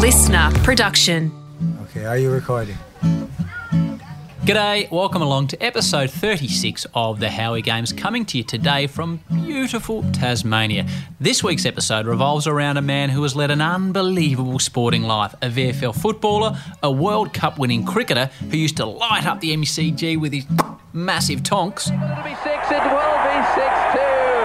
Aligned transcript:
listener 0.00 0.50
production. 0.64 1.30
Okay, 1.82 2.06
are 2.06 2.16
you 2.16 2.30
recording? 2.30 2.78
G'day, 4.46 4.90
welcome 4.90 5.20
along 5.20 5.48
to 5.48 5.62
episode 5.62 6.10
36 6.10 6.86
of 6.94 7.20
the 7.20 7.28
Howie 7.28 7.60
Games, 7.60 7.92
coming 7.92 8.24
to 8.24 8.38
you 8.38 8.44
today 8.44 8.86
from 8.86 9.20
beautiful 9.44 10.02
Tasmania. 10.12 10.86
This 11.20 11.44
week's 11.44 11.66
episode 11.66 12.06
revolves 12.06 12.46
around 12.46 12.78
a 12.78 12.82
man 12.82 13.10
who 13.10 13.22
has 13.24 13.36
led 13.36 13.50
an 13.50 13.60
unbelievable 13.60 14.58
sporting 14.58 15.02
life 15.02 15.34
a 15.42 15.50
VFL 15.50 15.94
footballer, 15.94 16.58
a 16.82 16.90
World 16.90 17.34
Cup 17.34 17.58
winning 17.58 17.84
cricketer 17.84 18.30
who 18.50 18.56
used 18.56 18.78
to 18.78 18.86
light 18.86 19.26
up 19.26 19.40
the 19.40 19.54
MCG 19.54 20.18
with 20.18 20.32
his 20.32 20.46
massive 20.94 21.42
tonks. 21.42 21.88
It'll 21.88 22.00
be 22.24 22.34
six, 22.42 22.70
it 22.70 22.82
will 22.88 23.18
be 23.28 23.36
six 23.52 23.74
two. 23.92 24.40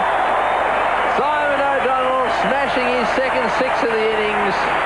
Simon 1.15 1.61
O'Donnell 1.63 2.27
smashing 2.43 2.87
his 2.99 3.07
second 3.15 3.49
six 3.57 3.81
of 3.83 3.91
the 3.91 4.15
innings. 4.19 4.85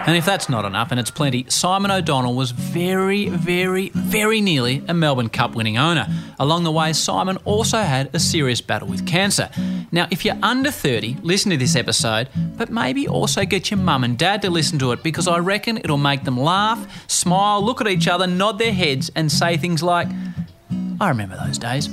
And 0.04 0.16
if 0.16 0.24
that's 0.24 0.48
not 0.48 0.64
enough, 0.64 0.90
and 0.90 0.98
it's 0.98 1.12
plenty, 1.12 1.46
Simon 1.48 1.90
O'Donnell 1.92 2.34
was 2.34 2.50
very, 2.50 3.28
very, 3.28 3.90
very 3.90 4.40
nearly 4.40 4.82
a 4.88 4.94
Melbourne 4.94 5.28
Cup 5.28 5.54
winning 5.54 5.78
owner. 5.78 6.08
Along 6.40 6.64
the 6.64 6.72
way, 6.72 6.92
Simon 6.92 7.36
also 7.44 7.78
had 7.78 8.10
a 8.12 8.18
serious 8.18 8.60
battle 8.60 8.88
with 8.88 9.06
cancer. 9.06 9.48
Now, 9.92 10.08
if 10.10 10.24
you're 10.24 10.38
under 10.42 10.72
30, 10.72 11.18
listen 11.22 11.50
to 11.52 11.56
this 11.56 11.76
episode, 11.76 12.28
but 12.56 12.68
maybe 12.68 13.06
also 13.06 13.44
get 13.44 13.70
your 13.70 13.78
mum 13.78 14.02
and 14.02 14.18
dad 14.18 14.42
to 14.42 14.50
listen 14.50 14.76
to 14.80 14.90
it 14.90 15.04
because 15.04 15.28
I 15.28 15.38
reckon 15.38 15.76
it'll 15.78 15.98
make 15.98 16.24
them 16.24 16.36
laugh, 16.36 17.08
smile, 17.08 17.64
look 17.64 17.80
at 17.80 17.86
each 17.86 18.08
other, 18.08 18.26
nod 18.26 18.58
their 18.58 18.72
heads, 18.72 19.10
and 19.14 19.30
say 19.30 19.56
things 19.56 19.84
like, 19.84 20.08
I 21.00 21.08
remember 21.10 21.36
those 21.36 21.58
days. 21.58 21.88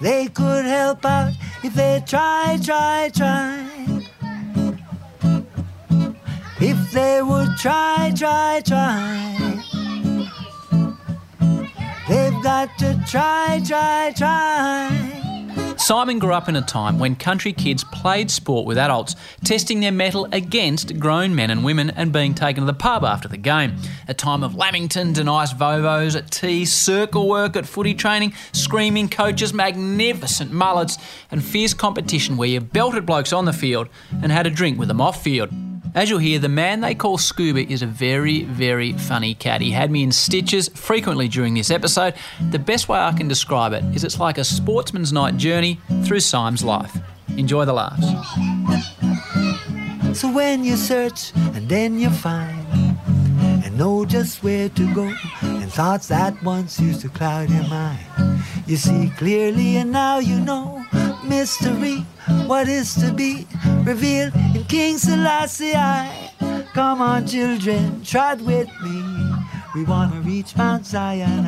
They 0.00 0.26
could 0.26 0.64
help 0.64 1.04
out 1.04 1.34
if 1.62 1.74
they 1.74 2.02
try, 2.04 2.58
try, 2.60 3.10
try. 3.14 3.70
If 6.62 6.92
they 6.92 7.22
would 7.22 7.56
try, 7.56 8.12
try, 8.14 8.60
try. 8.66 9.60
They've 12.06 12.42
got 12.42 12.76
to 12.80 13.02
try, 13.08 13.62
try, 13.66 14.12
try. 14.14 15.20
Simon 15.78 16.18
grew 16.18 16.34
up 16.34 16.50
in 16.50 16.56
a 16.56 16.60
time 16.60 16.98
when 16.98 17.16
country 17.16 17.54
kids 17.54 17.82
played 17.84 18.30
sport 18.30 18.66
with 18.66 18.76
adults, 18.76 19.16
testing 19.42 19.80
their 19.80 19.90
mettle 19.90 20.28
against 20.32 21.00
grown 21.00 21.34
men 21.34 21.50
and 21.50 21.64
women 21.64 21.88
and 21.90 22.12
being 22.12 22.34
taken 22.34 22.60
to 22.60 22.66
the 22.66 22.78
pub 22.78 23.04
after 23.04 23.26
the 23.26 23.38
game. 23.38 23.76
A 24.06 24.12
time 24.12 24.42
of 24.42 24.52
Lamingtons 24.52 25.16
and 25.16 25.30
ice 25.30 25.54
vovos 25.54 26.14
at 26.14 26.30
tea, 26.30 26.66
circle 26.66 27.26
work 27.26 27.56
at 27.56 27.64
footy 27.64 27.94
training, 27.94 28.34
screaming 28.52 29.08
coaches, 29.08 29.54
magnificent 29.54 30.52
mullets, 30.52 30.98
and 31.30 31.42
fierce 31.42 31.72
competition 31.72 32.36
where 32.36 32.50
you 32.50 32.60
belted 32.60 33.06
blokes 33.06 33.32
on 33.32 33.46
the 33.46 33.52
field 33.54 33.88
and 34.22 34.30
had 34.30 34.46
a 34.46 34.50
drink 34.50 34.78
with 34.78 34.88
them 34.88 35.00
off 35.00 35.22
field. 35.22 35.50
As 35.92 36.08
you'll 36.08 36.20
hear, 36.20 36.38
the 36.38 36.48
man 36.48 36.80
they 36.80 36.94
call 36.94 37.18
Scuba 37.18 37.66
is 37.68 37.82
a 37.82 37.86
very, 37.86 38.44
very 38.44 38.92
funny 38.92 39.34
cat. 39.34 39.60
He 39.60 39.72
had 39.72 39.90
me 39.90 40.04
in 40.04 40.12
stitches 40.12 40.68
frequently 40.68 41.26
during 41.26 41.54
this 41.54 41.70
episode. 41.70 42.14
The 42.50 42.60
best 42.60 42.88
way 42.88 42.98
I 42.98 43.12
can 43.12 43.26
describe 43.26 43.72
it 43.72 43.82
is 43.94 44.04
it's 44.04 44.20
like 44.20 44.38
a 44.38 44.44
sportsman's 44.44 45.12
night 45.12 45.36
journey 45.36 45.80
through 46.04 46.20
Syme's 46.20 46.62
life. 46.62 46.96
Enjoy 47.36 47.64
the 47.64 47.72
laughs. 47.72 48.06
So 50.18 50.32
when 50.32 50.64
you 50.64 50.76
search 50.76 51.32
and 51.34 51.68
then 51.68 51.98
you 51.98 52.10
find 52.10 52.66
and 53.64 53.76
know 53.76 54.04
just 54.04 54.44
where 54.44 54.68
to 54.68 54.94
go 54.94 55.12
and 55.42 55.72
thoughts 55.72 56.06
that 56.08 56.40
once 56.44 56.78
used 56.78 57.00
to 57.00 57.08
cloud 57.08 57.50
your 57.50 57.64
mind, 57.64 58.44
you 58.66 58.76
see 58.76 59.10
clearly 59.16 59.76
and 59.76 59.90
now 59.90 60.18
you 60.20 60.38
know 60.38 60.84
mystery. 61.30 62.00
What 62.46 62.68
is 62.68 62.94
to 62.96 63.12
be 63.12 63.46
revealed 63.84 64.34
in 64.54 64.64
King 64.64 64.98
Selassie? 64.98 65.74
I. 65.74 66.30
Come 66.74 67.00
on, 67.00 67.26
children, 67.26 68.02
trot 68.04 68.40
with 68.40 68.68
me. 68.82 68.98
We 69.74 69.84
want 69.84 70.12
to 70.12 70.20
reach 70.20 70.56
Mount 70.56 70.84
Zion. 70.84 71.46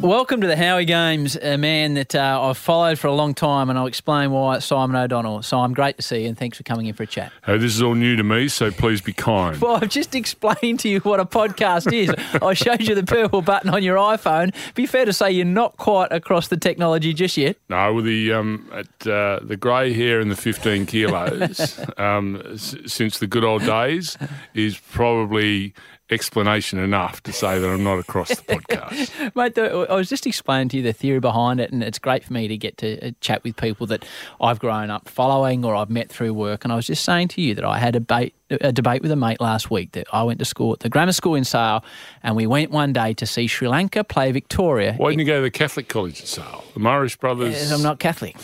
Welcome 0.00 0.40
to 0.40 0.46
the 0.46 0.56
Howie 0.56 0.86
Games, 0.86 1.36
a 1.36 1.58
man 1.58 1.92
that 1.94 2.14
uh, 2.14 2.40
I've 2.42 2.56
followed 2.56 2.98
for 2.98 3.08
a 3.08 3.12
long 3.12 3.34
time, 3.34 3.68
and 3.68 3.78
I'll 3.78 3.84
explain 3.86 4.30
why. 4.30 4.58
Simon 4.60 4.96
O'Donnell. 4.96 5.42
Simon, 5.42 5.74
great 5.74 5.98
to 5.98 6.02
see 6.02 6.22
you, 6.22 6.28
and 6.28 6.38
thanks 6.38 6.56
for 6.56 6.62
coming 6.62 6.86
in 6.86 6.94
for 6.94 7.02
a 7.02 7.06
chat. 7.06 7.30
Hey, 7.44 7.58
this 7.58 7.74
is 7.74 7.82
all 7.82 7.94
new 7.94 8.16
to 8.16 8.22
me, 8.24 8.48
so 8.48 8.70
please 8.70 9.02
be 9.02 9.12
kind. 9.12 9.60
Well, 9.60 9.76
I've 9.76 9.90
just 9.90 10.14
explained 10.14 10.80
to 10.80 10.88
you 10.88 11.00
what 11.00 11.20
a 11.20 11.26
podcast 11.26 11.92
is. 11.92 12.08
I 12.42 12.54
showed 12.54 12.80
you 12.80 12.94
the 12.94 13.04
purple 13.04 13.42
button 13.42 13.68
on 13.68 13.82
your 13.82 13.98
iPhone. 13.98 14.54
Be 14.74 14.86
fair 14.86 15.04
to 15.04 15.12
say 15.12 15.30
you're 15.32 15.44
not 15.44 15.76
quite 15.76 16.10
across 16.12 16.48
the 16.48 16.56
technology 16.56 17.12
just 17.12 17.36
yet. 17.36 17.56
No, 17.68 17.92
with 17.92 18.06
the 18.06 18.32
um, 18.32 18.70
at, 18.72 19.06
uh, 19.06 19.40
the 19.42 19.58
grey 19.58 19.92
hair 19.92 20.18
and 20.20 20.30
the 20.30 20.36
15 20.36 20.86
kilos 20.86 21.78
um, 21.98 22.40
s- 22.54 22.74
since 22.86 23.18
the 23.18 23.26
good 23.26 23.44
old 23.44 23.66
days 23.66 24.16
is 24.54 24.78
probably 24.78 25.74
explanation 26.12 26.78
enough 26.78 27.22
to 27.22 27.32
say 27.32 27.58
that 27.58 27.68
I'm 27.68 27.84
not 27.84 27.98
across 27.98 28.28
the 28.28 28.42
podcast. 28.42 29.34
Mate, 29.36 29.58
I 29.58 29.94
was 29.94 30.08
just 30.08 30.26
explaining 30.26 30.68
to 30.70 30.78
you 30.78 30.82
the 30.82 30.92
theory 30.92 31.20
behind 31.20 31.60
it, 31.60 31.72
and 31.72 31.82
it's 31.82 31.98
great 31.98 32.24
for 32.24 32.32
me 32.32 32.48
to 32.48 32.56
get 32.56 32.76
to 32.78 33.08
uh, 33.08 33.10
chat 33.20 33.42
with 33.44 33.56
people 33.56 33.86
that 33.88 34.04
I've 34.40 34.58
grown 34.58 34.90
up 34.90 35.08
following 35.08 35.64
or 35.64 35.74
I've 35.74 35.90
met 35.90 36.08
through 36.08 36.34
work. 36.34 36.64
And 36.64 36.72
I 36.72 36.76
was 36.76 36.86
just 36.86 37.04
saying 37.04 37.28
to 37.28 37.40
you 37.40 37.54
that 37.54 37.64
I 37.64 37.78
had 37.78 37.96
a, 37.96 38.00
bait, 38.00 38.34
a 38.50 38.72
debate 38.72 39.02
with 39.02 39.10
a 39.10 39.16
mate 39.16 39.40
last 39.40 39.70
week 39.70 39.92
that 39.92 40.06
I 40.12 40.22
went 40.22 40.38
to 40.40 40.44
school 40.44 40.72
at 40.72 40.80
the 40.80 40.88
grammar 40.88 41.12
school 41.12 41.34
in 41.34 41.44
Sale, 41.44 41.84
and 42.22 42.36
we 42.36 42.46
went 42.46 42.70
one 42.70 42.92
day 42.92 43.14
to 43.14 43.26
see 43.26 43.46
Sri 43.46 43.68
Lanka 43.68 44.04
play 44.04 44.32
Victoria. 44.32 44.94
Why 44.94 45.10
didn't 45.10 45.20
you 45.20 45.26
go 45.26 45.36
to 45.36 45.42
the 45.42 45.50
Catholic 45.50 45.88
college 45.88 46.20
in 46.20 46.26
Sale? 46.26 46.64
The 46.74 46.80
Marist 46.80 47.18
brothers. 47.18 47.54
Yes, 47.54 47.72
I'm 47.72 47.82
not 47.82 47.98
Catholic. 47.98 48.36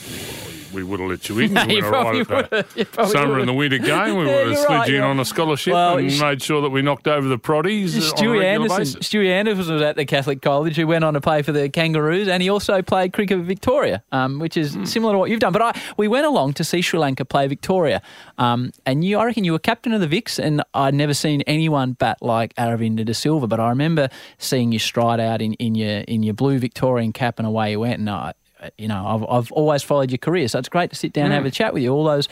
We 0.76 0.82
would 0.84 1.00
have 1.00 1.08
let 1.08 1.28
you 1.28 1.38
in. 1.40 1.52
No, 1.56 1.62
you 1.64 1.82
probably 1.82 2.22
right 2.22 2.44
at 2.44 2.50
would've. 2.52 2.76
You 2.76 2.84
the 2.84 2.90
probably 2.90 3.12
summer 3.12 3.38
and 3.38 3.48
the 3.48 3.52
winter 3.52 3.78
game. 3.78 4.16
We 4.16 4.26
Yeah, 4.26 4.44
would 4.44 4.48
have 4.48 4.56
slid 4.58 4.68
right, 4.68 4.88
you 4.88 4.96
in 4.96 5.02
on 5.02 5.18
a 5.20 5.24
scholarship 5.24 5.72
Well, 5.72 5.96
and 5.98 6.12
sh- 6.12 6.20
made 6.20 6.42
sure 6.42 6.60
that 6.62 6.70
we 6.70 6.82
knocked 6.82 7.08
over 7.08 7.26
the 7.28 7.38
proddies 7.38 7.94
Stewie 8.12 8.44
Anderson. 8.44 8.78
basis. 8.78 8.96
Stewie 9.08 9.28
Anderson 9.30 9.74
was 9.74 9.82
at 9.82 9.96
the 9.96 10.04
Catholic 10.04 10.42
College. 10.42 10.76
He 10.76 10.84
went 10.84 11.02
on 11.04 11.14
to 11.14 11.20
play 11.20 11.42
for 11.42 11.52
the 11.52 11.68
Kangaroos, 11.68 12.28
and 12.28 12.42
he 12.42 12.48
also 12.48 12.82
played 12.82 13.12
cricket 13.12 13.38
for 13.38 13.44
Victoria, 13.44 14.02
um, 14.12 14.38
which 14.38 14.56
is 14.56 14.76
similar 14.84 15.14
to 15.14 15.18
what 15.18 15.30
you've 15.30 15.40
done. 15.40 15.52
But 15.52 15.62
I, 15.62 15.80
we 15.96 16.08
went 16.08 16.26
along 16.26 16.52
to 16.54 16.64
see 16.64 16.80
Sri 16.82 16.98
Lanka 16.98 17.24
play 17.24 17.46
Victoria, 17.46 18.02
um, 18.38 18.72
and 18.84 19.04
you, 19.04 19.18
I 19.18 19.24
reckon, 19.24 19.44
you 19.44 19.52
were 19.52 19.58
captain 19.58 19.92
of 19.92 20.00
the 20.00 20.08
Vics, 20.08 20.38
and 20.38 20.62
I'd 20.74 20.94
never 20.94 21.14
seen 21.14 21.42
anyone 21.42 21.92
bat 21.92 22.18
like 22.20 22.54
Aravinda 22.56 23.04
de 23.04 23.14
Silva. 23.14 23.46
But 23.46 23.60
I 23.60 23.68
remember 23.70 24.08
seeing 24.38 24.72
you 24.72 24.78
stride 24.78 25.20
out 25.20 25.40
in, 25.40 25.54
in 25.54 25.74
your 25.74 26.00
in 26.00 26.22
your 26.22 26.34
blue 26.34 26.58
Victorian 26.58 27.12
cap, 27.12 27.38
and 27.38 27.46
away 27.46 27.70
you 27.72 27.80
went. 27.80 28.00
And 28.00 28.10
I, 28.10 28.32
Uh, 28.60 28.70
you 28.78 28.88
know, 28.88 29.06
I've, 29.06 29.24
I've 29.28 29.52
always 29.52 29.82
followed 29.82 30.10
your 30.10 30.18
career, 30.18 30.48
so 30.48 30.58
it's 30.58 30.68
great 30.68 30.90
to 30.90 30.96
sit 30.96 31.12
down 31.12 31.26
and 31.26 31.34
have 31.34 31.44
mm. 31.44 31.48
a 31.48 31.50
chat 31.50 31.74
with 31.74 31.82
you 31.82 31.92
all 31.92 32.04
those 32.04 32.28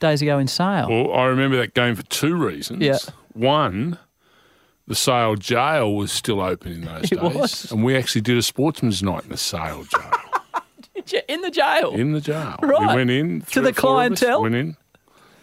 days 0.00 0.22
ago 0.22 0.38
in 0.38 0.48
Sale. 0.48 0.88
Well, 0.88 1.14
I 1.14 1.26
remember 1.26 1.56
that 1.58 1.74
game 1.74 1.94
for 1.94 2.02
two 2.04 2.34
reasons. 2.34 2.82
Yeah. 2.82 2.98
One, 3.32 3.98
the 4.86 4.94
Sale 4.94 5.36
jail 5.36 5.94
was 5.94 6.10
still 6.10 6.40
open 6.40 6.72
in 6.72 6.84
those 6.84 7.04
It 7.12 7.20
days. 7.20 7.34
was. 7.34 7.72
And 7.72 7.84
we 7.84 7.96
actually 7.96 8.22
did 8.22 8.36
a 8.36 8.42
sportsman's 8.42 9.02
night 9.02 9.24
in 9.24 9.30
the 9.30 9.36
Sale 9.36 9.84
jail. 9.84 11.22
in 11.28 11.42
the 11.42 11.50
jail, 11.50 11.94
in 11.94 12.12
the 12.12 12.20
jail. 12.20 12.56
Right. 12.62 12.80
We 12.80 12.94
went 12.96 13.10
in. 13.10 13.42
To 13.42 13.60
the 13.60 13.70
or 13.70 13.72
four 13.72 14.04
of 14.04 14.12
us 14.12 14.18
clientele? 14.20 14.42
Went 14.42 14.54
in 14.56 14.76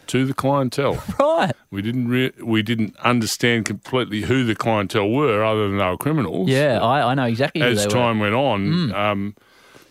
to 0.07 0.25
the 0.25 0.33
clientele. 0.33 1.01
right? 1.19 1.51
We 1.71 1.81
didn't 1.81 2.07
re- 2.07 2.33
we 2.41 2.61
didn't 2.61 2.95
understand 2.97 3.65
completely 3.65 4.21
who 4.21 4.43
the 4.43 4.55
clientele 4.55 5.09
were, 5.09 5.43
other 5.43 5.67
than 5.67 5.77
they 5.77 5.85
were 5.85 5.97
criminals. 5.97 6.49
Yeah, 6.49 6.79
I, 6.81 7.11
I 7.11 7.13
know 7.15 7.25
exactly 7.25 7.61
who 7.61 7.67
As 7.67 7.79
they 7.79 7.85
were. 7.87 7.91
time 7.91 8.19
went 8.19 8.35
on, 8.35 8.67
mm. 8.67 8.93
um, 8.93 9.35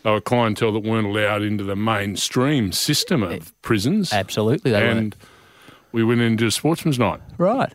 they 0.05 0.11
were 0.11 0.21
clientele 0.21 0.71
that 0.73 0.85
weren't 0.85 1.07
allowed 1.09 1.43
into 1.43 1.65
the 1.65 1.75
mainstream 1.75 2.71
system 2.73 3.23
of 3.25 3.53
prisons. 3.63 4.13
Absolutely, 4.13 4.71
they 4.71 4.89
and 4.89 5.17
we 5.93 6.05
went 6.05 6.21
into 6.21 6.47
a 6.47 6.51
sportsman's 6.53 6.99
night. 6.99 7.21
Right. 7.39 7.73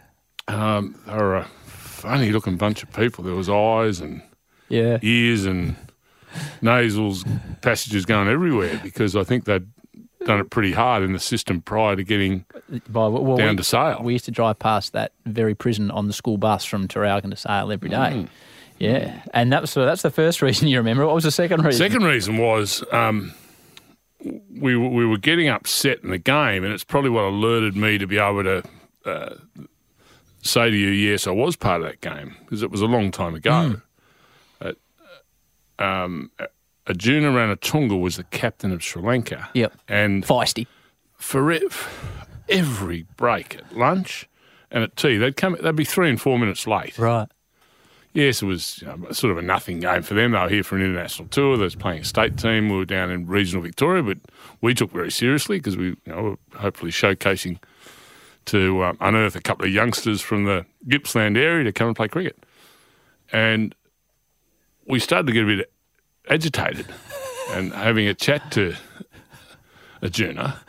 Um, 0.47 0.95
they 1.06 1.13
were 1.13 1.35
a 1.38 1.44
funny 1.66 2.31
looking 2.31 2.56
bunch 2.56 2.81
of 2.84 2.91
people. 2.94 3.23
There 3.23 3.35
was 3.35 3.50
eyes 3.50 4.00
and 4.00 4.22
Yeah. 4.69 4.97
ears 5.01 5.45
and 5.45 5.75
nasals, 6.62 7.25
passages 7.62 8.06
going 8.06 8.28
everywhere 8.28 8.79
because 8.84 9.16
I 9.16 9.23
think 9.23 9.46
they'd 9.46 9.66
done 10.25 10.40
it 10.40 10.50
pretty 10.50 10.73
hard 10.73 11.02
in 11.03 11.14
the 11.14 11.20
system 11.20 11.61
prior 11.61 11.96
to 11.96 12.03
getting 12.03 12.46
By, 12.90 13.08
well, 13.08 13.37
down 13.37 13.52
we, 13.52 13.55
to 13.58 13.64
Sale. 13.64 14.02
we 14.03 14.14
used 14.14 14.25
to 14.25 14.32
drive 14.32 14.59
past 14.59 14.93
that 14.93 15.14
very 15.25 15.55
prison 15.55 15.90
on 15.91 16.08
the 16.08 16.14
school 16.14 16.37
bus 16.37 16.66
from 16.66 16.87
Traralgon 16.87 17.29
to 17.32 17.37
Sale 17.37 17.72
every 17.72 17.90
day. 17.90 17.96
Mm. 17.96 18.28
Yeah, 18.79 19.22
and 19.34 19.52
that 19.53 19.61
was 19.61 19.70
so 19.72 19.85
that's 19.85 20.02
the 20.02 20.09
first 20.11 20.41
reason 20.47 20.67
you 20.67 20.78
remember. 20.78 21.05
What 21.05 21.16
was 21.16 21.23
the 21.26 21.31
second 21.31 21.64
reason? 21.64 21.78
Second 21.91 22.03
reason 22.05 22.37
was 22.37 22.84
um, 22.91 23.34
we 24.59 24.76
were- 24.76 24.90
we 24.90 25.05
were 25.05 25.17
getting 25.17 25.49
upset 25.49 25.99
in 26.03 26.09
the 26.09 26.17
game, 26.17 26.64
and 26.64 26.73
it's 26.73 26.84
probably 26.84 27.09
what 27.09 27.26
alerted 27.26 27.76
me 27.76 27.97
to 27.97 28.08
be 28.08 28.17
able 28.17 28.43
to 28.43 28.64
uh, 29.05 29.35
say 30.41 30.70
to 30.70 30.76
you, 30.76 30.90
yes, 30.90 31.28
I 31.28 31.31
was 31.31 31.55
part 31.55 31.81
of 31.81 31.87
that 31.87 32.02
game 32.02 32.35
because 32.41 32.64
it 32.64 32.72
was 32.72 32.81
a 32.81 32.85
long 32.85 33.11
time 33.11 33.35
ago. 33.35 33.76
Uh, 34.61 34.73
um, 35.78 36.32
Arjuna 36.87 37.29
Ranatunga 37.32 37.99
was 37.99 38.17
the 38.17 38.23
captain 38.25 38.72
of 38.72 38.84
Sri 38.84 39.02
Lanka. 39.02 39.49
Yep. 39.53 39.73
and 39.87 40.25
feisty. 40.25 40.67
for 41.16 41.52
e- 41.52 41.67
every 42.49 43.05
break 43.17 43.55
at 43.55 43.78
lunch 43.78 44.28
and 44.72 44.84
at 44.84 44.96
tea, 44.96 45.17
they'd 45.17 45.35
come. 45.37 45.55
They'd 45.61 45.75
be 45.75 45.85
three 45.85 46.09
and 46.09 46.20
four 46.20 46.40
minutes 46.40 46.66
late. 46.67 46.97
Right. 46.97 47.28
Yes, 48.14 48.41
it 48.41 48.46
was 48.46 48.82
you 48.82 48.88
know, 48.88 49.11
sort 49.11 49.32
of 49.32 49.38
a 49.38 49.41
nothing 49.41 49.79
game 49.79 50.02
for 50.02 50.14
them. 50.14 50.32
They 50.32 50.40
were 50.40 50.50
here 50.50 50.64
for 50.64 50.76
an 50.76 50.84
international 50.84 51.28
tour. 51.29 51.58
They 51.58 51.64
was 51.64 51.76
playing 51.76 52.02
a 52.02 52.06
state 52.06 52.38
team. 52.38 52.70
We 52.70 52.78
were 52.78 52.85
down 52.85 53.11
in 53.11 53.28
regional 53.28 53.64
Victoria, 53.64 54.03
but 54.03 54.17
we 54.61 54.73
took 54.73 54.91
very 54.91 55.11
seriously 55.11 55.58
because 55.58 55.78
we 55.78 55.88
you 55.88 55.97
know, 56.08 56.22
were 56.22 56.59
hopefully 56.59 56.91
showcasing 56.91 57.59
to 58.46 58.84
um, 58.84 58.97
unearth 59.00 59.35
a 59.35 59.41
couple 59.41 59.66
of 59.66 59.72
youngsters 59.72 60.22
from 60.22 60.46
the 60.46 60.66
Gippsland 60.88 61.38
area 61.38 61.64
to 61.66 61.72
come 61.72 61.88
and 61.88 61.96
play 61.96 62.08
cricket. 62.08 62.44
And 63.32 63.76
we 64.88 65.00
started 65.00 65.28
to 65.28 65.34
get 65.34 65.44
a 65.44 65.46
bit 65.46 65.72
agitated 66.29 66.88
and 67.52 67.72
having 67.73 68.08
a 68.08 68.14
chat 68.14 68.52
to 68.52 68.76
Arjuna, 70.02 70.59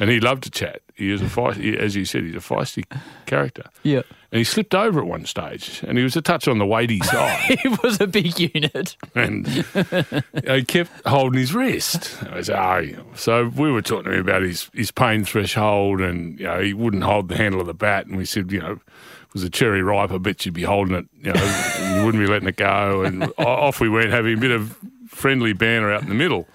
and 0.00 0.10
he 0.10 0.18
loved 0.20 0.44
to 0.44 0.50
chat. 0.50 0.82
He 0.94 1.12
is 1.12 1.22
a 1.22 1.26
feisty, 1.26 1.76
as 1.76 1.94
you 1.94 2.04
said, 2.04 2.24
he's 2.24 2.34
a 2.34 2.38
feisty 2.38 2.84
character. 3.26 3.64
Yeah. 3.84 4.02
And 4.30 4.38
he 4.38 4.44
slipped 4.44 4.74
over 4.74 5.00
at 5.00 5.06
one 5.06 5.24
stage, 5.24 5.82
and 5.88 5.96
he 5.96 6.04
was 6.04 6.14
a 6.14 6.20
touch 6.20 6.48
on 6.48 6.58
the 6.58 6.66
weighty 6.66 7.00
side, 7.04 7.46
It 7.48 7.82
was 7.82 7.98
a 8.00 8.06
big 8.06 8.38
unit. 8.38 8.94
and 9.14 9.46
he 10.46 10.64
kept 10.64 10.90
holding 11.06 11.40
his 11.40 11.54
wrist. 11.54 12.22
I 12.30 12.42
said, 12.42 12.58
oh. 12.58 13.04
So 13.14 13.46
we 13.56 13.72
were 13.72 13.80
talking 13.80 14.04
to 14.10 14.12
him 14.12 14.20
about 14.20 14.42
his, 14.42 14.68
his 14.74 14.90
pain 14.90 15.24
threshold, 15.24 16.02
and 16.02 16.38
you 16.38 16.46
know 16.46 16.60
he 16.60 16.74
wouldn't 16.74 17.04
hold 17.04 17.28
the 17.28 17.36
handle 17.36 17.60
of 17.62 17.66
the 17.66 17.74
bat, 17.74 18.06
and 18.06 18.18
we 18.18 18.26
said, 18.26 18.52
you 18.52 18.60
know, 18.60 18.72
it 18.72 19.32
was 19.34 19.44
a 19.44 19.50
cherry 19.50 19.82
ripe, 19.82 20.10
I 20.12 20.18
bet 20.18 20.44
you'd 20.44 20.54
be 20.54 20.62
holding 20.62 20.94
it, 20.94 21.06
you 21.22 21.32
know, 21.32 21.96
you 21.96 22.04
wouldn't 22.04 22.22
be 22.22 22.30
letting 22.30 22.48
it 22.48 22.56
go, 22.56 23.02
and 23.04 23.32
off 23.38 23.80
we 23.80 23.88
went, 23.88 24.10
having 24.10 24.36
a 24.36 24.40
bit 24.40 24.50
of 24.50 24.76
friendly 25.06 25.54
banter 25.54 25.90
out 25.90 26.02
in 26.02 26.10
the 26.10 26.14
middle, 26.14 26.46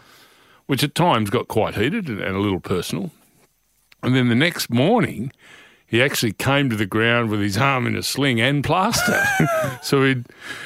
which 0.67 0.83
at 0.83 0.93
times 0.93 1.31
got 1.31 1.47
quite 1.47 1.73
heated 1.73 2.07
and 2.07 2.21
a 2.35 2.39
little 2.39 2.59
personal. 2.59 3.09
And 4.03 4.15
then 4.15 4.29
the 4.29 4.35
next 4.35 4.69
morning, 4.69 5.31
he 5.93 6.01
actually 6.01 6.31
came 6.33 6.71
to 6.71 6.75
the 6.75 6.87
ground 6.87 7.29
with 7.29 7.39
his 7.39 7.55
arm 7.55 7.85
in 7.85 7.95
a 7.95 8.01
sling 8.01 8.41
and 8.41 8.63
plaster. 8.63 9.23
so 9.83 10.03
he, 10.03 10.15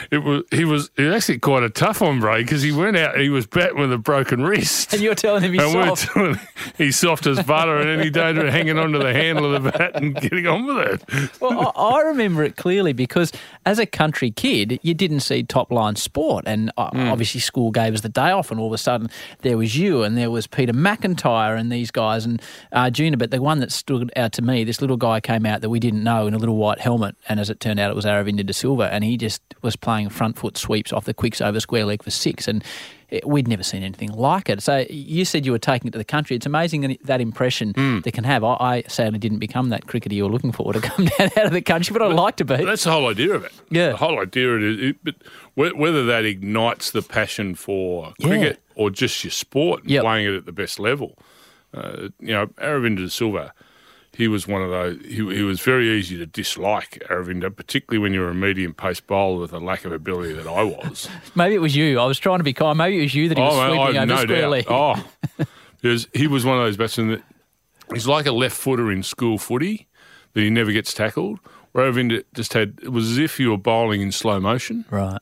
it 0.10 0.20
was 0.20 0.44
he 0.52 0.64
was 0.64 0.90
he 0.96 1.04
was 1.04 1.14
actually 1.16 1.40
quite 1.40 1.64
a 1.64 1.70
tough 1.70 2.00
hombre 2.00 2.38
because 2.38 2.62
he 2.62 2.72
went 2.72 2.96
out. 2.96 3.20
He 3.20 3.28
was 3.28 3.46
batting 3.46 3.78
with 3.78 3.92
a 3.92 3.98
broken 3.98 4.42
wrist. 4.42 4.94
And 4.94 5.02
you're 5.02 5.16
telling 5.16 5.44
him 5.44 5.52
he's 5.52 5.62
And 5.62 5.76
we're 5.76 5.88
soft. 5.96 6.14
telling 6.14 6.36
him 6.36 6.48
he's 6.78 6.96
soft 6.98 7.28
as 7.28 7.44
butter, 7.44 7.78
and 7.78 7.90
any 8.00 8.10
danger 8.10 8.46
of 8.48 8.54
hanging 8.54 8.78
onto 8.80 9.00
the 9.00 9.12
handle 9.14 9.54
of 9.54 9.64
the 9.64 9.72
bat 9.72 9.92
and 9.96 10.16
getting 10.16 10.48
on 10.48 10.66
with 10.66 11.04
it. 11.12 11.42
Well, 11.42 11.74
I, 11.76 11.82
I 11.98 12.02
remember 12.04 12.44
it 12.46 12.56
clearly 12.56 12.94
because 12.94 13.34
as 13.66 13.80
a 13.80 13.86
country 13.86 14.32
kid, 14.32 14.80
you 14.82 14.94
didn't 14.94 15.20
see 15.20 15.44
top 15.44 15.72
line 15.72 15.98
sport. 15.98 16.46
And 16.48 16.72
uh, 16.78 16.90
Hmm. 16.92 17.10
obviously, 17.10 17.42
school 17.42 17.72
gave 17.72 17.94
us 17.94 18.00
the 18.02 18.08
day 18.10 18.32
off, 18.32 18.50
and 18.50 18.60
all 18.62 18.68
of 18.68 18.74
a 18.74 18.78
sudden, 18.78 19.10
there 19.42 19.58
was 19.58 19.78
you 19.78 20.04
and 20.04 20.18
there 20.18 20.32
was 20.32 20.48
Peter 20.48 20.72
McIntyre 20.72 21.60
and 21.60 21.70
these 21.70 21.92
guys 21.92 22.24
and 22.26 22.42
Arjuna. 22.72 23.18
But 23.18 23.32
the 23.32 23.42
one 23.42 23.60
that 23.60 23.74
stood 23.74 24.10
out 24.16 24.32
to 24.34 24.42
me, 24.42 24.64
this 24.64 24.80
little 24.80 24.96
guy 24.96 25.17
came 25.20 25.46
out 25.46 25.62
that 25.62 25.70
we 25.70 25.80
didn't 25.80 26.04
know 26.04 26.28
in 26.28 26.34
a 26.34 26.38
little 26.38 26.56
white 26.58 26.80
helmet. 26.80 27.16
And 27.30 27.40
as 27.40 27.50
it 27.50 27.60
turned 27.60 27.80
out, 27.80 27.90
it 27.92 27.96
was 27.96 28.06
Aravinda 28.06 28.46
de 28.46 28.54
Silva. 28.54 28.92
And 28.92 29.04
he 29.04 29.18
just 29.18 29.42
was 29.62 29.76
playing 29.76 30.10
front 30.10 30.38
foot 30.38 30.58
sweeps 30.58 30.92
off 30.94 31.06
the 31.06 31.14
quicks 31.14 31.42
over 31.42 31.60
square 31.60 31.86
leg 31.86 32.04
for 32.04 32.12
six. 32.12 32.48
And 32.48 32.64
it, 33.10 33.26
we'd 33.28 33.48
never 33.48 33.64
seen 33.64 33.84
anything 33.84 34.12
like 34.12 34.50
it. 34.50 34.62
So 34.62 34.86
you 34.90 35.24
said 35.26 35.46
you 35.46 35.54
were 35.54 35.60
taking 35.60 35.88
it 35.88 35.92
to 35.92 35.98
the 35.98 36.04
country. 36.04 36.36
It's 36.36 36.46
amazing 36.46 36.82
that, 36.82 37.04
that 37.06 37.22
impression 37.22 37.72
Hmm. 37.74 38.00
they 38.02 38.12
can 38.12 38.24
have. 38.26 38.44
I, 38.44 38.54
I 38.60 38.84
sadly 38.88 39.18
didn't 39.20 39.40
become 39.40 39.70
that 39.70 39.88
cricketer 39.88 40.14
you 40.14 40.26
were 40.26 40.30
looking 40.32 40.52
for 40.52 40.74
to 40.74 40.82
come 40.90 41.06
down 41.06 41.30
out 41.38 41.46
of 41.46 41.52
the 41.54 41.62
country, 41.62 41.94
but 41.94 42.02
I'd 42.02 42.14
like 42.14 42.36
to 42.38 42.46
be. 42.46 42.58
That's 42.66 42.84
the 42.84 42.92
whole 42.92 43.08
idea 43.08 43.34
of 43.34 43.46
it. 43.46 43.54
Yeah. 43.70 43.92
the 43.92 43.98
whole 43.98 44.20
idea 44.20 44.50
of 44.56 44.62
it. 44.64 44.98
but 45.06 45.16
whether 45.78 46.06
that 46.06 46.26
ignites 46.26 46.92
the 46.92 47.02
passion 47.02 47.56
for 47.56 48.14
Yeah. 48.20 48.28
cricket 48.28 48.60
or 48.76 48.90
just 48.90 49.24
your 49.24 49.32
sport 49.32 49.84
and 49.84 49.92
Yep. 49.92 50.04
playing 50.04 50.28
it 50.28 50.36
at 50.36 50.46
the 50.46 50.52
best 50.52 50.78
level, 50.78 51.18
uh, 51.74 52.10
you 52.20 52.34
know, 52.34 52.48
Aravinda 52.58 52.98
de 52.98 53.10
Silva. 53.10 53.54
He 54.18 54.28
was 54.28 54.48
one 54.48 54.64
of 54.64 54.72
those. 54.72 55.00
He, 55.06 55.16
he 55.16 55.44
was 55.44 55.60
very 55.62 55.92
easy 55.92 56.18
to 56.18 56.26
dislike, 56.26 57.04
Aravinda, 57.08 57.56
particularly 57.56 58.00
when 58.02 58.14
you're 58.14 58.30
a 58.30 58.34
medium 58.34 58.74
pace 58.74 59.00
bowler 59.00 59.42
with 59.42 59.54
a 59.54 59.60
lack 59.60 59.86
of 59.86 59.92
ability 59.92 60.34
that 60.34 60.48
I 60.48 60.64
was. 60.64 61.08
Maybe 61.36 61.54
it 61.54 61.60
was 61.60 61.76
you. 61.76 62.00
I 62.00 62.06
was 62.06 62.18
trying 62.18 62.40
to 62.40 62.44
be 62.44 62.52
kind. 62.54 62.80
Maybe 62.80 62.98
it 62.98 63.02
was 63.04 63.14
you 63.14 63.30
that 63.30 63.38
he 63.38 63.44
oh, 63.44 63.48
was 63.48 63.56
Oh, 63.56 63.68
sweeping 63.68 63.98
I- 63.98 64.02
over 64.02 64.06
no 64.08 64.16
square 64.24 64.42
doubt. 64.42 64.50
leg. 64.50 64.66
Oh, 64.70 65.06
because 65.82 66.08
he 66.14 66.26
was 66.26 66.44
one 66.46 66.58
of 66.58 66.64
those 66.64 66.78
batsmen 66.78 67.10
that 67.10 67.24
he's 67.94 68.08
like 68.08 68.26
a 68.26 68.32
left 68.32 68.58
footer 68.58 68.92
in 68.92 69.04
school 69.04 69.38
footy 69.38 69.88
that 70.34 70.42
he 70.42 70.50
never 70.50 70.72
gets 70.72 70.96
tackled. 70.96 71.40
Where 71.74 71.92
Aravinda 71.92 72.24
just 72.34 72.54
had 72.54 72.80
it 72.82 72.90
was 72.90 73.12
as 73.12 73.18
if 73.20 73.40
you 73.40 73.52
were 73.52 73.58
bowling 73.58 74.02
in 74.02 74.12
slow 74.12 74.40
motion. 74.40 74.86
Right. 74.90 75.20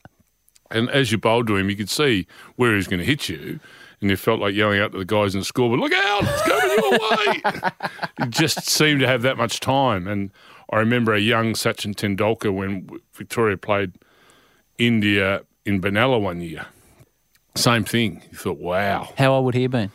And 0.71 0.89
as 0.89 1.11
you 1.11 1.17
bowled 1.17 1.47
to 1.47 1.57
him, 1.57 1.69
you 1.69 1.75
could 1.75 1.89
see 1.89 2.27
where 2.55 2.71
he 2.71 2.77
was 2.77 2.87
going 2.87 2.99
to 2.99 3.05
hit 3.05 3.27
you. 3.27 3.59
And 4.05 4.11
you 4.11 4.17
felt 4.17 4.39
like 4.39 4.53
yelling 4.53 4.79
out 4.79 4.91
to 4.91 4.99
the 4.99 5.03
guys 5.03 5.33
in 5.33 5.39
the 5.41 5.45
school, 5.45 5.67
but 5.71 5.79
look 5.79 5.91
out, 5.91 6.21
it's 6.25 6.41
coming 6.43 6.77
your 6.77 6.91
way. 7.63 7.71
he 8.21 8.29
just 8.29 8.69
seemed 8.69 8.99
to 8.99 9.07
have 9.07 9.23
that 9.23 9.35
much 9.35 9.59
time. 9.59 10.07
And 10.07 10.29
I 10.71 10.77
remember 10.77 11.15
a 11.15 11.19
young 11.19 11.53
Sachin 11.53 11.95
Tendulkar 11.95 12.53
when 12.53 12.87
Victoria 13.15 13.57
played 13.57 13.93
India 14.77 15.41
in 15.65 15.81
Benalla 15.81 16.21
one 16.21 16.39
year. 16.39 16.67
Same 17.55 17.83
thing. 17.83 18.21
You 18.31 18.37
thought, 18.37 18.59
wow. 18.59 19.11
How 19.17 19.33
old 19.33 19.45
would 19.45 19.55
he 19.55 19.63
have 19.63 19.71
been? 19.71 19.89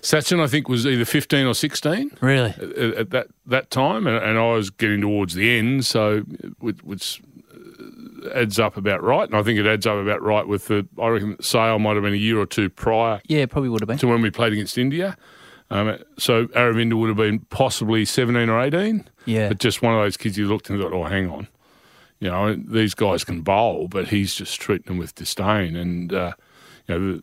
Sachin, 0.00 0.40
I 0.42 0.46
think, 0.46 0.66
was 0.70 0.86
either 0.86 1.04
15 1.04 1.46
or 1.46 1.54
16 1.54 2.12
Really? 2.22 2.48
at, 2.48 2.78
at 2.78 3.10
that, 3.10 3.26
that 3.44 3.70
time. 3.70 4.06
And, 4.06 4.16
and 4.16 4.38
I 4.38 4.52
was 4.52 4.70
getting 4.70 5.02
towards 5.02 5.34
the 5.34 5.58
end, 5.58 5.84
so 5.84 6.20
which, 6.60 6.82
which 6.82 7.20
adds 8.26 8.58
up 8.58 8.76
about 8.76 9.02
right. 9.02 9.28
And 9.28 9.36
I 9.36 9.42
think 9.42 9.58
it 9.58 9.66
adds 9.66 9.86
up 9.86 9.96
about 9.96 10.22
right 10.22 10.46
with 10.46 10.66
the, 10.66 10.86
I 11.00 11.08
reckon 11.08 11.36
Sale 11.42 11.78
might 11.78 11.94
have 11.94 12.02
been 12.02 12.12
a 12.14 12.16
year 12.16 12.38
or 12.38 12.46
two 12.46 12.68
prior 12.70 13.20
Yeah, 13.26 13.46
probably 13.46 13.68
would 13.70 13.80
have 13.80 13.88
been. 13.88 13.98
to 13.98 14.06
when 14.08 14.22
we 14.22 14.30
played 14.30 14.52
against 14.52 14.76
India. 14.78 15.16
Um, 15.70 15.98
so 16.18 16.46
Aravinda 16.48 16.94
would 16.94 17.08
have 17.08 17.16
been 17.16 17.40
possibly 17.50 18.04
17 18.04 18.48
or 18.48 18.60
18. 18.60 19.08
Yeah. 19.24 19.48
But 19.48 19.58
just 19.58 19.82
one 19.82 19.94
of 19.94 20.00
those 20.00 20.16
kids 20.16 20.38
you 20.38 20.46
looked 20.46 20.70
and 20.70 20.80
thought, 20.80 20.92
oh, 20.92 21.04
hang 21.04 21.28
on. 21.30 21.48
You 22.20 22.30
know, 22.30 22.54
these 22.54 22.94
guys 22.94 23.24
can 23.24 23.42
bowl, 23.42 23.88
but 23.88 24.08
he's 24.08 24.34
just 24.34 24.60
treating 24.60 24.86
them 24.86 24.98
with 24.98 25.14
disdain. 25.16 25.74
And, 25.76 26.12
uh, 26.14 26.32
you 26.86 26.94
know, 26.98 27.12
the, 27.12 27.22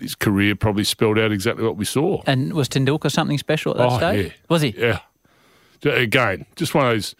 his 0.00 0.14
career 0.14 0.54
probably 0.54 0.84
spelled 0.84 1.18
out 1.18 1.32
exactly 1.32 1.64
what 1.64 1.76
we 1.76 1.84
saw. 1.84 2.22
And 2.26 2.52
was 2.52 2.68
Tendulkar 2.68 3.10
something 3.10 3.38
special 3.38 3.72
at 3.72 3.78
that 3.78 3.88
Oh, 3.90 3.96
stage? 3.96 4.26
yeah. 4.26 4.32
Was 4.48 4.62
he? 4.62 4.74
Yeah. 4.76 5.00
Again, 5.84 6.46
just 6.56 6.74
one 6.74 6.86
of 6.86 6.92
those. 6.92 7.14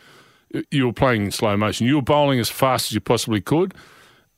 You 0.71 0.87
were 0.87 0.93
playing 0.93 1.25
in 1.25 1.31
slow 1.31 1.57
motion. 1.57 1.87
You 1.87 1.97
were 1.97 2.03
bowling 2.03 2.39
as 2.41 2.49
fast 2.51 2.87
as 2.91 2.93
you 2.93 3.01
possibly 3.01 3.41
could, 3.41 3.75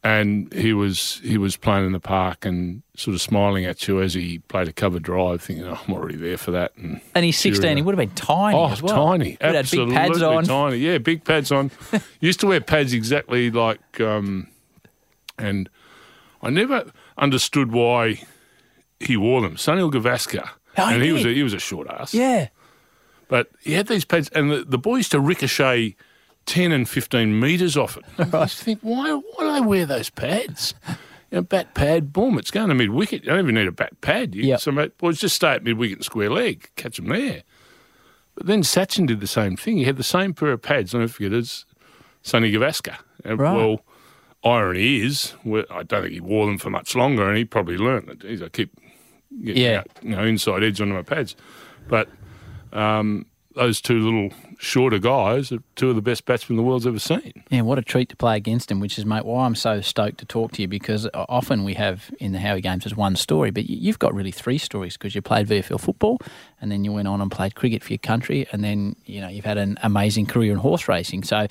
and 0.02 0.52
he 0.52 0.72
was 0.72 1.20
he 1.24 1.38
was 1.38 1.56
playing 1.56 1.86
in 1.86 1.92
the 1.92 2.00
park 2.00 2.44
and 2.44 2.82
sort 2.96 3.14
of 3.14 3.20
smiling 3.22 3.64
at 3.64 3.88
you 3.88 4.00
as 4.00 4.14
he 4.14 4.38
played 4.38 4.68
a 4.68 4.72
cover 4.72 5.00
drive, 5.00 5.42
thinking, 5.42 5.66
"Oh, 5.66 5.78
I'm 5.86 5.94
already 5.94 6.16
there 6.16 6.36
for 6.36 6.50
that." 6.52 6.72
And 6.76 7.00
And 7.14 7.24
he's 7.24 7.38
16. 7.38 7.62
Cheerio. 7.62 7.76
He 7.76 7.82
would 7.82 7.98
have 7.98 8.08
been 8.08 8.14
tiny 8.14 8.56
oh, 8.56 8.70
as 8.70 8.82
well. 8.82 8.94
tiny, 9.08 9.36
absolutely 9.40 9.94
big 9.94 10.02
pads 10.04 10.22
on. 10.22 10.44
tiny. 10.44 10.76
Yeah, 10.76 10.98
big 10.98 11.24
pads 11.24 11.50
on. 11.50 11.70
Used 12.20 12.40
to 12.40 12.46
wear 12.46 12.60
pads 12.60 12.92
exactly 12.92 13.50
like, 13.50 14.00
um, 14.00 14.48
and 15.38 15.68
I 16.42 16.50
never 16.50 16.92
understood 17.18 17.72
why 17.72 18.20
he 19.00 19.16
wore 19.16 19.40
them. 19.40 19.56
Sunil 19.56 19.90
Gavaskar, 19.90 20.48
Oh, 20.76 20.88
and 20.92 21.02
he 21.02 21.12
was 21.12 21.24
a, 21.24 21.28
he 21.32 21.42
was 21.42 21.54
a 21.54 21.58
short 21.58 21.88
ass. 21.88 22.12
Yeah. 22.14 22.48
But 23.28 23.50
he 23.60 23.72
had 23.72 23.86
these 23.88 24.04
pads, 24.04 24.28
and 24.30 24.50
the, 24.50 24.64
the 24.64 24.78
boys 24.78 25.08
to 25.10 25.20
ricochet 25.20 25.96
10 26.46 26.72
and 26.72 26.88
15 26.88 27.38
metres 27.40 27.76
off 27.76 27.96
it. 27.96 28.04
I 28.34 28.42
used 28.42 28.58
to 28.58 28.64
think, 28.64 28.80
why, 28.82 29.12
why 29.12 29.44
do 29.44 29.52
they 29.52 29.60
wear 29.60 29.86
those 29.86 30.10
pads? 30.10 30.74
You 31.30 31.38
know, 31.38 31.42
bat 31.42 31.74
pad, 31.74 32.12
boom, 32.12 32.38
it's 32.38 32.50
going 32.50 32.68
to 32.68 32.74
mid 32.74 32.90
wicket. 32.90 33.24
You 33.24 33.30
don't 33.30 33.40
even 33.40 33.54
need 33.54 33.66
a 33.66 33.72
bat 33.72 33.98
pad. 34.02 34.34
You, 34.34 34.44
Yep. 34.44 34.60
Some 34.60 34.92
boys 34.98 35.18
just 35.20 35.36
stay 35.36 35.48
at 35.52 35.64
mid 35.64 35.78
wicket 35.78 35.98
and 35.98 36.04
square 36.04 36.30
leg, 36.30 36.70
catch 36.76 36.96
them 36.96 37.08
there. 37.08 37.42
But 38.34 38.46
then 38.46 38.62
Sachin 38.62 39.06
did 39.06 39.20
the 39.20 39.26
same 39.26 39.56
thing. 39.56 39.78
He 39.78 39.84
had 39.84 39.96
the 39.96 40.02
same 40.02 40.34
pair 40.34 40.52
of 40.52 40.60
pads, 40.62 40.94
I'll 40.94 41.00
never 41.00 41.12
forget, 41.12 41.32
as 41.32 41.64
Sonny 42.22 42.52
Gavaskar. 42.52 42.98
And, 43.24 43.38
Right. 43.38 43.56
Well, 43.56 43.80
irony 44.44 45.00
is, 45.00 45.32
well, 45.44 45.64
I 45.70 45.82
don't 45.84 46.02
think 46.02 46.12
he 46.14 46.20
wore 46.20 46.46
them 46.46 46.58
for 46.58 46.68
much 46.68 46.94
longer, 46.94 47.26
and 47.28 47.38
he 47.38 47.44
probably 47.44 47.78
learned 47.78 48.08
that. 48.08 48.18
Geez, 48.20 48.42
I 48.42 48.48
keep 48.50 48.70
getting 49.42 49.62
Yeah. 49.62 49.78
out, 49.80 49.86
you 50.02 50.10
know, 50.10 50.24
inside 50.24 50.62
edge 50.62 50.80
onto 50.80 50.92
my 50.94 51.02
pads. 51.02 51.34
But 51.88 52.08
um, 52.74 53.26
those 53.54 53.80
two 53.80 54.00
little 54.00 54.36
shorter 54.58 54.98
guys 54.98 55.52
are 55.52 55.60
two 55.76 55.88
of 55.90 55.94
the 55.94 56.02
best 56.02 56.24
batsmen 56.24 56.56
the 56.56 56.62
world's 56.64 56.88
ever 56.88 56.98
seen. 56.98 57.44
Yeah, 57.50 57.60
what 57.60 57.78
a 57.78 57.82
treat 57.82 58.08
to 58.08 58.16
play 58.16 58.36
against 58.36 58.68
him, 58.68 58.80
which 58.80 58.98
is, 58.98 59.06
mate, 59.06 59.24
why 59.24 59.46
I'm 59.46 59.54
so 59.54 59.80
stoked 59.80 60.18
to 60.18 60.24
talk 60.26 60.50
to 60.52 60.62
you 60.62 60.66
because 60.66 61.08
often 61.14 61.62
we 61.62 61.74
have 61.74 62.10
in 62.18 62.32
the 62.32 62.40
Howie 62.40 62.60
Games 62.60 62.84
as 62.84 62.96
one 62.96 63.14
story, 63.14 63.52
but 63.52 63.70
you- 63.70 63.76
you've 63.78 64.00
got 64.00 64.12
really 64.12 64.32
three 64.32 64.58
stories 64.58 64.94
because 64.96 65.14
you 65.14 65.22
played 65.22 65.46
VFL 65.46 65.78
football 65.78 66.18
and 66.60 66.72
then 66.72 66.84
you 66.84 66.90
went 66.92 67.06
on 67.06 67.20
and 67.20 67.30
played 67.30 67.54
cricket 67.54 67.84
for 67.84 67.92
your 67.92 67.98
country 67.98 68.44
and 68.50 68.64
then, 68.64 68.96
you 69.06 69.20
know, 69.20 69.28
you've 69.28 69.44
had 69.44 69.58
an 69.58 69.78
amazing 69.84 70.26
career 70.26 70.50
in 70.50 70.58
horse 70.58 70.88
racing. 70.88 71.22
So 71.22 71.46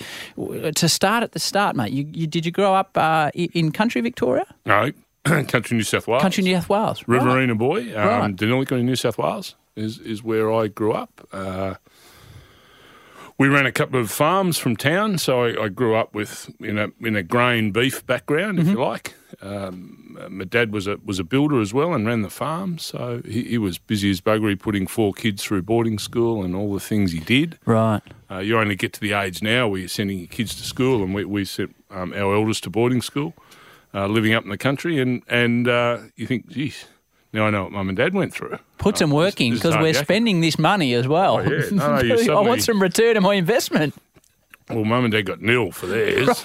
to 0.75 0.89
start 0.89 1.23
at 1.23 1.31
the 1.31 1.39
start, 1.39 1.77
mate, 1.77 1.93
you, 1.93 2.05
you 2.11 2.27
did 2.27 2.45
you 2.45 2.51
grow 2.51 2.73
up 2.73 2.97
uh, 2.97 3.31
in 3.33 3.71
country 3.71 4.01
Victoria? 4.01 4.45
No, 4.65 4.91
country 5.23 5.77
New 5.77 5.83
South 5.83 6.07
Wales. 6.07 6.21
Country 6.21 6.43
New 6.43 6.55
South 6.55 6.67
Wales? 6.67 7.01
Right. 7.07 7.21
Riverina 7.23 7.55
boy. 7.55 7.95
Um, 7.97 8.07
Right. 8.09 8.35
Deniliquin 8.35 8.79
in 8.81 8.85
New 8.87 8.97
South 8.97 9.17
Wales 9.17 9.55
is, 9.75 9.99
is 9.99 10.23
where 10.23 10.51
I 10.51 10.67
grew 10.67 10.93
up. 10.93 11.27
Uh, 11.31 11.75
we 13.37 13.47
ran 13.47 13.65
a 13.65 13.71
couple 13.71 13.99
of 13.99 14.11
farms 14.11 14.57
from 14.57 14.77
town, 14.77 15.17
so 15.17 15.43
I, 15.43 15.65
I 15.65 15.69
grew 15.69 15.95
up 15.95 16.13
with 16.13 16.49
in 16.59 16.77
a 16.77 16.89
in 17.01 17.15
a 17.15 17.23
grain 17.23 17.71
beef 17.71 18.05
background, 18.05 18.59
if 18.59 18.67
you 18.67 18.75
like. 18.75 19.15
Um, 19.41 20.17
uh, 20.21 20.29
my 20.29 20.45
dad 20.45 20.71
was 20.71 20.85
a 20.85 20.97
was 21.03 21.19
a 21.19 21.23
builder 21.23 21.59
as 21.59 21.73
well 21.73 21.93
and 21.93 22.05
ran 22.05 22.21
the 22.21 22.29
farm, 22.29 22.77
so 22.77 23.21
he, 23.25 23.43
he 23.43 23.57
was 23.57 23.79
busy 23.79 24.11
as 24.11 24.21
buggery 24.21 24.57
putting 24.57 24.85
four 24.85 25.13
kids 25.13 25.43
through 25.43 25.63
boarding 25.63 25.97
school 25.97 26.43
and 26.43 26.55
all 26.55 26.73
the 26.73 26.79
things 26.79 27.11
he 27.11 27.19
did. 27.19 27.57
Right. 27.65 28.01
Uh, 28.29 28.39
you 28.39 28.57
only 28.57 28.75
get 28.75 28.93
to 28.93 29.01
the 29.01 29.13
age 29.13 29.41
now 29.41 29.67
where 29.67 29.79
you're 29.79 29.89
sending 29.89 30.19
your 30.19 30.27
kids 30.27 30.55
to 30.55 30.63
school, 30.63 31.03
and 31.03 31.13
we, 31.13 31.25
we 31.25 31.45
sent 31.45 31.75
um, 31.89 32.13
our 32.13 32.35
eldest 32.35 32.63
to 32.63 32.69
boarding 32.69 33.01
school, 33.01 33.33
uh, 33.93 34.07
living 34.07 34.33
up 34.33 34.43
in 34.43 34.49
the 34.49 34.57
country, 34.57 34.99
and 34.99 35.23
and 35.27 35.67
uh, 35.67 35.97
you 36.15 36.27
think, 36.27 36.49
geez, 36.49 36.85
now 37.33 37.47
I 37.47 37.49
know 37.49 37.63
what 37.63 37.71
mum 37.73 37.89
and 37.89 37.97
dad 37.97 38.13
went 38.13 38.33
through. 38.33 38.57
Put 38.77 38.97
some 38.97 39.11
Uh, 39.11 39.15
work 39.15 39.35
this- 39.35 39.45
in 39.47 39.49
this 39.53 39.57
is 39.57 39.63
because 39.63 39.81
we're 39.81 39.93
yakking. 39.93 40.03
spending 40.03 40.41
this 40.41 40.57
money 40.59 40.93
as 40.93 41.07
well. 41.07 41.37
Oh, 41.37 41.41
yeah. 41.41 41.61
No, 41.71 41.97
no, 42.01 42.15
you 42.15 42.33
I 42.33 42.39
want 42.41 42.61
some 42.63 42.81
return 42.81 43.17
on 43.17 43.23
my 43.23 43.33
investment 43.35 43.93
Well, 44.69 44.85
mum 44.85 45.03
and 45.05 45.11
dad 45.11 45.25
got 45.25 45.41
nil 45.41 45.71
for 45.71 45.87
theirs. 45.87 46.43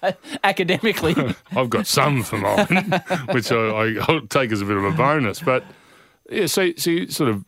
academically. 0.44 1.14
I've 1.56 1.70
got 1.70 1.86
some 1.86 2.22
for 2.22 2.38
mine, 2.38 3.02
which 3.32 3.50
I, 3.52 3.56
I, 3.56 3.94
I'll 4.08 4.26
take 4.26 4.52
as 4.52 4.60
a 4.60 4.64
bit 4.64 4.76
of 4.76 4.84
a 4.84 4.90
bonus. 4.92 5.40
But 5.40 5.64
yeah, 6.30 6.46
see, 6.46 6.74
see, 6.76 7.08
sort 7.10 7.30
of 7.30 7.44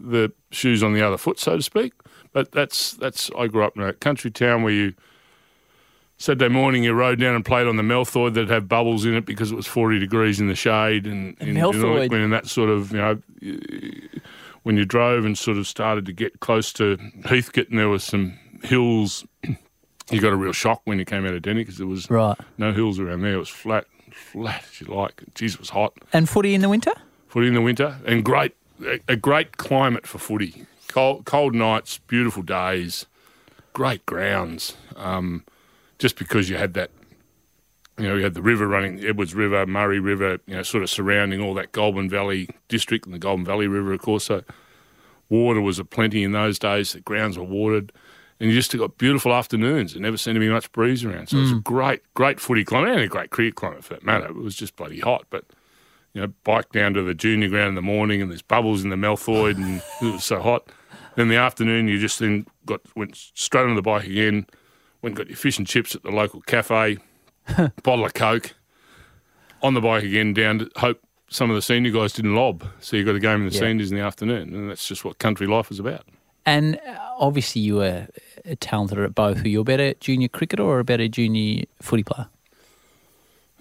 the 0.00 0.32
shoes 0.50 0.82
on 0.82 0.92
the 0.92 1.02
other 1.02 1.16
foot, 1.18 1.38
so 1.38 1.56
to 1.56 1.62
speak. 1.62 1.92
But 2.32 2.52
that's 2.52 2.92
that's. 2.92 3.30
I 3.38 3.46
grew 3.46 3.62
up 3.62 3.76
in 3.76 3.82
a 3.82 3.92
country 3.92 4.30
town 4.30 4.62
where 4.62 4.72
you 4.72 4.94
Saturday 6.22 6.48
morning 6.48 6.84
you 6.84 6.92
rode 6.92 7.18
down 7.18 7.34
and 7.34 7.44
played 7.44 7.66
on 7.66 7.74
the 7.74 7.82
Malthoid 7.82 8.34
that'd 8.34 8.48
have 8.48 8.68
bubbles 8.68 9.04
in 9.04 9.14
it 9.14 9.26
because 9.26 9.50
it 9.50 9.56
was 9.56 9.66
forty 9.66 9.98
degrees 9.98 10.38
in 10.38 10.46
the 10.46 10.54
shade 10.54 11.04
and, 11.04 11.36
and 11.40 11.56
when 11.56 12.20
and 12.20 12.32
that 12.32 12.46
sort 12.46 12.70
of 12.70 12.92
you 12.92 12.98
know 12.98 13.20
when 14.62 14.76
you 14.76 14.84
drove 14.84 15.24
and 15.24 15.36
sort 15.36 15.58
of 15.58 15.66
started 15.66 16.06
to 16.06 16.12
get 16.12 16.38
close 16.38 16.72
to 16.74 16.96
Heathcote 17.24 17.70
and 17.70 17.78
there 17.80 17.88
was 17.88 18.04
some 18.04 18.38
hills. 18.62 19.26
You 20.12 20.20
got 20.20 20.32
a 20.32 20.36
real 20.36 20.52
shock 20.52 20.82
when 20.84 21.00
you 21.00 21.04
came 21.04 21.26
out 21.26 21.34
of 21.34 21.42
Denny 21.42 21.62
because 21.62 21.78
there 21.78 21.88
was 21.88 22.08
right. 22.08 22.36
no 22.56 22.72
hills 22.72 23.00
around 23.00 23.22
there. 23.22 23.34
It 23.34 23.38
was 23.38 23.48
flat, 23.48 23.86
flat 24.12 24.62
as 24.70 24.80
you 24.80 24.94
like. 24.94 25.24
Jeez, 25.34 25.54
it 25.54 25.58
was 25.58 25.70
hot. 25.70 25.92
And 26.12 26.28
footy 26.28 26.54
in 26.54 26.60
the 26.60 26.68
winter? 26.68 26.92
Footy 27.26 27.48
in 27.48 27.54
the 27.54 27.60
winter 27.60 27.96
and 28.06 28.24
great, 28.24 28.54
a, 28.84 29.00
a 29.08 29.16
great 29.16 29.56
climate 29.56 30.06
for 30.06 30.18
footy. 30.18 30.66
Cold, 30.86 31.24
cold 31.24 31.52
nights, 31.52 31.98
beautiful 31.98 32.44
days, 32.44 33.06
great 33.72 34.06
grounds. 34.06 34.76
Um, 34.94 35.44
just 36.02 36.18
because 36.18 36.50
you 36.50 36.56
had 36.56 36.74
that, 36.74 36.90
you 37.96 38.08
know, 38.08 38.16
you 38.16 38.24
had 38.24 38.34
the 38.34 38.42
river 38.42 38.66
running, 38.66 39.04
Edwards 39.04 39.36
River, 39.36 39.64
Murray 39.66 40.00
River, 40.00 40.40
you 40.46 40.56
know, 40.56 40.64
sort 40.64 40.82
of 40.82 40.90
surrounding 40.90 41.40
all 41.40 41.54
that 41.54 41.70
Goulburn 41.70 42.10
Valley 42.10 42.48
district 42.66 43.06
and 43.06 43.14
the 43.14 43.20
Goulburn 43.20 43.44
Valley 43.44 43.68
River, 43.68 43.92
of 43.92 44.02
course. 44.02 44.24
So 44.24 44.42
water 45.28 45.60
was 45.60 45.78
aplenty 45.78 46.24
in 46.24 46.32
those 46.32 46.58
days. 46.58 46.92
The 46.92 47.00
grounds 47.00 47.38
were 47.38 47.44
watered. 47.44 47.92
And 48.40 48.50
you 48.50 48.56
just 48.56 48.76
got 48.76 48.98
beautiful 48.98 49.32
afternoons. 49.32 49.92
There 49.92 50.02
never 50.02 50.16
seemed 50.16 50.34
to 50.34 50.40
be 50.40 50.48
much 50.48 50.72
breeze 50.72 51.04
around. 51.04 51.28
So 51.28 51.36
it 51.36 51.42
was 51.42 51.52
a 51.52 51.54
mm. 51.54 51.62
great, 51.62 52.02
great 52.14 52.40
footy 52.40 52.64
climate 52.64 52.90
and 52.90 53.00
a 53.02 53.06
great 53.06 53.30
cricket 53.30 53.54
climate 53.54 53.84
for 53.84 53.94
that 53.94 54.02
matter. 54.02 54.26
It 54.26 54.34
was 54.34 54.56
just 54.56 54.74
bloody 54.74 54.98
hot. 54.98 55.26
But, 55.30 55.44
you 56.14 56.22
know, 56.22 56.32
bike 56.42 56.72
down 56.72 56.94
to 56.94 57.02
the 57.02 57.14
junior 57.14 57.48
ground 57.48 57.68
in 57.68 57.74
the 57.76 57.82
morning 57.82 58.20
and 58.20 58.28
there's 58.28 58.42
bubbles 58.42 58.82
in 58.82 58.90
the 58.90 58.96
Malthoid 58.96 59.54
and 59.54 59.80
it 60.02 60.14
was 60.14 60.24
so 60.24 60.40
hot. 60.40 60.68
Then 61.14 61.28
the 61.28 61.36
afternoon, 61.36 61.86
you 61.86 62.00
just 62.00 62.18
then 62.18 62.46
got 62.66 62.80
went 62.96 63.14
straight 63.14 63.68
on 63.68 63.76
the 63.76 63.82
bike 63.82 64.06
again, 64.06 64.46
went 65.02 65.12
and 65.12 65.16
got 65.16 65.28
your 65.28 65.36
fish 65.36 65.58
and 65.58 65.66
chips 65.66 65.94
at 65.94 66.02
the 66.02 66.10
local 66.10 66.40
cafe, 66.42 66.98
bottle 67.82 68.04
of 68.04 68.14
Coke, 68.14 68.54
on 69.62 69.74
the 69.74 69.80
bike 69.80 70.04
again 70.04 70.32
down 70.32 70.60
to 70.60 70.70
hope 70.76 71.00
some 71.28 71.50
of 71.50 71.56
the 71.56 71.62
senior 71.62 71.90
guys 71.90 72.12
didn't 72.12 72.34
lob. 72.34 72.64
So 72.80 72.96
you 72.96 73.04
got 73.04 73.14
a 73.14 73.20
game 73.20 73.42
in 73.42 73.46
the 73.48 73.54
Yeah. 73.54 73.60
seniors 73.60 73.90
in 73.90 73.96
the 73.96 74.02
afternoon. 74.02 74.54
And 74.54 74.70
that's 74.70 74.86
just 74.86 75.04
what 75.04 75.18
country 75.18 75.46
life 75.46 75.70
is 75.70 75.78
about. 75.78 76.04
And 76.44 76.76
uh, 76.86 76.96
obviously, 77.18 77.62
you 77.62 77.76
were 77.76 78.08
uh, 78.48 78.54
talented 78.60 78.98
at 78.98 79.14
both. 79.14 79.42
Were 79.42 79.48
you 79.48 79.60
a 79.60 79.64
better 79.64 79.94
junior 79.94 80.28
cricketer 80.28 80.62
or 80.62 80.78
a 80.80 80.84
better 80.84 81.06
junior 81.08 81.64
footy 81.80 82.02
player? 82.02 82.26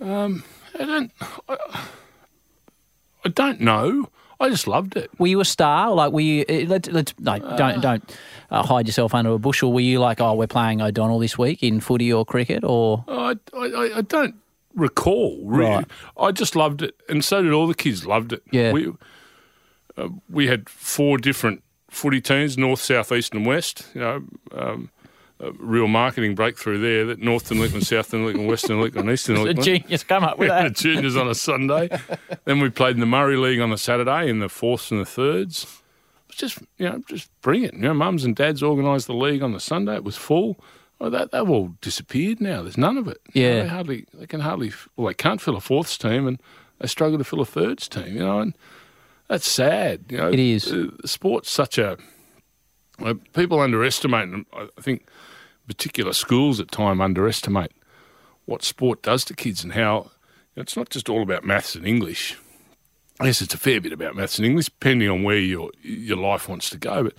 I 0.02 0.40
don't. 0.80 1.12
I, 1.48 1.58
I 3.24 3.30
don't 3.30 3.62
know. 3.62 4.10
I 4.42 4.50
just 4.50 4.68
loved 4.68 4.98
it. 4.98 5.10
Were 5.20 5.28
you 5.28 5.40
a 5.40 5.46
star? 5.46 5.92
Like, 5.94 6.12
were 6.12 6.20
you? 6.20 6.44
uh, 6.50 6.66
Let's, 6.68 6.90
let's 6.90 7.14
no, 7.20 7.38
don't 7.58 7.80
don't 7.80 8.18
uh, 8.50 8.64
hide 8.64 8.88
yourself 8.88 9.14
under 9.14 9.32
a 9.32 9.38
bushel. 9.40 9.72
Were 9.72 9.80
you 9.82 10.00
like, 10.00 10.20
oh, 10.20 10.34
we're 10.34 10.48
playing 10.48 10.82
O'Donnell 10.82 11.20
this 11.20 11.38
week 11.38 11.62
in 11.62 11.80
footy 11.80 12.12
or 12.12 12.26
cricket, 12.26 12.64
or 12.64 13.06
I, 13.08 13.36
I, 13.56 13.92
I 13.98 14.02
don't 14.02 14.36
recall. 14.76 15.40
Really. 15.46 15.70
Right. 15.70 15.86
I 16.18 16.32
just 16.32 16.56
loved 16.56 16.82
it, 16.82 16.96
and 17.08 17.24
so 17.24 17.42
did 17.42 17.52
all 17.54 17.68
the 17.68 17.76
kids. 17.76 18.06
Loved 18.06 18.34
it. 18.34 18.42
Yeah. 18.52 18.72
We 18.74 18.92
uh, 19.98 20.10
we 20.30 20.48
had 20.48 20.68
four 20.70 21.18
different 21.18 21.64
footy 21.90 22.20
teams: 22.20 22.58
north, 22.58 22.82
south, 22.82 23.12
east, 23.12 23.34
and 23.34 23.46
west. 23.46 23.86
You 23.94 24.02
know, 24.02 24.24
um, 24.54 24.90
a 25.42 25.52
real 25.54 25.88
marketing 25.88 26.36
breakthrough 26.36 26.80
there. 26.80 27.06
That 27.06 27.20
Northern 27.20 27.60
Lickland, 27.60 27.86
Southern 27.86 28.26
Lickland, 28.26 28.48
Western 28.48 28.80
Lickland, 28.82 29.10
Eastern 29.10 29.36
the 29.36 29.42
Lickland. 29.44 29.64
genius 29.84 30.04
come 30.04 30.24
up 30.24 30.38
with 30.38 30.50
the 30.50 30.54
that? 30.64 30.76
juniors 30.76 31.16
on 31.18 31.28
a 31.28 31.36
Sunday. 31.36 31.90
then 32.46 32.60
we 32.60 32.70
played 32.70 32.96
in 32.96 33.00
the 33.00 33.06
Murray 33.06 33.38
League 33.38 33.60
on 33.60 33.70
the 33.72 33.78
Saturday 33.78 34.30
in 34.30 34.40
the 34.40 34.50
fourths 34.50 34.92
and 34.92 35.00
the 35.02 35.06
thirds. 35.06 35.64
It 35.64 36.28
was 36.28 36.36
just 36.38 36.60
you 36.78 36.88
know 36.90 37.02
just 37.10 37.30
bring 37.42 37.64
it. 37.64 37.74
You 37.74 37.80
know, 37.82 37.94
mums 37.94 38.24
and 38.24 38.36
dads 38.36 38.62
organised 38.64 39.08
the 39.08 39.14
league 39.14 39.42
on 39.44 39.52
the 39.54 39.60
Sunday. 39.60 39.96
It 39.96 40.04
was 40.04 40.16
full. 40.18 40.58
Well, 41.00 41.10
that 41.10 41.32
they've 41.32 41.50
all 41.50 41.74
disappeared 41.82 42.40
now. 42.40 42.62
There's 42.62 42.78
none 42.78 42.98
of 42.98 43.08
it. 43.08 43.18
You 43.34 43.42
know, 43.44 43.50
Yeah. 43.56 43.62
they 43.64 43.68
hardly 43.70 44.06
they 44.14 44.28
can 44.28 44.42
hardly 44.42 44.72
well 44.96 45.08
they 45.08 45.14
can't 45.16 45.42
fill 45.42 45.56
a 45.58 45.62
fourths 45.62 45.98
team 45.98 46.28
and 46.28 46.40
they 46.80 46.88
struggle 46.88 47.18
to 47.18 47.24
fill 47.24 47.42
a 47.42 47.46
thirds 47.46 47.88
team. 47.90 48.14
You 48.14 48.20
know, 48.20 48.40
and 48.40 48.54
that's 49.28 49.50
sad. 49.50 50.06
You 50.10 50.18
know, 50.20 50.30
It 50.30 50.38
is. 50.40 50.72
Uh, 50.72 50.90
sport's 51.06 51.50
such 51.50 51.78
a 51.80 51.98
people 53.34 53.60
underestimate. 53.60 54.46
I 54.56 54.68
think 54.82 55.08
particular 55.76 56.14
schools 56.14 56.60
at 56.60 56.72
time 56.72 57.00
underestimate 57.02 57.72
what 58.46 58.64
sport 58.64 59.02
does 59.02 59.24
to 59.26 59.34
kids 59.34 59.64
and 59.64 59.74
how 59.74 60.12
it's 60.56 60.76
not 60.76 60.90
just 60.90 61.08
all 61.10 61.22
about 61.24 61.46
maths 61.46 61.76
and 61.76 61.86
English. 61.88 62.38
Yes, 63.24 63.42
it's 63.42 63.54
a 63.54 63.58
fair 63.58 63.80
bit 63.80 63.94
about 63.94 64.16
maths 64.16 64.38
and 64.38 64.46
English, 64.46 64.66
depending 64.66 65.10
on 65.10 65.24
where 65.24 65.38
your 65.40 65.72
your 65.82 66.18
life 66.18 66.50
wants 66.50 66.70
to 66.72 66.78
go. 66.78 67.04
But 67.04 67.14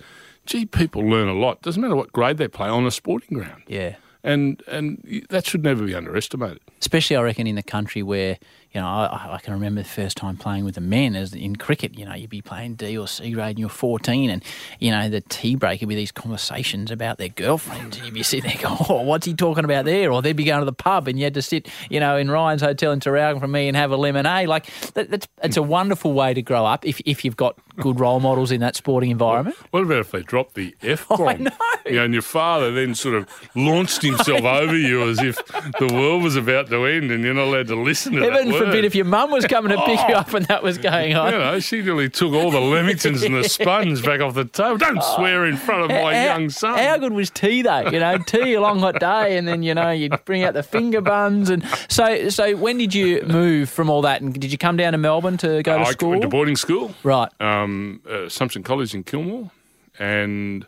gee, 0.45 0.65
people 0.65 1.01
learn 1.01 1.27
a 1.27 1.33
lot. 1.33 1.61
Doesn't 1.61 1.81
matter 1.81 1.95
what 1.95 2.11
grade 2.11 2.37
they 2.37 2.47
play 2.47 2.67
on 2.69 2.85
a 2.85 2.91
sporting 2.91 3.37
ground, 3.37 3.63
Yeah. 3.67 3.95
and 4.23 4.61
and 4.67 5.25
that 5.29 5.45
should 5.47 5.63
never 5.63 5.83
be 5.85 5.95
underestimated. 5.95 6.59
especially 6.81 7.15
I 7.15 7.21
reckon 7.23 7.47
in 7.47 7.55
the 7.55 7.63
country 7.63 8.03
where 8.03 8.37
you 8.73 8.81
know 8.81 8.87
I, 8.87 9.35
I 9.35 9.39
can 9.39 9.53
remember 9.53 9.81
the 9.81 9.87
first 9.87 10.17
time 10.17 10.37
playing 10.37 10.65
with 10.65 10.75
the 10.75 10.81
men 10.81 11.15
as 11.15 11.33
in 11.33 11.55
cricket. 11.55 11.97
You 11.97 12.05
know, 12.05 12.13
you'd 12.13 12.29
be 12.29 12.41
playing 12.41 12.75
D 12.75 12.97
or 12.97 13.07
C 13.07 13.31
grade 13.31 13.51
and 13.51 13.59
you're 13.59 13.69
14, 13.69 14.29
and 14.29 14.43
you 14.79 14.91
know 14.91 15.09
the 15.09 15.21
tea 15.21 15.55
break 15.55 15.81
would 15.81 15.89
be 15.89 15.95
these 15.95 16.11
conversations 16.11 16.91
about 16.91 17.17
their 17.17 17.29
girlfriends, 17.29 17.97
and 17.97 18.05
you'd 18.05 18.13
be 18.13 18.23
sitting 18.23 18.49
there 18.49 18.61
going, 18.61 18.77
"Oh, 18.89 19.01
what's 19.03 19.25
he 19.25 19.33
talking 19.33 19.65
about 19.65 19.85
there?" 19.85 20.11
Or 20.11 20.21
they'd 20.21 20.33
be 20.33 20.43
going 20.43 20.59
to 20.59 20.65
the 20.65 20.73
pub, 20.73 21.07
and 21.07 21.17
you 21.17 21.25
had 21.25 21.33
to 21.35 21.41
sit, 21.41 21.69
you 21.89 21.99
know, 21.99 22.17
in 22.17 22.29
Ryan's 22.29 22.61
hotel 22.61 22.91
in 22.91 22.99
Traralgon 22.99 23.39
for 23.39 23.47
me 23.47 23.67
and 23.67 23.77
have 23.77 23.91
a 23.91 23.97
lemonade. 23.97 24.47
Like 24.47 24.67
that, 24.93 25.09
that's 25.09 25.27
it's 25.43 25.57
a 25.57 25.63
wonderful 25.63 26.13
way 26.13 26.33
to 26.33 26.41
grow 26.41 26.65
up 26.65 26.85
if 26.85 27.01
if 27.05 27.23
you've 27.23 27.37
got 27.37 27.57
good 27.77 27.99
role 27.99 28.19
models 28.19 28.51
in 28.51 28.61
that 28.61 28.75
sporting 28.75 29.11
environment. 29.11 29.55
What 29.71 29.83
about 29.83 29.99
if 29.99 30.11
they 30.11 30.21
dropped 30.21 30.55
the 30.55 30.75
f 30.81 31.05
oh, 31.09 31.17
bomb? 31.17 31.27
I 31.27 31.33
know. 31.35 31.51
You 31.85 31.95
know, 31.95 32.05
and 32.05 32.13
your 32.13 32.21
father 32.21 32.71
then 32.71 32.95
sort 32.95 33.15
of 33.15 33.27
launched 33.55 34.01
himself 34.01 34.43
over 34.43 34.75
you 34.75 35.07
as 35.09 35.19
if 35.19 35.35
the 35.79 35.89
world 35.93 36.23
was 36.23 36.35
about 36.35 36.69
to 36.69 36.85
end, 36.85 37.11
and 37.11 37.23
you're 37.23 37.33
not 37.33 37.47
allowed 37.47 37.67
to 37.67 37.75
listen 37.75 38.13
to 38.13 38.21
Heaven 38.21 38.49
that 38.49 38.62
word. 38.63 38.71
forbid 38.71 38.85
if 38.85 38.95
your 38.95 39.05
mum 39.05 39.31
was 39.31 39.45
coming 39.45 39.75
to 39.75 39.83
pick 39.85 39.99
you 40.07 40.15
up 40.15 40.33
and 40.33 40.45
that 40.47 40.63
was 40.63 40.77
going 40.77 41.15
on. 41.15 41.31
You 41.33 41.39
know, 41.39 41.59
she 41.59 41.81
nearly 41.81 42.09
took 42.09 42.33
all 42.33 42.51
the 42.51 42.59
Lamingtons 42.59 43.25
and 43.25 43.35
the 43.35 43.43
sponge 43.49 44.03
back 44.03 44.21
off 44.21 44.33
the 44.33 44.45
table. 44.45 44.77
Don't 44.77 45.03
swear 45.15 45.45
in 45.45 45.57
front 45.57 45.83
of 45.83 45.89
my 45.89 46.13
How- 46.15 46.23
young 46.37 46.49
son. 46.49 46.77
How 46.77 46.97
good 46.97 47.13
was 47.13 47.29
tea 47.29 47.61
though? 47.61 47.89
You 47.89 47.99
know, 47.99 48.17
tea 48.17 48.53
a 48.53 48.61
long 48.61 48.79
hot 48.79 48.99
day, 48.99 49.37
and 49.37 49.47
then 49.47 49.63
you 49.63 49.73
know 49.73 49.89
you 49.91 50.09
would 50.09 50.25
bring 50.25 50.43
out 50.43 50.53
the 50.53 50.63
finger 50.63 51.01
buns, 51.01 51.49
and 51.49 51.63
so 51.89 52.29
so. 52.29 52.55
When 52.55 52.77
did 52.77 52.93
you 52.93 53.21
move 53.23 53.69
from 53.69 53.89
all 53.89 54.01
that, 54.03 54.21
and 54.21 54.33
did 54.33 54.51
you 54.51 54.57
come 54.57 54.77
down 54.77 54.91
to 54.93 54.97
Melbourne 54.97 55.37
to 55.37 55.61
go 55.63 55.77
to 55.77 55.83
I 55.85 55.91
school? 55.91 56.09
went 56.11 56.21
to 56.23 56.27
boarding 56.27 56.55
school, 56.55 56.93
right. 57.03 57.29
um, 57.41 58.01
uh, 58.09 58.23
Assumption 58.23 58.63
College 58.63 58.93
in 58.95 59.03
Kilmore, 59.03 59.51
and 59.99 60.65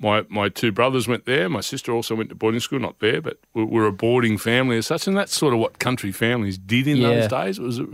my 0.00 0.24
my 0.28 0.48
two 0.48 0.72
brothers 0.72 1.06
went 1.06 1.26
there. 1.26 1.48
My 1.48 1.60
sister 1.60 1.92
also 1.92 2.14
went 2.16 2.30
to 2.30 2.34
boarding 2.34 2.60
school, 2.60 2.80
not 2.80 2.98
there, 2.98 3.20
but 3.20 3.38
we- 3.54 3.64
we're 3.64 3.86
a 3.86 3.92
boarding 3.92 4.38
family 4.38 4.76
as 4.78 4.86
such, 4.86 5.06
and 5.06 5.16
that's 5.16 5.36
sort 5.36 5.52
of 5.54 5.60
what 5.60 5.78
country 5.78 6.10
families 6.10 6.58
did 6.58 6.88
in 6.88 6.96
Yeah. 6.96 7.08
those 7.10 7.28
days. 7.28 7.58
It 7.58 7.62
was 7.62 7.78
a, 7.78 7.86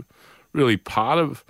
really 0.53 0.77
part 0.77 1.19
of 1.19 1.43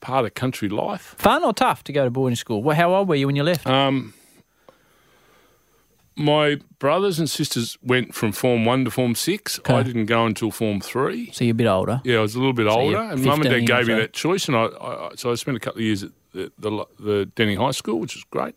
part 0.00 0.24
of 0.24 0.32
country 0.34 0.68
life. 0.68 1.14
Fun 1.18 1.42
or 1.42 1.52
tough 1.52 1.82
to 1.84 1.92
go 1.92 2.04
to 2.04 2.10
boarding 2.10 2.36
school? 2.36 2.62
Well, 2.62 2.76
how 2.76 2.94
old 2.94 3.08
were 3.08 3.16
you 3.16 3.26
when 3.26 3.34
you 3.36 3.42
left? 3.42 3.66
Um, 3.66 4.14
my 6.16 6.58
brothers 6.80 7.18
and 7.18 7.30
sisters 7.30 7.78
went 7.82 8.14
from 8.14 8.32
Form 8.32 8.64
One 8.64 8.84
to 8.84 8.90
Form 8.90 9.14
Six. 9.14 9.60
I 9.66 9.82
didn't 9.82 10.06
go 10.06 10.26
until 10.26 10.50
Form 10.50 10.80
Three. 10.80 11.30
so 11.32 11.44
you're 11.44 11.52
a 11.52 11.54
bit 11.54 11.66
older. 11.66 12.00
Yeah, 12.04 12.18
I 12.18 12.20
was 12.22 12.34
a 12.34 12.38
little 12.38 12.52
bit 12.52 12.66
So 12.66 12.78
older, 12.78 12.98
and 12.98 13.24
Mum 13.24 13.40
and 13.42 13.50
Dad 13.50 13.66
gave 13.66 13.88
me 13.88 13.94
that 13.94 14.12
choice, 14.12 14.48
and 14.48 14.56
I, 14.56 14.64
I 14.66 15.10
so 15.16 15.30
I 15.30 15.34
spent 15.36 15.56
a 15.56 15.60
couple 15.60 15.78
of 15.80 15.84
years 15.84 16.02
at 16.02 16.10
the, 16.32 16.50
the 16.58 16.84
the 16.98 17.26
Denny 17.34 17.54
High 17.54 17.70
School, 17.72 18.00
which 18.00 18.14
was 18.14 18.24
great. 18.24 18.54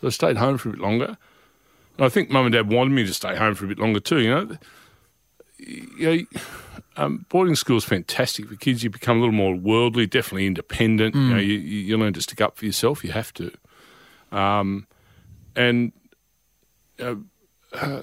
So 0.00 0.06
I 0.06 0.10
stayed 0.10 0.36
home 0.36 0.56
for 0.58 0.68
a 0.70 0.72
bit 0.72 0.80
longer. 0.80 1.16
And 1.98 2.06
I 2.06 2.08
think 2.08 2.30
Mum 2.30 2.46
and 2.46 2.52
Dad 2.54 2.70
wanted 2.72 2.90
me 2.92 3.04
to 3.04 3.12
stay 3.14 3.36
home 3.36 3.54
for 3.54 3.64
a 3.66 3.68
bit 3.68 3.78
longer 3.78 4.00
too. 4.00 4.20
You 4.20 4.30
know, 4.30 4.56
you 5.58 6.26
know, 6.32 6.40
um, 6.96 7.26
boarding 7.28 7.54
school 7.54 7.76
is 7.76 7.84
fantastic 7.84 8.48
for 8.48 8.56
kids. 8.56 8.82
You 8.82 8.88
become 8.90 9.18
a 9.18 9.20
little 9.20 9.34
more 9.34 9.54
worldly, 9.54 10.06
definitely 10.06 10.46
independent. 10.46 11.14
You 11.14 11.20
know, 11.20 11.36
Mm. 11.36 11.46
you, 11.46 11.52
you 11.54 11.78
you 11.80 11.98
learn 11.98 12.14
to 12.14 12.22
stick 12.22 12.40
up 12.40 12.56
for 12.56 12.64
yourself. 12.64 13.04
You 13.04 13.12
have 13.12 13.32
to, 13.34 13.50
um, 14.32 14.86
and 15.54 15.92
uh, 16.98 17.16
uh, 17.74 18.02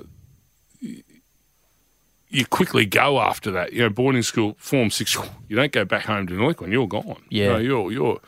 you 2.29 2.45
quickly 2.45 2.85
go 2.85 3.19
after 3.19 3.51
that. 3.51 3.73
You 3.73 3.83
know, 3.83 3.89
boarding 3.89 4.21
school, 4.21 4.55
form 4.59 4.89
six, 4.91 5.17
you 5.47 5.55
don't 5.55 5.71
go 5.71 5.85
back 5.85 6.03
home 6.05 6.27
to 6.27 6.33
Northern. 6.33 6.71
You're 6.71 6.87
gone. 6.87 7.23
Yeah. 7.29 7.53
No, 7.53 7.57
you're, 7.57 7.91
you're, 7.91 8.19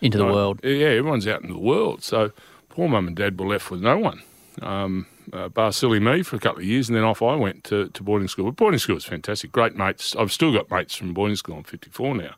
Into 0.00 0.18
the 0.18 0.24
no, 0.24 0.32
world. 0.34 0.60
Yeah, 0.62 0.88
everyone's 0.88 1.26
out 1.26 1.42
in 1.42 1.50
the 1.50 1.58
world. 1.58 2.02
So 2.02 2.32
poor 2.76 2.88
mum 2.88 3.08
and 3.08 3.16
dad 3.16 3.40
were 3.40 3.46
left 3.46 3.70
with 3.70 3.80
no 3.80 3.96
one. 3.98 4.22
Um, 4.62 5.06
uh, 5.32 5.48
bar 5.48 5.72
silly 5.72 5.98
me 5.98 6.22
for 6.22 6.36
a 6.36 6.38
couple 6.38 6.60
of 6.60 6.64
years, 6.66 6.88
and 6.88 6.96
then 6.96 7.02
off 7.04 7.20
I 7.22 7.34
went 7.34 7.64
to, 7.64 7.88
to 7.88 8.02
boarding 8.02 8.28
school. 8.28 8.44
But 8.46 8.56
boarding 8.56 8.78
school 8.78 8.94
was 8.94 9.04
fantastic. 9.04 9.50
Great 9.50 9.74
mates. 9.74 10.14
I've 10.14 10.30
still 10.30 10.52
got 10.52 10.70
mates 10.70 10.94
from 10.94 11.12
boarding 11.14 11.36
school. 11.36 11.56
I'm 11.56 11.64
54 11.64 12.14
now. 12.14 12.34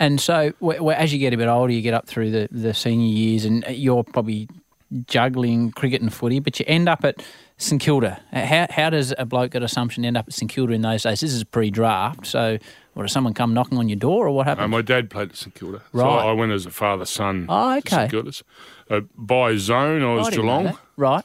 And 0.00 0.20
so, 0.20 0.52
wh- 0.64 0.78
wh- 0.84 0.98
as 0.98 1.12
you 1.12 1.18
get 1.18 1.32
a 1.34 1.36
bit 1.36 1.46
older, 1.48 1.72
you 1.72 1.82
get 1.82 1.94
up 1.94 2.06
through 2.06 2.30
the, 2.32 2.48
the 2.50 2.74
senior 2.74 3.06
years, 3.06 3.44
and 3.44 3.64
you're 3.68 4.02
probably 4.02 4.48
juggling 5.06 5.70
cricket 5.72 6.00
and 6.00 6.12
footy, 6.12 6.38
but 6.40 6.58
you 6.58 6.64
end 6.68 6.88
up 6.88 7.04
at 7.04 7.22
St 7.58 7.80
Kilda. 7.80 8.20
Uh, 8.32 8.44
How, 8.46 8.66
how 8.70 8.90
does 8.90 9.12
a 9.18 9.24
bloke 9.26 9.54
at 9.54 9.62
Assumption 9.62 10.04
end 10.04 10.16
up 10.16 10.26
at 10.28 10.32
St 10.34 10.50
Kilda 10.50 10.72
in 10.72 10.82
those 10.82 11.02
days? 11.02 11.20
This 11.20 11.32
is 11.32 11.42
pre-draft, 11.44 12.26
so 12.26 12.58
what, 12.94 13.02
does 13.02 13.12
someone 13.12 13.34
come 13.34 13.52
knocking 13.52 13.78
on 13.78 13.88
your 13.88 13.96
door, 13.98 14.26
or 14.26 14.30
what 14.30 14.46
Uh, 14.46 14.50
happened? 14.50 14.70
my 14.70 14.82
dad 14.82 15.10
played 15.10 15.30
at 15.30 15.36
St 15.36 15.54
Kilda. 15.54 15.78
So 15.92 15.98
Right. 15.98 16.26
I 16.26 16.32
went 16.32 16.52
as 16.52 16.66
a 16.66 16.70
father 16.70 17.04
son 17.04 17.46
Oh, 17.48 17.72
to 17.72 17.78
okay. 17.78 17.88
St 17.96 18.10
Kilda's. 18.10 18.42
Uh, 18.88 19.00
by 19.16 19.56
zone, 19.56 20.02
I 20.02 20.14
was 20.14 20.28
I 20.28 20.30
Geelong. 20.30 20.78
Right. 20.96 21.24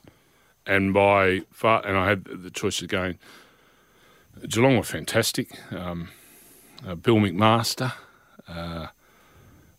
and 0.65 0.93
by 0.93 1.41
far, 1.51 1.85
and 1.85 1.97
I 1.97 2.09
had 2.09 2.25
the 2.25 2.49
choice 2.49 2.81
of 2.81 2.87
going. 2.87 3.19
Geelong 4.47 4.77
were 4.77 4.83
fantastic. 4.83 5.59
Um, 5.71 6.09
uh, 6.85 6.95
Bill 6.95 7.17
McMaster, 7.17 7.93
uh, 8.47 8.87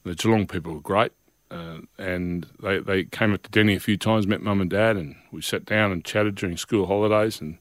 the 0.04 0.14
Geelong 0.14 0.46
people 0.46 0.74
were 0.74 0.80
great, 0.80 1.12
uh, 1.50 1.78
and 1.98 2.46
they 2.62 2.78
they 2.78 3.04
came 3.04 3.34
up 3.34 3.42
to 3.42 3.50
Denny 3.50 3.74
a 3.74 3.80
few 3.80 3.96
times, 3.96 4.26
met 4.26 4.42
mum 4.42 4.60
and 4.60 4.70
dad, 4.70 4.96
and 4.96 5.16
we 5.32 5.42
sat 5.42 5.64
down 5.64 5.90
and 5.90 6.04
chatted 6.04 6.36
during 6.36 6.56
school 6.56 6.86
holidays, 6.86 7.40
and 7.40 7.58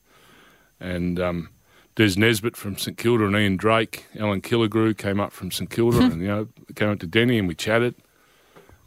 and 0.79 1.19
um, 1.19 1.49
Des 1.95 2.13
Nesbitt 2.17 2.55
from 2.55 2.77
St 2.77 2.97
Kilda 2.97 3.25
and 3.25 3.35
Ian 3.35 3.57
Drake, 3.57 4.05
Alan 4.19 4.41
Killigrew 4.41 4.97
came 4.97 5.19
up 5.19 5.31
from 5.31 5.51
St 5.51 5.69
Kilda, 5.69 5.99
and 6.01 6.21
you 6.21 6.27
know 6.27 6.47
came 6.75 6.89
up 6.89 6.99
to 6.99 7.07
Denny 7.07 7.39
and 7.39 7.47
we 7.47 7.55
chatted, 7.55 7.95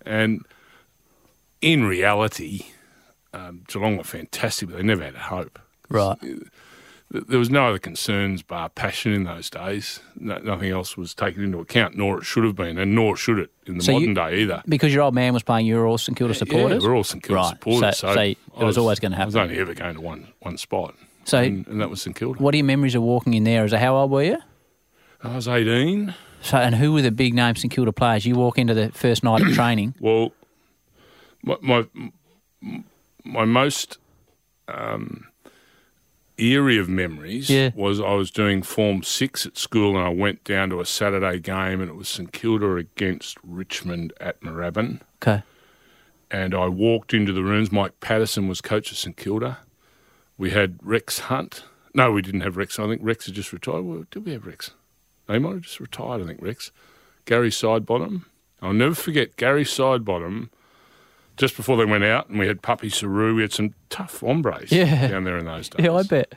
and 0.07 0.45
in 1.73 1.85
reality 1.85 2.67
um, 3.33 3.63
Geelong 3.69 3.97
were 3.97 4.05
fantastic, 4.05 4.69
but 4.69 4.77
they 4.77 4.83
never 4.83 5.03
had 5.05 5.15
a 5.15 5.19
hope. 5.19 5.59
Right. 5.89 6.17
There 7.11 7.39
was 7.39 7.51
no 7.51 7.69
other 7.69 7.79
concerns 7.79 8.43
bar 8.43 8.69
passion 8.71 9.13
in 9.13 9.25
those 9.25 9.49
days. 9.51 10.01
No, 10.17 10.39
nothing 10.39 10.71
else 10.71 10.97
was 10.97 11.15
taken 11.15 11.45
into 11.45 11.59
account, 11.59 11.97
nor 11.97 12.19
it 12.19 12.25
should 12.25 12.43
have 12.45 12.57
been, 12.57 12.77
and 12.79 12.95
nor 12.95 13.17
should 13.17 13.39
it 13.39 13.51
in 13.67 13.79
the 13.79 13.85
So 13.85 13.93
modern 13.93 14.09
you- 14.11 14.15
day 14.15 14.39
either. 14.43 14.63
Because 14.69 14.93
your 14.93 15.03
old 15.05 15.15
man 15.15 15.33
was 15.33 15.43
playing, 15.43 15.67
you 15.67 15.77
were 15.77 15.87
all 15.87 15.99
St 15.99 16.17
Kilda 16.17 16.35
supporters? 16.35 16.83
Yeah, 16.83 16.89
we're 16.89 16.97
all 16.97 17.05
St 17.05 17.23
Kilda 17.23 17.41
Right. 17.43 17.51
supporters, 17.51 17.99
So- 17.99 18.09
so, 18.09 18.15
so 18.15 18.21
it 18.23 18.39
was 18.65 18.79
always 18.79 18.99
gonna 19.01 19.15
happen. 19.17 19.27
I 19.37 19.43
was 19.43 19.51
only 19.51 19.59
ever 19.59 19.75
going 19.75 19.95
to 19.95 20.01
one 20.01 20.29
one 20.41 20.57
spot, 20.57 20.95
So 21.25 21.39
and, 21.39 21.67
and 21.69 21.81
that 21.81 21.91
was 21.91 22.03
St 22.03 22.17
Kilda. 22.17 22.43
what 22.43 22.53
are 22.55 22.57
your 22.57 22.67
memories 22.67 22.95
of 22.97 23.03
walking 23.03 23.35
in 23.35 23.45
there? 23.45 23.65
As 23.65 23.73
a, 23.73 23.79
how 23.79 23.97
old 23.97 24.11
were 24.11 24.23
you? 24.25 24.39
I 25.23 25.37
was 25.37 25.47
eighteen. 25.49 26.15
So, 26.43 26.59
and 26.59 26.75
who 26.75 26.93
were 26.93 27.01
the 27.03 27.11
big 27.13 27.33
name 27.33 27.55
St 27.57 27.73
Kilda 27.73 27.93
players? 27.93 28.27
You 28.27 28.35
walk 28.35 28.59
into 28.59 28.75
the 28.75 28.91
first 28.93 29.23
night 29.25 29.41
of 29.43 29.53
training. 29.55 29.95
Well, 30.01 30.33
my 31.45 31.57
my, 32.61 32.83
my 33.25 33.45
most 33.45 33.99
um, 34.69 35.27
eerie 36.37 36.79
of 36.79 36.89
memories 36.89 37.49
Yeah. 37.51 37.71
was 37.75 38.01
I 38.01 38.15
was 38.15 38.31
doing 38.31 38.63
Form 38.63 39.03
Six 39.03 39.47
at 39.47 39.57
school, 39.57 39.97
and 39.97 40.05
I 40.05 40.09
went 40.11 40.45
down 40.45 40.71
to 40.71 40.81
a 40.81 40.87
Saturday 40.87 41.39
game, 41.39 41.81
and 41.81 41.89
it 41.91 41.95
was 41.95 42.09
St 42.09 42.33
Kilda 42.33 42.77
against 42.77 43.39
Richmond 43.43 44.13
at 44.21 44.41
Moorabbin. 44.41 45.01
Okay. 45.23 45.43
And 46.31 46.55
I 46.55 46.67
walked 46.67 47.15
into 47.15 47.33
the 47.33 47.45
rooms. 47.45 47.71
Mike 47.71 48.01
Patterson 48.01 48.49
was 48.49 48.61
coach 48.61 48.91
of 48.91 48.97
St 48.99 49.17
Kilda. 49.17 49.59
We 50.37 50.51
had 50.51 50.79
Rex 50.83 51.21
Hunt. 51.21 51.65
No, 51.95 52.11
we 52.11 52.23
didn't 52.23 52.41
have 52.41 52.57
Rex. 52.57 52.79
I 52.81 52.89
think 52.89 53.01
Rex 53.05 53.27
had 53.27 53.37
just 53.37 53.53
retired. 53.53 53.83
Well, 53.83 54.05
did 54.11 54.25
we 54.27 54.33
have 54.33 54.47
Rex? 54.47 54.73
No, 55.29 55.35
he 55.35 55.39
might 55.41 55.53
have 55.53 55.61
just 55.63 55.79
retired, 55.79 56.23
I 56.23 56.27
think, 56.27 56.43
Rex. 56.43 56.73
Gary 57.25 57.51
Sidebottom. 57.51 58.25
I'll 58.61 58.73
never 58.73 58.97
forget 58.97 59.37
Gary 59.37 59.65
Sidebottom. 59.65 60.49
Just 61.37 61.57
before 61.57 61.77
they 61.77 61.85
went 61.85 62.05
out, 62.05 62.29
and 62.29 62.39
we 62.39 62.47
had 62.47 62.63
Puppy 62.63 62.89
Sarau. 62.91 63.35
We 63.35 63.43
had 63.43 63.53
some 63.53 63.75
tough 63.91 64.21
hombres 64.21 64.71
Yeah. 64.71 65.09
down 65.09 65.25
there 65.25 65.37
in 65.39 65.47
those 65.47 65.69
days. 65.69 65.85
Yeah, 65.85 65.95
I 65.95 66.03
bet. 66.05 66.35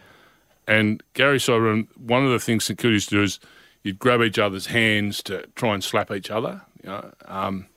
And 0.68 1.02
Gary 1.14 1.38
Sidebottom, 1.38 1.88
one 1.98 2.26
of 2.26 2.32
the 2.32 2.40
things 2.40 2.66
St 2.66 2.78
Kilda 2.80 2.94
used 2.96 3.10
to 3.10 3.16
do 3.18 3.24
is 3.24 3.40
you'd 3.84 4.00
grab 4.00 4.22
each 4.22 4.40
other's 4.40 4.66
hands 4.68 5.22
to 5.24 5.46
try 5.56 5.74
and 5.76 5.84
slap 5.84 6.12
each 6.12 6.30
other. 6.32 6.62
You 6.84 6.90
know, 6.90 7.12
um, 7.26 7.68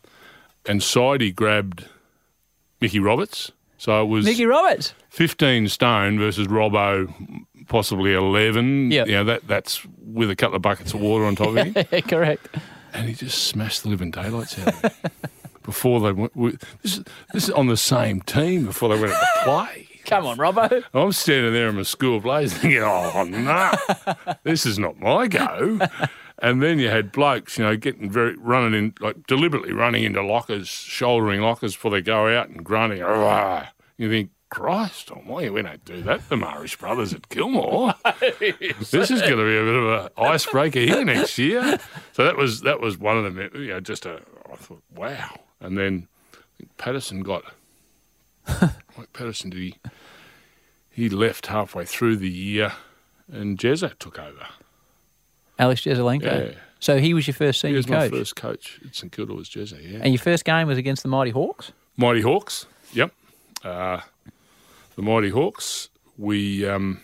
and 0.66 0.82
Sidey 0.82 1.30
grabbed 1.30 1.86
Mickey 2.80 2.98
Roberts. 2.98 3.52
So 3.78 4.02
it 4.02 4.06
was 4.06 4.24
Mickey 4.24 4.44
Roberts. 4.46 4.94
15 5.10 5.68
stone 5.68 6.18
versus 6.18 6.48
Robbo, 6.48 7.12
possibly 7.68 8.12
11. 8.14 8.90
Yeah, 8.90 9.04
You 9.04 9.12
know, 9.12 9.24
that, 9.24 9.46
that's 9.46 9.86
with 10.04 10.30
a 10.30 10.36
couple 10.36 10.56
of 10.56 10.62
buckets 10.62 10.92
of 10.94 11.00
water 11.00 11.24
on 11.24 11.36
top 11.36 11.56
of 11.56 11.56
him. 11.56 12.02
Correct. 12.08 12.46
and 12.92 13.08
he 13.08 13.14
just 13.14 13.44
smashed 13.44 13.82
the 13.84 13.88
living 13.88 14.10
daylights 14.10 14.58
out 14.58 14.68
of 14.68 14.80
him. 14.82 15.10
Before 15.70 16.00
they 16.00 16.10
went, 16.10 16.34
we, 16.36 16.56
this, 16.82 16.98
is, 16.98 17.04
this 17.32 17.44
is 17.44 17.50
on 17.50 17.68
the 17.68 17.76
same 17.76 18.20
team 18.22 18.66
before 18.66 18.88
they 18.88 19.00
went 19.00 19.12
to 19.12 19.26
play. 19.44 19.86
Come 20.04 20.26
on, 20.26 20.36
Robbo. 20.36 20.82
I'm 20.92 21.12
standing 21.12 21.52
there 21.52 21.68
in 21.68 21.76
my 21.76 21.82
school 21.82 22.18
blaze 22.18 22.52
thinking, 22.52 22.82
oh, 22.82 23.22
no, 23.22 23.72
this 24.42 24.66
is 24.66 24.80
not 24.80 24.98
my 24.98 25.28
go. 25.28 25.78
And 26.42 26.60
then 26.60 26.80
you 26.80 26.88
had 26.88 27.12
blokes, 27.12 27.56
you 27.56 27.64
know, 27.64 27.76
getting 27.76 28.10
very, 28.10 28.34
running 28.36 28.76
in, 28.76 28.94
like 28.98 29.28
deliberately 29.28 29.72
running 29.72 30.02
into 30.02 30.22
lockers, 30.22 30.66
shouldering 30.66 31.40
lockers 31.40 31.74
before 31.74 31.92
they 31.92 32.00
go 32.00 32.36
out 32.36 32.48
and 32.48 32.64
grunting. 32.64 32.98
"Arrgh." 32.98 33.68
You 33.96 34.08
think, 34.08 34.30
Christ 34.48 35.12
almighty, 35.12 35.50
we 35.50 35.62
don't 35.62 35.84
do 35.84 36.02
that, 36.02 36.28
the 36.28 36.34
Marist 36.34 36.78
brothers 36.80 37.14
at 37.14 37.28
Kilmore. 37.28 37.94
this 38.40 38.92
is 38.92 39.20
going 39.20 39.36
to 39.36 39.44
be 39.44 39.56
a 39.56 39.62
bit 39.62 39.76
of 39.76 40.04
an 40.06 40.08
icebreaker 40.16 40.80
here 40.80 41.04
next 41.04 41.38
year. 41.38 41.78
So 42.12 42.24
that 42.24 42.36
was 42.36 42.62
that 42.62 42.80
was 42.80 42.98
one 42.98 43.16
of 43.16 43.32
them. 43.32 43.50
You 43.54 43.68
know, 43.68 43.80
just 43.80 44.06
a, 44.06 44.20
I 44.52 44.56
thought, 44.56 44.82
wow. 44.92 45.30
And 45.60 45.76
then 45.76 46.08
I 46.32 46.36
think 46.58 46.76
Patterson 46.78 47.22
got, 47.22 47.44
like 48.60 49.12
Patterson, 49.12 49.50
did 49.50 49.58
he? 49.60 49.74
he 50.90 51.08
left 51.08 51.46
halfway 51.46 51.84
through 51.84 52.16
the 52.16 52.28
year 52.28 52.72
and 53.32 53.58
Jezza 53.58 53.96
took 53.98 54.18
over. 54.18 54.46
Alex 55.58 55.82
Jesaulenko. 55.82 56.52
Yeah. 56.52 56.58
So 56.80 56.98
he 56.98 57.12
was 57.14 57.26
your 57.26 57.34
first 57.34 57.60
senior 57.60 57.76
He 57.78 57.82
senior 57.82 57.96
was 57.98 58.04
my 58.04 58.08
coach. 58.08 58.18
first 58.18 58.36
coach 58.36 58.80
at 58.86 58.94
St 58.96 59.12
Kilda 59.12 59.34
was 59.34 59.48
Jezza, 59.48 59.78
yeah. 59.82 59.98
And 60.02 60.12
your 60.12 60.18
first 60.20 60.44
game 60.44 60.66
was 60.66 60.78
against 60.78 61.02
the 61.02 61.08
Mighty 61.08 61.30
Hawks? 61.30 61.72
Mighty 61.96 62.22
Hawks, 62.22 62.66
yep. 62.92 63.12
Uh, 63.62 64.00
the 64.96 65.02
Mighty 65.02 65.28
Hawks, 65.28 65.90
we 66.16 66.66
um, 66.66 67.00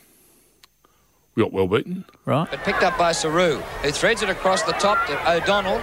we 1.34 1.42
got 1.42 1.52
well 1.52 1.68
beaten. 1.68 2.06
Right. 2.24 2.48
But 2.50 2.64
picked 2.64 2.82
up 2.82 2.96
by 2.96 3.12
Sarau, 3.12 3.60
who 3.82 3.90
threads 3.90 4.22
it 4.22 4.30
across 4.30 4.62
the 4.62 4.72
top 4.72 5.06
to 5.06 5.30
O'Donnell. 5.30 5.80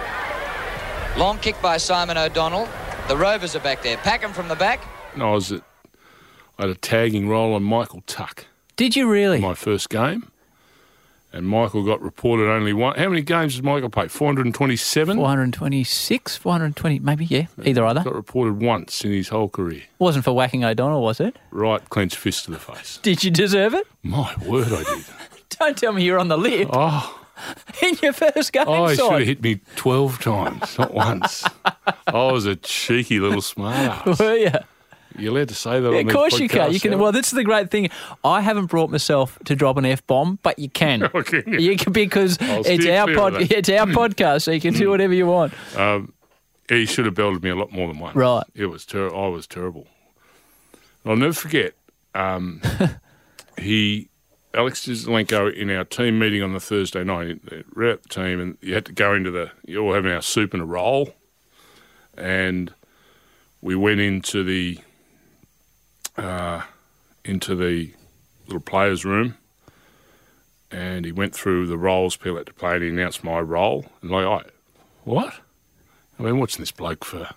Long 1.16 1.38
kick 1.38 1.60
by 1.62 1.76
Simon 1.76 2.18
O'Donnell. 2.18 2.68
The 3.08 3.16
Rovers 3.16 3.54
are 3.54 3.60
back 3.60 3.82
there. 3.82 3.96
Pack 3.98 4.22
him 4.22 4.32
from 4.32 4.48
the 4.48 4.56
back. 4.56 4.80
And 5.14 5.22
I 5.22 5.30
was 5.30 5.52
at, 5.52 5.62
I 6.58 6.62
had 6.62 6.70
a 6.70 6.74
tagging 6.74 7.28
role 7.28 7.54
on 7.54 7.62
Michael 7.62 8.02
Tuck, 8.06 8.46
Did 8.76 8.96
you 8.96 9.08
really? 9.08 9.38
my 9.40 9.54
first 9.54 9.90
game. 9.90 10.30
And 11.32 11.48
Michael 11.48 11.84
got 11.84 12.00
reported 12.00 12.48
only 12.48 12.72
one. 12.72 12.96
How 12.96 13.08
many 13.08 13.22
games 13.22 13.56
did 13.56 13.64
Michael 13.64 13.90
play? 13.90 14.06
427? 14.06 15.16
426, 15.16 16.36
420, 16.36 16.98
maybe, 17.00 17.24
yeah, 17.26 17.46
either 17.64 17.84
either. 17.84 18.04
Got 18.04 18.14
reported 18.14 18.60
once 18.62 19.04
in 19.04 19.10
his 19.12 19.28
whole 19.30 19.48
career. 19.48 19.82
Wasn't 19.98 20.24
for 20.24 20.32
whacking 20.32 20.64
O'Donnell, 20.64 21.02
was 21.02 21.18
it? 21.20 21.36
Right 21.50 21.88
clenched 21.90 22.16
fist 22.16 22.44
to 22.44 22.52
the 22.52 22.58
face. 22.60 22.98
Did 23.02 23.24
you 23.24 23.32
deserve 23.32 23.74
it? 23.74 23.84
My 24.04 24.32
word, 24.46 24.68
I 24.72 24.82
did. 24.84 25.04
Don't 25.58 25.76
tell 25.76 25.92
me 25.92 26.04
you're 26.04 26.18
on 26.20 26.28
the 26.28 26.38
lip 26.38 26.68
Oh, 26.72 27.20
in 27.82 27.94
your 28.02 28.12
first 28.12 28.52
game 28.52 28.64
Oh, 28.66 28.86
he 28.88 28.96
should 28.96 29.12
have 29.12 29.26
hit 29.26 29.42
me 29.42 29.60
12 29.76 30.20
times, 30.20 30.78
not 30.78 30.94
once. 30.94 31.44
I 32.06 32.32
was 32.32 32.46
a 32.46 32.56
cheeky 32.56 33.20
little 33.20 33.40
smartass. 33.40 34.18
Were 34.20 34.36
you? 34.36 34.50
You're 35.16 35.32
allowed 35.32 35.48
to 35.48 35.54
say 35.54 35.78
that 35.78 35.92
Yeah, 35.92 36.00
of 36.00 36.08
course 36.08 36.40
you 36.40 36.48
can. 36.48 36.72
You 36.72 36.80
can. 36.80 36.98
Well, 36.98 37.12
this 37.12 37.26
is 37.26 37.32
the 37.32 37.44
great 37.44 37.70
thing. 37.70 37.88
I 38.24 38.40
haven't 38.40 38.66
brought 38.66 38.90
myself 38.90 39.38
to 39.44 39.54
drop 39.54 39.76
an 39.76 39.84
f 39.86 40.04
bomb, 40.06 40.40
but 40.42 40.58
you 40.58 40.68
can. 40.68 41.08
Oh, 41.14 41.22
can 41.22 41.44
you? 41.60 41.76
Can 41.76 41.92
because 41.92 42.36
it's 42.40 42.86
our 42.86 43.14
pod. 43.14 43.40
It's 43.50 43.68
our 43.68 43.86
podcast, 43.86 44.42
so 44.42 44.50
you 44.50 44.60
can 44.60 44.74
do 44.74 44.90
whatever 44.90 45.14
you 45.14 45.26
want. 45.26 45.52
He 46.68 46.86
should 46.86 47.04
have 47.04 47.14
belted 47.14 47.42
me 47.44 47.50
a 47.50 47.54
lot 47.54 47.70
more 47.72 47.86
than 47.88 47.98
once. 47.98 48.16
Right. 48.16 48.42
It 48.54 48.66
was 48.66 48.84
ter- 48.86 49.14
I 49.14 49.28
was 49.28 49.46
terrible. 49.46 49.86
I'll 51.04 51.14
never 51.16 51.34
forget. 51.34 51.74
Um, 52.14 52.62
he, 53.58 54.08
Alex 54.54 54.86
Zelenko, 54.86 55.52
in 55.52 55.70
our 55.70 55.84
team 55.84 56.18
meeting 56.18 56.42
on 56.42 56.52
the 56.52 56.60
Thursday 56.60 57.02
night, 57.04 57.40
we're 57.74 57.90
at 57.90 58.02
the 58.04 58.08
team, 58.08 58.40
and 58.40 58.58
you 58.60 58.74
had 58.74 58.86
to 58.86 58.92
go 58.92 59.12
into 59.14 59.30
the. 59.30 59.50
You're 59.66 59.82
all 59.82 59.94
having 59.94 60.12
our 60.12 60.22
soup 60.22 60.52
and 60.54 60.62
a 60.62 60.66
roll, 60.66 61.14
and 62.16 62.72
we 63.60 63.74
went 63.74 64.00
into 64.00 64.44
the 64.44 64.78
uh, 66.16 66.62
into 67.24 67.54
the 67.54 67.92
little 68.46 68.60
players' 68.60 69.04
room, 69.04 69.36
and 70.70 71.04
he 71.04 71.12
went 71.12 71.34
through 71.34 71.66
the 71.66 71.78
roles 71.78 72.16
people 72.16 72.36
had 72.36 72.46
to 72.46 72.54
play, 72.54 72.74
and 72.74 72.82
he 72.84 72.88
announced 72.90 73.24
my 73.24 73.40
role, 73.40 73.86
and 74.02 74.10
like, 74.10 74.24
I, 74.26 74.48
what? 75.04 75.34
I've 76.18 76.24
been 76.26 76.38
watching 76.38 76.62
this 76.62 76.70
bloke 76.70 77.04
for 77.04 77.28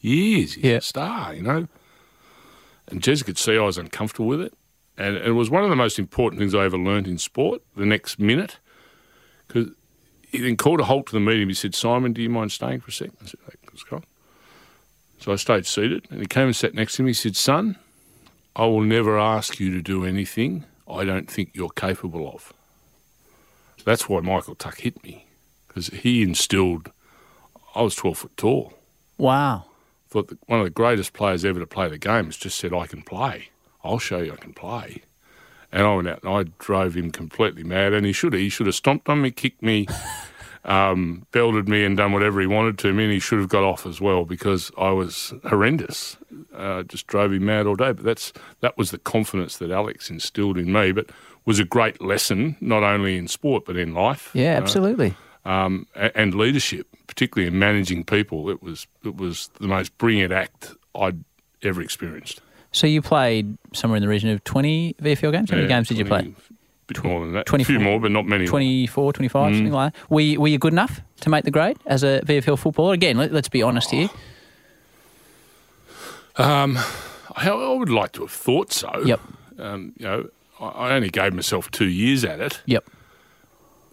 years. 0.00 0.54
He's 0.54 0.64
Yeah. 0.64 0.76
a 0.76 0.80
star, 0.80 1.34
you 1.34 1.42
know. 1.42 1.68
And 2.88 3.00
Jez 3.00 3.24
could 3.24 3.38
see 3.38 3.56
I 3.56 3.60
was 3.62 3.78
uncomfortable 3.78 4.26
with 4.26 4.40
it, 4.40 4.54
And 4.98 5.16
it 5.16 5.32
was 5.32 5.50
one 5.50 5.62
of 5.62 5.70
the 5.70 5.76
most 5.76 5.98
important 5.98 6.40
things 6.40 6.54
I 6.54 6.64
ever 6.64 6.78
learned 6.78 7.06
in 7.06 7.18
sport. 7.18 7.62
The 7.76 7.86
next 7.86 8.18
minute, 8.18 8.58
because 9.46 9.68
he 10.28 10.38
then 10.38 10.56
called 10.56 10.80
a 10.80 10.84
halt 10.84 11.06
to 11.06 11.12
the 11.12 11.20
meeting. 11.20 11.48
He 11.48 11.54
said, 11.54 11.74
"Simon, 11.74 12.12
do 12.12 12.22
you 12.22 12.30
mind 12.30 12.52
staying 12.52 12.80
for 12.80 12.88
a 12.88 12.92
second? 12.92 13.16
I 13.22 13.26
said, 13.26 13.40
"That's 13.64 13.82
cool." 13.82 14.02
So 15.18 15.32
I 15.32 15.36
stayed 15.36 15.66
seated, 15.66 16.06
and 16.10 16.20
he 16.20 16.26
came 16.26 16.46
and 16.46 16.56
sat 16.56 16.74
next 16.74 16.96
to 16.96 17.02
me. 17.02 17.10
He 17.10 17.14
said, 17.14 17.36
"Son, 17.36 17.76
I 18.54 18.66
will 18.66 18.82
never 18.82 19.18
ask 19.18 19.60
you 19.60 19.70
to 19.72 19.82
do 19.82 20.04
anything 20.04 20.64
I 20.90 21.04
don't 21.04 21.30
think 21.30 21.50
you're 21.54 21.70
capable 21.70 22.28
of." 22.32 22.52
That's 23.84 24.08
why 24.08 24.20
Michael 24.20 24.54
Tuck 24.56 24.80
hit 24.80 25.02
me, 25.04 25.26
because 25.68 25.88
he 25.88 26.22
instilled. 26.22 26.90
I 27.74 27.82
was 27.82 27.94
twelve 27.94 28.18
foot 28.18 28.36
tall 28.36 28.72
Wow. 29.18 29.66
thought 30.08 30.28
that 30.28 30.38
one 30.48 30.60
of 30.60 30.64
the 30.64 30.70
greatest 30.70 31.12
players 31.12 31.44
ever 31.44 31.60
to 31.60 31.66
play 31.66 31.88
the 31.88 31.98
game 31.98 32.26
has 32.26 32.36
just 32.36 32.58
said, 32.58 32.72
I 32.72 32.86
can 32.86 33.02
play. 33.02 33.50
I'll 33.86 33.98
show 33.98 34.18
you 34.18 34.32
I 34.32 34.36
can 34.36 34.52
play. 34.52 35.02
And 35.72 35.82
I 35.86 35.94
went 35.94 36.08
out 36.08 36.22
and 36.22 36.32
I 36.32 36.44
drove 36.58 36.96
him 36.96 37.10
completely 37.10 37.64
mad. 37.64 37.92
And 37.92 38.06
he 38.06 38.12
should 38.12 38.32
have. 38.32 38.40
He 38.40 38.48
should 38.48 38.66
have 38.66 38.74
stomped 38.74 39.08
on 39.08 39.20
me, 39.20 39.30
kicked 39.30 39.62
me, 39.62 39.86
um, 40.64 41.26
belted 41.32 41.68
me, 41.68 41.84
and 41.84 41.96
done 41.96 42.12
whatever 42.12 42.40
he 42.40 42.46
wanted 42.46 42.78
to 42.78 42.92
me. 42.92 43.04
And 43.04 43.12
he 43.12 43.18
should 43.18 43.38
have 43.38 43.48
got 43.48 43.64
off 43.64 43.86
as 43.86 44.00
well 44.00 44.24
because 44.24 44.70
I 44.78 44.90
was 44.90 45.34
horrendous. 45.48 46.16
Uh, 46.54 46.82
just 46.84 47.06
drove 47.06 47.32
him 47.32 47.44
mad 47.46 47.66
all 47.66 47.74
day. 47.76 47.92
But 47.92 48.04
that's 48.04 48.32
that 48.60 48.76
was 48.78 48.90
the 48.90 48.98
confidence 48.98 49.58
that 49.58 49.70
Alex 49.70 50.08
instilled 50.10 50.56
in 50.58 50.72
me. 50.72 50.92
But 50.92 51.10
was 51.44 51.58
a 51.58 51.64
great 51.64 52.00
lesson, 52.00 52.56
not 52.60 52.82
only 52.82 53.16
in 53.16 53.28
sport 53.28 53.64
but 53.64 53.76
in 53.76 53.94
life 53.94 54.30
Yeah, 54.34 54.56
absolutely. 54.56 55.14
um, 55.44 55.86
and 55.94 56.34
leadership, 56.34 56.88
particularly 57.06 57.46
in 57.46 57.58
managing 57.58 58.02
people. 58.04 58.50
It 58.50 58.62
was 58.62 58.86
it 59.04 59.16
was 59.16 59.50
the 59.60 59.68
most 59.68 59.96
brilliant 59.98 60.32
act 60.32 60.74
I'd 60.94 61.22
ever 61.62 61.80
experienced. 61.82 62.40
So 62.72 62.86
you 62.86 63.00
played 63.02 63.56
somewhere 63.72 63.96
in 63.96 64.02
the 64.02 64.08
region 64.08 64.28
of 64.30 64.42
20 64.44 64.96
VFL 65.00 65.32
games? 65.32 65.50
How 65.50 65.56
many 65.56 65.68
Yeah, 65.68 65.76
games 65.76 65.88
did 65.88 65.98
you 65.98 66.04
20 66.04 66.24
play? 66.32 66.34
bit 66.88 67.02
more 67.02 67.20
than 67.20 67.32
that. 67.32 67.52
A 67.52 67.64
few 67.64 67.80
more, 67.80 67.98
but 67.98 68.10
not 68.12 68.26
many. 68.26 68.46
24, 68.46 69.12
25, 69.12 69.50
Mm. 69.52 69.56
something 69.56 69.72
like 69.72 69.92
that. 69.92 70.10
Were 70.10 70.20
you, 70.20 70.40
were 70.40 70.48
you 70.48 70.58
good 70.58 70.72
enough 70.72 71.00
to 71.22 71.30
make 71.30 71.44
the 71.44 71.50
grade 71.50 71.78
as 71.86 72.02
a 72.04 72.20
VFL 72.24 72.56
footballer? 72.58 72.92
Again, 72.94 73.16
let, 73.16 73.32
us 73.34 73.48
be 73.48 73.62
honest 73.62 73.90
here. 73.90 74.08
I, 76.38 77.48
I 77.48 77.72
would 77.72 77.88
like 77.90 78.12
to 78.12 78.22
have 78.22 78.30
thought 78.30 78.72
so. 78.72 78.90
Yep. 79.04 79.20
Um, 79.58 79.92
you 79.98 80.06
know, 80.06 80.28
I, 80.60 80.64
I 80.66 80.94
only 80.94 81.08
gave 81.10 81.32
myself 81.34 81.70
two 81.70 81.88
years 81.88 82.24
at 82.24 82.40
it. 82.40 82.60
Yep. 82.66 82.84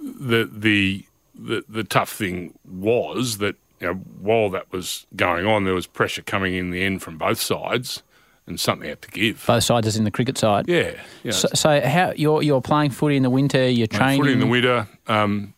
The 0.01 0.49
the 0.51 1.05
the, 1.35 1.63
the 1.67 1.83
tough 1.83 2.11
thing 2.11 2.53
was 2.69 3.37
that 3.39 3.55
you 3.79 3.87
know, 3.87 3.93
while 4.19 4.49
that 4.51 4.71
was 4.71 5.05
going 5.15 5.45
on, 5.45 5.63
there 5.63 5.73
was 5.73 5.87
pressure 5.87 6.21
coming 6.21 6.53
in 6.53 6.69
the 6.69 6.83
end 6.83 7.01
from 7.01 7.17
both 7.17 7.39
sides, 7.41 8.03
and 8.47 8.59
something 8.59 8.89
had 8.89 9.01
to 9.01 9.09
give. 9.11 9.43
Both 9.47 9.63
sides 9.63 9.87
as 9.87 9.95
in 9.97 10.03
the 10.03 10.11
cricket 10.11 10.37
side. 10.37 10.67
yeah. 10.67 10.91
You 11.23 11.31
So, 11.31 11.47
so 11.53 11.81
how 11.81 12.13
you're 12.15 12.41
you're 12.43 12.61
playing 12.61 12.91
footy 12.91 13.15
in 13.15 13.23
the 13.23 13.29
winter, 13.29 13.67
you're 13.69 13.87
training 13.87 14.19
Footy 14.21 14.33
in 14.33 14.39
the 14.39 14.47
winter. 14.47 14.87
Um, 15.07 15.53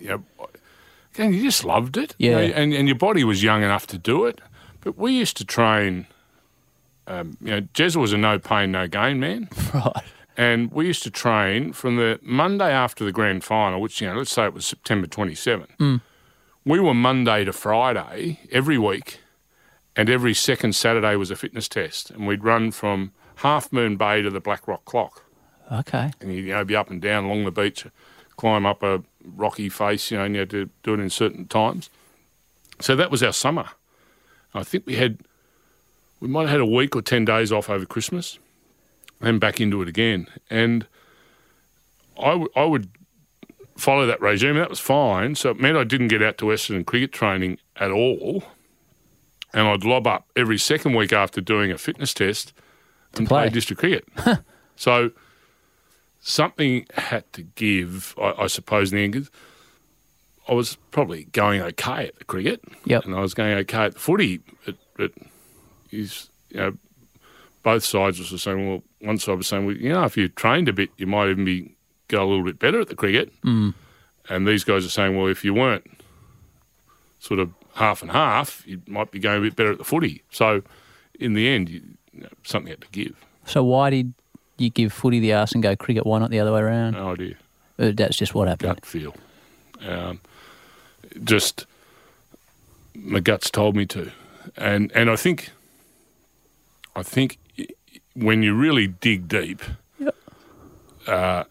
you 0.00 0.08
know, 0.08 0.22
again, 1.14 1.32
you 1.32 1.42
just 1.42 1.64
loved 1.64 1.96
it. 1.96 2.14
you 2.18 2.30
Yeah. 2.30 2.36
know, 2.36 2.54
and, 2.54 2.72
and 2.74 2.88
your 2.88 2.96
body 2.98 3.24
was 3.24 3.42
young 3.42 3.62
enough 3.62 3.86
to 3.88 3.98
do 3.98 4.24
it. 4.26 4.40
But 4.80 4.96
we 4.98 5.12
used 5.12 5.36
to 5.38 5.44
train. 5.44 6.06
Um, 7.08 7.36
you 7.40 7.50
know, 7.52 7.60
Jez 7.74 7.96
was 7.96 8.12
a 8.12 8.18
no 8.18 8.38
pain, 8.38 8.72
no 8.72 8.88
gain 8.88 9.20
man, 9.20 9.48
right. 9.74 9.92
and 10.36 10.72
we 10.72 10.86
used 10.86 11.04
to 11.04 11.10
train 11.10 11.72
from 11.72 11.94
the 11.96 12.18
Monday 12.22 12.70
after 12.72 13.04
the 13.04 13.12
grand 13.12 13.44
final, 13.44 13.80
which 13.80 14.00
you 14.00 14.08
know, 14.08 14.16
let's 14.16 14.32
say 14.32 14.44
it 14.44 14.52
was 14.54 14.66
September 14.66 15.06
twenty 15.06 15.34
seven. 15.36 15.68
Mm. 15.78 16.00
We 16.64 16.80
were 16.80 16.94
Monday 16.94 17.44
to 17.44 17.52
Friday 17.52 18.40
every 18.50 18.76
week, 18.76 19.20
and 19.96 20.10
every 20.10 20.34
second 20.34 20.74
Saturday 20.74 21.16
was 21.16 21.30
a 21.30 21.36
fitness 21.36 21.68
test, 21.68 22.10
and 22.10 22.26
we'd 22.26 22.44
run 22.44 22.70
from 22.70 23.12
Half 23.36 23.72
Moon 23.72 23.96
Bay 23.96 24.22
to 24.22 24.30
the 24.30 24.40
Black 24.40 24.66
Rock 24.68 24.84
Clock 24.84 25.24
Okay. 25.72 26.10
and 26.20 26.32
you, 26.32 26.42
you 26.42 26.52
know 26.54 26.64
be 26.64 26.76
up 26.76 26.90
and 26.90 27.00
down 27.02 27.24
along 27.24 27.44
the 27.44 27.50
beach, 27.50 27.86
climb 28.36 28.64
up 28.66 28.82
a 28.82 29.02
rocky 29.24 29.68
face, 29.68 30.10
you 30.10 30.16
know, 30.18 30.24
and 30.24 30.34
you 30.34 30.40
had 30.40 30.50
to 30.50 30.70
do 30.82 30.94
it 30.94 31.00
in 31.00 31.10
certain 31.10 31.46
times. 31.46 31.90
So 32.80 32.94
that 32.96 33.10
was 33.10 33.22
our 33.22 33.32
summer. 33.32 33.66
I 34.54 34.62
think 34.62 34.86
we 34.86 34.96
had 34.96 35.18
we 36.20 36.28
might 36.28 36.42
have 36.42 36.50
had 36.50 36.60
a 36.60 36.66
week 36.66 36.94
or 36.96 37.02
ten 37.02 37.24
days 37.24 37.50
off 37.52 37.68
over 37.68 37.84
Christmas, 37.84 38.38
and 39.20 39.40
back 39.40 39.60
into 39.60 39.82
it 39.82 39.88
again. 39.88 40.26
And 40.50 40.86
I 42.18 42.34
would- 42.34 42.50
I 42.56 42.64
would 42.64 42.88
follow 43.76 44.06
that 44.06 44.20
regime. 44.22 44.56
That 44.56 44.70
was 44.70 44.80
fine. 44.80 45.34
So 45.34 45.50
it 45.50 45.60
meant 45.60 45.76
I 45.76 45.84
didn't 45.84 46.08
get 46.08 46.22
out 46.22 46.38
to 46.38 46.46
Western 46.46 46.84
cricket 46.84 47.12
training 47.12 47.58
at 47.76 47.90
all, 47.90 48.42
and 49.56 49.66
I'd 49.66 49.82
lob 49.84 50.06
up 50.06 50.28
every 50.36 50.58
second 50.58 50.94
week 50.94 51.12
after 51.12 51.40
doing 51.40 51.72
a 51.72 51.78
fitness 51.78 52.12
test 52.14 52.52
and 53.16 53.26
play. 53.26 53.44
play 53.44 53.50
district 53.50 53.80
cricket. 53.80 54.06
so 54.76 55.10
something 56.20 56.86
had 56.94 57.30
to 57.32 57.42
give, 57.42 58.14
I, 58.20 58.42
I 58.42 58.46
suppose, 58.46 58.92
in 58.92 58.98
the 58.98 59.04
end. 59.04 59.28
I 60.48 60.52
was 60.54 60.76
probably 60.92 61.24
going 61.24 61.60
okay 61.60 62.06
at 62.06 62.16
the 62.18 62.24
cricket, 62.24 62.62
Yep. 62.84 63.06
and 63.06 63.14
I 63.16 63.20
was 63.20 63.34
going 63.34 63.52
okay 63.54 63.86
at 63.86 63.94
the 63.94 63.98
footy. 63.98 64.40
But, 64.64 64.76
but 64.96 65.12
is 65.90 66.28
you 66.50 66.58
know, 66.58 66.76
both 67.64 67.82
sides 67.82 68.18
were 68.30 68.38
saying, 68.38 68.68
well, 68.68 68.82
one 69.00 69.18
side 69.18 69.38
was 69.38 69.48
saying, 69.48 69.66
well, 69.66 69.74
you 69.74 69.88
know, 69.88 70.04
if 70.04 70.16
you 70.16 70.28
trained 70.28 70.68
a 70.68 70.72
bit, 70.72 70.90
you 70.98 71.06
might 71.06 71.30
even 71.30 71.44
be 71.44 71.74
go 72.08 72.22
a 72.22 72.28
little 72.28 72.44
bit 72.44 72.58
better 72.60 72.80
at 72.80 72.86
the 72.88 72.94
cricket. 72.94 73.32
Mm. 73.42 73.74
And 74.28 74.46
these 74.46 74.62
guys 74.62 74.84
are 74.86 74.90
saying, 74.90 75.16
well, 75.16 75.26
if 75.26 75.44
you 75.44 75.52
weren't 75.54 75.84
sort 77.18 77.40
of 77.40 77.50
half 77.76 78.02
and 78.02 78.10
half, 78.10 78.62
you 78.66 78.82
might 78.86 79.10
be 79.10 79.18
going 79.18 79.38
a 79.38 79.42
bit 79.42 79.56
better 79.56 79.72
at 79.72 79.78
the 79.78 79.84
footy. 79.84 80.22
So 80.30 80.62
in 81.20 81.34
the 81.34 81.48
end, 81.48 81.68
you, 81.68 81.80
you 82.12 82.22
know, 82.22 82.28
something 82.42 82.70
had 82.70 82.80
to 82.80 82.88
give. 82.90 83.14
So 83.46 83.62
why 83.62 83.90
did 83.90 84.12
you 84.58 84.70
give 84.70 84.92
footy 84.92 85.20
the 85.20 85.32
arse 85.34 85.52
and 85.52 85.62
go 85.62 85.76
cricket? 85.76 86.04
Why 86.06 86.18
not 86.18 86.30
the 86.30 86.40
other 86.40 86.52
way 86.52 86.60
around? 86.60 86.94
No 86.94 87.12
idea. 87.12 87.34
Uh, 87.78 87.92
That's 87.94 88.16
just 88.16 88.34
what 88.34 88.48
happened. 88.48 88.76
gut 88.76 88.86
feel. 88.86 89.14
Um, 89.86 90.20
just 91.22 91.66
my 92.94 93.20
guts 93.20 93.50
told 93.50 93.76
me 93.76 93.84
to, 93.86 94.10
and 94.56 94.90
and 94.94 95.10
I 95.10 95.16
think, 95.16 95.50
I 96.94 97.02
think 97.02 97.38
when 98.14 98.42
you 98.42 98.54
really 98.54 98.86
dig 98.86 99.28
deep, 99.28 99.60
uh, 101.06 101.44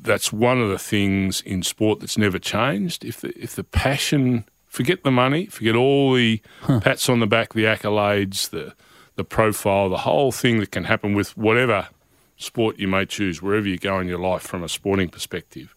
that's 0.00 0.32
one 0.32 0.60
of 0.60 0.68
the 0.70 0.78
things 0.78 1.40
in 1.40 1.64
sport 1.64 1.98
that's 1.98 2.16
never 2.16 2.38
changed. 2.38 3.04
If 3.04 3.20
the, 3.20 3.36
if 3.36 3.56
the 3.56 3.64
passion, 3.64 4.44
forget 4.76 5.02
the 5.02 5.10
money, 5.10 5.46
forget 5.46 5.74
all 5.74 6.14
the 6.14 6.40
pats 6.80 7.08
on 7.08 7.20
the 7.20 7.26
back, 7.26 7.54
the 7.54 7.64
accolades, 7.64 8.50
the 8.50 8.74
the 9.16 9.24
profile, 9.24 9.88
the 9.88 9.98
whole 9.98 10.30
thing 10.30 10.60
that 10.60 10.70
can 10.70 10.84
happen 10.84 11.14
with 11.14 11.36
whatever 11.38 11.88
sport 12.36 12.78
you 12.78 12.86
may 12.86 13.06
choose, 13.06 13.40
wherever 13.40 13.66
you 13.66 13.78
go 13.78 13.98
in 13.98 14.06
your 14.06 14.18
life 14.18 14.42
from 14.42 14.62
a 14.62 14.68
sporting 14.68 15.08
perspective 15.08 15.74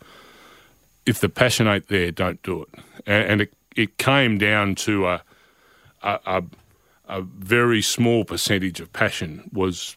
if 1.09 1.19
the 1.19 1.29
passion 1.29 1.67
ain't 1.67 1.87
there, 1.87 2.11
don't 2.11 2.41
do 2.43 2.61
it. 2.61 2.69
And, 3.07 3.31
and 3.31 3.41
it, 3.41 3.53
it 3.75 3.97
came 3.97 4.37
down 4.37 4.75
to 4.75 5.07
a, 5.07 5.23
a, 6.03 6.19
a, 6.25 6.43
a 7.07 7.21
very 7.21 7.81
small 7.81 8.23
percentage 8.25 8.79
of 8.79 8.93
passion 8.93 9.49
was 9.51 9.95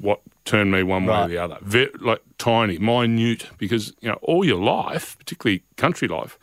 what 0.00 0.20
turned 0.44 0.70
me 0.70 0.84
one 0.84 1.06
way 1.06 1.22
or 1.22 1.28
the 1.28 1.38
other. 1.38 1.58
Ve 1.62 1.88
like 2.00 2.22
tiny, 2.38 2.78
minute, 2.78 3.48
because 3.58 3.92
you 4.00 4.08
know 4.08 4.18
all 4.22 4.44
your 4.44 4.62
life, 4.62 5.18
particularly 5.18 5.62
country 5.76 6.06
life, 6.06 6.38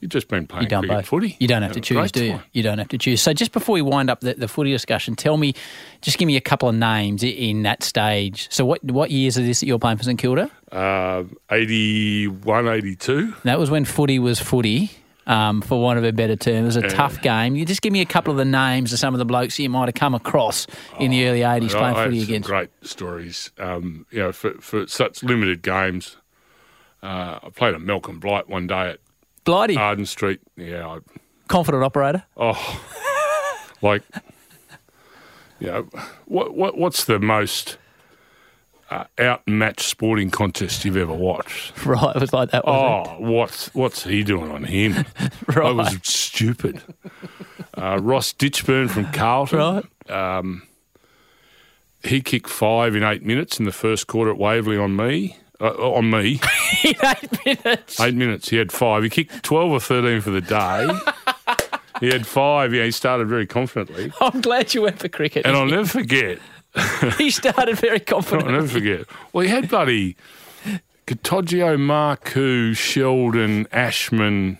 you've 0.00 0.10
just 0.10 0.28
been 0.28 0.46
playing 0.46 0.64
You 0.64 0.68
don't 0.68 0.82
cricket 0.82 0.98
both. 0.98 1.06
footy. 1.06 1.36
You 1.38 1.48
don't 1.48 1.62
have 1.62 1.72
to 1.72 1.80
choose, 1.80 2.10
do 2.12 2.24
you? 2.24 2.42
You 2.52 2.62
don't 2.62 2.78
have 2.78 2.88
to 2.88 2.98
choose. 2.98 3.20
So 3.22 3.32
just 3.32 3.52
before 3.52 3.74
we 3.74 3.82
wind 3.82 4.10
up 4.10 4.20
the, 4.20 4.34
the 4.34 4.48
footy 4.48 4.70
discussion, 4.72 5.14
tell 5.14 5.36
me, 5.36 5.54
just 6.00 6.18
give 6.18 6.26
me 6.26 6.36
a 6.36 6.40
couple 6.40 6.68
of 6.68 6.74
names 6.74 7.22
in 7.22 7.62
that 7.62 7.82
stage. 7.82 8.48
So 8.50 8.64
what 8.64 8.82
what 8.84 9.10
years 9.10 9.36
is 9.36 9.46
this 9.46 9.60
that 9.60 9.66
you're 9.66 9.78
playing 9.78 9.98
for 9.98 10.04
St 10.04 10.18
Kilda? 10.18 10.50
Uh, 10.72 11.24
81, 11.50 12.68
82. 12.68 13.34
That 13.44 13.58
was 13.58 13.70
when 13.70 13.84
footy 13.84 14.18
was 14.18 14.40
footy. 14.40 14.90
Um, 15.26 15.60
for 15.60 15.80
want 15.80 15.96
of 15.98 16.04
a 16.04 16.12
better 16.12 16.34
term, 16.34 16.62
it 16.64 16.66
was 16.66 16.74
a 16.76 16.88
tough 16.88 17.20
game. 17.22 17.54
You 17.54 17.64
just 17.64 17.82
give 17.82 17.92
me 17.92 18.00
a 18.00 18.06
couple 18.06 18.32
of 18.32 18.38
the 18.38 18.44
names 18.44 18.92
of 18.92 18.98
some 18.98 19.14
of 19.14 19.18
the 19.18 19.24
blokes 19.24 19.58
you 19.60 19.68
might 19.70 19.86
have 19.86 19.94
come 19.94 20.12
across 20.14 20.66
in 20.98 21.12
the 21.12 21.24
early 21.28 21.40
'80s 21.40 21.70
playing 21.70 21.94
I, 21.96 22.04
footy 22.06 22.22
against. 22.22 22.48
great 22.48 22.70
stories. 22.82 23.52
Um, 23.56 24.06
you 24.10 24.18
know, 24.18 24.32
for, 24.32 24.54
for 24.54 24.88
such 24.88 25.22
limited 25.22 25.62
games. 25.62 26.16
Uh, 27.02 27.38
I 27.44 27.48
played 27.54 27.74
a 27.74 27.78
Malcolm 27.78 28.18
Blight 28.18 28.48
one 28.48 28.66
day 28.66 28.90
at 28.90 29.00
Blighty, 29.44 29.76
Arden 29.76 30.06
Street. 30.06 30.40
Yeah, 30.56 30.86
I, 30.86 30.98
confident 31.48 31.82
operator. 31.82 32.24
Oh, 32.36 32.80
like, 33.82 34.02
you 35.58 35.66
know, 35.68 35.88
what, 36.26 36.54
what 36.54 36.76
what's 36.78 37.04
the 37.04 37.18
most 37.18 37.78
uh, 38.90 39.04
outmatched 39.18 39.86
sporting 39.88 40.30
contest 40.30 40.84
you've 40.84 40.96
ever 40.96 41.14
watched? 41.14 41.72
Right, 41.86 42.14
it 42.14 42.20
was 42.20 42.32
like 42.32 42.50
that. 42.50 42.64
Oh, 42.66 43.16
what's 43.18 43.74
what's 43.74 44.04
he 44.04 44.22
doing 44.22 44.50
on 44.50 44.64
him? 44.64 45.04
right. 45.48 45.66
I 45.66 45.72
was 45.72 45.98
stupid. 46.02 46.82
Uh, 47.76 47.98
Ross 48.00 48.32
Ditchburn 48.32 48.88
from 48.88 49.10
Carlton. 49.12 49.58
right. 50.08 50.60
He 52.02 52.20
kicked 52.22 52.48
five 52.48 52.96
in 52.96 53.02
eight 53.02 53.24
minutes 53.24 53.58
in 53.58 53.66
the 53.66 53.72
first 53.72 54.06
quarter 54.06 54.30
at 54.30 54.38
Waverley 54.38 54.78
on 54.78 54.96
me. 54.96 55.36
Uh, 55.60 55.66
on 55.92 56.08
me, 56.10 56.40
eight 56.84 57.44
minutes. 57.44 58.00
eight 58.00 58.14
minutes. 58.14 58.48
He 58.48 58.56
had 58.56 58.72
five. 58.72 59.02
He 59.02 59.10
kicked 59.10 59.42
twelve 59.42 59.70
or 59.70 59.80
thirteen 59.80 60.20
for 60.22 60.30
the 60.30 60.40
day. 60.40 60.88
he 62.00 62.06
had 62.08 62.26
five. 62.26 62.72
Yeah, 62.72 62.84
he 62.84 62.90
started 62.90 63.28
very 63.28 63.46
confidently. 63.46 64.10
I'm 64.20 64.40
glad 64.40 64.72
you 64.72 64.82
went 64.82 64.98
for 64.98 65.08
cricket. 65.08 65.44
And 65.44 65.54
I'll 65.56 65.66
never 65.66 65.86
forget, 65.86 66.38
he 67.18 67.30
started 67.30 67.76
very 67.78 68.00
confidently. 68.00 68.48
I'll 68.54 68.60
never 68.60 68.72
forget. 68.72 69.06
Well, 69.32 69.44
he 69.44 69.50
had 69.50 69.68
bloody 69.68 70.16
Cottagio, 71.06 71.76
Marku, 71.76 72.76
Sheldon, 72.76 73.66
Ashman. 73.72 74.58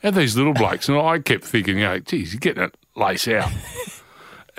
Had 0.00 0.14
these 0.16 0.36
little 0.36 0.52
blokes, 0.52 0.88
and 0.88 0.98
I 0.98 1.20
kept 1.20 1.44
thinking, 1.44 1.78
know, 1.78 2.00
geez, 2.00 2.32
he's 2.32 2.40
getting 2.40 2.64
it 2.64 2.76
lace 2.96 3.28
out. 3.28 3.50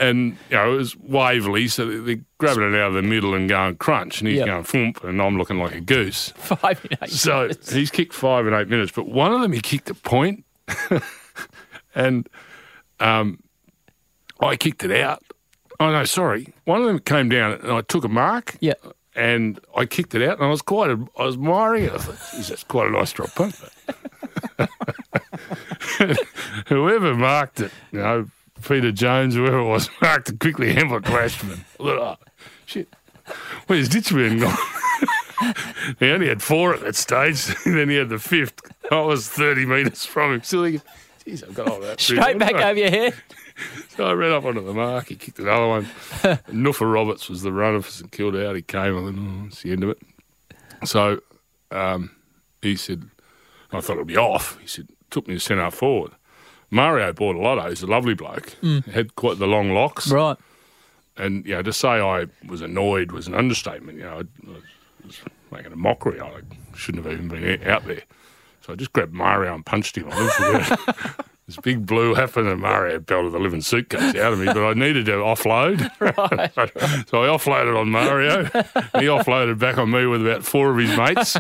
And 0.10 0.38
you 0.50 0.56
know, 0.58 0.74
it 0.74 0.78
was 0.78 0.96
Waverley, 0.98 1.68
so 1.68 1.86
they- 1.86 1.98
they're 2.16 2.24
grabbing 2.38 2.74
it 2.74 2.80
out 2.80 2.90
of 2.90 2.94
the 2.94 3.02
middle 3.02 3.34
and 3.34 3.48
going 3.50 3.76
crunch, 3.78 4.20
and 4.20 4.28
he's 4.28 4.38
Yep. 4.40 4.46
going 4.48 4.64
thump, 4.64 5.04
and 5.04 5.22
I'm 5.22 5.38
looking 5.38 5.60
like 5.60 5.74
a 5.76 5.82
goose. 5.82 6.30
Five 6.38 6.86
in 6.90 6.98
eight 7.02 7.10
So 7.10 7.44
minutes. 7.44 7.72
he's 7.72 7.92
kicked 7.92 8.14
five 8.14 8.46
in 8.48 8.54
eight 8.54 8.68
minutes, 8.68 8.92
but 8.92 9.08
one 9.08 9.34
of 9.34 9.42
them 9.42 9.52
he 9.54 9.62
kicked 9.62 9.90
a 9.90 9.94
point, 9.96 10.46
and 11.96 12.28
um, 13.00 13.40
I 14.40 14.56
kicked 14.56 14.84
it 14.84 14.92
out. 14.92 15.24
Oh 15.80 15.92
no, 15.92 16.04
sorry. 16.06 16.54
One 16.66 16.82
of 16.82 16.88
them 16.88 17.00
came 17.00 17.30
down, 17.30 17.54
and 17.54 17.72
I 17.72 17.82
took 17.82 18.04
a 18.04 18.08
mark. 18.10 18.56
Yeah. 18.60 18.74
And 19.16 19.60
I 19.78 19.86
kicked 19.86 20.16
it 20.16 20.28
out, 20.28 20.38
and 20.38 20.48
I 20.48 20.50
was 20.50 20.64
quite, 20.64 20.90
I 20.90 21.24
was 21.24 21.36
admiring 21.36 21.84
it. 21.86 21.92
I 21.94 21.98
thought, 21.98 22.18
geez, 22.36 22.48
that's 22.48 22.64
quite 22.64 22.88
a 22.88 22.92
nice 22.92 23.12
drop 23.14 23.30
punt. 23.36 23.56
whoever 26.68 27.14
marked 27.14 27.60
it, 27.60 27.72
you 27.92 28.00
know, 28.00 28.28
Peter 28.64 28.92
Jones, 28.92 29.36
whoever 29.36 29.60
it 29.60 29.68
was, 29.68 29.90
marked 30.02 30.38
quickly. 30.40 30.76
Ashman. 30.76 31.66
I 31.80 31.84
thought, 31.84 32.20
oh, 32.22 32.26
shit. 32.66 32.88
Where's 33.68 33.90
Ditchburn 33.90 34.42
gone? 34.42 35.56
he 36.00 36.10
only 36.10 36.28
had 36.28 36.42
four 36.42 36.74
at 36.74 36.82
that 36.82 36.96
stage. 36.96 37.46
then 37.66 37.90
he 37.90 37.96
had 37.96 38.10
the 38.10 38.20
fifth. 38.20 38.60
I 38.92 39.00
was 39.02 39.30
30 39.30 39.66
metres 39.66 40.06
from 40.06 40.34
him. 40.34 40.42
Geez, 40.42 41.44
I've 41.44 41.54
got 41.54 41.70
all 41.70 41.80
that. 41.80 42.02
Straight 42.02 42.38
back 42.38 42.56
over 42.56 42.78
your 42.78 42.90
head. 42.90 43.14
So 43.90 44.06
I 44.06 44.14
ran 44.14 44.34
up 44.34 44.46
onto 44.46 44.66
the 44.66 44.74
mark. 44.74 45.08
He 45.08 45.16
kicked 45.16 45.40
another 45.40 45.68
one. 45.68 45.86
Nuffa 46.50 46.92
Roberts 46.92 47.30
was 47.30 47.44
the 47.44 47.52
runner 47.52 47.82
for 47.82 47.92
St 47.92 48.12
Kilda 48.12 48.50
out. 48.50 48.56
He 48.56 48.62
came. 48.62 48.98
I 48.98 49.02
went, 49.02 49.20
oh, 49.20 49.48
it's 49.48 49.62
the 49.62 49.72
end 49.72 49.84
of 49.84 49.90
it. 49.92 50.00
So 50.86 51.22
um, 51.72 52.12
he 52.62 52.76
said, 52.76 53.10
I 53.72 53.80
thought 53.80 53.94
it'd 53.94 54.08
be 54.08 54.18
off. 54.18 54.60
He 54.60 54.68
said, 54.68 54.90
took 55.10 55.28
me 55.28 55.36
to 55.36 55.40
centre 55.40 55.72
forward. 55.72 56.12
Mario 56.74 57.14
Bortolotto, 57.14 57.70
he's 57.70 57.84
a 57.84 57.88
lovely 57.88 58.16
bloke, 58.16 58.56
mm. 58.62 58.84
had 58.86 59.16
quite 59.16 59.38
the 59.38 59.48
long 59.48 59.72
locks. 59.72 60.12
Right. 60.12 60.38
And, 61.16 61.46
you 61.46 61.54
know, 61.54 61.62
to 61.62 61.72
say 61.72 62.02
I 62.02 62.26
was 62.48 62.62
annoyed 62.62 63.12
was 63.12 63.28
an 63.28 63.36
understatement. 63.36 64.00
You 64.00 64.06
know, 64.06 64.24
I 64.48 65.06
was 65.06 65.22
making 65.52 65.72
a 65.72 65.76
mockery. 65.76 66.20
I 66.20 66.42
shouldn't 66.76 67.06
have 67.06 67.14
even 67.14 67.28
been 67.28 67.68
out 67.68 67.86
there. 67.86 68.02
So 68.62 68.74
I 68.74 68.76
just 68.76 68.94
grabbed 68.94 69.14
Mario 69.14 69.54
and 69.54 69.64
punched 69.64 69.98
him. 69.98 70.10
I 71.44 71.52
never 71.52 71.52
forget 71.52 71.52
it. 71.52 71.54
This 71.54 71.58
big 71.58 71.86
blue 71.86 72.14
happened 72.14 72.48
and 72.48 72.62
Mario 72.62 73.00
belted 73.00 73.34
the 73.34 73.40
living 73.40 73.62
suitcase 73.62 74.16
out 74.16 74.34
of 74.34 74.40
me, 74.40 74.46
but 74.46 74.66
I 74.66 74.74
needed 74.74 75.06
to 75.08 75.14
offload. 75.14 75.80
so 77.10 77.24
I 77.24 77.28
offloaded 77.28 77.80
on 77.80 77.90
Mario. 77.90 78.44
He 79.00 79.08
offloaded 79.08 79.60
back 79.60 79.78
on 79.78 79.92
me 79.92 80.06
with 80.06 80.26
about 80.26 80.44
four 80.44 80.72
of 80.72 80.78
his 80.78 80.96
mates. 80.98 81.38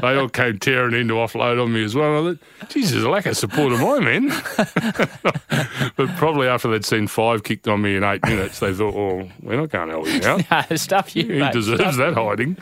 They 0.00 0.16
all 0.16 0.28
came 0.28 0.58
tearing 0.58 0.94
in 0.94 1.08
to 1.08 1.14
offload 1.14 1.62
on 1.62 1.72
me 1.72 1.84
as 1.84 1.94
well. 1.94 2.26
And 2.26 2.38
I 2.38 2.64
thought, 2.64 2.70
Jesus, 2.70 3.04
a 3.04 3.08
lack 3.08 3.26
of 3.26 3.36
support 3.36 3.72
of 3.72 3.80
my 3.80 3.98
men. 4.00 4.28
but 5.96 6.08
probably 6.16 6.48
after 6.48 6.68
they'd 6.68 6.84
seen 6.84 7.06
five 7.06 7.42
kicked 7.42 7.68
on 7.68 7.82
me 7.82 7.96
in 7.96 8.04
eight 8.04 8.22
minutes, 8.24 8.60
they 8.60 8.72
thought, 8.72 8.94
oh, 8.94 9.30
we're 9.42 9.56
not 9.56 9.70
going 9.70 9.88
to 9.88 9.94
help 9.94 10.06
him 10.06 10.24
out. 10.50 10.70
No, 10.70 10.76
stuff 10.76 11.14
you. 11.14 11.24
He 11.24 11.40
mate. 11.40 11.52
deserves 11.52 11.96
that 11.98 12.14
hiding. 12.14 12.56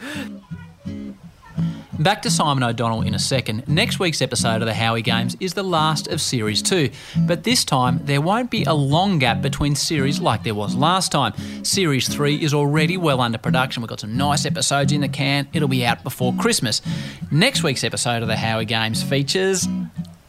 Back 1.99 2.21
to 2.23 2.31
Simon 2.31 2.63
O'Donnell 2.63 3.03
in 3.03 3.15
a 3.15 3.19
second. 3.19 3.67
Next 3.67 3.99
week's 3.99 4.21
episode 4.21 4.61
of 4.61 4.67
the 4.67 4.75
Howie 4.75 5.01
Games 5.01 5.35
is 5.41 5.55
the 5.55 5.63
last 5.63 6.09
of 6.09 6.21
Series 6.21 6.61
2, 6.61 6.91
but 7.21 7.43
this 7.43 7.65
time 7.65 8.01
there 8.05 8.21
won't 8.21 8.51
be 8.51 8.65
a 8.65 8.75
long 8.75 9.19
gap 9.19 9.41
between 9.41 9.75
series 9.75 10.21
like 10.21 10.43
there 10.43 10.55
was 10.55 10.75
last 10.75 11.11
time. 11.11 11.33
Series 11.65 12.07
3 12.07 12.37
is 12.37 12.53
already 12.53 12.99
well 12.99 13.23
under 13.23 13.39
production. 13.39 13.83
We've 13.83 13.89
got 13.89 14.01
some 14.01 14.15
nice 14.15 14.45
episodes 14.45 14.93
in 14.93 15.01
the 15.01 15.09
can. 15.09 15.49
It'll 15.55 15.69
be 15.69 15.87
out 15.87 16.05
before 16.05 16.35
Christmas. 16.35 16.83
Next 17.31 17.63
week's 17.63 17.83
episode 17.83 18.21
of 18.21 18.29
the 18.29 18.37
Howie 18.37 18.67
Games 18.67 19.03
features. 19.03 19.67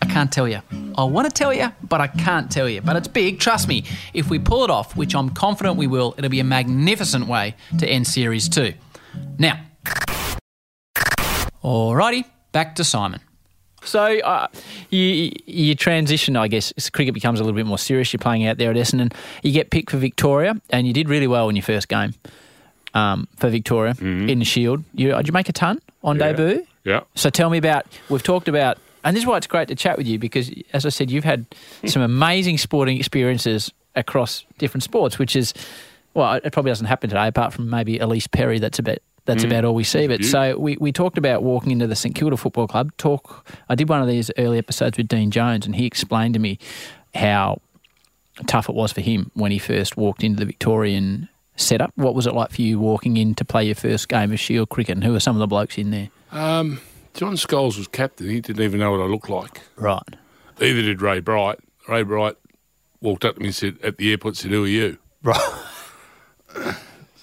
I 0.02 0.06
can't 0.06 0.32
tell 0.32 0.48
you. 0.48 0.62
I 0.98 1.04
want 1.04 1.28
to 1.28 1.34
tell 1.34 1.54
you, 1.54 1.74
but 1.84 2.00
I 2.00 2.08
can't 2.08 2.50
tell 2.50 2.70
you. 2.70 2.80
But 2.80 2.96
it's 2.96 3.10
big, 3.10 3.40
trust 3.42 3.68
me. 3.68 3.84
If 4.14 4.30
we 4.30 4.40
pull 4.40 4.64
it 4.64 4.70
off, 4.70 4.96
which 4.96 5.14
I'm 5.14 5.32
confident 5.32 5.76
we 5.76 5.88
will, 5.88 6.16
it'll 6.18 6.32
be 6.32 6.40
a 6.40 6.46
magnificent 6.46 7.28
way 7.28 7.56
to 7.80 7.86
end 7.86 8.08
Series 8.08 8.48
2. 8.48 8.74
Now, 9.38 9.60
Alrighty, 11.64 12.26
back 12.52 12.76
to 12.76 12.84
Simon. 12.84 13.20
So 13.84 14.04
uh, 14.20 14.48
you 14.90 15.32
you 15.46 15.76
transition, 15.76 16.36
I 16.36 16.48
guess. 16.48 16.74
Cricket 16.90 17.14
becomes 17.14 17.40
a 17.40 17.44
little 17.44 17.56
bit 17.56 17.66
more 17.66 17.78
serious. 17.78 18.12
You're 18.12 18.20
playing 18.20 18.46
out 18.46 18.58
there 18.58 18.70
at 18.72 18.76
Essendon. 18.76 19.14
You 19.44 19.52
get 19.52 19.70
picked 19.70 19.92
for 19.92 19.98
Victoria, 19.98 20.60
and 20.70 20.86
you 20.88 20.94
did 20.94 21.08
really 21.10 21.28
well 21.28 21.48
in 21.50 21.56
your 21.56 21.64
first 21.64 21.88
game 21.88 22.14
um, 22.94 23.28
for 23.38 23.50
Victoria 23.50 23.96
in 24.02 24.40
the 24.40 24.46
Shield. 24.46 24.84
You, 24.94 25.14
did 25.16 25.28
you 25.28 25.34
make 25.34 25.48
a 25.50 25.54
ton 25.54 25.80
on 26.04 26.18
Yeah. 26.18 26.32
debut? 26.34 26.66
Yeah. 26.84 27.02
So 27.16 27.30
tell 27.30 27.50
me 27.50 27.58
about. 27.58 27.86
We've 28.10 28.24
talked 28.24 28.48
about, 28.48 28.78
and 29.04 29.16
this 29.16 29.24
is 29.24 29.28
why 29.28 29.38
it's 29.38 29.48
great 29.48 29.68
to 29.70 29.76
chat 29.76 29.98
with 29.98 30.08
you 30.08 30.20
because, 30.20 30.52
as 30.74 30.86
I 30.86 30.90
said, 30.90 31.10
you've 31.12 31.24
had 31.24 31.46
some 31.86 32.02
amazing 32.02 32.58
sporting 32.58 32.98
experiences 32.98 33.72
across 33.96 34.44
different 34.58 34.84
sports, 34.84 35.18
which 35.18 35.36
is 35.36 35.54
well, 36.14 36.34
it 36.44 36.52
probably 36.52 36.72
doesn't 36.72 36.88
happen 36.88 37.10
today, 37.10 37.28
apart 37.28 37.54
from 37.54 37.70
maybe 37.70 38.00
Ellyse 38.00 38.30
Perry. 38.32 38.58
That's 38.60 38.80
about 38.80 38.98
that's 39.28 39.44
about 39.44 39.66
all 39.66 39.76
we 39.76 39.84
see. 39.84 40.08
But 40.08 40.22
you. 40.22 40.26
so 40.26 40.58
we, 40.58 40.78
we 40.78 40.92
talked 40.92 41.18
about 41.18 41.44
walking 41.44 41.72
into 41.72 41.86
the 41.86 41.96
St 41.96 42.16
Kilda 42.16 42.38
Football 42.38 42.68
Club. 42.68 42.92
Talk. 42.98 43.48
I 43.70 43.76
did 43.76 43.90
one 43.90 44.02
of 44.02 44.08
these 44.08 44.32
early 44.38 44.58
episodes 44.58 44.98
with 44.98 45.08
Dean 45.08 45.30
Jones, 45.30 45.66
and 45.66 45.76
he 45.76 45.86
explained 45.86 46.34
to 46.34 46.40
me 46.40 46.58
how 47.14 47.62
tough 48.48 48.70
it 48.70 48.76
was 48.76 48.92
for 48.92 49.02
him 49.02 49.32
when 49.34 49.52
he 49.52 49.60
first 49.60 49.98
walked 49.98 50.24
into 50.24 50.40
the 50.40 50.46
Victorian 50.46 51.30
setup. 51.56 51.92
What 51.96 52.16
was 52.16 52.26
it 52.26 52.34
like 52.34 52.52
for 52.52 52.62
you 52.62 52.80
walking 52.80 53.18
in 53.18 53.36
to 53.36 53.46
play 53.46 53.66
your 53.66 53.76
first 53.76 54.08
game 54.10 54.32
of 54.32 54.40
Shield 54.40 54.70
cricket? 54.70 54.96
And 54.96 55.04
who 55.04 55.12
were 55.12 55.20
some 55.20 55.36
of 55.36 55.40
the 55.40 55.48
blokes 55.48 55.78
in 55.78 55.92
there? 55.92 56.10
Um, 56.32 56.80
John 57.14 57.34
Scholes 57.34 57.78
was 57.78 57.88
captain. 57.88 58.30
He 58.30 58.42
didn't 58.42 58.64
even 58.64 58.80
know 58.80 58.92
what 58.92 59.02
I 59.02 59.06
looked 59.06 59.30
like. 59.30 59.62
Right. 59.76 60.16
Either 60.62 60.82
did 60.82 61.02
Ray 61.02 61.20
Bright. 61.20 61.60
Ray 61.88 62.04
Bright 62.04 62.36
walked 63.02 63.26
up 63.26 63.36
to 63.36 63.42
me 63.42 63.48
and 63.48 63.56
said, 63.56 63.78
at 63.84 63.98
the 63.98 64.12
airport, 64.12 64.38
said, 64.38 64.52
who 64.52 64.64
are 64.64 64.68
you? 64.68 64.98
Right. 65.24 65.64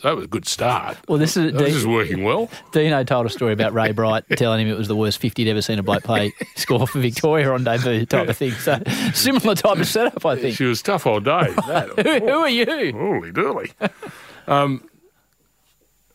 That 0.04 0.16
was 0.16 0.26
a 0.26 0.28
good 0.28 0.46
start. 0.46 0.98
Well, 1.08 1.16
this 1.16 1.34
is 1.34 1.54
This 1.54 1.74
is 1.74 1.86
working 1.86 2.24
well. 2.24 2.50
Dino 2.72 3.04
told 3.04 3.24
a 3.24 3.30
story 3.30 3.54
about 3.54 3.72
Ray 3.72 3.92
Bright 3.92 4.24
telling 4.36 4.60
him 4.60 4.68
it 4.68 4.76
was 4.76 4.86
the 4.86 4.94
worst 4.94 5.16
50 5.16 5.42
he'd 5.42 5.50
ever 5.50 5.62
seen 5.62 5.78
a 5.78 5.82
bloke 5.82 6.04
play 6.04 6.34
score 6.56 6.86
for 6.86 6.98
Victoria 6.98 7.50
on 7.50 7.64
debut 7.64 8.04
type 8.04 8.28
of 8.28 8.36
thing. 8.36 8.52
So 8.52 8.82
similar 9.14 9.54
type 9.54 9.78
of 9.78 9.86
setup, 9.86 10.26
I 10.26 10.36
think. 10.36 10.56
She 10.58 10.64
was 10.64 10.82
tough 10.82 11.06
all 11.06 11.20
day. 11.20 11.54
That, 11.66 11.88
Who, 11.98 12.26
who 12.26 12.32
are 12.32 12.48
you? 12.50 12.66
Holy 12.92 13.32
dooly. 13.32 13.72
Um, 14.46 14.86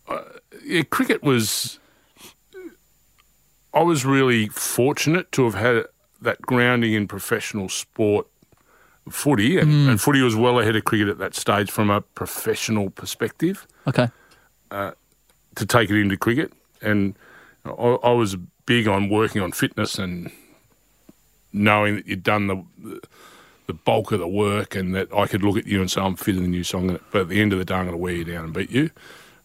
uh, 0.08 0.22
yeah, 0.64 0.84
cricket 0.84 1.24
was. 1.24 1.80
I 3.74 3.82
was 3.82 4.06
really 4.06 4.50
fortunate 4.50 5.32
to 5.32 5.46
have 5.46 5.56
had 5.56 5.86
that 6.22 6.42
grounding 6.44 6.94
in 6.94 7.08
professional 7.08 7.70
sport, 7.70 8.28
footy, 9.10 9.58
and, 9.58 9.90
and 9.90 10.00
footy 10.00 10.22
was 10.22 10.36
well 10.36 10.60
ahead 10.60 10.76
of 10.76 10.84
cricket 10.84 11.08
at 11.08 11.18
that 11.18 11.34
stage 11.34 11.72
from 11.72 11.90
a 11.90 12.02
professional 12.02 12.92
perspective 12.92 13.66
Okay. 13.88 14.08
to 14.70 15.66
take 15.66 15.90
it 15.90 16.00
into 16.00 16.18
cricket. 16.18 16.54
And 16.82 17.16
I, 17.66 17.72
I 17.72 18.12
was 18.12 18.36
big 18.66 18.88
on 18.88 19.10
working 19.10 19.42
on 19.42 19.52
fitness 19.52 19.98
and 19.98 20.32
knowing 21.52 21.96
that 21.96 22.08
you'd 22.08 22.24
done 22.24 22.48
the, 22.48 23.02
the 23.68 23.74
bulk 23.74 24.12
of 24.12 24.20
the 24.20 24.28
work 24.28 24.76
and 24.76 24.96
that 24.96 25.14
I 25.14 25.28
could 25.28 25.44
look 25.44 25.58
at 25.58 25.68
you 25.68 25.82
and 25.82 25.90
say 25.90 26.02
I'm 26.02 26.16
fitter 26.16 26.40
than 26.40 26.54
you. 26.54 26.64
So 26.64 26.80
to, 26.80 27.00
but 27.12 27.22
at 27.22 27.30
the 27.30 27.42
end 27.42 27.54
of 27.54 27.60
the 27.60 27.66
day, 27.66 27.76
I'm 27.76 27.86
going 27.86 27.94
to 27.94 27.98
wear 27.98 28.14
you 28.14 28.24
down 28.24 28.46
and 28.46 28.54
beat 28.54 28.72
you. 28.72 28.92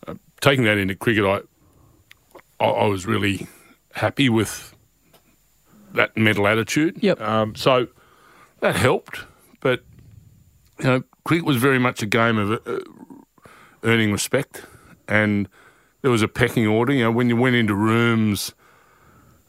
Uh, 0.07 0.15
taking 0.41 0.65
that 0.65 0.79
into 0.79 0.95
cricket, 0.95 1.25
I, 1.25 1.41
I 2.65 2.69
I 2.69 2.87
was 2.87 3.07
really 3.07 3.47
happy 3.93 4.29
with 4.29 4.75
that 5.93 6.17
mental 6.17 6.47
attitude. 6.47 7.03
Yep. 7.03 7.21
Um, 7.21 7.55
so 7.55 7.89
that 8.61 8.77
helped, 8.77 9.21
but 9.61 9.85
you 10.79 10.85
know, 10.85 11.03
cricket 11.25 11.45
was 11.45 11.57
very 11.57 11.79
much 11.79 12.03
a 12.03 12.07
game 12.07 12.37
of 12.37 12.53
uh, 12.67 12.81
earning 13.85 14.13
respect, 14.13 14.65
and 15.09 15.49
there 16.03 16.11
was 16.11 16.23
a 16.23 16.29
pecking 16.29 16.67
order. 16.67 16.93
You 16.93 17.05
know, 17.05 17.11
when 17.13 17.29
you 17.29 17.37
went 17.37 17.57
into 17.57 17.75
rooms, 17.75 18.55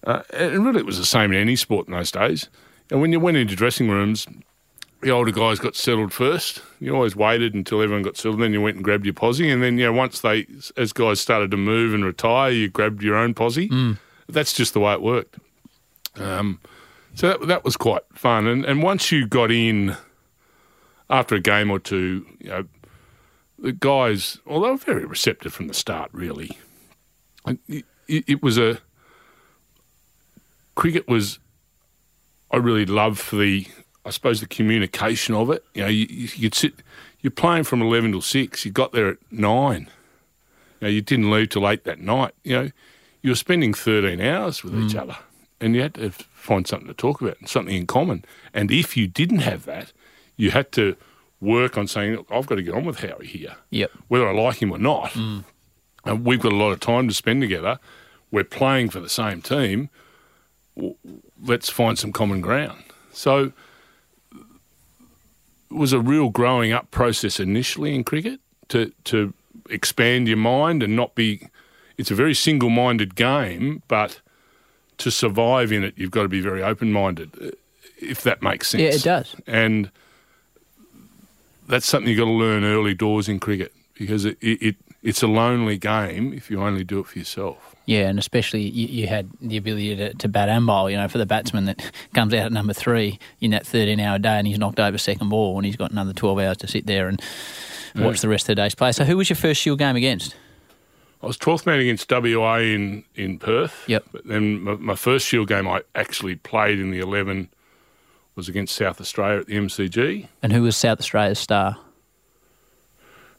uh, 0.06 0.21
and 0.34 0.65
really 0.65 0.80
it 0.80 0.86
was 0.86 0.98
the 0.98 1.06
same 1.06 1.32
in 1.32 1.39
any 1.39 1.56
sport 1.56 1.88
in 1.88 1.93
those 1.93 2.12
days. 2.12 2.50
And 2.91 3.02
when 3.02 3.12
you 3.12 3.19
went 3.19 3.38
into 3.38 3.56
dressing 3.56 3.89
rooms, 3.89 4.28
the 5.02 5.10
older 5.10 5.32
guys 5.32 5.60
got 5.60 5.76
settled 5.76 6.13
first. 6.13 6.62
You 6.80 6.93
always 6.95 7.15
waited 7.15 7.54
until 7.54 7.82
everyone 7.82 8.04
got 8.04 8.17
settled, 8.17 8.41
then 8.41 8.54
you 8.54 8.62
went 8.62 8.76
and 8.76 8.84
grabbed 8.84 9.06
your 9.06 9.13
posse, 9.13 9.50
and 9.50 9.62
then 9.63 9.78
you 9.78 9.86
know 9.86 9.93
once 9.93 10.21
they, 10.21 10.45
as 10.78 10.93
guys 10.93 11.19
started 11.19 11.52
to 11.52 11.58
move 11.58 11.93
and 11.93 12.06
retire, 12.06 12.52
you 12.52 12.69
grabbed 12.69 13.02
your 13.04 13.15
own 13.15 13.34
posse. 13.34 13.69
That's 14.28 14.54
just 14.54 14.74
the 14.74 14.80
way 14.80 14.93
it 14.93 15.02
worked. 15.02 15.38
Um, 16.15 16.60
so 17.13 17.30
that, 17.30 17.48
that 17.48 17.63
was 17.63 17.78
quite 17.78 18.04
fun. 18.13 18.48
And 18.48 18.65
and 18.65 18.82
once 18.84 19.12
you 19.12 19.28
got 19.28 19.52
in, 19.52 19.95
after 21.10 21.36
a 21.36 21.39
game 21.39 21.69
or 21.69 21.80
two, 21.80 22.26
you 22.39 22.50
know, 22.50 22.65
the 23.65 23.71
guys, 23.71 24.38
well, 24.45 24.62
they 24.62 24.69
were 24.69 24.78
very 24.78 25.06
receptive 25.06 25.51
from 25.51 25.67
the 25.67 25.73
start, 25.73 26.12
really. 26.13 26.56
It, 27.67 27.84
it, 28.08 28.43
was 28.43 28.60
a 28.60 28.80
cricket 30.75 31.08
was. 31.08 31.39
I 32.51 32.58
really 32.58 32.86
loved 32.86 33.19
for 33.19 33.38
the 33.38 33.65
I 34.06 34.12
suppose 34.12 34.39
the 34.39 34.45
communication 34.45 35.34
of 35.34 35.49
it. 35.49 35.65
You 35.73 35.82
know, 35.82 35.89
you, 35.89 36.06
you'd 36.36 36.54
sit, 36.54 36.75
you're 37.21 37.32
playing 37.32 37.63
from 37.63 37.82
eleven 37.82 38.12
till 38.12 38.21
six. 38.21 38.65
You 38.65 38.71
got 38.71 38.91
there 38.91 39.10
at 39.10 39.17
nine. 39.32 39.89
You 40.80 40.88
know, 40.88 40.88
you 40.89 41.01
didn't 41.01 41.32
leave 41.32 41.49
till 41.49 41.67
eight 41.67 41.86
that 41.86 41.99
night. 41.99 42.36
You 42.43 42.56
know, 42.56 42.71
you 43.23 43.32
were 43.32 43.36
spending 43.36 43.73
thirteen 43.73 44.21
hours 44.21 44.63
with 44.63 44.75
each 44.75 44.93
mm. 44.93 45.01
other, 45.01 45.17
and 45.60 45.75
you 45.75 45.82
had 45.82 45.95
to 45.95 46.12
find 46.12 46.67
something 46.67 46.88
to 46.88 46.93
talk 46.93 47.19
about 47.19 47.39
and 47.39 47.49
something 47.49 47.75
in 47.75 47.88
common. 47.88 48.25
And 48.54 48.71
if 48.71 48.95
you 48.95 49.08
didn't 49.08 49.39
have 49.39 49.65
that, 49.65 49.91
you 50.38 50.51
had 50.51 50.71
to 50.73 50.95
work 51.41 51.78
on 51.78 51.88
saying, 51.88 52.15
Look, 52.15 52.28
"I've 52.32 52.45
got 52.45 52.56
to 52.56 52.63
get 52.63 52.74
on 52.74 52.86
with 52.86 53.00
Howie 53.00 53.28
here." 53.28 53.56
Yep. 53.69 53.91
whether 54.08 54.28
I 54.28 54.34
like 54.34 54.62
him 54.62 54.71
or 54.71 54.78
not. 54.78 55.12
Mm. 55.12 55.43
And 56.06 56.26
we've 56.26 56.39
got 56.39 56.54
a 56.54 56.56
lot 56.56 56.71
of 56.71 56.80
time 56.80 57.08
to 57.08 57.13
spend 57.13 57.41
together. 57.41 57.80
We're 58.32 58.43
playing 58.43 58.89
for 58.91 59.00
the 59.00 59.10
same 59.10 59.41
team. 59.41 59.89
Let's 61.41 61.69
find 61.69 61.98
some 61.98 62.12
common 62.13 62.41
ground. 62.41 62.84
So 63.12 63.54
it 64.34 65.76
was 65.76 65.93
a 65.93 66.00
real 66.00 66.30
growing 66.30 66.71
up 66.71 66.91
process 66.91 67.39
initially 67.39 67.95
in 67.95 68.04
cricket 68.04 68.39
to 68.69 68.91
to 69.06 69.34
expand 69.69 70.28
your 70.28 70.38
mind 70.38 70.84
and 70.84 70.95
not 70.95 71.15
be. 71.15 71.50
It's 71.98 72.12
a 72.12 72.15
very 72.15 72.34
single 72.34 72.69
minded 72.69 73.15
game, 73.15 73.82
but 73.88 74.19
to 74.98 75.10
survive 75.10 75.71
in 75.71 75.84
it, 75.84 75.93
you've 75.98 76.12
got 76.12 76.24
to 76.24 76.30
be 76.30 76.41
very 76.41 76.62
open 76.62 76.91
minded, 76.91 77.32
uh, 77.41 77.52
if 78.00 78.21
that 78.24 78.41
makes 78.41 78.67
sense. 78.67 78.82
Yeah, 78.82 78.89
it 78.89 79.04
does. 79.04 79.36
And 79.48 79.91
that's 81.67 81.86
something 81.86 82.10
you've 82.10 82.19
got 82.19 82.25
to 82.25 82.32
learn 82.32 82.63
early 82.63 82.93
doors 82.93 83.28
in 83.28 83.39
cricket 83.39 83.73
because 83.93 84.25
it, 84.25 84.38
it, 84.41 84.62
it 84.62 84.75
it's 85.01 85.21
a 85.21 85.28
lonely 85.28 85.78
game 85.78 86.34
if 86.34 86.49
you 86.49 86.62
only 86.62 86.84
do 86.84 86.99
it 86.99 87.08
for 87.08 87.19
yourself. 87.19 87.75
Yeah, 87.86 88.08
and 88.08 88.17
especially 88.17 88.62
you, 88.62 88.88
you 88.88 89.08
had 89.08 89.30
the 89.39 89.58
ability 89.58 89.95
to, 89.95 90.13
to 90.15 90.28
bat 90.28 90.49
and 90.49 90.65
bowl. 90.65 90.89
You 90.89 90.97
know, 90.97 91.08
for 91.08 91.19
the 91.19 91.25
batsman 91.25 91.65
that 91.65 91.91
comes 92.13 92.34
out 92.34 92.47
at 92.47 92.51
number 92.51 92.73
three 92.73 93.19
in 93.39 93.51
that 93.51 93.67
13 93.67 93.99
hour 93.99 94.17
day 94.17 94.38
and 94.38 94.47
he's 94.47 94.58
knocked 94.58 94.80
over 94.80 94.97
second 94.97 95.30
ball 95.30 95.58
and 95.58 95.65
he's 95.65 95.75
got 95.75 95.91
another 95.91 96.13
12 96.13 96.39
hours 96.39 96.58
to 96.58 96.67
sit 96.67 96.88
there 96.88 97.08
and 97.08 97.21
watch 97.95 98.21
the 98.21 98.28
rest 98.28 98.43
of 98.43 98.56
the 98.56 98.62
day's 98.62 98.75
play. 98.75 98.91
So, 98.91 99.06
who 99.06 99.17
was 99.17 99.30
your 99.30 99.38
first 99.38 99.62
Shield 99.62 99.80
game 99.80 99.95
against? 99.95 100.36
I 101.21 101.28
was 101.28 101.38
12th 101.38 101.65
man 101.65 101.80
against 101.80 102.12
WA 102.12 102.58
in, 102.58 103.04
in 103.15 103.39
Perth. 103.39 103.84
Yep. 103.88 104.06
But 104.12 104.28
then 104.28 104.62
my, 104.62 104.75
my 104.75 104.95
first 104.95 105.28
Shield 105.28 105.47
game 105.47 105.67
I 105.67 105.82
actually 105.95 106.36
played 106.36 106.80
in 106.80 106.91
the 106.91 106.99
11 106.99 107.49
was 108.36 108.50
against 108.50 108.76
South 108.76 109.00
Australia 109.02 109.39
at 109.41 109.48
the 109.48 109.56
MCG. 109.56 110.28
And 110.43 110.52
who 110.54 110.62
was 110.63 110.76
South 110.76 111.00
Australia's 111.00 111.39
star? 111.39 111.78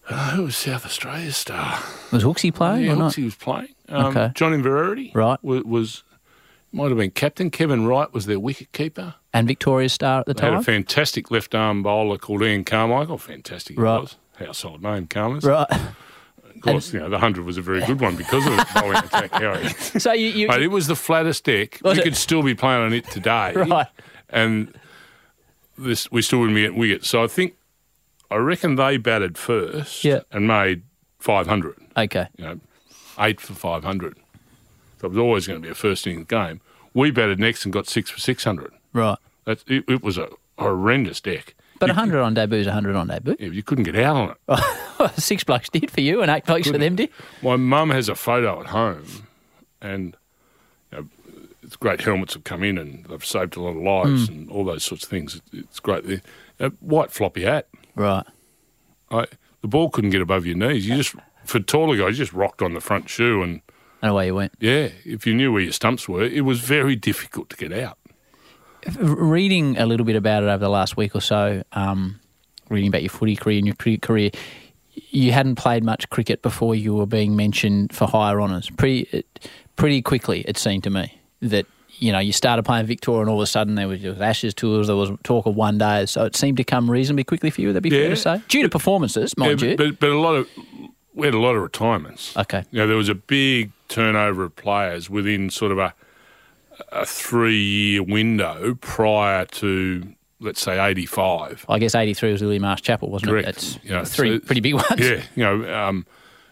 Uh, 0.09 0.30
who 0.30 0.44
was 0.44 0.56
South 0.56 0.85
Australia's 0.87 1.37
star? 1.37 1.78
Was 2.12 2.22
Hooksy 2.22 2.54
playing 2.54 2.85
yeah, 2.85 2.92
or 2.92 2.96
not? 2.96 3.16
Was 3.18 3.35
playing. 3.35 3.68
Um, 3.88 4.06
Okay. 4.06 4.30
John 4.35 4.52
Inverarity 4.52 5.12
Right. 5.14 5.42
was, 5.42 5.64
was 5.64 6.02
might 6.72 6.88
have 6.88 6.98
been 6.98 7.11
captain. 7.11 7.50
Kevin 7.50 7.87
Wright 7.87 8.12
was 8.12 8.26
their 8.26 8.38
wicket 8.40 8.72
keeper. 8.72 9.14
And 9.32 9.46
Victoria's 9.48 9.92
star 9.92 10.20
at 10.20 10.26
the 10.26 10.35
They 10.35 10.42
had 10.46 10.54
a 10.54 10.62
fantastic 10.62 11.30
left 11.30 11.54
arm 11.54 11.82
bowler 11.82 12.18
called 12.18 12.42
Ian 12.42 12.64
Carmichael. 12.64 13.18
Fantastic 13.18 13.78
Right. 13.78 14.00
was. 14.00 14.16
Household 14.38 14.82
name, 14.82 15.06
Carmers. 15.06 15.44
Right. 15.44 15.66
Of 15.70 16.61
course, 16.62 16.92
you 16.92 17.00
know, 17.00 17.06
the 17.09 17.16
100 17.16 17.44
was 17.44 17.59
a 17.59 17.62
very 17.62 17.85
good 17.85 18.00
one 18.00 18.16
because 18.16 18.46
of 18.46 18.52
the 18.56 18.66
bowling 18.74 18.96
attack, 18.98 19.30
Harry. 19.32 19.68
So, 20.00 20.12
you. 20.12 20.28
you 20.28 20.48
Mate, 20.48 20.62
it 20.62 20.68
was 20.70 20.87
the 20.87 20.96
flattest 20.96 21.44
deck. 21.44 21.78
We 21.85 21.90
it? 21.92 22.02
could 22.02 22.16
still 22.16 22.42
be 22.42 22.54
playing 22.54 22.82
on 22.82 22.92
it 22.92 23.09
today. 23.11 23.52
Right. 23.56 23.87
And 24.30 24.74
this 25.78 26.10
we 26.10 26.22
still 26.22 26.40
wouldn't 26.40 26.54
be 26.56 26.62
getting 26.62 26.78
wickets. 26.78 27.08
So 27.08 27.22
I 27.22 27.26
think, 27.26 27.54
I 28.30 28.36
reckon 28.36 28.74
they 28.76 28.96
batted 28.96 29.36
first 29.38 30.04
Yeah. 30.04 30.20
and 30.32 30.46
made 30.46 30.82
500. 31.18 31.76
okay. 31.96 32.26
You 32.36 32.44
know, 32.44 32.60
eight 33.18 33.40
for 33.40 33.54
500. 33.54 34.16
So 35.00 35.06
it 35.06 35.08
was 35.10 35.18
always 35.18 35.46
going 35.46 35.60
to 35.60 35.66
be 35.66 35.70
a 35.70 35.74
first 35.74 36.06
innings 36.06 36.26
game. 36.28 36.60
We 36.94 37.10
batted 37.10 37.38
next 37.38 37.64
and 37.64 37.72
got 37.72 37.86
six 37.86 38.10
for 38.10 38.18
600. 38.18 38.72
Right. 38.92 39.18
That, 39.44 39.62
it, 39.68 39.84
it 39.88 40.02
was 40.02 40.16
a 40.18 40.28
horrendous 40.58 41.20
deck. 41.20 41.54
But 41.78 41.88
you, 41.88 41.94
100 41.94 42.22
on 42.22 42.32
debut 42.32 42.58
is 42.60 42.66
100 42.66 42.96
on 42.96 43.08
debut. 43.08 43.36
yeah, 43.38 43.48
you 43.48 43.62
couldn't 43.62 43.84
get 43.84 43.96
out 43.96 44.16
on 44.16 44.34
it. 44.58 45.12
Six 45.20 45.44
blokes 45.44 45.68
did 45.68 45.90
for 45.90 46.00
you 46.00 46.22
and 46.22 46.30
eight 46.30 46.46
blokes 46.46 46.70
for 46.70 46.78
them 46.78 46.96
did. 46.96 47.10
My 47.42 47.56
mum 47.56 47.90
has 47.90 48.08
a 48.08 48.14
photo 48.14 48.60
at 48.62 48.68
home, 48.68 49.04
and 49.82 50.06
you 50.06 50.14
know, 50.14 50.14
it's 50.14 50.25
great 51.74 52.00
helmets 52.02 52.35
have 52.35 52.44
come 52.44 52.62
in 52.62 52.79
and 52.79 53.05
they've 53.07 53.24
saved 53.24 53.57
a 53.57 53.61
lot 53.61 53.70
of 53.70 53.76
lives 53.83 54.29
and 54.29 54.48
all 54.50 54.64
those 54.64 54.85
sorts 54.85 55.02
of 55.05 55.11
things. 55.11 55.35
It, 55.37 55.42
it's 55.64 55.81
great. 55.81 56.05
The- 56.07 56.20
A 56.61 56.68
white 56.81 57.11
floppy 57.11 57.42
hat. 57.42 57.66
Right. 57.96 58.24
I, 59.11 59.26
the 59.62 59.68
ball 59.68 59.90
couldn't 59.90 60.11
get 60.11 60.20
above 60.22 60.46
your 60.46 60.57
knees. 60.57 60.87
You 60.87 60.96
just 60.96 61.14
for 61.44 61.59
taller 61.61 61.96
guys, 61.96 62.18
you 62.18 62.24
just 62.24 62.33
rocked 62.33 62.62
on 62.62 62.74
the 62.74 62.81
front 62.81 63.09
shoe, 63.09 63.42
and 63.42 63.61
And 64.02 64.11
away 64.12 64.26
you 64.26 64.35
went. 64.35 64.52
yeah, 64.61 64.88
if 65.05 65.26
you 65.26 65.35
knew 65.35 65.52
where 65.52 65.62
your 65.62 65.72
stumps 65.72 66.09
were, 66.09 66.22
it 66.24 66.44
was 66.44 66.61
very 66.61 66.94
difficult 66.96 67.50
to 67.50 67.57
get 67.57 67.72
out. 67.72 67.98
reading 68.98 69.76
a 69.79 69.87
little 69.87 70.07
bit 70.07 70.16
about 70.16 70.42
it 70.42 70.46
over 70.46 70.59
the 70.59 70.68
last 70.68 70.96
week 70.96 71.14
or 71.14 71.20
so, 71.20 71.62
um, 71.72 72.20
reading 72.68 72.88
about 72.88 73.02
your 73.02 73.11
footy 73.11 73.37
career 73.37 73.59
and 73.59 73.66
your 73.66 73.76
cricket 73.76 74.02
career, 74.02 74.31
you 75.11 75.33
hadn't 75.33 75.57
played 75.57 75.85
much 75.85 76.09
cricket 76.11 76.42
before 76.42 76.74
you 76.74 76.94
were 76.94 77.07
being 77.07 77.37
mentioned 77.37 77.92
for 77.92 78.07
higher 78.07 78.40
honours. 78.40 78.70
Pretty, 78.70 79.24
pretty 79.76 80.02
quickly, 80.02 80.40
it 80.48 80.57
seemed 80.57 80.85
to 80.85 80.90
me 80.90 81.20
that 81.40 81.66
you 81.99 82.12
know 82.12 82.18
you 82.18 82.33
started 82.33 82.62
playing 82.64 82.87
Victoria, 82.87 83.22
and 83.22 83.31
all 83.31 83.37
of 83.40 83.42
a 83.42 83.46
sudden 83.46 83.75
there 83.75 83.88
was, 83.88 84.05
Ashes 84.05 84.55
tours, 84.55 84.87
there 84.88 84.96
was 84.96 85.11
talk 85.22 85.46
of 85.46 85.55
one 85.55 85.79
day, 85.79 86.07
so 86.07 86.25
it 86.25 86.37
seemed 86.37 86.57
to 86.59 86.64
come 86.64 86.90
reasonably 86.90 87.25
quickly 87.25 87.51
for 87.51 87.61
you. 87.61 87.68
Would 87.68 87.77
that 87.77 87.81
be 87.83 87.90
fair 87.90 88.11
to 88.11 88.16
say? 88.16 88.42
Due 88.49 88.62
to 88.62 88.68
performances, 88.68 89.37
mind 89.37 89.62
Yeah, 89.62 89.70
you. 89.70 89.77
but, 89.77 89.99
but 90.01 90.11
a 90.11 90.18
lot 90.18 90.35
of 90.35 90.49
we 91.14 91.27
had 91.27 91.35
a 91.35 91.38
lot 91.38 91.57
of 91.57 91.62
retirements. 91.62 92.37
okay, 92.37 92.64
You 92.70 92.81
know, 92.81 92.87
there 92.87 92.96
was 92.96 93.09
a 93.09 93.14
big 93.14 93.70
turnover 93.88 94.44
of 94.44 94.57
players 94.57 95.09
within 95.09 95.49
sort 95.51 95.72
of 95.72 95.79
a 95.79 95.94
a 96.92 97.07
three 97.07 97.62
year 97.62 98.03
window 98.03 98.75
prior 98.83 99.46
to 99.46 100.12
let's 100.40 100.61
say 100.61 100.79
eighty 100.79 101.07
five. 101.07 101.64
I 101.70 101.79
guess 101.79 101.94
eighty 101.94 102.12
three 102.12 102.33
was 102.33 102.42
Lillee 102.42 102.61
Marsh 102.61 102.83
Chappell, 102.83 103.09
wasn't 103.11 103.31
Correct. 103.31 103.49
it? 103.49 103.55
That's 103.55 103.79
You 103.85 103.90
know, 103.92 104.05
three 104.05 104.38
so- 104.38 104.44
pretty 104.44 104.61
big 104.61 104.75
ones. 104.75 104.87
Yeah, 104.99 105.22
you 105.35 105.42
know, 105.44 105.75
um, 105.75 106.07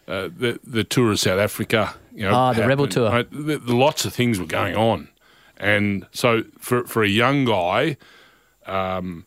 uh, 0.07 0.29
the 0.35 0.59
the 0.63 0.83
tour 0.83 1.11
of 1.11 1.19
South 1.19 1.37
Africa. 1.39 1.93
You 2.15 2.23
know, 2.23 2.33
Ah, 2.33 2.53
the 2.53 2.65
Rebel. 2.67 2.87
Tour. 2.87 3.23
The 3.23 3.59
lots 3.75 4.05
of 4.05 4.13
things 4.13 4.39
were 4.39 4.45
going 4.45 4.75
on, 4.75 5.09
and 5.57 6.07
so 6.11 6.43
for 6.59 6.85
for 6.85 7.03
a 7.03 7.09
young 7.09 7.45
guy, 7.45 7.97
um, 8.65 9.25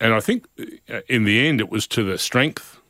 and 0.00 0.14
I 0.14 0.20
think 0.20 0.46
uh, 0.88 1.00
in 1.08 1.24
the 1.24 1.46
end 1.46 1.60
it 1.60 1.68
was 1.68 1.86
to 1.88 2.02
the 2.02 2.16
strength 2.18 2.80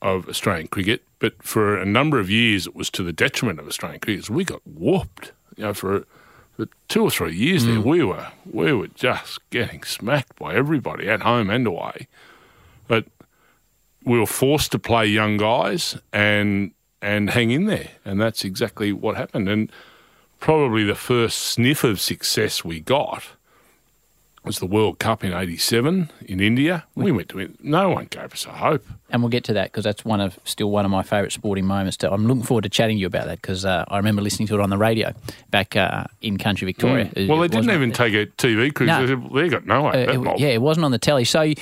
of 0.00 0.28
Australian 0.28 0.68
cricket, 0.68 1.02
but 1.18 1.42
for 1.42 1.76
a 1.76 1.84
number 1.84 2.20
of 2.20 2.30
years 2.30 2.66
it 2.66 2.74
was 2.76 2.88
to 2.90 3.02
the 3.02 3.12
detriment 3.12 3.58
of 3.58 3.66
Australian 3.66 4.00
cricket. 4.00 4.26
So 4.26 4.34
we 4.34 4.44
got 4.44 4.62
whooped, 4.64 5.32
you 5.56 5.64
know, 5.64 5.74
for. 5.74 6.06
For 6.56 6.68
two 6.86 7.02
or 7.02 7.10
three 7.10 7.34
years 7.34 7.64
there, 7.66 7.80
we 7.80 8.04
were 8.04 8.28
we 8.46 8.72
were 8.72 8.86
just 8.86 9.40
getting 9.50 9.82
smacked 9.82 10.38
by 10.38 10.54
everybody 10.54 11.08
at 11.08 11.22
home 11.22 11.50
and 11.50 11.66
away. 11.66 12.06
But 12.86 13.06
we 14.04 14.20
were 14.20 14.26
forced 14.26 14.70
to 14.70 14.78
play 14.78 15.04
young 15.06 15.36
guys 15.36 15.98
and 16.12 16.70
and 17.04 17.30
hang 17.30 17.50
in 17.50 17.66
there, 17.66 17.88
and 18.04 18.20
that's 18.20 18.44
exactly 18.44 18.92
what 18.92 19.16
happened. 19.16 19.48
And 19.48 19.70
probably 20.40 20.84
the 20.84 20.94
first 20.94 21.38
sniff 21.38 21.84
of 21.84 22.00
success 22.00 22.64
we 22.64 22.80
got 22.80 23.22
was 24.44 24.58
the 24.58 24.66
World 24.66 24.98
Cup 24.98 25.24
in 25.24 25.32
'87 25.32 26.10
in 26.26 26.38
India. 26.40 26.84
We 26.94 27.10
went 27.12 27.30
to 27.30 27.38
it. 27.38 27.64
No 27.64 27.88
one 27.90 28.08
gave 28.10 28.30
us 28.34 28.44
a 28.44 28.50
hope. 28.50 28.84
and 29.10 29.22
we'll 29.22 29.30
get 29.30 29.44
to 29.44 29.52
that 29.54 29.70
because 29.72 29.84
that's 29.84 30.04
one 30.04 30.20
of 30.20 30.38
still 30.44 30.70
one 30.70 30.84
of 30.84 30.90
my 30.90 31.02
favourite 31.02 31.32
sporting 31.32 31.64
moments. 31.64 31.96
To, 31.98 32.12
I'm 32.12 32.26
looking 32.26 32.42
forward 32.42 32.64
to 32.64 32.68
chatting 32.68 32.96
to 32.98 33.00
you 33.00 33.06
about 33.06 33.26
that 33.26 33.40
because 33.40 33.64
uh, 33.64 33.84
I 33.88 33.96
remember 33.96 34.20
listening 34.20 34.48
to 34.48 34.54
it 34.54 34.60
on 34.60 34.68
the 34.70 34.76
radio 34.76 35.14
back 35.50 35.76
uh, 35.76 36.04
in 36.20 36.36
country 36.36 36.66
Victoria. 36.66 37.06
It- 37.14 37.24
Mm. 37.24 37.28
Well, 37.28 37.38
they 37.38 37.48
didn't 37.48 37.70
even 37.70 37.92
take 37.92 38.12
a 38.12 38.26
TV 38.26 38.74
cruise. 38.74 38.88
No. 38.88 39.06
They, 39.06 39.48
got 39.48 39.64
no 39.66 39.86
uh, 39.88 39.92
it- 39.92 40.40
yeah, 40.40 40.48
it 40.48 40.60
wasn't 40.60 40.84
on 40.84 40.90
the 40.90 40.98
telly. 40.98 41.24
So 41.24 41.52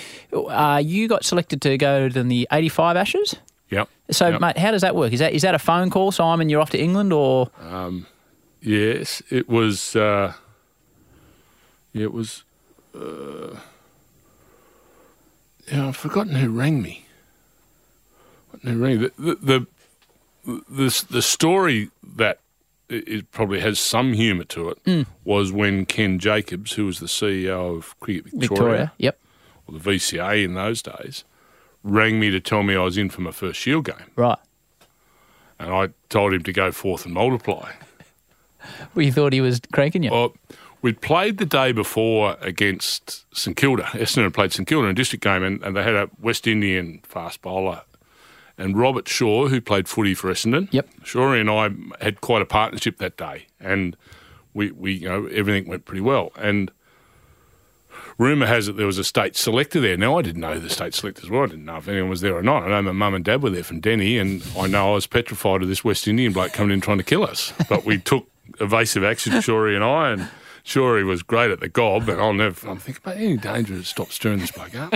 uh, 0.48 0.82
you 0.84 1.06
got 1.08 1.24
selected 1.24 1.62
to 1.62 1.76
go 1.78 2.08
to 2.08 2.22
the 2.24 2.48
'85 2.50 2.96
Ashes. 2.96 3.36
Yep. 3.72 3.88
So, 4.10 4.28
Yep. 4.28 4.40
mate, 4.40 4.58
how 4.58 4.70
does 4.70 4.82
that 4.82 4.94
work? 4.94 5.12
Is 5.12 5.18
that 5.20 5.32
is 5.32 5.42
that 5.42 5.54
a 5.54 5.58
phone 5.58 5.88
call, 5.90 6.12
Simon? 6.12 6.48
You're 6.48 6.60
off 6.60 6.70
to 6.70 6.78
England, 6.78 7.12
or 7.12 7.50
Yes, 8.60 9.22
it 9.30 9.48
was. 9.48 9.96
Uh, 9.96 10.34
yeah, 11.92 12.04
it 12.04 12.12
was. 12.12 12.44
Uh, 12.94 13.56
yeah, 15.72 15.88
I've 15.88 15.96
forgotten 15.96 16.34
who 16.36 16.50
rang 16.50 16.80
me. 16.82 17.06
Who 18.62 18.78
rang 18.78 19.00
the 19.00 19.12
the 19.18 19.34
the 19.42 19.66
the, 20.68 21.04
the 21.10 21.22
story 21.22 21.90
that 22.16 22.38
it 22.88 23.30
probably 23.30 23.60
has 23.60 23.78
some 23.80 24.12
humour 24.12 24.44
to 24.44 24.68
it 24.68 25.06
was 25.24 25.50
when 25.50 25.86
Ken 25.86 26.18
Jacobs, 26.18 26.72
who 26.72 26.84
was 26.86 26.98
the 27.00 27.06
CEO 27.06 27.76
of 27.78 27.98
Cricket 28.00 28.24
Victoria, 28.24 28.48
Victoria? 28.50 28.92
Yep. 28.98 29.18
or 29.66 29.78
the 29.78 29.90
VCA 29.90 30.44
in 30.44 30.54
those 30.54 30.82
days, 30.82 31.24
rang 31.82 32.18
me 32.20 32.30
to 32.30 32.40
tell 32.40 32.62
me 32.62 32.74
I 32.76 32.82
was 32.82 32.96
in 32.98 33.08
for 33.10 33.20
my 33.22 33.30
first 33.32 33.58
Shield 33.60 33.84
game, 33.86 34.10
Right. 34.16 34.38
and 35.58 35.72
I 35.72 35.88
told 36.08 36.32
him 36.34 36.42
to 36.44 36.52
go 36.52 36.72
forth 36.72 37.04
and 37.04 37.14
multiply. 37.14 37.72
Well, 38.94 39.04
you 39.04 39.10
thought 39.10 39.32
he 39.32 39.40
was 39.40 39.60
cranking 39.72 40.04
you. 40.04 40.12
Well, 40.12 40.34
we'd 40.82 41.00
played 41.00 41.38
the 41.38 41.44
day 41.44 41.72
before 41.72 42.36
against 42.40 43.24
St 43.36 43.56
Kilda. 43.56 43.82
Essendon 43.92 44.22
had 44.22 44.34
played 44.34 44.52
St 44.52 44.68
Kilda 44.68 44.84
in 44.86 44.90
a 44.92 44.94
district 44.94 45.24
game, 45.24 45.42
and, 45.42 45.60
and 45.64 45.74
they 45.76 45.82
had 45.82 45.94
a 45.96 46.08
West 46.20 46.46
Indian 46.46 47.00
fast 47.02 47.42
bowler. 47.42 47.82
And 48.56 48.76
Robert 48.78 49.08
Shaw, 49.08 49.48
who 49.48 49.60
played 49.60 49.88
footy 49.88 50.14
for 50.14 50.30
Essendon, 50.30 50.68
Yep. 50.70 50.88
Shawry 51.02 51.40
and 51.40 51.50
I 51.50 52.04
had 52.04 52.20
quite 52.20 52.40
a 52.40 52.44
partnership 52.46 52.98
that 52.98 53.16
day, 53.16 53.46
and 53.58 53.96
we, 54.54 54.70
we 54.70 54.92
you 54.92 55.08
know 55.08 55.26
everything 55.26 55.66
went 55.68 55.84
pretty 55.84 56.02
well. 56.02 56.30
And 56.36 56.70
rumour 58.18 58.46
has 58.46 58.68
it 58.68 58.76
there 58.76 58.86
was 58.86 58.98
a 58.98 59.04
state 59.04 59.36
selector 59.36 59.80
there. 59.80 59.96
Now, 59.96 60.18
I 60.18 60.22
didn't 60.22 60.40
know 60.40 60.54
who 60.54 60.60
the 60.60 60.70
state 60.70 60.94
selectors 60.94 61.30
were. 61.30 61.44
I 61.44 61.46
didn't 61.46 61.64
know 61.64 61.76
if 61.76 61.88
anyone 61.88 62.10
was 62.10 62.20
there 62.20 62.36
or 62.36 62.42
not. 62.42 62.64
I 62.64 62.68
know 62.68 62.82
my 62.82 62.92
mum 62.92 63.14
and 63.14 63.24
dad 63.24 63.42
were 63.42 63.50
there 63.50 63.64
from 63.64 63.80
Deni, 63.80 64.20
and 64.20 64.42
I 64.58 64.66
know 64.66 64.92
I 64.92 64.94
was 64.94 65.06
petrified 65.06 65.62
of 65.62 65.68
this 65.68 65.84
West 65.84 66.06
Indian 66.06 66.32
bloke 66.32 66.52
coming 66.52 66.72
in 66.72 66.80
trying 66.80 66.98
to 66.98 67.04
kill 67.04 67.24
us. 67.24 67.52
But 67.68 67.84
we 67.84 67.98
took 68.02 68.26
evasive 68.60 69.04
action, 69.04 69.32
Shawry 69.34 69.74
and 69.74 69.84
I, 69.84 70.10
and 70.10 70.28
Shawry 70.64 71.04
was 71.04 71.22
great 71.22 71.50
at 71.50 71.60
the 71.60 71.68
gob, 71.68 72.06
but 72.06 72.18
I'll 72.18 72.32
never. 72.32 72.68
I'm 72.68 72.78
thinking, 72.78 73.02
about 73.04 73.16
any 73.16 73.36
danger 73.36 73.74
to 73.74 73.84
stop 73.84 74.12
stirring 74.12 74.38
this 74.38 74.52
bloke 74.52 74.74
up? 74.74 74.94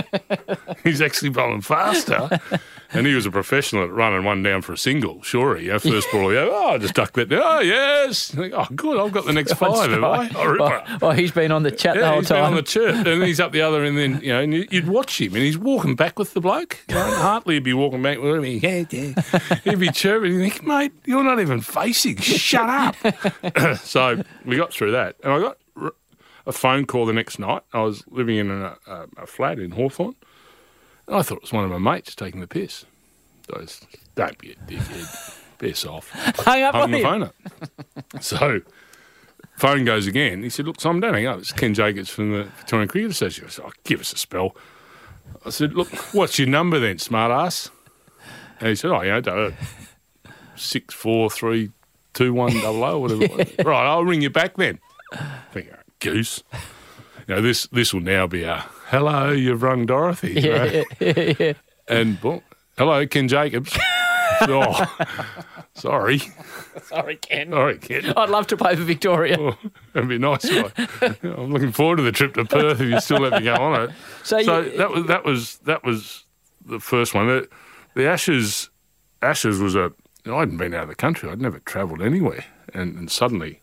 He's 0.83 1.01
actually 1.01 1.29
bowling 1.29 1.61
faster. 1.61 2.29
And 2.93 3.05
he 3.05 3.13
was 3.13 3.25
a 3.25 3.31
professional 3.31 3.83
at 3.83 3.91
running 3.91 4.23
one 4.23 4.43
down 4.43 4.61
for 4.61 4.73
a 4.73 4.77
single, 4.77 5.15
Shawry. 5.19 5.63
Yeah, 5.65 5.77
first 5.77 6.07
ball, 6.11 6.33
yeah, 6.33 6.47
oh, 6.49 6.75
I 6.75 6.77
just 6.77 6.93
ducked 6.93 7.15
that 7.15 7.27
down. 7.29 7.41
Oh, 7.43 7.59
yes. 7.59 8.31
Think, 8.31 8.53
oh, 8.55 8.65
good, 8.75 8.97
I've 8.99 9.11
got 9.11 9.25
the 9.25 9.33
next 9.33 9.53
five, 9.55 9.91
have 9.91 10.03
I? 10.03 10.29
Oh, 10.35 10.97
oh, 11.01 11.11
he's 11.11 11.31
been 11.31 11.51
on 11.51 11.63
the 11.63 11.71
chat 11.71 11.95
the 11.97 12.07
whole 12.07 12.19
he's 12.19 12.29
been 12.29 12.37
time. 12.37 12.45
on 12.45 12.55
the 12.55 12.61
chirp, 12.63 13.05
and 13.05 13.23
he's 13.23 13.39
up 13.39 13.51
the 13.51 13.61
other, 13.61 13.83
and 13.83 13.97
then 13.97 14.21
you 14.21 14.31
know, 14.31 14.41
and 14.41 14.53
you- 14.53 14.67
you'd 14.71 14.87
watch 14.87 15.19
him, 15.19 15.33
and 15.35 15.43
he's 15.43 15.57
walking 15.57 15.95
back 15.95 16.17
with 16.17 16.33
the 16.33 16.41
bloke. 16.41 16.77
Hartley 16.89 17.55
would 17.55 17.63
be 17.63 17.73
walking 17.73 18.01
back 18.01 18.19
with 18.19 18.35
him. 18.35 18.45
Yeah, 18.45 18.85
yeah. 18.89 19.57
He'd 19.63 19.79
be 19.79 19.89
chirping. 19.91 20.33
You 20.33 20.49
think, 20.49 20.63
mate, 20.65 20.93
you're 21.05 21.23
not 21.23 21.39
even 21.39 21.61
facing. 21.61 22.17
Shut 22.17 22.69
up. 22.69 23.77
so 23.79 24.23
we 24.45 24.55
got 24.55 24.71
through 24.73 24.91
that, 24.91 25.15
and 25.23 25.33
I 25.33 25.39
got 25.39 25.57
a 26.45 26.51
phone 26.53 26.85
call 26.85 27.05
the 27.05 27.13
next 27.13 27.39
night. 27.39 27.61
I 27.73 27.81
was 27.81 28.03
living 28.07 28.37
in 28.37 28.49
a, 28.49 28.77
a, 28.87 29.05
a 29.17 29.25
flat 29.27 29.59
in 29.59 29.71
Hawthorn, 29.71 30.07
and 30.07 30.15
I 31.07 31.21
thought 31.21 31.37
it 31.37 31.41
was 31.43 31.53
one 31.53 31.63
of 31.63 31.71
my 31.71 31.77
mates 31.93 32.15
taking 32.15 32.41
the 32.41 32.47
piss. 32.47 32.85
Was, 33.53 33.81
don't 34.15 34.37
be 34.37 34.51
a 34.51 34.55
dickhead. 34.55 35.33
Piss 35.57 35.85
off 35.85 36.11
Hung 36.11 36.61
up 36.61 36.75
hung 36.75 36.83
on 36.83 36.91
the 36.91 36.97
him. 36.97 37.03
phone 37.03 37.23
up. 37.23 37.35
so 38.21 38.61
phone 39.55 39.85
goes 39.85 40.05
again. 40.05 40.43
He 40.43 40.49
said, 40.51 40.67
"Look, 40.67 40.79
Simon, 40.79 41.01
don't 41.01 41.15
hang 41.15 41.25
up. 41.25 41.39
It's 41.39 41.51
Ken 41.51 41.73
Jacobs 41.73 42.11
from 42.11 42.31
the 42.31 42.43
Victorian 42.43 42.87
Cricket 42.87 43.09
Association." 43.09 43.47
I 43.47 43.49
said, 43.49 43.65
oh, 43.65 43.71
"Give 43.83 43.99
us 43.99 44.13
a 44.13 44.17
spell." 44.17 44.55
I 45.43 45.49
said, 45.49 45.73
"Look, 45.73 45.87
what's 46.13 46.37
your 46.37 46.47
number 46.47 46.77
then, 46.79 46.99
smart 46.99 47.31
ass?" 47.31 47.71
And 48.59 48.69
he 48.69 48.75
said, 48.75 48.91
"Oh, 48.91 49.01
yeah, 49.01 49.19
don't 49.19 49.55
six 50.55 50.93
four 50.93 51.31
three 51.31 51.71
two 52.13 52.33
one 52.33 52.53
double 52.59 52.83
O, 52.83 52.99
whatever." 52.99 53.27
was. 53.35 53.47
right, 53.65 53.87
I'll 53.87 54.05
ring 54.05 54.21
you 54.21 54.29
back 54.29 54.57
then. 54.57 54.77
I 55.11 55.39
think, 55.53 55.69
"Oh, 55.73 55.77
goose. 56.01 56.43
You 57.27 57.33
know, 57.35 57.41
this 57.41 57.65
this 57.71 57.95
will 57.95 58.01
now 58.01 58.27
be 58.27 58.43
a 58.43 58.63
hello. 58.89 59.31
You've 59.31 59.63
rung 59.63 59.85
Dorothy. 59.85 60.33
you 60.33 60.41
know. 60.51 60.63
Yeah, 60.65 60.83
yeah, 60.99 61.33
yeah. 61.39 61.53
And 61.87 62.19
well, 62.21 62.43
hello, 62.77 63.05
Ken 63.07 63.27
Jacobs. 63.27 63.77
oh, 64.41 64.97
sorry, 65.73 66.21
Sorry, 66.83 67.15
Ken. 67.17 67.51
sorry, 67.51 67.77
Ken. 67.77 68.13
I'd 68.15 68.29
love 68.29 68.47
to 68.47 68.57
play 68.57 68.75
for 68.75 68.83
Victoria. 68.83 69.37
Oh, 69.39 69.57
that'd 69.93 70.09
be 70.09 70.17
nice. 70.17 70.45
I'm 71.23 71.51
looking 71.51 71.71
forward 71.71 71.97
to 71.97 72.03
the 72.03 72.11
trip 72.11 72.33
to 72.35 72.45
Perth 72.45 72.81
if 72.81 72.87
you 72.89 72.99
still 72.99 73.19
let 73.19 73.33
me 73.41 73.45
go 73.45 73.55
on 73.55 73.83
it. 73.83 73.95
So, 74.23 74.41
So 74.43 74.59
you, 74.61 74.77
that 74.77 74.89
was 74.91 75.05
that 75.05 75.23
was 75.25 75.57
that 75.59 75.83
was 75.83 76.25
the 76.65 76.79
first 76.79 77.13
one. 77.13 77.27
The, 77.27 77.49
the 77.95 78.07
Ashes 78.07 78.69
Ashes 79.21 79.59
was 79.59 79.75
a. 79.75 79.91
You 80.25 80.33
know, 80.33 80.37
I 80.37 80.39
hadn't 80.41 80.57
been 80.57 80.73
out 80.73 80.83
of 80.83 80.89
the 80.89 80.95
country. 80.95 81.29
I'd 81.29 81.39
never 81.41 81.59
travelled 81.59 82.01
anywhere, 82.01 82.43
and, 82.73 82.97
and 82.97 83.09
suddenly 83.09 83.61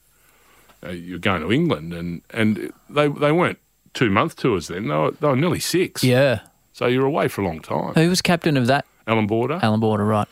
uh, 0.82 0.90
you're 0.92 1.18
going 1.18 1.42
to 1.42 1.52
England, 1.52 1.92
and 1.92 2.22
and 2.30 2.72
they 2.88 3.06
they 3.08 3.32
weren't 3.32 3.58
two 3.94 4.10
month 4.10 4.36
tours 4.36 4.68
then. 4.68 4.88
They 4.88 4.94
were, 4.94 5.10
they 5.12 5.26
were 5.28 5.36
nearly 5.36 5.60
six. 5.60 6.04
yeah. 6.04 6.40
So 6.72 6.86
you're 6.86 7.06
away 7.06 7.28
for 7.28 7.40
a 7.42 7.44
long 7.46 7.60
time. 7.60 7.94
Who 7.94 8.08
was 8.08 8.20
captain 8.20 8.56
of 8.56 8.66
that? 8.66 8.84
Alan 9.06 9.26
Border, 9.28 9.60
Alan 9.62 9.78
Border, 9.80 10.04
right. 10.04 10.26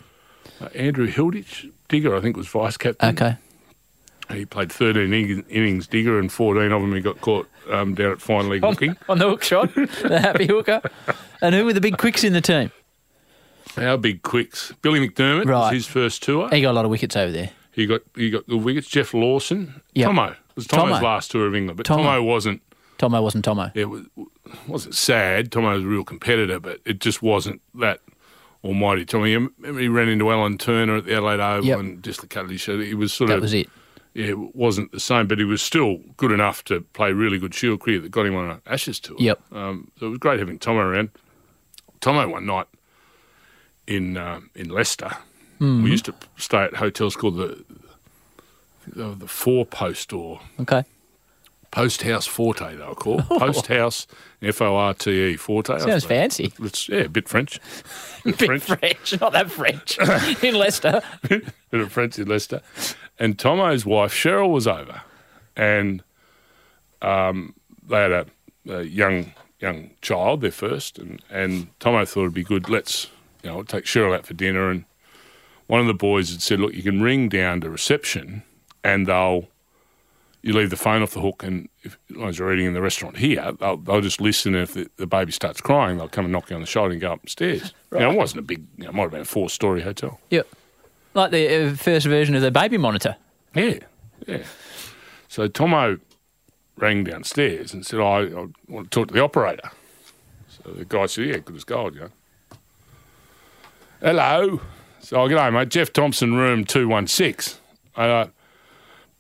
uh, 0.61 0.67
Andrew 0.75 1.07
Hilditch, 1.07 1.71
Digger, 1.89 2.17
I 2.17 2.21
think 2.21 2.37
was 2.37 2.49
vice 2.49 2.77
captain. 2.77 3.11
Okay. 3.11 3.37
He 4.31 4.45
played 4.47 4.73
13 4.73 5.13
in- 5.13 5.45
innings 5.51 5.87
digger 5.87 6.19
and 6.19 6.33
14 6.33 6.73
of 6.73 6.81
them 6.81 6.95
he 6.95 7.01
got 7.01 7.21
caught 7.21 7.49
um, 7.71 7.95
down 7.95 8.13
at 8.13 8.21
fine 8.21 8.49
leg 8.49 8.61
hooking. 8.65 8.97
On 9.09 9.19
the 9.19 9.29
hook 9.29 9.43
shot, 9.43 9.75
the 9.75 10.19
happy 10.21 10.47
hooker. 10.47 10.81
And 11.43 11.55
who 11.55 11.65
were 11.65 11.73
the 11.75 11.81
big 11.83 11.99
quicks 11.99 12.25
in 12.25 12.33
the 12.33 12.41
team? 12.41 12.73
Our 13.77 13.97
big 13.99 14.23
quicks. 14.23 14.73
Billy 14.83 15.07
McDermott 15.07 15.45
Right. 15.47 15.65
was 15.67 15.73
his 15.73 15.87
first 15.87 16.23
tour. 16.23 16.49
He 16.51 16.61
got 16.63 16.73
a 16.73 16.73
lot 16.73 16.85
of 16.85 16.91
wickets 16.91 17.15
over 17.17 17.31
there. 17.31 17.51
He 17.73 17.87
got 17.87 18.01
he 18.17 18.31
got 18.31 18.47
good 18.47 18.63
wickets. 18.63 18.89
Geoff 18.89 19.15
Lawson. 19.15 19.81
Yep. 19.95 20.11
Thommo. 20.11 20.31
It 20.33 20.37
was 20.57 20.67
Thommo's 20.67 20.99
Thommo. 20.99 21.03
last 21.03 21.31
tour 21.31 21.47
of 21.47 21.55
England, 21.55 21.77
but 21.77 21.87
Thommo. 21.87 22.05
Thommo, 22.05 22.25
wasn't 22.27 22.61
Thommo 23.03 23.23
wasn't 23.23 23.45
Thommo. 23.45 23.71
it 23.75 23.87
was, 23.87 24.05
wasn't 24.67 24.95
sad. 24.95 25.51
Thommo 25.51 25.75
was 25.75 25.83
a 25.85 25.87
real 25.87 26.05
competitor, 26.05 26.61
but 26.61 26.81
it 26.85 27.01
just 27.01 27.21
wasn't 27.23 27.61
that 27.75 28.01
almighty 28.65 29.05
Thommo. 29.05 29.51
He 29.81 29.89
ran 29.89 30.09
into 30.09 30.31
Alan 30.31 30.57
Turner 30.57 30.97
at 30.99 31.05
the 31.07 31.13
Adelaide 31.15 31.41
Oval 31.41 31.65
Yep. 31.65 31.79
and 31.81 32.01
dislocated 32.03 32.51
his 32.51 32.61
shoulder. 32.61 32.85
He 32.85 32.95
was 32.95 33.13
sort 33.13 33.29
That 33.29 33.37
of 33.39 33.43
was 33.43 33.55
it. 33.55 33.69
yeah, 34.15 34.27
it 34.27 34.55
wasn't 34.55 34.93
the 34.93 35.01
same, 35.01 35.27
but 35.27 35.39
he 35.39 35.45
was 35.45 35.61
still 35.61 35.99
good 36.17 36.31
enough 36.33 36.63
to 36.67 36.83
play 36.93 37.13
really 37.13 37.39
good 37.39 37.55
Shield 37.55 37.81
cricket 37.81 38.03
that 38.05 38.11
got 38.11 38.25
him 38.27 38.37
on 38.37 38.51
an 38.51 38.61
Ashes 38.67 39.01
tour. 39.01 39.17
Yep. 39.19 39.41
Um, 39.53 39.91
so 39.99 40.07
it 40.07 40.11
was 40.11 40.19
great 40.19 40.39
having 40.39 40.59
Thommo 40.61 40.85
around. 40.85 41.11
Thommo 42.01 42.31
one 42.31 42.47
night 42.47 42.67
in 43.87 44.17
um, 44.17 44.51
in 44.55 44.69
Leicester, 44.69 45.11
Mm-hmm. 45.61 45.85
we 45.85 45.91
used 45.93 46.05
to 46.07 46.15
stay 46.37 46.59
at 46.65 46.75
hotels 46.75 47.15
called 47.15 47.37
the 47.37 47.65
the, 48.87 49.15
the 49.15 49.29
Four 49.29 49.65
Post 49.65 50.13
or 50.13 50.41
Okay. 50.61 50.85
Post 51.73 52.03
House 52.03 52.27
Forte. 52.27 52.77
They 52.77 52.87
were 52.87 52.95
called 52.95 53.27
Post 53.29 53.67
House 53.67 54.07
F 54.41 54.63
O 54.63 54.77
R 54.77 54.95
T 54.95 55.11
E 55.11 55.37
Forte. 55.37 55.79
Sounds 55.81 56.05
fancy. 56.05 56.53
It's, 56.61 56.89
yeah, 56.89 57.01
a 57.01 57.09
bit 57.09 57.29
French. 57.29 57.59
Bit 58.25 58.63
French. 58.63 59.21
not 59.21 59.33
that 59.33 59.51
French. 59.51 59.99
in 60.45 60.55
Leicester. 60.55 61.03
bit 61.29 61.45
of 61.73 61.91
French 61.91 62.21
in 62.21 62.29
Leicester. 62.29 62.61
And 63.19 63.37
Thommo's 63.37 63.85
wife 63.85 64.13
Cheryl 64.15 64.51
was 64.51 64.69
over, 64.69 65.03
and 65.57 66.05
um, 67.01 67.57
they 67.85 67.97
had 67.97 68.13
a, 68.13 68.27
a 68.69 68.83
young 68.83 69.33
young 69.59 69.91
child, 70.03 70.41
their 70.41 70.53
first, 70.53 70.99
and 70.99 71.21
and 71.31 71.77
Thommo 71.81 72.07
thought 72.07 72.21
it'd 72.21 72.35
be 72.35 72.45
good. 72.45 72.69
Let's 72.69 73.09
you 73.43 73.51
know 73.51 73.65
take 73.65 73.85
Cheryl 73.87 74.15
out 74.15 74.25
for 74.25 74.35
dinner, 74.35 74.71
and 74.71 74.85
one 75.67 75.81
of 75.81 75.87
the 75.87 75.95
boys 75.95 76.31
had 76.31 76.43
said, 76.43 76.61
look, 76.61 76.75
you 76.75 76.83
can 76.83 77.03
ring 77.03 77.29
down 77.29 77.63
to 77.63 77.71
reception, 77.71 78.43
and 78.85 79.07
they'll 79.07 79.49
you 80.43 80.53
leave 80.53 80.71
the 80.71 80.77
phone 80.77 81.03
off 81.03 81.13
the 81.13 81.21
hook, 81.21 81.45
and 81.45 81.69
if, 81.83 81.99
as 82.11 82.17
long 82.17 82.29
as 82.29 82.39
you're 82.39 82.53
eating 82.53 82.67
in 82.67 82.75
the 82.75 82.83
restaurant 82.83 83.17
here, 83.17 83.53
they'll, 83.61 83.77
they'll 83.77 84.01
just 84.01 84.21
listen. 84.21 84.55
And 84.55 84.65
if 84.65 84.75
the, 84.75 84.91
the 84.97 85.07
baby 85.07 85.33
starts 85.33 85.61
crying, 85.61 85.99
they'll 85.99 86.09
come 86.09 86.25
and 86.25 86.33
knock 86.33 86.51
you 86.51 86.57
on 86.57 86.63
the 86.63 86.67
shoulder 86.67 86.93
and 86.93 87.01
go 87.01 87.13
upstairs. 87.13 87.73
Know, 87.93 88.11
it 88.11 88.17
wasn't 88.17 88.39
a 88.39 88.43
big, 88.43 88.65
you 88.79 88.85
know, 88.85 88.89
it 88.89 88.95
might 88.95 89.03
have 89.03 89.11
been 89.11 89.21
a 89.21 89.27
four 89.27 89.51
story 89.51 89.83
hotel. 89.83 90.19
Yep. 90.31 90.49
Like 91.13 91.31
the 91.31 91.67
uh, 91.67 91.75
first 91.75 92.07
version 92.07 92.35
of 92.35 92.41
the 92.41 92.51
baby 92.51 92.79
monitor. 92.79 93.17
Yeah, 93.55 93.81
yeah. 94.27 94.45
So 95.29 95.47
Thommo 95.47 96.01
rang 96.79 97.05
downstairs 97.05 97.75
and 97.75 97.85
said, 97.85 98.01
I, 98.01 98.21
I 98.21 98.47
want 98.67 98.91
to 98.91 99.01
talk 99.01 99.09
to 99.09 99.15
the 99.15 99.23
operator. 99.23 99.71
So 100.49 100.73
the 100.73 100.87
guy 100.87 101.05
said, 101.05 101.27
Yeah, 101.27 101.37
good 101.37 101.57
as 101.57 101.65
gold, 101.65 101.97
you 101.97 102.01
know. 102.01 102.11
Hello. 104.01 104.61
So 105.01 105.23
I 105.23 105.29
get 105.29 105.39
home, 105.39 105.53
mate. 105.53 105.69
Jeff 105.69 105.93
Thomson, 105.93 106.35
room 106.35 106.65
216. 106.65 107.59
Uh, 107.95 108.29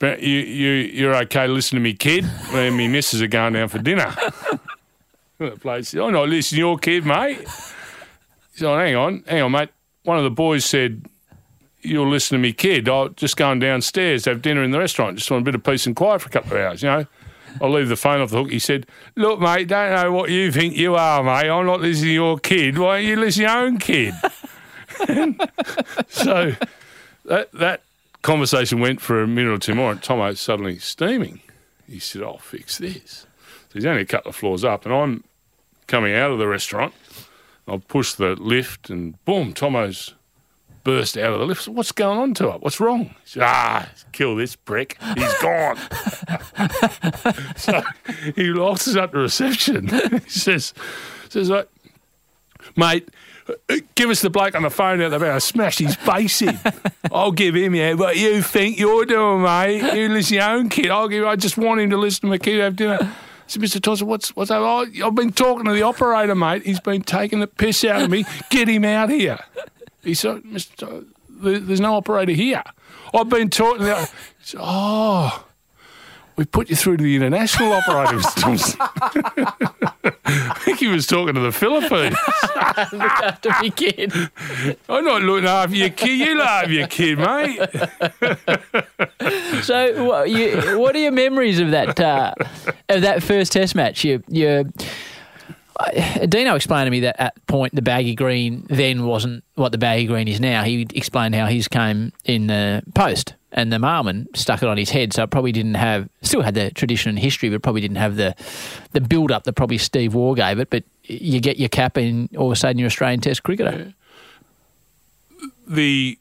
but 0.02 0.20
you, 0.20 0.40
you, 0.40 0.70
you're 0.70 1.14
okay 1.14 1.46
listen 1.46 1.76
to 1.76 1.80
me, 1.80 1.94
kid? 1.94 2.24
Me 2.52 2.66
and 2.66 2.92
missus 2.92 3.22
are 3.22 3.28
going 3.28 3.52
down 3.52 3.68
for 3.68 3.78
dinner. 3.78 4.12
the 5.38 5.52
place 5.52 5.94
oh, 5.94 6.06
I'm 6.06 6.12
not 6.12 6.28
listening 6.28 6.56
to 6.56 6.60
your 6.60 6.76
kid, 6.76 7.06
mate. 7.06 7.46
So 8.56 8.76
hang 8.76 8.96
on, 8.96 9.22
hang 9.28 9.42
on, 9.42 9.52
mate. 9.52 9.68
One 10.02 10.18
of 10.18 10.24
the 10.24 10.30
boys 10.30 10.64
said, 10.64 11.06
you'll 11.82 12.10
listen 12.10 12.36
to 12.36 12.42
me, 12.42 12.52
kid. 12.52 12.88
I'll 12.88 13.10
just 13.10 13.36
going 13.36 13.60
downstairs 13.60 14.24
to 14.24 14.30
have 14.30 14.42
dinner 14.42 14.64
in 14.64 14.72
the 14.72 14.80
restaurant. 14.80 15.18
Just 15.18 15.30
want 15.30 15.42
a 15.42 15.44
bit 15.44 15.54
of 15.54 15.62
peace 15.62 15.86
and 15.86 15.94
quiet 15.94 16.20
for 16.20 16.30
a 16.30 16.32
couple 16.32 16.56
of 16.56 16.64
hours, 16.64 16.82
you 16.82 16.88
know. 16.88 17.06
I'll 17.60 17.70
leave 17.70 17.88
the 17.88 17.94
phone 17.94 18.20
off 18.20 18.30
the 18.30 18.38
hook. 18.38 18.50
He 18.50 18.58
said, 18.58 18.88
Look, 19.14 19.38
mate, 19.38 19.68
don't 19.68 19.92
know 19.92 20.10
what 20.10 20.30
you 20.30 20.50
think 20.50 20.74
you 20.74 20.96
are, 20.96 21.22
mate. 21.22 21.48
I'm 21.48 21.64
not 21.64 21.80
listening 21.80 22.08
to 22.08 22.12
your 22.14 22.38
kid. 22.40 22.76
Why 22.76 22.96
don't 22.96 23.08
you 23.08 23.14
listen 23.14 23.44
to 23.44 23.52
your 23.52 23.56
own 23.56 23.78
kid? 23.78 24.14
so 26.08 26.56
that 27.26 27.52
that 27.52 27.82
conversation 28.22 28.80
went 28.80 29.00
for 29.00 29.22
a 29.22 29.26
minute 29.26 29.52
or 29.52 29.58
two 29.58 29.74
more, 29.74 29.92
and 29.92 30.02
Thommo's 30.02 30.40
suddenly 30.40 30.78
steaming. 30.78 31.40
He 31.86 31.98
said, 31.98 32.22
I'll 32.22 32.38
fix 32.38 32.78
this. 32.78 33.26
So 33.68 33.74
he's 33.74 33.86
only 33.86 34.02
a 34.02 34.06
couple 34.06 34.30
of 34.30 34.36
floors 34.36 34.64
up, 34.64 34.86
and 34.86 34.94
I'm 34.94 35.24
coming 35.86 36.14
out 36.14 36.30
of 36.30 36.38
the 36.38 36.46
restaurant. 36.46 36.94
I'll 37.66 37.78
push 37.78 38.14
the 38.14 38.34
lift, 38.36 38.90
and 38.90 39.22
boom, 39.24 39.52
Thommo's 39.52 40.14
burst 40.84 41.16
out 41.16 41.32
of 41.32 41.40
the 41.40 41.46
lift. 41.46 41.68
What's 41.68 41.92
going 41.92 42.18
on 42.18 42.34
to 42.34 42.50
it? 42.50 42.62
What's 42.62 42.80
wrong? 42.80 43.14
Said, 43.24 43.42
ah, 43.44 43.88
kill 44.12 44.36
this 44.36 44.56
prick. 44.56 44.98
He's 45.14 45.34
gone. 45.40 45.76
so 47.56 47.82
he 48.34 48.44
locks 48.46 48.88
us 48.88 48.96
up 48.96 49.12
to 49.12 49.18
reception. 49.18 49.88
he 50.10 50.30
says, 50.30 50.74
says 51.28 51.50
mate, 52.76 53.08
give 53.94 54.10
us 54.10 54.20
the 54.22 54.30
bloke 54.30 54.54
on 54.54 54.62
the 54.62 54.70
phone 54.70 55.00
out 55.02 55.10
there. 55.10 55.32
I 55.32 55.38
smash 55.38 55.78
his 55.78 55.94
face 55.96 56.42
in. 56.42 56.58
I'll 57.12 57.32
give 57.32 57.54
him, 57.54 57.74
yeah, 57.74 57.94
what 57.94 58.16
you 58.16 58.42
think 58.42 58.78
you're 58.78 59.04
doing, 59.04 59.42
mate. 59.42 59.94
You 59.94 60.08
listen 60.08 60.28
to 60.30 60.34
your 60.34 60.50
own 60.50 60.68
kid. 60.68 60.90
I'll 60.90 61.08
give, 61.08 61.24
I 61.24 61.36
just 61.36 61.56
want 61.58 61.80
him 61.80 61.90
to 61.90 61.96
listen 61.96 62.22
to 62.22 62.26
my 62.28 62.38
kid 62.38 62.60
have 62.60 62.76
dinner. 62.76 62.98
I 63.00 63.12
said, 63.46 63.62
Mr. 63.62 63.82
Thomson, 63.82 64.06
what's, 64.06 64.34
what's 64.36 64.48
that? 64.48 64.58
Oh, 64.58 64.86
I've 65.04 65.14
been 65.14 65.32
talking 65.32 65.64
to 65.66 65.72
the 65.72 65.82
operator, 65.82 66.34
mate. 66.34 66.64
He's 66.64 66.80
been 66.80 67.02
taking 67.02 67.40
the 67.40 67.46
piss 67.46 67.84
out 67.84 68.02
of 68.02 68.10
me. 68.10 68.24
Get 68.50 68.68
him 68.68 68.84
out 68.84 69.10
here. 69.10 69.38
He 70.02 70.14
said, 70.14 70.42
Mr. 70.44 71.06
There- 71.28 71.58
there's 71.58 71.80
no 71.80 71.94
operator 71.96 72.32
here. 72.32 72.62
I've 73.12 73.28
been 73.28 73.50
talking 73.50 73.80
to 73.80 73.84
the. 73.84 74.10
Said, 74.42 74.60
oh. 74.62 75.44
We 76.36 76.44
put 76.44 76.70
you 76.70 76.76
through 76.76 76.96
to 76.98 77.04
the 77.04 77.16
international 77.16 77.72
operator, 77.74 78.16
Mr. 78.16 78.40
Thomson. 78.40 78.80
I 80.24 80.58
think 80.60 80.78
he 80.78 80.88
was 80.88 81.06
talking 81.06 81.34
to 81.34 81.40
the 81.40 81.52
Philippines. 81.52 82.16
Look 82.92 83.12
after 83.22 83.50
me 83.60 83.70
kid. 83.70 84.12
I'm 84.88 85.04
not 85.04 85.22
looking 85.22 85.48
after 85.48 85.76
your 85.76 85.90
kid. 85.90 86.18
You 86.18 86.36
look 86.36 86.46
after 86.46 86.72
your 86.72 86.86
kid, 86.86 87.18
mate. 87.18 87.58
So, 89.62 90.04
what, 90.04 90.30
you, 90.30 90.78
what 90.78 90.96
are 90.96 90.98
your 90.98 91.12
memories 91.12 91.60
of 91.60 91.70
that 91.72 92.00
uh, 92.00 92.34
of 92.88 93.02
that 93.02 93.22
first 93.22 93.52
Test 93.52 93.74
match? 93.74 94.04
You, 94.04 94.22
you, 94.28 94.72
uh, 95.78 96.26
Dino 96.26 96.54
explained 96.54 96.86
to 96.86 96.90
me 96.90 97.00
that 97.00 97.20
at 97.20 97.46
point 97.46 97.74
the 97.74 97.82
baggy 97.82 98.14
green 98.14 98.66
then 98.68 99.04
wasn't 99.04 99.44
what 99.54 99.72
the 99.72 99.78
baggy 99.78 100.06
green 100.06 100.28
is 100.28 100.40
now. 100.40 100.62
He 100.62 100.86
explained 100.94 101.34
how 101.34 101.46
his 101.46 101.68
came 101.68 102.12
in 102.24 102.46
the 102.46 102.82
post 102.94 103.34
and 103.52 103.72
the 103.72 103.76
Marlman 103.78 104.26
stuck 104.36 104.62
it 104.62 104.68
on 104.68 104.76
his 104.78 104.90
head, 104.90 105.12
so 105.12 105.22
it 105.24 105.30
probably 105.30 105.52
didn't 105.52 105.74
have 105.74 106.08
still 106.22 106.42
had 106.42 106.54
the 106.54 106.70
tradition 106.70 107.10
and 107.10 107.18
history, 107.18 107.50
but 107.50 107.62
probably 107.62 107.80
didn't 107.82 107.98
have 107.98 108.16
the 108.16 108.34
the 108.92 109.00
build 109.00 109.30
up 109.30 109.44
that 109.44 109.52
probably 109.54 109.78
Steve 109.78 110.14
Waugh 110.14 110.34
gave 110.34 110.58
it. 110.58 110.70
But 110.70 110.84
you 111.04 111.40
get 111.40 111.58
your 111.58 111.68
cap 111.68 111.96
and 111.96 112.34
all 112.36 112.46
of 112.46 112.52
a 112.52 112.56
sudden 112.56 112.78
you're 112.78 112.86
Australian 112.86 113.20
Test 113.20 113.42
cricketer. 113.42 113.92
The 115.66 116.18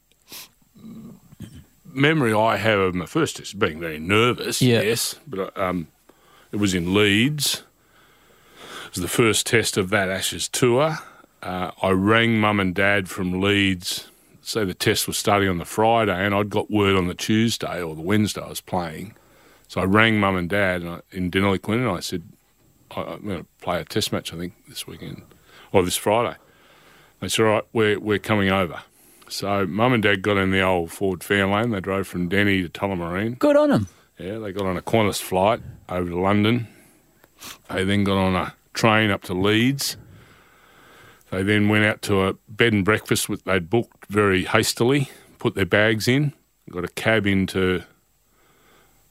memory 1.92 2.32
I 2.32 2.56
have 2.56 2.78
of 2.78 2.94
my 2.94 3.06
first 3.06 3.36
test 3.36 3.58
being 3.58 3.78
very 3.80 3.98
nervous, 3.98 4.62
Yeah. 4.62 4.80
yes, 4.80 5.16
but 5.26 5.56
um, 5.58 5.88
it 6.50 6.56
was 6.56 6.74
in 6.74 6.94
Leeds. 6.94 7.62
It 8.86 8.96
was 8.96 9.02
the 9.02 9.08
first 9.08 9.46
test 9.46 9.76
of 9.76 9.90
that 9.90 10.08
Ashes 10.08 10.48
tour. 10.48 10.98
Uh, 11.42 11.70
I 11.82 11.90
rang 11.90 12.38
mum 12.38 12.60
and 12.60 12.74
dad 12.74 13.08
from 13.08 13.40
Leeds. 13.40 14.08
Say 14.42 14.64
the 14.64 14.74
test 14.74 15.06
was 15.06 15.16
starting 15.16 15.48
on 15.48 15.58
the 15.58 15.64
Friday, 15.64 16.12
and 16.14 16.34
I'd 16.34 16.50
got 16.50 16.70
word 16.70 16.96
on 16.96 17.06
the 17.06 17.14
Tuesday 17.14 17.80
or 17.80 17.94
the 17.94 18.02
Wednesday 18.02 18.42
I 18.42 18.48
was 18.48 18.60
playing. 18.60 19.14
So 19.68 19.80
I 19.80 19.84
rang 19.84 20.18
mum 20.18 20.36
and 20.36 20.48
dad 20.48 20.82
and 20.82 20.90
I, 20.90 21.00
in 21.12 21.30
Deniliquin, 21.30 21.74
and 21.76 21.88
I 21.88 22.00
said, 22.00 22.24
I, 22.90 23.02
"I'm 23.02 23.24
going 23.24 23.38
to 23.38 23.46
play 23.60 23.80
a 23.80 23.84
test 23.84 24.12
match, 24.12 24.34
I 24.34 24.36
think, 24.36 24.54
this 24.68 24.86
weekend 24.86 25.22
or 25.70 25.84
this 25.84 25.96
Friday." 25.96 26.36
They 27.20 27.28
said, 27.28 27.44
"All 27.46 27.52
right, 27.52 27.64
we're 27.72 28.00
we're 28.00 28.18
coming 28.18 28.50
over." 28.50 28.82
So 29.28 29.66
mum 29.66 29.94
and 29.94 30.02
dad 30.02 30.22
got 30.22 30.36
in 30.36 30.50
the 30.50 30.60
old 30.60 30.90
Ford 30.90 31.20
Fairlane. 31.20 31.72
They 31.72 31.80
drove 31.80 32.06
from 32.08 32.28
Deni 32.28 32.62
to 32.62 32.68
Tullamarine. 32.68 33.38
Good 33.38 33.56
on 33.56 33.70
him. 33.70 33.88
Yeah, 34.18 34.38
they 34.38 34.52
got 34.52 34.66
on 34.66 34.76
a 34.76 34.82
Qantas 34.82 35.22
flight 35.22 35.60
over 35.88 36.10
to 36.10 36.20
London. 36.20 36.66
They 37.70 37.84
then 37.84 38.04
got 38.04 38.18
on 38.18 38.34
a 38.34 38.54
train 38.74 39.10
up 39.10 39.22
to 39.24 39.34
Leeds. 39.34 39.96
They 41.32 41.42
then 41.42 41.70
went 41.70 41.86
out 41.86 42.02
to 42.02 42.26
a 42.26 42.34
bed 42.46 42.74
and 42.74 42.84
breakfast 42.84 43.26
which 43.30 43.42
they'd 43.44 43.70
booked 43.70 44.04
very 44.10 44.44
hastily, 44.44 45.10
put 45.38 45.54
their 45.54 45.64
bags 45.64 46.06
in, 46.06 46.34
got 46.70 46.84
a 46.84 46.88
cab 46.88 47.26
into 47.26 47.82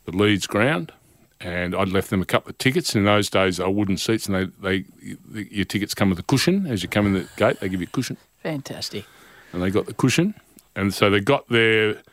the 0.05 0.11
Leeds 0.11 0.45
ground, 0.45 0.91
and 1.39 1.73
I'd 1.75 1.89
left 1.89 2.11
them 2.11 2.21
a 2.21 2.25
couple 2.25 2.51
of 2.51 2.59
tickets. 2.59 2.95
In 2.95 3.05
those 3.05 3.27
days, 3.27 3.57
they 3.57 3.63
were 3.63 3.71
wooden 3.71 3.97
seats, 3.97 4.27
and 4.27 4.53
they, 4.61 4.85
they 5.01 5.15
your 5.33 5.65
tickets 5.65 5.95
come 5.95 6.11
with 6.11 6.19
a 6.19 6.23
cushion. 6.23 6.67
As 6.67 6.83
you 6.83 6.89
come 6.89 7.07
in 7.07 7.13
the 7.13 7.27
gate, 7.37 7.59
they 7.59 7.67
give 7.69 7.81
you 7.81 7.87
a 7.87 7.89
cushion 7.89 8.17
Fantastic. 8.43 9.03
and 9.51 9.63
they 9.63 9.71
got 9.71 9.87
the 9.87 9.93
cushion. 9.95 10.35
And 10.75 10.93
so 10.93 11.09
they 11.09 11.21
got 11.21 11.49
there 11.49 12.03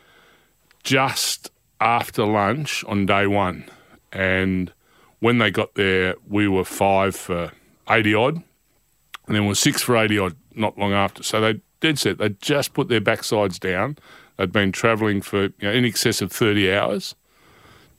just 0.85 1.51
after 1.83 2.25
lunch 2.25 2.83
on 2.85 3.05
day 3.05 3.27
one. 3.27 3.67
And 4.11 4.73
when 5.21 5.37
they 5.37 5.51
got 5.51 5.75
there, 5.75 6.15
we 6.27 6.49
were 6.49 6.65
five 6.65 7.15
for 7.15 7.53
80 7.91 8.15
odd, 8.15 8.43
and 9.29 9.37
then 9.37 9.47
were 9.47 9.55
six 9.55 9.83
for 9.83 9.97
80 9.97 10.19
odd 10.19 10.37
not 10.55 10.77
long 10.77 10.93
after. 10.93 11.23
So 11.23 11.41
they 11.41 11.61
dead 11.81 11.99
set, 11.99 12.19
they 12.19 12.31
just 12.31 12.75
put 12.75 12.89
their 12.89 13.01
backsides 13.01 13.61
down. 13.61 13.99
They'd 14.37 14.51
been 14.51 14.73
travelling 14.73 15.21
for 15.21 15.45
you 15.45 15.53
know, 15.63 15.71
in 15.73 15.85
excess 15.85 16.21
of 16.21 16.33
30 16.33 16.73
hours 16.73 17.15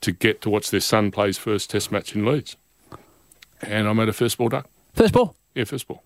to 0.00 0.12
get 0.12 0.40
to 0.42 0.50
watch 0.50 0.70
their 0.70 0.80
son 0.80 1.10
play 1.10 1.28
his 1.28 1.38
first 1.38 1.70
test 1.70 1.92
match 1.92 2.14
in 2.14 2.24
Leeds. 2.26 2.56
And 3.62 3.86
I 3.86 3.92
made 3.92 4.08
a 4.08 4.12
first 4.12 4.38
ball 4.38 4.48
duck. 4.48 4.66
First 4.94 5.12
ball. 5.12 5.36
Yeah, 5.54 5.64
first 5.64 5.86
ball. 5.86 6.02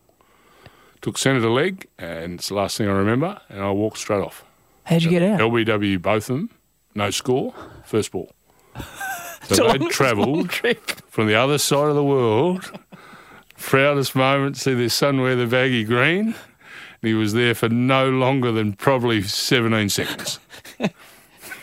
Took 1.00 1.18
centre 1.18 1.48
leg, 1.48 1.88
and 1.98 2.34
it's 2.34 2.48
the 2.48 2.54
last 2.54 2.78
thing 2.78 2.88
I 2.88 2.92
remember, 2.92 3.40
and 3.48 3.60
I 3.60 3.70
walked 3.70 3.98
straight 3.98 4.22
off. 4.22 4.44
How'd 4.84 5.02
you 5.02 5.10
get 5.10 5.22
out? 5.22 5.40
LBW, 5.40 6.00
both 6.02 6.28
of 6.30 6.36
them, 6.36 6.50
no 6.94 7.10
score, 7.10 7.54
first 7.84 8.12
ball. 8.12 8.30
So 9.46 9.70
they 9.70 9.78
travelled 9.88 10.48
trip. 10.48 10.90
from 11.10 11.26
the 11.26 11.34
other 11.34 11.58
side 11.58 11.88
of 11.88 11.94
the 11.94 12.04
world. 12.04 12.72
Proudest 13.64 14.14
moment, 14.14 14.56
see 14.56 14.74
their 14.74 14.88
son 14.88 15.20
wear 15.20 15.34
the 15.36 15.46
baggy 15.46 15.84
green. 15.84 16.26
And 16.28 16.34
he 17.02 17.14
was 17.14 17.32
there 17.32 17.54
for 17.54 17.68
no 17.68 18.10
longer 18.10 18.52
than 18.52 18.74
probably 18.74 19.22
17 19.22 19.88
seconds. 19.88 20.38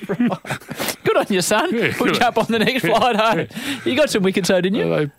Good 0.08 1.18
on 1.18 1.26
your 1.30 1.44
son. 1.44 1.74
Yeah, 1.74 1.94
Put 1.96 2.20
you 2.20 2.26
up 2.26 2.38
on 2.38 2.48
the 2.50 2.60
next 2.60 2.86
flight 2.86 3.16
home. 3.16 3.48
You 3.86 3.96
got 3.96 4.10
some 4.10 4.24
wickets, 4.24 4.50
though, 4.50 4.60
didn't 4.60 4.80
you? 4.80 4.84
So 4.86 5.06
they 5.06 5.12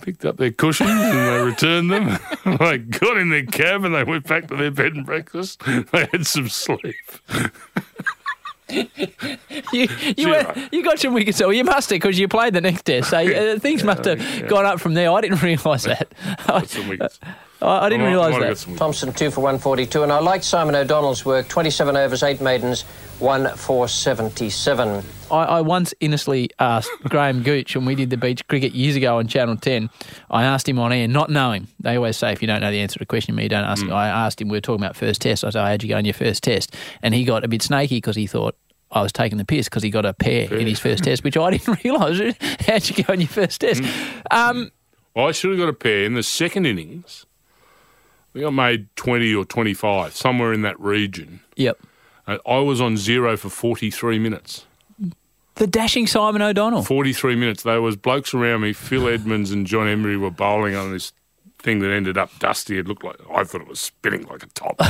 picked 0.00 0.24
up 0.24 0.38
their 0.38 0.50
cushions 0.50 0.90
and 0.90 1.28
they 1.28 1.44
returned 1.44 1.90
them. 1.90 2.18
they 2.58 2.78
got 2.78 3.18
in 3.18 3.28
their 3.28 3.44
cab 3.44 3.84
and 3.84 3.94
they 3.94 4.04
went 4.04 4.26
back 4.26 4.48
to 4.48 4.56
their 4.56 4.70
bed 4.70 4.94
and 4.94 5.04
breakfast. 5.04 5.62
They 5.92 6.06
had 6.10 6.26
some 6.26 6.48
sleep. 6.48 6.96
You, 8.70 8.88
you, 9.72 9.86
Gee, 10.14 10.26
went, 10.26 10.72
you 10.72 10.82
got 10.82 10.98
some 10.98 11.14
wickets, 11.14 11.38
though. 11.38 11.50
You 11.50 11.64
must 11.64 11.90
have 11.90 11.96
because 11.96 12.18
you 12.18 12.28
played 12.28 12.54
the 12.54 12.60
next 12.60 12.82
test. 12.82 13.10
So 13.10 13.18
uh, 13.18 13.58
things 13.58 13.84
must 13.84 14.04
have 14.04 14.48
gone 14.48 14.64
up 14.64 14.80
from 14.80 14.94
there. 14.94 15.12
I 15.12 15.20
didn't 15.20 15.42
realise 15.42 15.84
that. 15.84 16.12
I, 16.46 16.64
Some 16.64 16.88
wickets. 16.88 17.18
I 17.62 17.88
didn't 17.88 18.06
realise 18.06 18.32
might 18.32 18.42
have 18.42 18.58
got 18.58 18.66
that. 18.66 18.78
Thomson, 18.78 19.12
two 19.12 19.30
for 19.30 19.40
142. 19.40 20.02
And 20.02 20.12
I 20.12 20.18
liked 20.18 20.44
Simon 20.44 20.74
O'Donnell's 20.74 21.24
work 21.24 21.46
27 21.48 21.96
overs, 21.96 22.22
eight 22.22 22.40
maidens, 22.40 22.82
one 23.18 23.48
for 23.56 23.86
77. 23.86 25.04
I, 25.30 25.44
I 25.44 25.60
once 25.60 25.94
innocently 26.00 26.50
asked 26.58 26.90
Graham 27.04 27.42
Gooch, 27.42 27.74
when 27.76 27.84
we 27.84 27.94
did 27.94 28.10
the 28.10 28.16
beach 28.16 28.46
cricket 28.48 28.74
years 28.74 28.96
ago 28.96 29.18
on 29.18 29.28
Channel 29.28 29.56
10, 29.56 29.90
I 30.30 30.44
asked 30.44 30.68
him 30.68 30.78
on 30.78 30.92
air, 30.92 31.06
not 31.08 31.30
knowing. 31.30 31.68
They 31.80 31.96
always 31.96 32.16
say 32.16 32.32
if 32.32 32.42
you 32.42 32.48
don't 32.48 32.60
know 32.60 32.70
the 32.70 32.80
answer 32.80 32.98
to 32.98 33.02
a 33.02 33.06
question, 33.06 33.36
you 33.38 33.48
don't 33.48 33.64
ask. 33.64 33.88
I 33.88 34.08
asked 34.08 34.40
him, 34.40 34.48
we 34.48 34.56
were 34.56 34.60
talking 34.60 34.82
about 34.84 34.96
first 34.96 35.22
test. 35.22 35.44
I 35.44 35.50
said, 35.50 35.64
how'd 35.64 35.82
you 35.82 35.88
go 35.88 35.96
on 35.96 36.04
your 36.04 36.14
first 36.14 36.42
test? 36.42 36.74
And 37.02 37.14
he 37.14 37.24
got 37.24 37.44
a 37.44 37.48
bit 37.48 37.62
snaky 37.62 37.96
because 37.98 38.16
he 38.16 38.26
thought 38.26 38.56
I 38.90 39.02
was 39.02 39.12
taking 39.12 39.38
the 39.38 39.44
piss 39.44 39.68
because 39.68 39.82
he 39.82 39.90
got 39.90 40.04
a 40.04 40.12
pair 40.12 40.52
in 40.52 40.66
his 40.66 40.80
first 40.80 41.04
test, 41.04 41.22
which 41.22 41.36
I 41.36 41.50
didn't 41.50 41.78
realise. 41.84 42.34
How'd 42.66 42.88
you 42.88 43.04
go 43.04 43.12
on 43.12 43.20
your 43.20 43.28
first 43.28 43.60
test? 43.60 43.82
Um, 44.30 44.70
I 45.16 45.32
should 45.32 45.50
have 45.50 45.58
got 45.60 45.68
a 45.68 45.72
pair 45.74 46.04
in 46.04 46.14
the 46.14 46.22
second 46.22 46.66
innings. 46.66 47.26
I 48.30 48.38
think 48.38 48.46
I 48.46 48.50
made 48.50 48.94
20 48.96 49.34
or 49.34 49.44
25, 49.44 50.14
somewhere 50.14 50.52
in 50.52 50.62
that 50.62 50.78
region. 50.80 51.40
yep. 51.56 51.78
I 52.46 52.58
was 52.58 52.80
on 52.80 52.96
zero 52.96 53.36
for 53.36 53.48
43 53.48 54.20
minutes. 54.20 54.64
The 55.60 55.66
dashing 55.66 56.06
Simon 56.06 56.40
O'Donnell. 56.40 56.82
43 56.84 57.36
minutes. 57.36 57.64
There 57.64 57.82
was 57.82 57.94
blokes 57.94 58.32
around 58.32 58.62
me. 58.62 58.72
Phil 58.72 59.06
Edmonds 59.06 59.50
and 59.50 59.66
John 59.66 59.88
Emburey 59.88 60.18
were 60.18 60.30
bowling 60.30 60.74
on 60.74 60.90
this 60.90 61.12
thing 61.58 61.80
that 61.80 61.90
ended 61.90 62.16
up 62.16 62.30
dusty. 62.38 62.78
It 62.78 62.88
looked 62.88 63.04
like, 63.04 63.16
I 63.30 63.44
thought 63.44 63.60
it 63.60 63.68
was 63.68 63.78
spinning 63.78 64.26
like 64.26 64.42
a 64.42 64.46
top. 64.46 64.80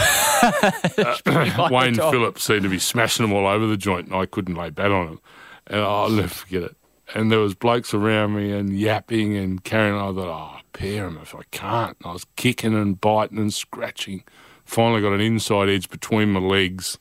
Uh, 0.96 1.68
Wayne 1.72 1.94
top. 1.94 2.12
Phillips 2.12 2.44
seemed 2.44 2.62
to 2.62 2.68
be 2.68 2.78
smashing 2.78 3.26
them 3.26 3.34
all 3.34 3.46
over 3.46 3.66
the 3.66 3.76
joint 3.76 4.06
and 4.06 4.14
I 4.14 4.24
couldn't 4.26 4.54
lay 4.54 4.70
bat 4.70 4.90
on 4.90 5.06
them. 5.06 5.20
And 5.66 5.80
I'll 5.80 6.08
never 6.08 6.28
forget 6.28 6.62
it. 6.62 6.76
And 7.14 7.30
there 7.32 7.40
was 7.40 7.54
blokes 7.54 7.92
around 7.92 8.36
me 8.36 8.52
and 8.52 8.78
yapping 8.78 9.36
and 9.36 9.62
carrying 9.64 9.96
on. 9.96 10.16
I 10.16 10.22
thought, 10.22 10.56
oh, 10.56 10.60
pair 10.72 11.04
them 11.04 11.18
if 11.20 11.34
I 11.34 11.42
can't. 11.50 11.96
And 11.98 12.10
I 12.10 12.12
was 12.12 12.26
kicking 12.36 12.74
and 12.74 12.98
biting 12.98 13.38
and 13.38 13.52
scratching. 13.52 14.22
Finally 14.64 15.02
got 15.02 15.12
an 15.12 15.20
inside 15.20 15.68
edge 15.68 15.90
between 15.90 16.30
my 16.30 16.40
legs 16.40 16.96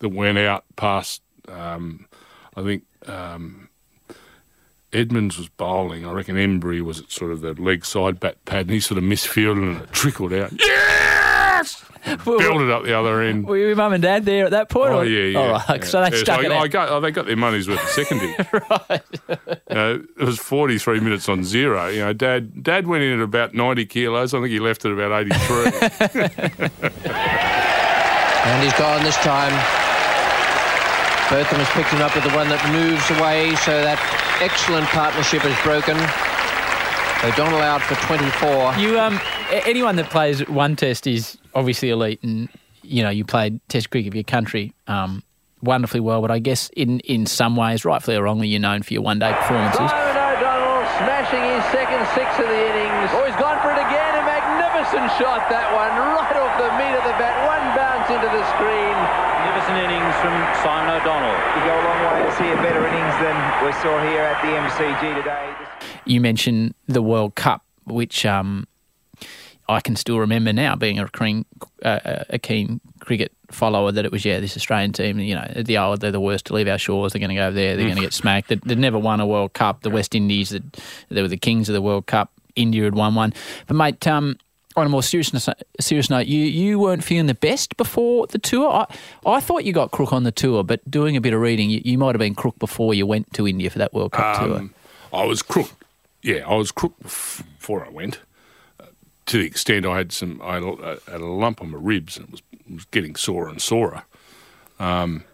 that 0.00 0.10
went 0.10 0.36
out 0.38 0.66
past, 0.76 1.22
um, 1.48 2.06
I 2.54 2.62
think, 2.62 2.84
um, 3.08 3.68
Edmonds 4.92 5.36
was 5.38 5.48
bowling. 5.48 6.06
I 6.06 6.12
reckon 6.12 6.36
Emburey 6.36 6.80
was 6.80 7.00
at 7.00 7.10
sort 7.10 7.32
of 7.32 7.40
the 7.40 7.52
leg 7.54 7.84
side 7.84 8.20
bat 8.20 8.44
pad, 8.44 8.62
and 8.62 8.70
he 8.70 8.80
sort 8.80 8.98
of 8.98 9.04
misfielded 9.04 9.62
and 9.62 9.80
it 9.82 9.92
trickled 9.92 10.32
out. 10.32 10.52
Yes! 10.58 11.84
Built 12.26 12.42
it 12.60 12.70
up 12.70 12.84
the 12.84 12.92
other 12.92 13.22
end. 13.22 13.46
Were 13.46 13.56
your 13.56 13.74
mum 13.74 13.94
and 13.94 14.02
dad 14.02 14.26
there 14.26 14.44
at 14.44 14.50
that 14.50 14.68
point? 14.68 14.92
Oh 14.92 14.98
or- 14.98 15.04
yeah, 15.06 15.24
yeah. 15.24 15.38
All 15.38 15.48
right. 15.52 15.64
yeah. 15.80 15.84
So 15.84 16.04
they 16.04 16.10
Yeah, 16.14 16.22
stuck 16.22 16.40
I, 16.40 16.44
it 16.44 16.52
I 16.52 16.56
out. 16.58 16.70
got, 16.70 16.88
oh, 16.90 17.00
they 17.00 17.10
got 17.10 17.24
their 17.24 17.36
money's 17.36 17.66
worth 17.66 17.82
of 17.82 17.88
secondary. 17.88 18.34
right. 18.70 19.02
You 19.70 19.74
know, 19.74 20.04
it 20.20 20.24
was 20.24 20.38
43 20.38 21.00
minutes 21.00 21.30
on 21.30 21.42
zero. 21.44 21.88
You 21.88 22.00
know, 22.00 22.12
Dad, 22.12 22.62
Dad 22.62 22.86
went 22.86 23.04
in 23.04 23.14
at 23.18 23.22
about 23.24 23.54
90 23.54 23.86
kilos. 23.86 24.34
I 24.34 24.38
think 24.40 24.50
he 24.50 24.60
left 24.60 24.84
at 24.84 24.92
about 24.92 25.22
83. 25.22 26.70
And 28.46 28.62
he's 28.62 28.74
gone 28.74 29.02
this 29.02 29.16
time. 29.16 29.83
Botham 31.30 31.58
has 31.58 31.68
picked 31.70 31.88
him 31.88 32.02
up 32.02 32.14
with 32.14 32.24
the 32.24 32.34
one 32.36 32.48
that 32.48 32.60
moves 32.70 33.08
away, 33.18 33.54
so 33.56 33.72
that 33.82 33.98
excellent 34.40 34.86
partnership 34.88 35.44
is 35.44 35.56
broken. 35.64 35.96
O'Donnell 37.24 37.60
out 37.62 37.80
for 37.80 37.94
24. 38.06 38.74
You 38.76 39.00
um, 39.00 39.18
anyone 39.50 39.96
that 39.96 40.10
plays 40.10 40.46
one 40.48 40.76
test 40.76 41.06
is 41.06 41.38
obviously 41.54 41.88
elite, 41.90 42.22
and 42.22 42.48
you 42.82 43.02
know 43.02 43.10
you 43.10 43.24
played 43.24 43.60
Test 43.68 43.90
cricket 43.90 44.12
for 44.12 44.18
your 44.18 44.24
country 44.24 44.74
um, 44.86 45.22
wonderfully 45.62 46.00
well. 46.00 46.20
But 46.20 46.30
I 46.30 46.38
guess 46.38 46.68
in 46.76 47.00
in 47.00 47.24
some 47.26 47.56
ways, 47.56 47.84
rightfully 47.84 48.16
or 48.16 48.22
wrongly, 48.22 48.48
you're 48.48 48.60
known 48.60 48.82
for 48.82 48.92
your 48.92 49.02
one 49.02 49.18
day 49.18 49.32
performances. 49.32 49.90
Simon 49.90 50.16
O'Donnell 50.16 50.84
smashing 50.98 51.42
his 51.42 51.64
second 51.72 52.04
six 52.14 52.28
of 52.38 52.46
the 52.46 52.60
innings. 52.60 53.10
Oh, 53.12 53.24
he's 53.24 53.36
gone 53.40 53.60
for 53.62 53.70
it 53.70 53.80
again. 53.80 54.13
A 54.84 55.08
shot, 55.16 55.48
that 55.48 55.72
one, 55.72 55.96
right 55.96 56.36
off 56.36 56.60
the 56.60 56.68
meat 56.76 56.92
of 56.92 57.04
the 57.08 57.16
bat. 57.16 57.32
One 57.48 57.64
bounce 57.72 58.10
into 58.10 58.24
into 58.24 58.36
the 58.36 58.44
screen. 58.56 58.96
Magnificent 59.44 59.78
innings 59.78 60.14
from 60.20 60.34
Simon 60.62 60.96
O'Donnell. 60.96 61.36
You 61.56 61.60
go 61.64 61.74
a 61.76 61.84
long 61.84 62.00
way 62.04 62.22
to 62.24 62.32
see 62.36 62.48
a 62.48 62.56
better 62.56 62.86
innings 62.86 63.16
than 63.20 63.36
we 63.64 63.72
saw 63.80 64.00
here 64.08 64.22
at 64.22 64.40
the 64.40 64.48
MCG 64.48 65.14
today. 65.16 65.54
You 66.04 66.20
mentioned 66.20 66.74
the 66.86 67.02
World 67.02 67.34
Cup, 67.34 67.64
which 67.84 68.24
um, 68.24 68.66
I 69.68 69.80
can 69.80 69.96
still 69.96 70.18
remember 70.18 70.52
now, 70.52 70.76
being 70.76 70.98
a 70.98 71.08
keen, 71.08 71.44
uh, 71.82 72.24
a 72.28 72.38
keen 72.38 72.80
cricket 73.00 73.32
follower, 73.50 73.92
that 73.92 74.04
it 74.04 74.12
was 74.12 74.24
yeah, 74.24 74.40
this 74.40 74.56
Australian 74.56 74.92
team, 74.92 75.18
you 75.18 75.34
know, 75.34 75.50
the 75.56 75.78
oh, 75.78 75.96
they're 75.96 76.12
the 76.12 76.20
worst 76.20 76.46
to 76.46 76.54
leave 76.54 76.68
our 76.68 76.78
shores. 76.78 77.12
They're 77.12 77.20
going 77.20 77.30
to 77.30 77.36
go 77.36 77.46
over 77.46 77.54
there. 77.54 77.76
They're 77.76 77.86
going 77.86 77.96
to 77.96 78.02
get 78.02 78.14
smacked. 78.14 78.48
They, 78.48 78.60
would 78.64 78.78
never 78.78 78.98
won 78.98 79.20
a 79.20 79.26
World 79.26 79.52
Cup. 79.52 79.82
The 79.82 79.90
West 79.90 80.14
Indies, 80.14 80.50
that 80.50 80.62
they 81.08 81.20
were 81.22 81.28
the 81.28 81.36
kings 81.36 81.68
of 81.68 81.72
the 81.74 81.82
World 81.82 82.06
Cup. 82.06 82.30
India 82.56 82.84
had 82.84 82.94
won 82.94 83.14
one. 83.14 83.34
But 83.66 83.74
mate, 83.76 84.06
um, 84.06 84.36
on 84.76 84.86
a 84.86 84.88
more 84.88 85.02
serious 85.02 85.48
serious 85.80 86.10
note, 86.10 86.26
you 86.26 86.40
you 86.40 86.78
weren't 86.78 87.04
feeling 87.04 87.26
the 87.26 87.34
best 87.34 87.76
before 87.76 88.26
the 88.26 88.38
tour. 88.38 88.70
I, 88.70 88.86
I 89.26 89.40
thought 89.40 89.64
you 89.64 89.72
got 89.72 89.90
crook 89.90 90.12
on 90.12 90.24
the 90.24 90.32
tour, 90.32 90.64
but 90.64 90.88
doing 90.90 91.16
a 91.16 91.20
bit 91.20 91.32
of 91.32 91.40
reading, 91.40 91.70
you, 91.70 91.80
you 91.84 91.98
might 91.98 92.14
have 92.14 92.20
been 92.20 92.34
crook 92.34 92.58
before 92.58 92.94
you 92.94 93.06
went 93.06 93.32
to 93.34 93.46
India 93.46 93.70
for 93.70 93.78
that 93.78 93.94
World 93.94 94.12
Cup 94.12 94.40
um, 94.40 94.48
tour. 94.48 94.70
I 95.20 95.24
was 95.24 95.42
crook. 95.42 95.70
Yeah, 96.22 96.48
I 96.48 96.54
was 96.54 96.72
crook 96.72 96.98
before 97.00 97.84
I 97.84 97.90
went. 97.90 98.20
Uh, 98.80 98.86
to 99.26 99.38
the 99.38 99.46
extent 99.46 99.86
I 99.86 99.98
had 99.98 100.10
some, 100.10 100.40
I 100.42 100.54
had 100.54 100.62
a, 100.62 100.98
had 101.06 101.20
a 101.20 101.26
lump 101.26 101.60
on 101.60 101.70
my 101.70 101.78
ribs 101.80 102.16
and 102.16 102.26
it 102.26 102.32
was, 102.32 102.42
was 102.68 102.84
getting 102.86 103.14
sore 103.14 103.48
and 103.48 103.60
sorer. 103.60 104.04
Um, 104.78 105.24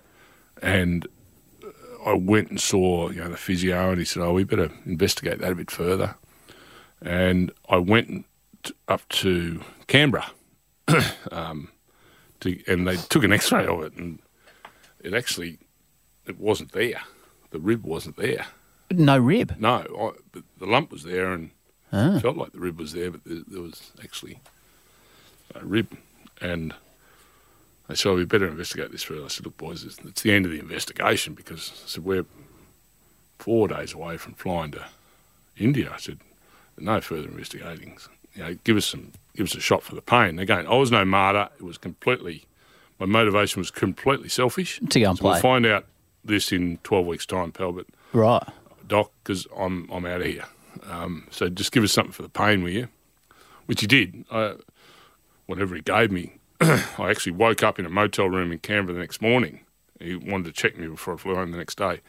and 0.61 1.07
I 2.05 2.15
went 2.15 2.51
and 2.51 2.61
saw 2.61 3.11
you 3.11 3.23
know 3.23 3.31
the 3.31 3.37
physio, 3.37 3.91
and 3.91 3.99
he 3.99 4.05
said, 4.05 4.23
"Oh, 4.23 4.33
we 4.33 4.45
better 4.45 4.71
investigate 4.87 5.39
that 5.41 5.53
a 5.53 5.55
bit 5.55 5.71
further." 5.71 6.17
And 7.03 7.51
I 7.69 7.79
went 7.79 8.27
up 8.89 9.07
to 9.09 9.63
Canberra, 9.87 10.31
um, 11.33 11.71
to, 12.41 12.61
and 12.67 12.87
they 12.87 12.97
took 12.97 13.25
an 13.25 13.33
X-ray 13.33 13.67
of 13.67 13.83
it, 13.83 13.95
and 13.95 14.19
it 15.03 15.15
actually 15.15 15.59
it 16.27 16.39
wasn't 16.39 16.73
there. 16.73 17.03
The 17.51 17.59
rib 17.59 17.85
wasn't 17.85 18.17
there. 18.17 18.47
No 18.91 19.19
rib. 19.19 19.57
No, 19.59 19.85
I, 19.99 20.21
but 20.33 20.43
the 20.59 20.67
lump 20.67 20.91
was 20.91 21.05
there, 21.05 21.33
and 21.33 21.51
ah. 21.93 22.17
it 22.17 22.23
felt 22.23 22.37
like 22.37 22.53
the 22.53 22.61
rib 22.61 22.79
was 22.79 22.93
there, 22.93 23.11
but 23.11 23.25
there, 23.25 23.43
there 23.47 23.63
was 23.63 23.93
actually 24.03 24.41
a 25.55 25.65
rib, 25.65 25.97
and 26.41 26.75
they 27.89 27.95
said, 27.95 28.11
oh, 28.11 28.17
"We 28.17 28.25
better 28.25 28.49
investigate 28.49 28.91
this 28.91 29.03
further." 29.03 29.25
I 29.25 29.29
said, 29.29 29.47
"Look, 29.47 29.57
boys, 29.57 29.85
it's, 29.85 29.99
it's 29.99 30.23
the 30.23 30.33
end 30.33 30.47
of 30.47 30.53
the 30.53 30.61
investigation 30.61 31.35
because 31.35 31.71
I 31.85 31.89
said 31.89 32.05
we're 32.05 32.27
four 33.39 33.69
days 33.69 33.93
away 33.93 34.17
from 34.17 34.35
flying 34.35 34.73
to 34.73 34.87
India." 35.57 35.93
I 35.95 35.99
said, 35.99 36.19
"No 36.79 37.01
further 37.01 37.29
investigating 37.29 37.99
you 38.35 38.43
know, 38.43 38.55
give 38.65 38.77
us 38.77 38.87
some, 38.87 39.13
give 39.35 39.47
us 39.47 39.55
a 39.55 39.61
shot 39.61 39.83
for 39.83 39.95
the 39.95 40.03
pain. 40.03 40.39
Again, 40.39 40.67
I 40.67 40.77
was 40.77 40.91
no 40.91 41.05
martyr. 41.05 41.49
It 41.59 41.63
was 41.63 41.79
completely, 41.79 42.45
my 42.99 43.07
motivation 43.07 43.61
was 43.61 43.71
completely 43.71 44.29
selfish. 44.29 44.81
To 44.91 45.01
go 45.01 45.11
and 45.11 45.19
so 45.19 45.23
play. 45.23 45.33
We'll 45.33 45.41
find 45.41 45.67
out 45.67 45.87
this 46.25 46.53
in 46.53 46.79
twelve 46.83 47.07
weeks' 47.07 47.27
time, 47.27 47.53
pal. 47.53 47.73
But 47.73 47.87
right, 48.13 48.47
doc, 48.87 49.11
because 49.23 49.47
I'm 49.57 49.91
I'm 49.91 50.07
out 50.07 50.21
of 50.21 50.27
here. 50.27 50.45
Um, 50.89 51.27
so 51.31 51.49
just 51.49 51.73
give 51.73 51.85
us 51.85 51.93
something 51.93 52.13
for 52.13 52.23
the 52.23 52.29
pain, 52.29 52.63
will 52.63 52.71
you? 52.71 52.89
Which 53.67 53.81
he 53.81 53.87
did. 53.87 54.25
I, 54.31 54.55
whatever 55.47 55.75
he 55.75 55.83
gave 55.83 56.11
me, 56.11 56.39
I 56.61 57.11
actually 57.11 57.33
woke 57.33 57.63
up 57.63 57.79
in 57.79 57.87
a 57.87 57.91
motel 57.91 58.29
room 58.29 58.53
in 58.53 58.59
Canberra 58.59 58.95
the 58.95 59.01
next 59.01 59.21
morning. 59.21 59.61
He 59.99 60.15
wanted 60.15 60.45
to 60.47 60.53
check 60.53 60.79
me 60.79 60.87
before 60.87 61.15
I 61.15 61.17
flew 61.19 61.35
home 61.35 61.51
the 61.51 61.59
next 61.59 61.77
day. 61.77 62.01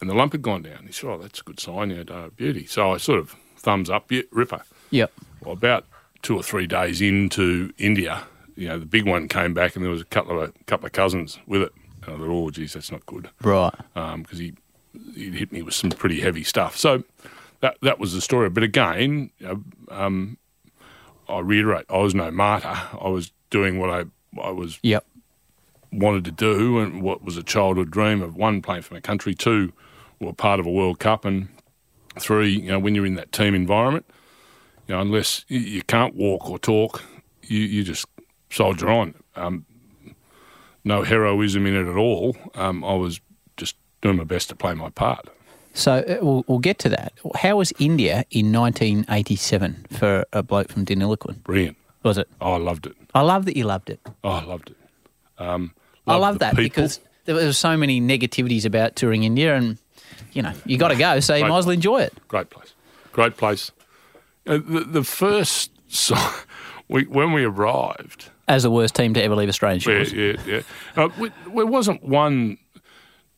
And 0.00 0.10
the 0.10 0.14
lump 0.14 0.32
had 0.32 0.42
gone 0.42 0.62
down. 0.62 0.84
He 0.86 0.92
said, 0.92 1.10
Oh, 1.10 1.18
that's 1.18 1.40
a 1.40 1.44
good 1.44 1.60
sign, 1.60 1.90
yeah, 1.90 2.02
uh, 2.08 2.28
beauty. 2.30 2.66
So 2.66 2.92
I 2.92 2.98
sort 2.98 3.18
of 3.18 3.36
thumbs 3.56 3.88
up, 3.88 4.10
yeah, 4.10 4.22
ripper. 4.30 4.62
Yep. 4.92 5.12
Well, 5.40 5.54
about 5.54 5.86
two 6.22 6.36
or 6.36 6.42
three 6.42 6.66
days 6.68 7.00
into 7.00 7.72
India, 7.78 8.24
you 8.54 8.68
know, 8.68 8.78
the 8.78 8.86
big 8.86 9.06
one 9.06 9.26
came 9.26 9.54
back, 9.54 9.74
and 9.74 9.84
there 9.84 9.90
was 9.90 10.00
a 10.00 10.06
couple 10.06 10.40
of 10.40 10.50
a 10.50 10.64
couple 10.64 10.86
of 10.86 10.92
cousins 10.92 11.38
with 11.46 11.62
it. 11.62 11.72
And 12.04 12.14
I 12.14 12.18
thought, 12.18 12.28
oh, 12.28 12.50
geez, 12.50 12.74
that's 12.74 12.92
not 12.92 13.04
good, 13.06 13.28
right? 13.42 13.72
Because 13.94 14.14
um, 14.14 14.24
he 14.30 14.54
he 15.14 15.30
hit 15.30 15.50
me 15.50 15.62
with 15.62 15.74
some 15.74 15.90
pretty 15.90 16.20
heavy 16.20 16.44
stuff. 16.44 16.76
So 16.76 17.02
that 17.60 17.78
that 17.82 17.98
was 17.98 18.12
the 18.12 18.20
story. 18.20 18.50
But 18.50 18.62
again, 18.62 19.30
um, 19.88 20.36
I 21.28 21.40
reiterate, 21.40 21.86
I 21.88 21.98
was 21.98 22.14
no 22.14 22.30
martyr. 22.30 22.78
I 23.00 23.08
was 23.08 23.32
doing 23.50 23.80
what 23.80 23.90
I 23.90 24.04
I 24.40 24.50
was 24.50 24.78
yep. 24.82 25.06
wanted 25.90 26.24
to 26.26 26.30
do, 26.30 26.78
and 26.78 27.02
what 27.02 27.24
was 27.24 27.36
a 27.38 27.42
childhood 27.42 27.90
dream 27.90 28.20
of 28.20 28.36
one 28.36 28.60
playing 28.60 28.82
for 28.82 28.94
my 28.94 29.00
country, 29.00 29.34
two, 29.34 29.72
were 30.20 30.34
part 30.34 30.60
of 30.60 30.66
a 30.66 30.70
World 30.70 30.98
Cup, 30.98 31.24
and 31.24 31.48
three, 32.18 32.50
you 32.50 32.68
know, 32.68 32.78
when 32.78 32.94
you're 32.94 33.06
in 33.06 33.14
that 33.14 33.32
team 33.32 33.54
environment 33.54 34.04
you 34.86 34.94
know, 34.94 35.00
unless 35.00 35.44
you 35.48 35.82
can't 35.82 36.14
walk 36.14 36.48
or 36.50 36.58
talk, 36.58 37.02
you, 37.42 37.60
you 37.60 37.84
just 37.84 38.06
soldier 38.50 38.88
on. 38.88 39.14
Um, 39.36 39.64
no 40.84 41.02
heroism 41.02 41.66
in 41.66 41.74
it 41.74 41.88
at 41.88 41.96
all. 41.96 42.36
Um, 42.54 42.84
I 42.84 42.94
was 42.94 43.20
just 43.56 43.76
doing 44.00 44.16
my 44.16 44.24
best 44.24 44.48
to 44.48 44.56
play 44.56 44.74
my 44.74 44.90
part. 44.90 45.28
So 45.74 45.98
uh, 45.98 46.18
we'll, 46.20 46.44
we'll, 46.46 46.58
get 46.58 46.78
to 46.80 46.88
that. 46.90 47.14
How 47.36 47.56
was 47.56 47.72
India 47.78 48.24
in 48.30 48.52
1987 48.52 49.86
for 49.90 50.26
a 50.32 50.42
bloke 50.42 50.68
from 50.68 50.84
Deniliquin? 50.84 51.42
Brilliant. 51.44 51.76
Was 52.02 52.18
it? 52.18 52.28
Oh, 52.40 52.52
I 52.52 52.58
loved 52.58 52.86
it. 52.86 52.96
I 53.14 53.22
love 53.22 53.46
that 53.46 53.56
you 53.56 53.64
loved 53.64 53.88
it. 53.88 54.00
Oh, 54.24 54.30
I 54.30 54.44
loved 54.44 54.70
it. 54.70 54.76
Um, 55.38 55.72
I 56.06 56.16
love 56.16 56.40
that 56.40 56.56
people. 56.56 56.64
because 56.64 57.00
there 57.24 57.34
was 57.34 57.56
so 57.56 57.76
many 57.76 58.00
negativities 58.00 58.64
about 58.64 58.96
touring 58.96 59.22
India, 59.22 59.56
and 59.56 59.78
you 60.32 60.42
know 60.42 60.52
you 60.66 60.78
got 60.78 60.88
to 60.88 60.96
go, 60.96 61.20
so 61.20 61.34
you 61.34 61.46
might 61.46 61.58
as 61.58 61.66
well 61.66 61.74
enjoy 61.74 62.02
it. 62.02 62.12
Great 62.28 62.50
place, 62.50 62.74
great 63.12 63.36
place. 63.36 63.70
Uh, 64.46 64.58
the, 64.64 64.80
the 64.80 65.04
first 65.04 65.70
song, 65.88 66.32
we, 66.88 67.04
when 67.06 67.32
we 67.32 67.44
arrived. 67.44 68.30
As 68.48 68.64
the 68.64 68.70
worst 68.70 68.94
team 68.94 69.14
to 69.14 69.22
ever 69.22 69.36
leave 69.36 69.48
Australia. 69.48 69.80
Yeah, 69.86 70.04
yeah, 70.14 70.42
yeah. 70.46 70.62
Uh, 70.96 71.08
we, 71.18 71.30
there 71.54 71.66
wasn't 71.66 72.02
one, 72.02 72.58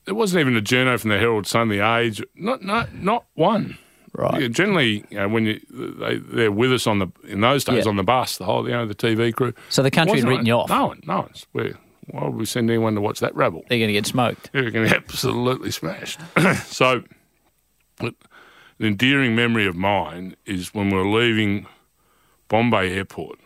there 0.07 0.15
wasn't 0.15 0.41
even 0.41 0.57
a 0.57 0.63
journo 0.63 0.99
from 0.99 1.11
the 1.11 1.19
Herald 1.19 1.47
Sun, 1.47 1.69
The 1.69 1.81
Age, 1.81 2.23
not, 2.35 2.63
not, 2.63 2.95
not 2.95 3.27
one. 3.35 3.79
Right. 4.17 4.43
Yeah, 4.43 4.49
generally, 4.49 5.05
you 5.11 5.19
know, 5.19 5.29
when 5.29 5.45
you, 5.45 5.61
they, 5.71 6.17
they're 6.19 6.53
with 6.53 6.73
us 6.73 6.87
on 6.87 7.01
the 7.01 7.09
in 7.25 7.41
those 7.41 7.65
days 7.65 7.85
yeah. 7.85 7.91
on 7.91 7.97
the 7.97 8.05
bus, 8.05 8.39
the 8.39 8.45
whole 8.45 8.65
you 8.65 8.73
know 8.73 8.87
the 8.87 8.95
TV 8.95 9.35
crew. 9.35 9.53
So 9.71 9.83
the 9.83 9.91
country 9.91 10.21
had 10.21 10.29
written 10.29 10.47
you 10.47 10.53
off. 10.55 10.69
No 10.69 10.87
one, 10.87 11.01
no 11.05 11.17
one's. 11.23 11.47
Why 12.07 12.25
would 12.25 12.37
we 12.37 12.45
send 12.45 12.71
anyone 12.71 12.95
to 12.95 13.01
watch 13.01 13.21
that 13.21 13.35
rabble? 13.35 13.65
They're 13.69 13.79
going 13.79 13.89
to 13.89 13.95
get 13.95 14.07
smoked. 14.07 14.53
They're 14.53 14.71
going 14.71 14.89
to 14.89 14.95
get 14.95 15.03
absolutely 15.09 15.71
smashed. 15.71 16.21
so, 16.67 17.03
an 18.79 18.87
endearing 18.87 19.35
memory 19.35 19.66
of 19.66 19.77
mine 19.77 20.37
is 20.47 20.75
when 20.75 20.91
we 20.91 20.97
were 20.97 21.09
leaving 21.09 21.66
Bombay 22.49 22.93
Airport 22.93 23.39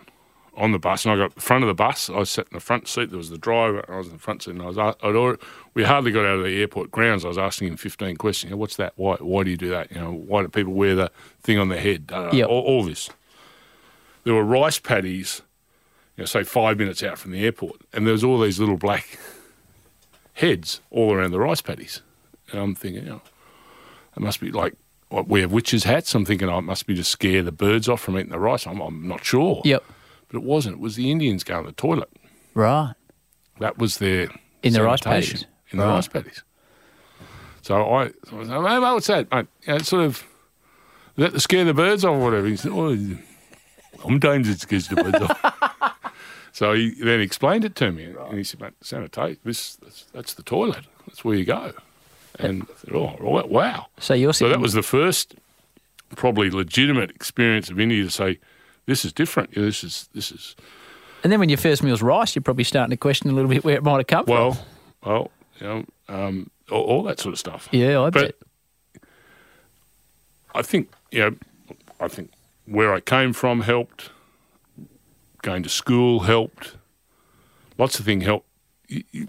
on 0.58 0.72
the 0.72 0.78
bus, 0.78 1.04
and 1.04 1.12
I 1.12 1.16
got 1.16 1.34
the 1.34 1.40
front 1.40 1.62
of 1.62 1.68
the 1.68 1.74
bus. 1.74 2.10
I 2.10 2.24
sat 2.24 2.48
in 2.50 2.56
the 2.56 2.60
front 2.60 2.88
seat. 2.88 3.10
There 3.10 3.18
was 3.18 3.30
the 3.30 3.38
driver, 3.38 3.80
and 3.80 3.94
I 3.94 3.98
was 3.98 4.08
in 4.08 4.14
the 4.14 4.18
front 4.18 4.42
seat. 4.42 4.50
And 4.50 4.62
I 4.62 4.66
was, 4.66 4.76
I'd 4.76 4.94
already, 5.02 5.40
we 5.74 5.84
hardly 5.84 6.10
got 6.10 6.24
out 6.24 6.38
of 6.38 6.44
the 6.44 6.60
airport 6.60 6.90
grounds. 6.90 7.24
I 7.24 7.28
was 7.28 7.38
asking 7.38 7.68
him 7.68 7.76
15 7.76 8.16
questions. 8.16 8.50
You 8.50 8.56
know, 8.56 8.60
What's 8.60 8.76
that? 8.76 8.92
Why? 8.96 9.16
Why 9.16 9.44
do 9.44 9.50
you 9.50 9.56
do 9.56 9.70
that? 9.70 9.92
You 9.92 10.00
know, 10.00 10.12
why 10.12 10.42
do 10.42 10.48
people 10.48 10.72
wear 10.72 10.96
the 10.96 11.10
thing 11.42 11.58
on 11.58 11.68
their 11.68 11.80
head? 11.80 12.10
Uh, 12.12 12.30
yep. 12.32 12.48
all, 12.48 12.62
all 12.62 12.84
this. 12.84 13.08
There 14.24 14.34
were 14.34 14.44
rice 14.44 14.78
paddies, 14.78 15.42
you 16.16 16.22
know, 16.22 16.26
say 16.26 16.42
five 16.42 16.76
minutes 16.76 17.02
out 17.02 17.18
from 17.18 17.30
the 17.30 17.44
airport, 17.44 17.80
and 17.92 18.04
there 18.04 18.12
was 18.12 18.24
all 18.24 18.40
these 18.40 18.58
little 18.58 18.76
black 18.76 19.18
heads 20.34 20.80
all 20.90 21.14
around 21.14 21.30
the 21.30 21.38
rice 21.38 21.62
paddies. 21.62 22.02
And 22.50 22.60
I'm 22.60 22.74
thinking, 22.74 23.04
you 23.04 23.10
know, 23.10 23.22
it 24.16 24.20
must 24.20 24.40
be 24.40 24.50
like 24.50 24.74
we 25.10 25.40
have 25.40 25.52
witches' 25.52 25.84
hats. 25.84 26.14
I'm 26.14 26.24
thinking, 26.24 26.48
oh, 26.48 26.58
it 26.58 26.62
must 26.62 26.86
be 26.86 26.94
to 26.94 27.04
scare 27.04 27.42
the 27.42 27.52
birds 27.52 27.88
off 27.88 28.00
from 28.00 28.18
eating 28.18 28.30
the 28.30 28.38
rice. 28.38 28.66
I'm, 28.66 28.80
I'm 28.80 29.08
not 29.08 29.24
sure. 29.24 29.62
Yep. 29.64 29.84
But 30.28 30.36
it 30.36 30.42
wasn't. 30.42 30.76
It 30.76 30.80
was 30.80 30.96
the 30.96 31.10
Indians 31.10 31.44
going 31.44 31.64
to 31.64 31.70
the 31.70 31.76
toilet. 31.76 32.10
Right. 32.54 32.94
That 33.60 33.78
was 33.78 33.98
their 33.98 34.28
in 34.62 34.72
the 34.72 34.82
rice 34.82 35.00
paddies. 35.00 35.46
In 35.70 35.78
right. 35.78 35.86
the 35.86 35.92
rice 35.92 36.08
paddies. 36.08 36.42
So 37.62 37.82
I, 37.82 38.04
I 38.04 38.34
was 38.34 38.48
like, 38.48 38.62
mate, 38.62 38.80
what's 38.80 39.06
that? 39.08 39.30
Mate, 39.30 39.46
you 39.62 39.72
know, 39.72 39.78
sort 39.78 40.04
of, 40.04 40.24
that 41.16 41.32
to 41.32 41.40
scare 41.40 41.64
the 41.64 41.74
birds 41.74 42.04
off 42.04 42.14
or 42.14 42.20
whatever? 42.20 42.46
He 42.46 42.56
said, 42.56 42.72
oh, 42.72 42.96
sometimes 44.02 44.48
it 44.48 44.60
scares 44.60 44.88
the 44.88 44.96
birds 44.96 45.16
off. 45.16 45.94
So 46.58 46.72
he 46.72 46.90
then 46.90 47.20
explained 47.20 47.64
it 47.64 47.76
to 47.76 47.92
me, 47.92 48.06
right. 48.06 48.30
and 48.30 48.36
he 48.36 48.42
said, 48.42 48.60
"Mate, 48.60 48.72
sanitation, 48.80 49.38
this 49.44 49.76
that's, 49.76 50.06
that's 50.12 50.34
the 50.34 50.42
toilet. 50.42 50.86
That's 51.06 51.24
where 51.24 51.36
you 51.36 51.44
go." 51.44 51.72
And 52.38 52.66
oh, 52.92 53.16
wow. 53.20 53.86
So 53.98 54.14
you're 54.14 54.32
so 54.32 54.48
that 54.48 54.60
was 54.60 54.72
the 54.72 54.82
first 54.82 55.34
probably 56.14 56.50
legitimate 56.50 57.10
experience 57.10 57.70
of 57.70 57.78
India 57.80 58.04
to 58.04 58.10
say 58.10 58.38
this 58.86 59.04
is 59.04 59.12
different. 59.12 59.54
This 59.54 59.82
is 59.82 60.08
this 60.14 60.30
is. 60.30 60.56
And 61.22 61.32
then 61.32 61.40
when 61.40 61.48
your 61.48 61.58
first 61.58 61.82
meal's 61.82 62.00
rice, 62.00 62.34
you're 62.34 62.42
probably 62.42 62.64
starting 62.64 62.90
to 62.90 62.96
question 62.96 63.28
a 63.28 63.32
little 63.32 63.50
bit 63.50 63.64
where 63.64 63.76
it 63.76 63.82
might 63.82 63.98
have 63.98 64.06
come 64.06 64.24
well, 64.26 64.52
from. 64.52 64.64
Well, 65.04 65.30
you 65.60 65.66
know, 65.66 65.84
um, 66.08 66.50
all, 66.70 66.84
all, 66.84 67.02
that 67.04 67.18
sort 67.18 67.32
of 67.32 67.38
stuff. 67.38 67.68
Yeah, 67.72 68.00
I 68.00 68.10
but 68.10 68.38
bet. 68.92 69.02
I 70.54 70.62
think 70.62 70.90
you 71.10 71.20
know, 71.20 71.36
I 72.00 72.08
think 72.08 72.30
where 72.66 72.94
I 72.94 73.00
came 73.00 73.32
from 73.32 73.62
helped. 73.62 74.10
Going 75.42 75.62
to 75.62 75.68
school 75.68 76.20
helped. 76.20 76.76
Lots 77.78 77.98
of 77.98 78.04
things 78.04 78.24
helped. 78.24 78.46
You, 78.88 79.04
you, 79.12 79.28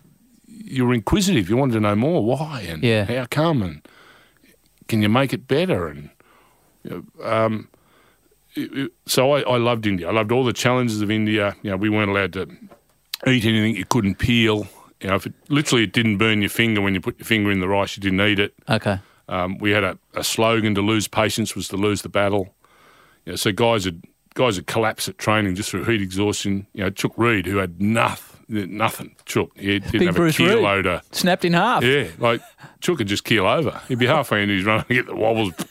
you're 0.60 0.93
inquisitive. 0.93 1.49
You 1.49 1.57
wanted 1.57 1.74
to 1.74 1.80
know 1.80 1.95
more. 1.95 2.24
Why 2.24 2.62
and 2.62 2.84
yeah. 2.84 3.05
how 3.05 3.26
come 3.26 3.62
and 3.62 3.88
can 4.88 5.01
you 5.01 5.10
make 5.10 5.34
it 5.34 5.47
better? 5.47 5.88
And 5.88 6.10
you 6.84 7.05
know, 7.18 7.26
um, 7.26 7.70
it, 8.55 8.78
it, 8.78 8.91
so 9.05 9.32
I, 9.32 9.41
I, 9.41 9.57
loved 9.57 9.86
India. 9.86 10.10
I 10.10 10.12
loved 10.12 10.32
all 10.32 10.43
the 10.43 10.53
challenges 10.53 11.01
of 11.01 11.10
India. 11.10 11.55
You 11.62 11.72
know, 11.72 11.78
we 11.78 11.89
weren't 11.89 12.10
allowed 12.10 12.34
to 12.34 12.47
eat 13.28 13.45
anything 13.45 13.76
you 13.76 13.86
couldn't 13.86 14.16
peel. 14.16 14.68
You 15.01 15.10
know, 15.10 15.16
if 15.16 15.26
it 15.26 15.34
literally 15.47 15.84
it 15.84 15.93
didn't 15.93 16.18
burn 16.18 16.41
your 16.41 16.49
finger 16.49 16.82
when 16.82 16.93
you 16.93 17.01
put 17.01 17.18
your 17.20 17.26
finger 17.26 17.51
in 17.51 17.62
the 17.62 17.68
rice, 17.68 17.95
you 17.95 18.01
didn't 18.01 18.22
eat 18.22 18.39
it. 18.39 18.53
Okay. 18.70 18.99
Um, 19.30 19.57
we 19.60 19.72
had 19.72 19.84
a, 19.84 19.97
a 20.16 20.24
slogan 20.24 20.76
to 20.76 20.82
lose 20.82 21.07
patience 21.07 21.55
was 21.55 21.68
to 21.70 21.78
lose 21.78 22.01
the 22.01 22.10
battle. 22.10 22.53
You 23.26 23.34
know, 23.34 23.36
so 23.36 23.51
guys 23.51 23.86
had 23.86 24.03
guys 24.34 24.55
had 24.55 24.68
collapsed 24.68 25.07
at 25.07 25.18
training 25.18 25.55
just 25.55 25.70
through 25.70 25.86
heat 25.86 26.01
exhaustion. 26.01 26.68
You 26.74 26.84
know, 26.84 26.89
Chook 26.89 27.14
Reid, 27.16 27.45
who 27.45 27.57
had 27.57 27.82
nothing, 27.82 28.29
nothing. 28.50 29.16
Chook, 29.26 29.52
he 29.56 29.80
didn't 29.80 29.91
Big 29.91 30.02
have 30.08 30.16
Bruce 30.16 30.39
a. 30.39 31.02
Snapped 31.12 31.45
in 31.45 31.54
half. 31.54 31.84
Yeah, 31.84 32.08
like 32.18 32.41
Chook 32.82 32.97
could 32.97 33.08
just 33.08 33.24
keel 33.24 33.45
over. 33.45 33.82
He'd 33.88 34.00
be 34.00 34.08
halfway 34.08 34.43
in, 34.43 34.50
his 34.50 34.66
run 34.66 34.80
and 34.80 34.89
get 34.89 35.06
the 35.06 35.16
wobbles. 35.16 35.54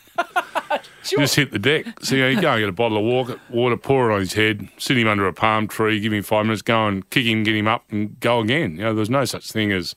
Just 1.05 1.37
hit 1.37 1.53
the 1.53 1.59
deck. 1.59 1.87
So 2.03 2.16
you, 2.16 2.22
know, 2.22 2.29
you 2.29 2.41
go 2.41 2.53
and 2.53 2.61
get 2.61 2.68
a 2.68 2.72
bottle 2.72 2.99
of 2.99 3.05
water, 3.05 3.41
water, 3.49 3.76
pour 3.79 4.11
it 4.11 4.14
on 4.14 4.20
his 4.20 4.35
head, 4.35 4.68
sit 4.76 4.99
him 4.99 5.09
under 5.09 5.26
a 5.26 5.33
palm 5.33 5.66
tree, 5.66 6.01
give 6.01 6.12
him 6.12 6.22
five 6.22 6.45
minutes, 6.45 6.61
go 6.61 6.87
and 6.87 7.09
kick 7.09 7.24
him, 7.24 7.45
get 7.45 7.57
him 7.57 7.66
up, 7.66 7.85
and 7.91 8.18
go 8.20 8.41
again. 8.41 8.72
You 8.72 8.83
know, 8.83 8.95
there's 8.95 9.09
no 9.09 9.24
such 9.24 9.51
thing 9.51 9.72
as 9.72 9.95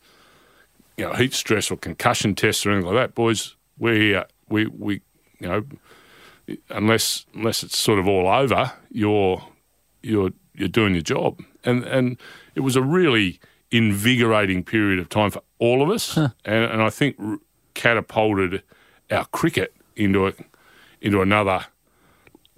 you 0.95 1.05
know 1.05 1.13
heat 1.13 1.33
stress 1.33 1.69
or 1.69 1.77
concussion 1.77 2.35
tests 2.35 2.65
or 2.65 2.71
anything 2.71 2.93
like 2.93 2.95
that, 2.95 3.15
boys. 3.15 3.55
We're 3.77 3.95
here. 3.95 4.25
We 4.47 4.67
we 4.67 5.01
you 5.39 5.47
know 5.47 5.65
unless 6.69 7.25
unless 7.33 7.63
it's 7.63 7.77
sort 7.77 7.99
of 7.99 8.07
all 8.07 8.27
over, 8.27 8.71
you're 8.89 9.43
you're 10.01 10.31
you're 10.55 10.67
doing 10.67 10.93
your 10.93 11.03
job. 11.03 11.41
And 11.63 11.83
and 11.83 12.17
it 12.55 12.61
was 12.61 12.75
a 12.75 12.81
really 12.81 13.39
invigorating 13.71 14.63
period 14.63 14.99
of 14.99 15.07
time 15.09 15.31
for 15.31 15.41
all 15.59 15.81
of 15.81 15.89
us, 15.89 16.17
and, 16.17 16.33
and 16.45 16.81
I 16.81 16.89
think 16.89 17.15
r- 17.19 17.37
catapulted 17.73 18.63
our 19.09 19.25
cricket 19.25 19.73
into 19.95 20.27
a, 20.27 20.33
into 21.01 21.21
another 21.21 21.65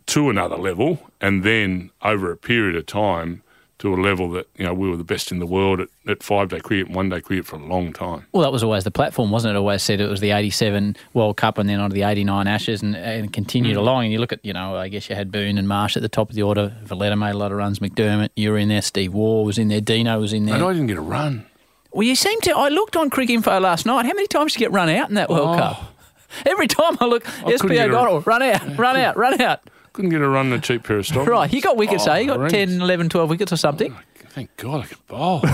to 0.07 0.29
another 0.29 0.57
level, 0.57 0.99
and 1.21 1.43
then 1.43 1.91
over 2.01 2.31
a 2.31 2.37
period 2.37 2.75
of 2.75 2.85
time 2.85 3.42
to 3.83 3.93
a 3.93 3.99
level 3.99 4.29
that 4.31 4.47
you 4.55 4.63
know 4.63 4.73
we 4.73 4.89
were 4.89 4.95
the 4.95 5.03
best 5.03 5.29
in 5.29 5.39
the 5.39 5.45
world 5.45 5.81
at, 5.81 5.89
at 6.07 6.23
five 6.23 6.47
day 6.47 6.61
cricket, 6.61 6.87
and 6.87 6.95
one 6.95 7.09
day 7.09 7.19
cricket 7.19 7.45
for 7.45 7.57
a 7.57 7.59
long 7.59 7.91
time. 7.91 8.25
Well, 8.31 8.41
that 8.41 8.51
was 8.51 8.63
always 8.63 8.85
the 8.85 8.91
platform, 8.91 9.29
wasn't 9.29 9.55
it? 9.55 9.57
Always 9.57 9.83
said 9.83 9.99
it 9.99 10.07
was 10.07 10.21
the 10.21 10.31
87 10.31 10.95
World 11.13 11.35
Cup 11.35 11.57
and 11.57 11.67
then 11.67 11.81
on 11.81 11.89
to 11.89 11.93
the 11.93 12.03
89 12.03 12.47
Ashes 12.47 12.81
and, 12.81 12.95
and 12.95 13.33
continued 13.33 13.73
hmm. 13.73 13.79
along. 13.79 14.05
And 14.05 14.13
you 14.13 14.19
look 14.19 14.31
at, 14.31 14.39
you 14.43 14.53
know, 14.53 14.77
I 14.77 14.87
guess 14.87 15.09
you 15.09 15.17
had 15.17 15.33
Boon 15.33 15.57
and 15.57 15.67
Marsh 15.67 15.97
at 15.97 16.01
the 16.01 16.07
top 16.07 16.29
of 16.29 16.35
the 16.35 16.43
order. 16.43 16.73
Veletta 16.85 17.17
made 17.17 17.31
a 17.31 17.37
lot 17.37 17.51
of 17.51 17.57
runs. 17.57 17.79
McDermott, 17.79 18.29
you 18.37 18.51
were 18.51 18.57
in 18.57 18.69
there. 18.69 18.81
Steve 18.81 19.13
Waugh 19.13 19.43
was 19.43 19.57
in 19.57 19.67
there. 19.67 19.81
Dino 19.81 20.17
was 20.17 20.31
in 20.31 20.45
there. 20.45 20.55
And 20.55 20.63
I 20.63 20.71
didn't 20.71 20.87
get 20.87 20.97
a 20.97 21.01
run. 21.01 21.45
Well, 21.91 22.03
you 22.03 22.15
seem 22.15 22.39
to. 22.41 22.55
I 22.55 22.69
looked 22.69 22.95
on 22.95 23.09
Cricket 23.09 23.33
Info 23.33 23.59
last 23.59 23.85
night. 23.85 24.05
How 24.05 24.13
many 24.13 24.27
times 24.27 24.53
did 24.53 24.61
you 24.61 24.67
get 24.67 24.71
run 24.71 24.87
out 24.87 25.09
in 25.09 25.15
that 25.15 25.29
World 25.29 25.55
Oh. 25.55 25.57
Cup? 25.57 25.83
Every 26.45 26.67
time 26.67 26.97
I 27.01 27.05
look, 27.05 27.25
couldn't 27.25 27.59
SP 27.59 27.75
O'Donnell, 27.83 28.15
oh, 28.15 28.23
run 28.25 28.41
out, 28.41 28.77
run 28.77 28.95
out, 28.95 29.17
run 29.17 29.41
out. 29.41 29.59
Couldn't 29.93 30.09
get 30.11 30.21
a 30.21 30.27
run 30.27 30.47
in 30.47 30.53
a 30.53 30.59
cheap 30.59 30.83
pair 30.83 30.97
of 30.97 31.05
stockings. 31.07 31.27
Right, 31.29 31.53
you 31.53 31.61
got 31.61 31.77
wickets, 31.77 32.07
Oh, 32.07 32.11
eh? 32.11 32.19
You 32.19 32.27
got 32.27 32.37
horrendous. 32.37 32.71
10, 32.71 32.81
11, 32.81 33.09
12 33.09 33.29
wickets 33.29 33.53
or 33.53 33.57
something. 33.57 33.95
Thank 34.29 34.55
God 34.57 34.83
I 34.83 34.87
could 34.87 35.07
bowl. 35.07 35.41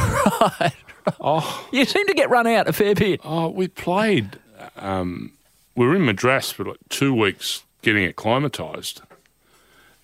Right. 0.60 0.74
Oh. 1.22 1.68
You 1.72 1.86
seem 1.86 2.06
to 2.08 2.14
get 2.14 2.30
run 2.30 2.46
out 2.46 2.68
a 2.68 2.74
fair 2.74 2.94
bit. 2.94 3.20
Oh, 3.24 3.50
we 3.50 3.68
played. 3.68 4.38
Um, 4.78 5.32
we 5.76 5.86
were 5.88 5.96
in 5.96 6.06
Madras 6.06 6.52
for 6.52 6.66
like 6.66 6.78
two 6.90 7.14
weeks 7.16 7.64
getting 7.82 8.06
acclimatised, 8.06 9.02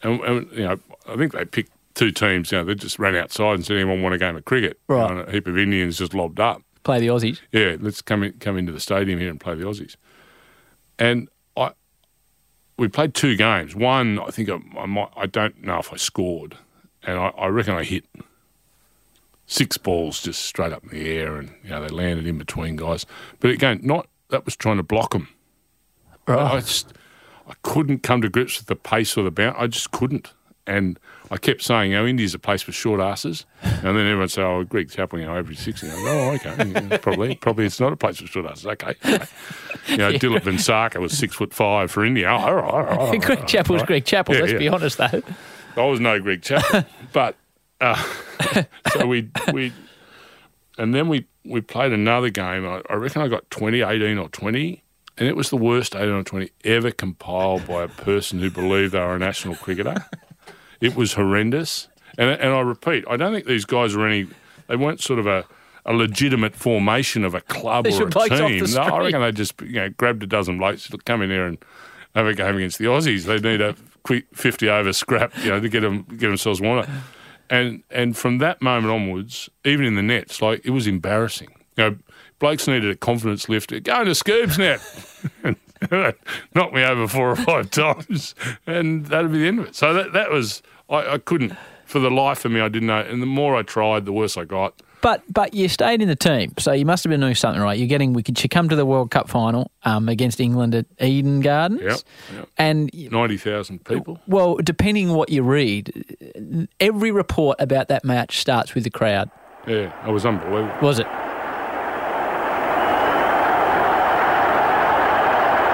and, 0.01 0.19
and 0.21 0.51
you 0.51 0.63
know, 0.63 0.79
I 1.07 1.15
think 1.15 1.33
they 1.33 1.45
picked 1.45 1.71
two 1.93 2.11
teams. 2.11 2.51
You 2.51 2.59
know, 2.59 2.65
they 2.65 2.73
just 2.75 2.97
ran 2.97 3.15
outside 3.15 3.53
and 3.53 3.65
said, 3.65 3.75
"Anyone 3.77 4.01
want 4.01 4.15
a 4.15 4.17
game 4.17 4.35
of 4.35 4.45
cricket?" 4.45 4.79
Right. 4.87 5.11
And 5.11 5.19
a 5.27 5.31
heap 5.31 5.45
of 5.47 5.57
Indians 5.57 5.97
just 5.99 6.13
lobbed 6.15 6.39
up. 6.39 6.63
Play 6.83 6.99
the 6.99 7.07
Aussies. 7.07 7.39
Yeah, 7.51 7.75
let's 7.79 8.01
come 8.01 8.23
in, 8.23 8.33
come 8.39 8.57
into 8.57 8.71
the 8.71 8.79
stadium 8.79 9.19
here 9.19 9.29
and 9.29 9.39
play 9.39 9.53
the 9.55 9.65
Aussies. 9.65 9.95
And 10.97 11.27
we 12.77 12.87
played 12.87 13.13
two 13.13 13.35
games. 13.35 13.75
One, 13.75 14.19
I 14.19 14.27
think 14.27 14.49
I, 14.49 14.59
I 14.77 14.85
might. 14.85 15.09
I 15.15 15.25
don't 15.25 15.63
know 15.63 15.79
if 15.79 15.93
I 15.93 15.97
scored, 15.97 16.57
and 17.03 17.17
I, 17.17 17.27
I 17.29 17.47
reckon 17.47 17.75
I 17.75 17.83
hit 17.83 18.05
six 19.47 19.77
balls 19.77 20.21
just 20.21 20.41
straight 20.41 20.73
up 20.73 20.83
in 20.83 20.89
the 20.89 21.09
air, 21.09 21.37
and 21.37 21.53
you 21.63 21.69
know 21.69 21.81
they 21.81 21.89
landed 21.89 22.27
in 22.27 22.37
between 22.37 22.75
guys. 22.75 23.05
But 23.39 23.51
again, 23.51 23.79
not 23.83 24.07
that 24.29 24.45
was 24.45 24.55
trying 24.55 24.77
to 24.77 24.83
block 24.83 25.11
them. 25.11 25.29
I 26.27 26.59
just 26.59 26.93
I 27.47 27.53
couldn't 27.61 28.03
come 28.03 28.21
to 28.21 28.29
grips 28.29 28.57
with 28.57 28.67
the 28.67 28.75
pace 28.75 29.17
or 29.17 29.23
the 29.23 29.31
bounce. 29.31 29.55
I 29.59 29.67
just 29.67 29.91
couldn't. 29.91 30.33
And 30.67 30.99
I 31.31 31.37
kept 31.37 31.63
saying, 31.63 31.91
know, 31.91 32.05
India's 32.05 32.33
a 32.33 32.39
place 32.39 32.61
for 32.61 32.71
short 32.71 32.99
asses. 33.01 33.45
And 33.61 33.97
then 33.97 34.07
everyone 34.07 34.29
say, 34.29 34.41
oh, 34.43 34.63
Greg 34.63 34.91
Chappell, 34.91 35.19
you 35.19 35.25
know, 35.25 35.35
average 35.35 35.57
six. 35.57 35.81
And 35.81 35.91
I 35.91 35.95
go, 35.95 36.07
oh, 36.07 36.31
okay. 36.33 36.87
Yeah, 36.89 36.97
probably. 37.01 37.35
Probably 37.35 37.65
it's 37.65 37.79
not 37.79 37.93
a 37.93 37.95
place 37.95 38.19
for 38.19 38.27
short 38.27 38.45
asses. 38.45 38.65
Okay. 38.65 38.95
okay. 39.05 39.25
You 39.87 39.97
know, 39.97 40.13
Dilip 40.13 40.41
Vengsarkar 40.41 40.99
was 41.01 41.17
six 41.17 41.35
foot 41.35 41.53
five 41.53 41.91
for 41.91 42.05
India. 42.05 42.27
Oh, 42.29 42.35
all 42.35 42.55
right, 42.55 42.63
all 42.63 42.83
right, 42.83 42.97
all 42.97 43.07
right, 43.11 43.21
Greg 43.21 43.47
Chappell's 43.47 43.81
right. 43.81 43.87
Greg 43.87 44.05
Chappell, 44.05 44.35
Yeah, 44.35 44.41
let's 44.41 44.53
be 44.53 44.67
honest, 44.67 44.97
though. 44.97 45.21
I 45.77 45.85
was 45.85 45.99
no 45.99 46.19
Greg 46.19 46.41
Chappell, 46.41 46.85
but 47.11 47.35
uh, 47.81 48.01
so 48.93 49.05
we 49.05 49.29
we 49.51 49.73
and 50.77 50.93
then 50.93 51.09
we 51.09 51.27
we 51.43 51.59
played 51.61 51.91
another 51.91 52.29
game. 52.29 52.65
I, 52.65 52.81
I 52.89 52.93
reckon 52.95 53.21
I 53.21 53.27
got 53.27 53.49
20, 53.49 53.81
18 53.81 54.17
or 54.17 54.29
twenty, 54.29 54.83
and 55.17 55.27
it 55.27 55.35
was 55.35 55.49
the 55.49 55.57
worst 55.57 55.93
eighteen 55.95 56.11
or 56.13 56.23
twenty 56.23 56.51
ever 56.63 56.91
compiled 56.91 57.67
by 57.67 57.83
a 57.83 57.87
person 57.89 58.39
who 58.39 58.49
believed 58.49 58.93
they 58.93 58.99
were 58.99 59.15
a 59.15 59.19
national 59.19 59.55
cricketer. 59.55 60.05
It 60.85 60.95
was 60.95 61.13
horrendous, 61.13 61.87
and 62.17 62.29
and 62.29 62.53
I 62.53 62.61
repeat, 62.61 63.05
I 63.09 63.17
don't 63.17 63.33
think 63.33 63.45
these 63.45 63.65
guys 63.65 63.95
were 63.95 64.07
any. 64.07 64.27
They 64.67 64.75
weren't 64.75 65.01
sort 65.01 65.19
of 65.19 65.27
a. 65.27 65.45
A 65.87 65.93
legitimate 65.93 66.55
formation 66.55 67.23
of 67.23 67.35
a 67.35 67.41
club 67.41 67.85
or 67.85 68.07
a 68.07 68.09
team. 68.29 68.65
No, 68.73 68.81
I 68.81 69.03
reckon 69.03 69.21
they 69.21 69.31
just 69.31 69.61
you 69.61 69.73
know 69.73 69.89
grabbed 69.89 70.23
a 70.23 70.25
dozen 70.25 70.57
blokes 70.57 70.89
to 70.89 70.97
come 70.97 71.21
in 71.21 71.29
here 71.29 71.45
and 71.45 71.59
have 72.15 72.25
a 72.25 72.33
game 72.33 72.55
against 72.55 72.79
the 72.79 72.85
Aussies. 72.85 73.25
They 73.25 73.37
need 73.37 73.61
a 73.61 73.75
quick 74.01 74.25
fifty 74.33 74.67
over 74.67 74.91
scrap, 74.93 75.31
you 75.43 75.49
know, 75.49 75.59
to 75.59 75.69
get 75.69 75.81
them 75.81 76.03
get 76.17 76.29
themselves 76.29 76.59
warmed 76.59 76.85
up. 76.85 76.89
And 77.49 77.83
and 77.91 78.17
from 78.17 78.39
that 78.39 78.61
moment 78.63 78.91
onwards, 78.91 79.49
even 79.63 79.85
in 79.85 79.93
the 79.93 80.01
nets, 80.01 80.41
like 80.41 80.61
it 80.65 80.71
was 80.71 80.87
embarrassing. 80.87 81.49
You 81.77 81.83
know, 81.83 81.97
blokes 82.39 82.67
needed 82.67 82.89
a 82.89 82.95
confidence 82.95 83.47
lift. 83.47 83.69
Going 83.83 84.05
to 84.05 84.11
Scoob's 84.11 84.57
net. 84.57 84.81
knocked 86.55 86.73
me 86.73 86.83
over 86.83 87.07
four 87.07 87.31
or 87.31 87.35
five 87.35 87.69
times, 87.71 88.33
and 88.65 89.05
that'd 89.07 89.31
be 89.31 89.39
the 89.39 89.47
end 89.47 89.59
of 89.59 89.67
it. 89.67 89.75
So 89.75 89.93
that 89.93 90.13
that 90.13 90.31
was 90.31 90.63
I, 90.89 91.13
I 91.13 91.17
couldn't 91.17 91.53
for 91.85 91.99
the 91.99 92.09
life 92.11 92.45
of 92.45 92.51
me. 92.51 92.59
I 92.61 92.69
didn't 92.69 92.87
know. 92.87 92.99
And 92.99 93.21
the 93.21 93.25
more 93.27 93.55
I 93.55 93.61
tried, 93.63 94.05
the 94.05 94.11
worse 94.13 94.37
I 94.37 94.45
got. 94.45 94.81
But 95.01 95.21
but 95.31 95.53
you 95.53 95.67
stayed 95.69 96.01
in 96.01 96.07
the 96.07 96.15
team, 96.15 96.53
so 96.57 96.71
you 96.71 96.83
must 96.85 97.03
have 97.03 97.11
been 97.11 97.19
doing 97.19 97.35
something 97.35 97.61
right. 97.61 97.77
You're 97.77 97.87
getting 97.87 98.13
we 98.13 98.23
could 98.23 98.41
you 98.41 98.49
come 98.49 98.69
to 98.69 98.75
the 98.75 98.87
World 98.87 99.11
Cup 99.11 99.29
final 99.29 99.69
um, 99.83 100.09
against 100.09 100.39
England 100.39 100.73
at 100.73 100.87
Eden 100.99 101.41
Gardens, 101.41 101.81
Yep, 101.81 101.99
yep. 102.33 102.49
and 102.57 102.89
Ninety 103.11 103.37
thousand 103.37 103.85
people. 103.85 104.19
well, 104.25 104.55
depending 104.55 105.09
what 105.13 105.29
you 105.29 105.43
read, 105.43 105.93
every 106.79 107.11
report 107.11 107.57
about 107.61 107.89
that 107.89 108.03
match 108.03 108.39
starts 108.39 108.73
with 108.73 108.83
the 108.83 108.89
crowd. 108.89 109.29
Yeah, 109.67 109.93
it 110.07 110.11
was 110.11 110.25
unbelievable. 110.25 110.75
Was 110.81 110.97
it? 110.97 111.05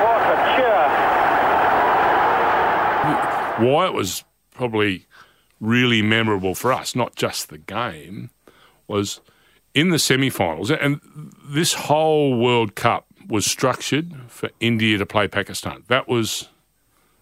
What 0.04 0.22
a 0.28 0.36
cheer. 0.56 0.88
why 3.72 3.86
it 3.88 3.94
was 3.94 4.24
probably 4.54 5.06
really 5.60 6.02
memorable 6.02 6.56
for 6.56 6.72
us, 6.74 6.96
not 6.96 7.16
just 7.16 7.50
the 7.50 7.58
game, 7.58 8.30
was 8.88 9.22
in 9.74 9.90
the 9.90 10.00
semi-finals, 10.00 10.70
and 10.72 11.00
this 11.46 11.74
whole 11.74 12.38
World 12.40 12.76
Cup 12.76 13.06
was 13.28 13.46
structured 13.46 14.14
for 14.28 14.50
India 14.60 14.98
to 14.98 15.06
play 15.06 15.28
Pakistan. 15.28 15.84
That 15.88 16.08
was 16.08 16.50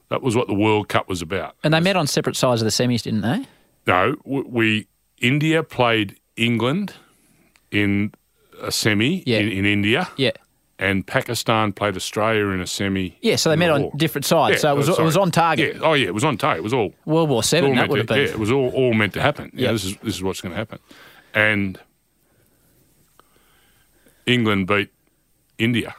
that 0.09 0.23
was 0.23 0.35
what 0.35 0.47
the 0.47 0.55
World 0.55 0.89
Cup 0.89 1.07
was 1.07 1.21
about. 1.21 1.55
And 1.63 1.71
they 1.73 1.79
met 1.79 1.95
on 1.95 2.07
separate 2.07 2.35
sides 2.35 2.61
of 2.61 2.65
the 2.65 2.71
semis, 2.71 3.03
didn't 3.03 3.21
they? 3.21 3.45
No, 3.85 4.15
we 4.25 4.87
India 5.21 5.61
played 5.61 6.17
England 6.35 6.93
in 7.69 8.13
a 8.61 8.71
semi 8.71 9.21
Yeah. 9.27 9.39
in, 9.39 9.49
in 9.49 9.65
India, 9.65 10.09
Yeah. 10.17 10.31
And 10.81 11.05
Pakistan 11.05 11.73
played 11.73 11.95
Australia 11.97 12.47
in 12.47 12.61
a 12.61 12.65
semi. 12.67 13.17
Yeah, 13.21 13.35
so 13.35 13.49
they 13.49 13.55
met 13.57 13.67
the 13.67 13.73
on 13.73 13.81
war. 13.83 13.91
different 13.97 14.25
sides. 14.25 14.55
Yeah, 14.55 14.59
so 14.61 14.73
it 14.73 14.77
was, 14.77 14.89
it 14.89 15.01
was 15.03 15.17
on 15.17 15.29
target. 15.29 15.75
Yeah. 15.75 15.81
Oh 15.83 15.93
yeah, 15.93 16.07
it 16.07 16.13
was 16.13 16.23
on 16.23 16.37
target. 16.37 16.59
It 16.59 16.63
was 16.63 16.73
all 16.73 16.93
World 17.05 17.29
War 17.29 17.43
Seven, 17.43 17.75
that 17.75 17.89
would 17.89 17.97
have 17.99 18.07
been. 18.07 18.17
Yeah, 18.17 18.23
it 18.31 18.39
was 18.39 18.51
all, 18.51 18.69
all 18.69 18.93
meant 18.93 19.13
to 19.13 19.21
happen. 19.21 19.51
Yeah, 19.53 19.67
Yeah. 19.67 19.71
this 19.73 19.83
is 19.85 19.97
this 19.97 20.15
is 20.15 20.23
what's 20.23 20.41
going 20.41 20.53
to 20.53 20.57
happen, 20.57 20.79
and 21.33 21.79
England 24.25 24.67
beat 24.67 24.89
India, 25.57 25.95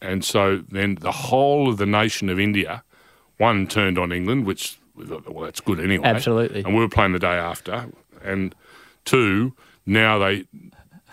and 0.00 0.24
so 0.24 0.62
then 0.70 0.96
the 1.00 1.12
whole 1.12 1.68
of 1.68 1.76
the 1.78 1.86
nation 1.86 2.28
of 2.28 2.38
India, 2.38 2.82
one 3.38 3.66
turned 3.66 3.98
on 3.98 4.12
England, 4.12 4.46
which 4.46 4.78
we 4.94 5.04
thought, 5.06 5.28
well 5.28 5.44
that's 5.44 5.60
good 5.60 5.80
anyway, 5.80 6.06
Absolutely. 6.06 6.62
and 6.62 6.74
we 6.74 6.80
were 6.80 6.88
playing 6.88 7.12
the 7.12 7.18
day 7.18 7.34
after, 7.36 7.88
and 8.22 8.54
two 9.04 9.54
now 9.86 10.18
they. 10.18 10.44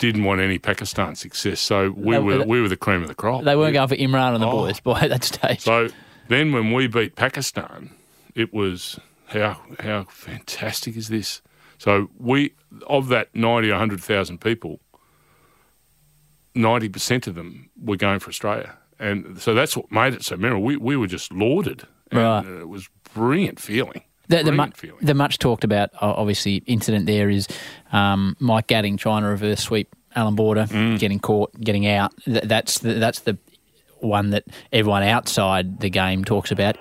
Didn't 0.02 0.24
want 0.24 0.40
any 0.40 0.58
Pakistan 0.58 1.14
success, 1.14 1.60
so 1.60 1.92
we 1.96 2.16
They- 2.16 2.18
were 2.22 2.44
we 2.44 2.60
were 2.60 2.68
the 2.68 2.76
cream 2.76 3.02
of 3.02 3.08
the 3.08 3.14
crop. 3.14 3.44
They 3.44 3.54
weren't 3.54 3.68
We- 3.68 3.74
going 3.74 3.88
for 3.88 3.94
Imran 3.96 4.34
and 4.34 4.42
the 4.42 4.48
Oh. 4.48 4.62
boys 4.66 4.80
by 4.80 5.06
that 5.06 5.22
stage. 5.22 5.60
so 5.60 5.88
then 6.28 6.50
when 6.52 6.72
we 6.72 6.88
beat 6.88 7.14
Pakistan, 7.14 7.90
it 8.34 8.52
was 8.52 8.98
how 9.26 9.60
how 9.80 10.04
fantastic 10.10 10.96
is 10.96 11.06
this? 11.08 11.40
So 11.78 12.10
we 12.18 12.54
of 12.88 13.08
that 13.08 13.28
ninety 13.34 13.70
or 13.70 13.78
hundred 13.78 14.00
thousand 14.00 14.40
people, 14.40 14.80
ninety 16.54 16.88
percent 16.88 17.26
of 17.28 17.34
them 17.36 17.70
were 17.80 17.96
going 17.96 18.18
for 18.18 18.28
Australia, 18.30 18.76
and 18.98 19.40
so 19.40 19.54
that's 19.54 19.76
what 19.76 19.90
made 19.92 20.14
it 20.14 20.24
so 20.24 20.36
memorable. 20.36 20.64
We 20.64 20.76
we 20.76 20.96
were 20.96 21.06
just 21.06 21.32
lauded, 21.32 21.86
and 22.10 22.20
Right. 22.20 22.44
it 22.62 22.68
was 22.68 22.88
brilliant 23.14 23.60
feeling. 23.60 24.02
The, 24.28 24.42
the, 24.44 24.52
mu- 24.52 24.66
the 25.02 25.14
much 25.14 25.38
talked 25.38 25.64
about, 25.64 25.90
obviously, 26.00 26.56
incident 26.66 27.06
there 27.06 27.28
is 27.28 27.48
um, 27.92 28.36
Mike 28.38 28.68
Gatting 28.68 28.96
trying 28.96 29.22
to 29.22 29.28
reverse 29.28 29.60
sweep 29.60 29.94
Alan 30.14 30.34
Border, 30.36 30.64
Mm. 30.70 30.98
getting 30.98 31.18
caught, 31.20 31.58
getting 31.60 31.86
out. 31.86 32.12
Th- 32.24 32.44
that's 32.44 32.78
the, 32.78 32.94
that's 32.94 33.20
the 33.20 33.36
one 33.98 34.30
that 34.30 34.44
everyone 34.72 35.02
outside 35.02 35.80
the 35.80 35.90
game 35.90 36.24
talks 36.24 36.50
about. 36.50 36.76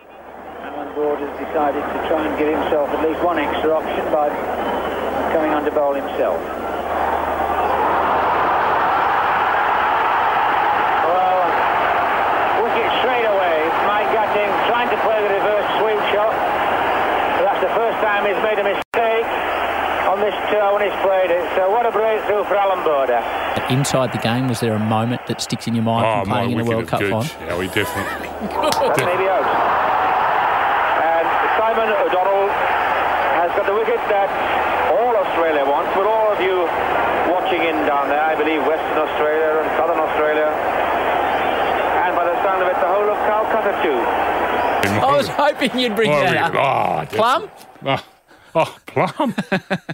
Alan 0.62 0.94
Border 0.96 1.28
has 1.28 1.40
decided 1.48 1.82
to 1.82 2.08
try 2.08 2.26
and 2.28 2.38
give 2.38 2.48
himself 2.50 2.90
at 2.90 3.08
least 3.10 3.24
one 3.24 3.40
extra 3.40 3.72
option 3.74 4.06
by 4.14 4.30
coming 5.34 5.52
under 5.52 5.72
bowl 5.72 5.94
himself. 5.94 6.40
Well, 11.08 11.42
wicket 12.64 12.90
straight 13.02 13.26
away. 13.26 13.58
Mike 13.88 14.10
Gatting 14.14 14.52
trying 14.68 14.90
to 14.90 14.98
play 15.06 15.20
the 15.24 15.32
reverse 15.40 15.68
sweep 15.80 16.02
shot. 16.14 16.34
But 17.38 17.44
that's 17.48 17.62
the 17.66 17.74
first 17.74 17.98
time 18.22 18.30
he's 18.30 18.44
made 18.44 18.60
a 18.60 18.64
mistake 18.64 19.26
on 20.08 20.20
this 20.20 20.36
tour 20.52 20.74
when 20.78 20.84
he's 20.86 21.00
played 21.02 21.32
it. 21.32 21.44
So 21.56 21.70
what 21.72 21.86
a 21.86 21.92
breakthrough 21.92 22.44
for 22.46 22.56
Alan 22.56 22.84
Border. 22.84 23.22
Inside 23.70 24.12
the 24.14 24.20
game, 24.20 24.48
was 24.48 24.60
there 24.60 24.74
a 24.74 24.80
moment 24.80 25.26
that 25.28 25.42
sticks 25.42 25.68
in 25.68 25.74
your 25.76 25.84
mind 25.84 26.06
Oh, 26.06 26.22
from 26.22 26.30
my 26.30 26.36
playing 26.44 26.52
in 26.54 26.60
a 26.62 26.66
World 26.66 26.88
Cup 26.88 27.00
final? 27.02 27.24
Yeah, 27.24 27.58
we 27.58 27.68
definitely. 27.68 28.28
That 28.52 29.06
may 29.06 29.18
be 29.18 29.30
out. 29.30 29.46
And 31.02 31.26
Simon 31.58 31.90
O'Donnell 32.04 32.50
has 33.40 33.52
got 33.56 33.66
the 33.66 33.74
wicket 33.74 34.02
that 34.10 34.30
all 34.98 35.16
Australia 35.16 35.64
wants, 35.64 35.94
but 35.96 36.06
all 36.10 36.34
of 36.34 36.42
you 36.42 36.66
watching 37.32 37.62
in 37.64 37.86
down 37.86 38.10
there, 38.10 38.22
I 38.22 38.36
believe 38.36 38.66
Western 38.66 38.98
Australia 38.98 39.62
and 39.62 39.70
Southern 39.78 40.00
Australia, 40.02 40.50
and 40.50 42.12
by 42.18 42.26
the 42.26 42.36
sound 42.44 42.62
of 42.64 42.68
it, 42.68 42.76
the 42.82 42.90
whole 42.90 43.08
of 43.10 43.18
Calcutta 43.30 43.74
too. 43.86 44.00
I 45.06 45.16
was 45.16 45.28
hoping 45.30 45.78
you'd 45.80 45.96
bring 45.96 46.12
Oh, 46.12 46.20
that 46.20 46.52
we- 46.52 46.60
up. 46.60 47.08
oh, 47.12 47.16
Plum? 47.16 47.50
Oh, 47.86 48.04
oh, 48.56 48.78
plum. 48.86 49.34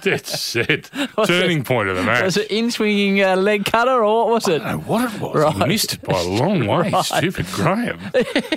That's 0.04 0.56
it. 0.56 0.90
Turning 1.26 1.64
point 1.64 1.90
of 1.90 1.96
the 1.98 2.04
match. 2.04 2.24
Was 2.24 2.38
it 2.38 2.50
in 2.52 2.72
swinging 2.72 3.22
uh, 3.24 3.36
leg 3.36 3.66
cutter 3.66 4.04
or 4.04 4.26
what 4.26 4.30
was 4.30 4.48
it? 4.48 4.62
I 4.62 4.72
don't 4.72 4.82
know 4.82 4.92
what 4.92 5.14
it 5.14 5.22
was. 5.22 5.36
Right. 5.36 5.56
I 5.56 5.66
missed 5.68 5.94
it 5.94 6.02
by 6.02 6.20
a 6.20 6.24
long 6.28 6.66
way. 6.68 6.92
Right. 6.92 7.06
Stupid 7.06 7.46
Graham. 7.48 8.00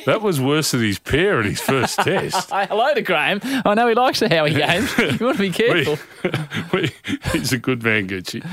That 0.06 0.20
was 0.22 0.40
worse 0.40 0.70
than 0.72 0.82
his 0.82 0.98
pair 0.98 1.40
at 1.40 1.46
his 1.46 1.60
first 1.60 1.98
test. 2.00 2.50
Hello 2.50 2.94
to 2.94 3.02
Graham. 3.02 3.40
I 3.64 3.74
know 3.74 3.88
he 3.88 3.94
likes 3.94 4.20
the 4.20 4.28
Howie 4.28 4.54
games. 4.54 4.96
You 4.98 5.26
want 5.26 5.36
to 5.38 5.42
be 5.42 5.50
careful. 5.50 5.98
We- 6.72 6.80
we- 6.82 6.92
he's 7.32 7.52
a 7.52 7.58
good 7.58 7.82
man, 7.82 8.08
Goochy. 8.08 8.44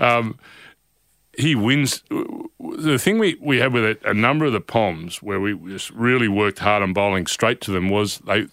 Um, 0.00 0.38
he 1.36 1.54
wins. 1.54 2.02
The 2.58 2.98
thing 2.98 3.18
we, 3.18 3.36
we 3.40 3.58
had 3.58 3.72
with 3.72 3.84
a, 3.84 4.10
a 4.10 4.14
number 4.14 4.44
of 4.46 4.52
the 4.52 4.60
Poms 4.60 5.22
where 5.22 5.40
we 5.40 5.54
just 5.70 5.90
really 5.90 6.28
worked 6.28 6.58
hard 6.58 6.82
on 6.82 6.92
bowling 6.92 7.26
straight 7.26 7.60
to 7.62 7.70
them 7.70 7.88
was 7.88 8.18
they. 8.18 8.46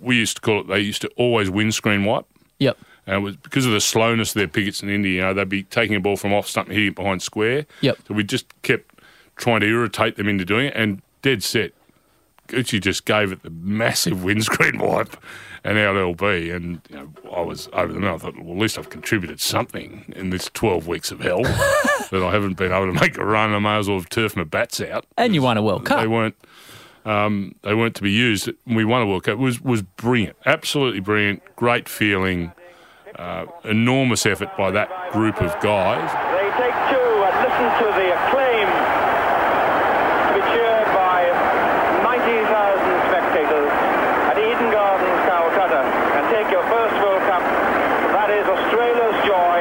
We 0.00 0.16
used 0.16 0.36
to 0.36 0.42
call 0.42 0.60
it. 0.60 0.68
They 0.68 0.80
used 0.80 1.02
to 1.02 1.08
always 1.16 1.50
windscreen 1.50 2.04
wipe. 2.04 2.26
Yep. 2.58 2.78
And 3.06 3.16
it 3.16 3.20
was 3.20 3.36
because 3.36 3.66
of 3.66 3.72
the 3.72 3.80
slowness 3.80 4.30
of 4.30 4.34
their 4.34 4.48
pickets 4.48 4.82
in 4.82 4.88
India. 4.88 5.14
You 5.14 5.20
know, 5.22 5.34
they'd 5.34 5.48
be 5.48 5.62
taking 5.64 5.96
a 5.96 6.00
ball 6.00 6.16
from 6.16 6.32
off 6.32 6.48
stump 6.48 6.68
hitting 6.68 6.88
it 6.88 6.94
behind 6.94 7.22
square. 7.22 7.66
Yep. 7.80 7.98
So 8.06 8.14
we 8.14 8.24
just 8.24 8.46
kept 8.62 9.00
trying 9.36 9.60
to 9.60 9.66
irritate 9.66 10.16
them 10.16 10.28
into 10.28 10.44
doing 10.44 10.66
it, 10.66 10.76
and 10.76 11.02
dead 11.22 11.42
set. 11.42 11.72
Goochy 12.48 12.80
just 12.80 13.04
gave 13.04 13.30
it 13.30 13.42
the 13.42 13.50
massive 13.50 14.24
windscreen 14.24 14.78
wipe 14.78 15.16
and 15.62 15.78
out 15.78 15.94
LB, 15.94 16.54
and 16.54 16.80
you 16.88 16.96
know, 16.96 17.10
I 17.34 17.40
was 17.40 17.68
over 17.72 17.92
the 17.92 18.00
moon. 18.00 18.14
I 18.14 18.18
thought, 18.18 18.36
well, 18.36 18.54
at 18.54 18.58
least 18.58 18.78
I've 18.78 18.90
contributed 18.90 19.40
something 19.40 20.12
in 20.16 20.30
this 20.30 20.50
12 20.52 20.86
weeks 20.86 21.10
of 21.10 21.20
hell 21.20 21.42
that 22.10 22.22
I 22.22 22.30
haven't 22.32 22.54
been 22.56 22.72
able 22.72 22.92
to 22.92 23.00
make 23.00 23.16
a 23.18 23.24
run. 23.24 23.52
I 23.54 23.58
may 23.58 23.78
as 23.78 23.88
well 23.88 23.98
have 23.98 24.08
turfed 24.08 24.36
my 24.36 24.44
bats 24.44 24.80
out. 24.80 25.06
And 25.16 25.34
you 25.34 25.42
won 25.42 25.56
a 25.56 25.62
World 25.62 25.84
Cup. 25.86 26.00
They 26.00 26.08
weren't. 26.08 26.34
Um, 27.04 27.54
they 27.62 27.74
weren't 27.74 27.96
to 27.96 28.02
be 28.02 28.10
used. 28.10 28.50
We 28.66 28.84
won 28.84 29.00
a 29.02 29.06
World 29.06 29.24
Cup. 29.24 29.32
It 29.34 29.38
was 29.38 29.60
was 29.60 29.82
brilliant, 29.82 30.36
absolutely 30.44 31.00
brilliant. 31.00 31.42
Great 31.56 31.88
feeling, 31.88 32.52
uh, 33.16 33.46
enormous 33.64 34.26
effort 34.26 34.50
by 34.58 34.70
that 34.72 35.12
group 35.12 35.40
of 35.40 35.48
guys. 35.62 36.04
They 36.36 36.48
take 36.60 36.76
two 36.92 37.10
and 37.24 37.34
listen 37.40 37.68
to 37.80 37.88
the 37.96 38.08
acclaim 38.12 38.68
to 40.28 40.32
be 40.36 40.42
cheered 40.52 40.88
by 40.92 41.24
90,000 42.04 43.08
spectators 43.08 43.70
at 44.28 44.36
Eden 44.36 44.68
Gardens, 44.70 45.20
Calcutta, 45.24 45.80
and 45.80 46.22
take 46.28 46.52
your 46.52 46.62
first 46.68 46.94
World 47.00 47.22
Cup. 47.24 47.40
That 48.12 48.28
is 48.28 48.44
Australia's 48.44 49.16
joy 49.24 49.56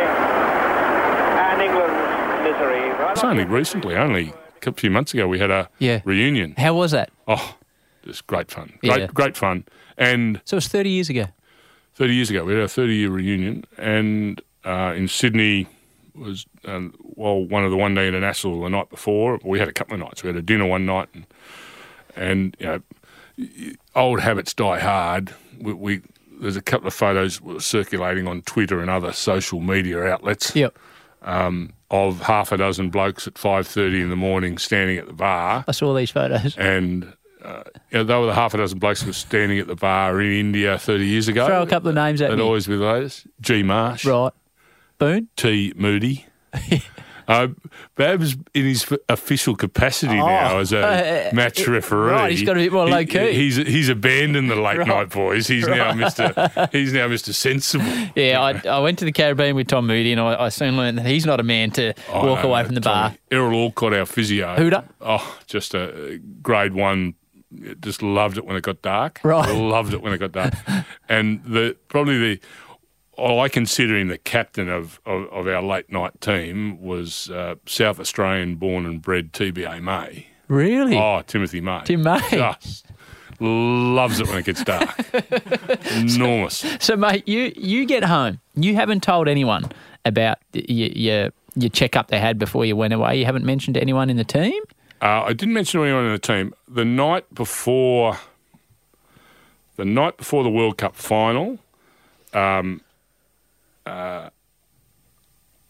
and 1.39 1.61
England's 1.63 2.03
misery. 2.43 2.91
Right 2.99 3.11
It's 3.15 3.18
only 3.29 3.45
recently, 3.45 3.95
only 3.95 4.33
a 4.65 4.71
few 4.73 4.89
months 4.89 5.13
ago, 5.13 5.27
we 5.27 5.39
had 5.39 5.51
a 5.51 5.69
Yeah. 5.79 6.01
reunion. 6.05 6.55
How 6.57 6.73
was 6.73 6.91
that? 6.91 7.11
Oh, 7.27 7.55
just 8.03 8.25
great 8.27 8.51
fun. 8.51 8.73
Great, 8.81 8.99
Yeah. 9.01 9.07
great 9.13 9.37
fun. 9.37 9.65
And 9.97 10.41
So 10.45 10.55
it 10.55 10.57
was 10.57 10.67
30 10.67 10.89
years 10.89 11.09
ago. 11.09 11.25
30 11.95 12.15
years 12.15 12.29
ago, 12.29 12.43
we 12.45 12.53
had 12.53 12.63
a 12.63 12.67
30 12.67 12.95
year 12.95 13.09
reunion, 13.09 13.65
and 13.77 14.41
uh, 14.65 14.93
in 14.95 15.07
Sydney 15.07 15.67
was 16.15 16.45
um, 16.65 16.93
well 17.01 17.43
one 17.45 17.63
of 17.63 17.71
the 17.71 17.77
one 17.77 17.93
day 17.95 18.07
international 18.07 18.61
the 18.61 18.69
night 18.69 18.89
before. 18.89 19.39
We 19.43 19.59
had 19.59 19.67
a 19.67 19.73
couple 19.73 19.93
of 19.93 19.99
nights. 20.01 20.23
We 20.23 20.27
had 20.27 20.35
a 20.35 20.41
dinner 20.41 20.65
one 20.65 20.85
night, 20.85 21.07
and, 21.13 21.25
and 22.15 22.57
you 22.59 22.65
know, 22.65 22.81
old 23.95 24.19
habits 24.21 24.53
die 24.53 24.79
hard. 24.79 25.33
We, 25.59 25.73
we 25.73 26.01
there's 26.41 26.55
a 26.57 26.61
couple 26.61 26.87
of 26.87 26.93
photos 26.93 27.41
circulating 27.63 28.27
on 28.27 28.41
Twitter 28.43 28.79
and 28.81 28.89
other 28.89 29.11
social 29.11 29.59
media 29.59 30.03
outlets 30.05 30.55
Yep. 30.55 30.77
um, 31.21 31.73
of 31.91 32.21
half 32.21 32.51
a 32.51 32.57
dozen 32.57 32.89
blokes 32.89 33.27
at 33.27 33.33
5:30 33.35 34.01
in 34.01 34.09
the 34.09 34.15
morning 34.15 34.57
standing 34.57 34.97
at 34.97 35.07
the 35.07 35.13
bar 35.13 35.65
I 35.67 35.71
saw 35.71 35.93
these 35.93 36.11
photos. 36.11 36.55
and 36.57 37.13
uh, 37.43 37.63
you 37.91 37.99
know, 37.99 38.03
they 38.03 38.15
were 38.15 38.25
the 38.25 38.33
half 38.33 38.53
a 38.53 38.57
dozen 38.57 38.79
blokes 38.79 39.01
who 39.01 39.07
were 39.07 39.13
standing 39.13 39.59
at 39.59 39.67
the 39.67 39.75
bar 39.75 40.19
in 40.21 40.31
India 40.31 40.77
30 40.77 41.05
years 41.05 41.27
ago. 41.29 41.45
Throw 41.47 41.61
a 41.61 41.67
couple 41.67 41.87
of 41.89 41.95
names 41.95 42.21
at 42.21 42.29
They'd 42.31 42.35
me. 42.37 42.43
always 42.43 42.67
be 42.67 42.75
those. 42.77 43.25
G. 43.41 43.63
Marsh, 43.63 44.03
Right. 44.05 44.33
Boon? 44.97 45.29
T. 45.37 45.71
Moody. 45.77 46.25
uh, 47.29 47.47
Babs, 47.95 48.35
in 48.53 48.65
his 48.65 48.91
f- 48.91 48.97
official 49.07 49.55
capacity 49.55 50.15
now 50.15 50.57
as 50.57 50.73
a 50.73 51.29
uh, 51.29 51.35
match 51.35 51.65
referee, 51.67 52.09
right, 52.11 52.31
he's 52.31 52.43
got 52.43 52.57
a 52.57 52.59
bit 52.59 52.73
more 52.73 52.87
he- 52.87 52.91
low-key. 52.93 53.33
He's 53.33 53.55
he's 53.55 53.87
abandoned 53.87 54.49
the 54.49 54.55
late 54.55 54.77
Right. 54.79 54.87
night 54.87 55.09
boys. 55.11 55.47
He's 55.47 55.67
now 55.67 55.93
Mister. 55.93 56.69
He's 56.71 56.91
now 56.91 57.07
Mister 57.07 57.31
Sensible. 57.31 57.85
Yeah, 58.15 58.41
I, 58.41 58.67
I 58.67 58.79
went 58.79 58.99
to 58.99 59.05
the 59.05 59.11
Caribbean 59.11 59.55
with 59.55 59.67
Tom 59.67 59.87
Moody 59.87 60.11
and 60.11 60.19
I, 60.19 60.45
I 60.45 60.49
soon 60.49 60.75
learned 60.75 60.97
that 60.97 61.05
he's 61.05 61.25
not 61.25 61.39
a 61.39 61.43
man 61.43 61.71
to 61.71 61.93
Oh, 62.11 62.25
walk 62.25 62.43
no, 62.43 62.49
away 62.49 62.61
no, 62.61 62.65
from 62.65 62.75
the 62.75 62.81
Tommy. 62.81 63.09
bar. 63.09 63.17
Errol 63.31 63.61
Alcott, 63.63 63.93
our 63.93 64.05
physio. 64.05 64.55
Hooter? 64.55 64.83
Oh, 64.99 65.37
just 65.47 65.73
a 65.75 66.19
grade 66.41 66.73
one. 66.73 67.13
Just 67.81 68.03
loved 68.03 68.37
it 68.37 68.45
when 68.45 68.55
it 68.55 68.61
got 68.63 68.81
dark. 68.83 69.19
Right. 69.23 69.49
Loved 69.55 69.93
it 69.93 70.01
when 70.01 70.13
it 70.13 70.17
got 70.19 70.31
dark. 70.31 70.53
and 71.09 71.43
the 71.43 71.75
probably 71.87 72.17
the 72.35 72.39
oh, 73.19 73.39
I 73.39 73.49
consider 73.49 73.97
him 73.97 74.07
the 74.07 74.17
captain 74.17 74.69
of, 74.69 74.99
of, 75.05 75.25
of 75.31 75.47
our 75.47 75.61
late 75.61 75.91
night 75.91 76.19
team 76.21 76.81
was 76.81 77.29
uh, 77.29 77.55
South 77.65 77.99
Australian 77.99 78.55
born 78.55 78.85
and 78.85 79.01
bred 79.01 79.33
TBA 79.33 79.81
May. 79.81 80.27
Really? 80.47 80.97
Oh, 80.97 81.21
Timothy 81.27 81.61
May. 81.61 81.81
Tim 81.85 82.03
May. 82.03 82.19
Just 82.31 82.85
loves 83.39 84.19
it 84.19 84.27
when 84.27 84.37
it 84.39 84.45
gets 84.45 84.63
dark. 84.63 84.89
Enormous. 85.91 86.65
So, 86.79 86.95
mate, 86.97 87.27
you, 87.27 87.53
you 87.55 87.85
get 87.85 88.03
home. 88.03 88.39
You 88.55 88.75
haven't 88.75 89.03
told 89.03 89.27
anyone 89.27 89.71
about 90.05 90.39
y- 90.53 90.63
y- 90.67 90.91
your, 90.95 91.29
your 91.55 91.69
checkup 91.69 92.07
they 92.07 92.19
had 92.19 92.37
before 92.39 92.65
you 92.65 92.75
went 92.75 92.93
away. 92.93 93.17
You 93.17 93.25
haven't 93.25 93.45
mentioned 93.45 93.75
to 93.75 93.81
anyone 93.81 94.09
in 94.09 94.17
the 94.17 94.23
team? 94.23 94.61
Uh, 95.01 95.23
I 95.23 95.33
didn't 95.33 95.53
mention 95.53 95.81
anyone 95.81 96.05
in 96.05 96.11
the 96.11 96.19
team. 96.19 96.53
The 96.67 96.83
night 96.83 97.33
before, 97.33 98.17
the 99.77 99.85
night 99.85 100.17
before 100.17 100.43
the 100.43 100.49
World 100.49 100.77
Cup 100.77 100.95
final, 100.95 101.59
um, 102.33 102.81
uh, 103.89 104.29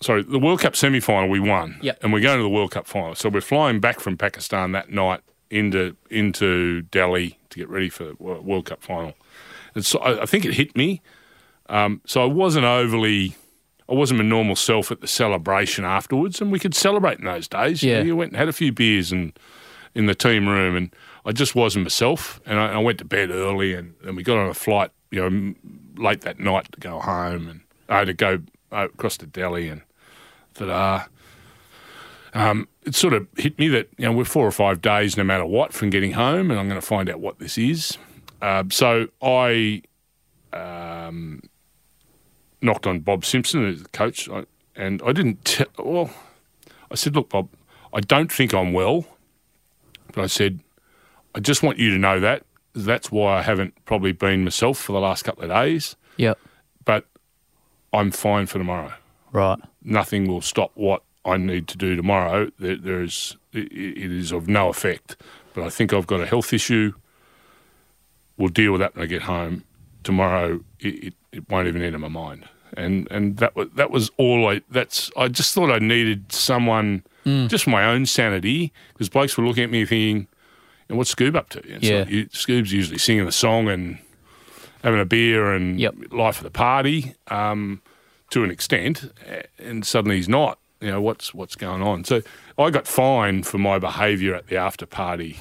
sorry, 0.02 0.24
the 0.24 0.40
World 0.40 0.60
Cup 0.62 0.76
semi 0.76 1.00
final 1.00 1.30
we 1.30 1.40
won, 1.40 1.78
Yep. 1.82 2.00
and 2.04 2.14
we're 2.14 2.22
going 2.22 2.38
to 2.38 2.44
the 2.44 2.50
World 2.50 2.72
Cup 2.72 2.88
final. 2.88 3.16
So 3.16 3.30
we're 3.30 3.42
flying 3.42 3.80
back 3.80 4.00
from 4.00 4.18
Pakistan 4.18 4.72
that 4.74 4.92
night 4.92 5.22
into 5.50 5.96
into 6.10 6.84
Delhi 6.84 7.40
to 7.50 7.58
get 7.60 7.70
ready 7.70 7.90
for 7.90 8.04
the 8.06 8.16
World 8.20 8.66
Cup 8.66 8.84
final. 8.84 9.14
And 9.76 9.86
so 9.86 10.00
I, 10.00 10.24
I 10.24 10.26
think 10.26 10.46
it 10.46 10.54
hit 10.54 10.76
me. 10.76 11.02
Um, 11.68 12.02
so 12.06 12.22
I 12.22 12.26
wasn't 12.26 12.66
overly. 12.66 13.36
I 13.88 13.94
wasn't 13.94 14.20
my 14.20 14.26
normal 14.26 14.56
self 14.56 14.92
at 14.92 15.02
the 15.02 15.08
celebration 15.08 15.84
afterwards, 15.84 16.42
and 16.42 16.52
we 16.52 16.60
could 16.60 16.76
celebrate 16.76 17.18
in 17.20 17.26
those 17.26 17.48
days. 17.48 17.82
You 17.82 17.92
know, 17.94 17.98
Yeah. 18.00 18.04
you 18.06 18.16
went 18.16 18.32
and 18.32 18.38
had 18.38 18.48
a 18.48 18.54
few 18.54 18.72
beers 18.72 19.12
and 19.12 19.34
in 19.96 20.06
the 20.06 20.14
team 20.14 20.48
room, 20.48 20.76
and 20.76 20.96
I 21.26 21.32
just 21.32 21.56
wasn't 21.56 21.86
myself. 21.86 22.40
And 22.46 22.60
I, 22.60 22.74
I 22.74 22.78
went 22.78 23.00
to 23.00 23.06
bed 23.06 23.32
early, 23.32 23.74
and, 23.74 23.96
and 24.06 24.16
we 24.16 24.22
got 24.22 24.38
on 24.38 24.48
a 24.48 24.54
flight, 24.54 24.92
you 25.10 25.28
know, 25.28 25.56
late 25.98 26.22
that 26.22 26.40
night 26.40 26.72
to 26.72 26.80
go 26.80 27.00
home, 27.00 27.48
and 27.48 27.62
I 27.90 28.00
had 28.00 28.08
to 28.08 28.14
go 28.14 28.40
uh, 28.72 28.88
across 28.94 29.18
to 29.18 29.26
Delhi, 29.26 29.68
and 29.68 29.82
that 30.56 30.70
uh, 30.70 31.06
um, 32.34 32.68
it 32.84 32.96
sort 32.96 33.14
of 33.14 33.28
hit 33.38 33.58
me 33.58 33.68
that 33.70 33.90
you 33.98 34.06
know 34.06 34.12
we're 34.12 34.26
four 34.26 34.46
or 34.46 34.52
five 34.52 34.82
days, 34.82 35.18
no 35.18 35.24
matter 35.24 35.46
what, 35.46 35.74
from 35.74 35.90
getting 35.90 36.14
home, 36.14 36.52
and 36.52 36.60
I'm 36.60 36.68
going 36.68 36.80
to 36.80 36.86
find 36.86 37.10
out 37.10 37.20
what 37.20 37.40
this 37.40 37.58
is. 37.58 37.98
Uh, 38.42 38.64
so 38.72 39.08
I 39.22 39.82
um, 40.54 41.42
knocked 42.62 42.88
on 42.88 43.00
Bob 43.00 43.26
Simpson, 43.26 43.84
the 43.84 43.90
coach, 43.90 44.30
and 44.76 45.02
I 45.06 45.12
didn't. 45.12 45.44
T- 45.46 45.66
well, 45.78 46.12
I 46.92 46.96
said, 46.96 47.16
"Look, 47.16 47.30
Bob, 47.30 47.50
I 47.94 48.00
don't 48.02 48.32
think 48.32 48.54
I'm 48.54 48.74
well," 48.74 49.06
but 50.14 50.24
I 50.24 50.28
said, 50.28 50.60
"I 51.36 51.40
just 51.40 51.64
want 51.64 51.80
you 51.80 51.90
to 51.92 51.98
know 51.98 52.20
that 52.20 52.44
that's 52.76 53.12
why 53.12 53.40
I 53.40 53.42
haven't 53.42 53.74
probably 53.86 54.12
been 54.12 54.44
myself 54.44 54.78
for 54.78 54.92
the 54.92 55.00
last 55.00 55.24
couple 55.24 55.44
of 55.44 55.50
days. 55.50 55.96
Yep. 56.18 56.38
But 56.86 57.06
I'm 57.94 58.12
fine 58.12 58.46
for 58.46 58.58
tomorrow. 58.58 58.94
Right. 59.32 59.60
Nothing 59.84 60.28
will 60.28 60.42
stop 60.42 60.72
what 60.76 61.04
I 61.26 61.38
need 61.38 61.68
to 61.70 61.78
do 61.78 61.96
tomorrow. 61.96 62.52
There, 62.60 62.76
there's 62.76 63.38
it, 63.54 63.72
it 63.72 64.12
is 64.12 64.32
of 64.32 64.48
no 64.48 64.70
effect. 64.70 65.18
But 65.54 65.64
I 65.64 65.70
think 65.70 65.94
I've 65.94 66.08
got 66.08 66.22
a 66.22 66.26
health 66.26 66.54
issue. 66.54 66.94
We'll 68.38 68.50
deal 68.50 68.72
with 68.72 68.82
that 68.82 68.96
when 68.96 69.04
I 69.04 69.08
get 69.08 69.24
home. 69.24 69.64
Tomorrow, 70.04 70.62
it, 70.80 71.04
it, 71.04 71.14
it 71.32 71.50
won't 71.50 71.68
even 71.68 71.82
enter 71.82 72.00
my 72.00 72.08
mind. 72.08 72.48
And 72.78 73.08
and 73.12 73.38
that 73.38 73.56
was 73.56 73.70
that 73.76 73.92
was 73.92 74.12
all 74.18 74.48
I. 74.48 74.62
That's 74.70 75.12
I 75.18 75.28
just 75.28 75.54
thought 75.54 75.72
I 75.72 75.80
needed 75.80 76.32
someone 76.32 77.04
mm. 77.26 77.50
just 77.50 77.64
for 77.64 77.72
my 77.72 77.86
own 77.86 78.06
sanity 78.06 78.72
because 78.94 79.10
blokes 79.10 79.38
were 79.38 79.44
looking 79.44 79.64
at 79.64 79.72
me 79.72 79.86
thinking, 79.86 80.28
"And 80.88 80.98
what's 80.98 81.14
Scoob 81.14 81.36
up 81.36 81.50
to?" 81.50 81.64
And 81.68 81.84
so 81.84 81.90
Yeah. 81.90 82.06
you, 82.08 82.28
Scoob's 82.28 82.72
usually 82.72 83.00
singing 83.00 83.28
a 83.28 83.32
song 83.32 83.68
and 83.68 83.98
having 84.84 85.00
a 85.00 85.06
beer 85.06 85.54
and 85.54 85.80
Yep. 85.80 85.96
life 86.12 86.38
of 86.38 86.44
the 86.44 86.52
party 86.52 87.16
um, 87.28 87.82
to 88.32 88.44
an 88.44 88.52
extent, 88.52 89.12
and 89.58 89.86
suddenly 89.86 90.18
he's 90.18 90.30
not. 90.30 90.60
You 90.82 90.92
know 90.92 91.02
what's 91.02 91.34
what's 91.34 91.56
going 91.56 91.82
on. 91.82 92.06
So 92.06 92.22
I 92.58 92.70
got 92.70 92.88
fined 92.88 93.46
for 93.46 93.58
my 93.58 93.80
behaviour 93.80 94.34
at 94.34 94.48
the 94.48 94.56
after 94.56 94.86
party 94.86 95.38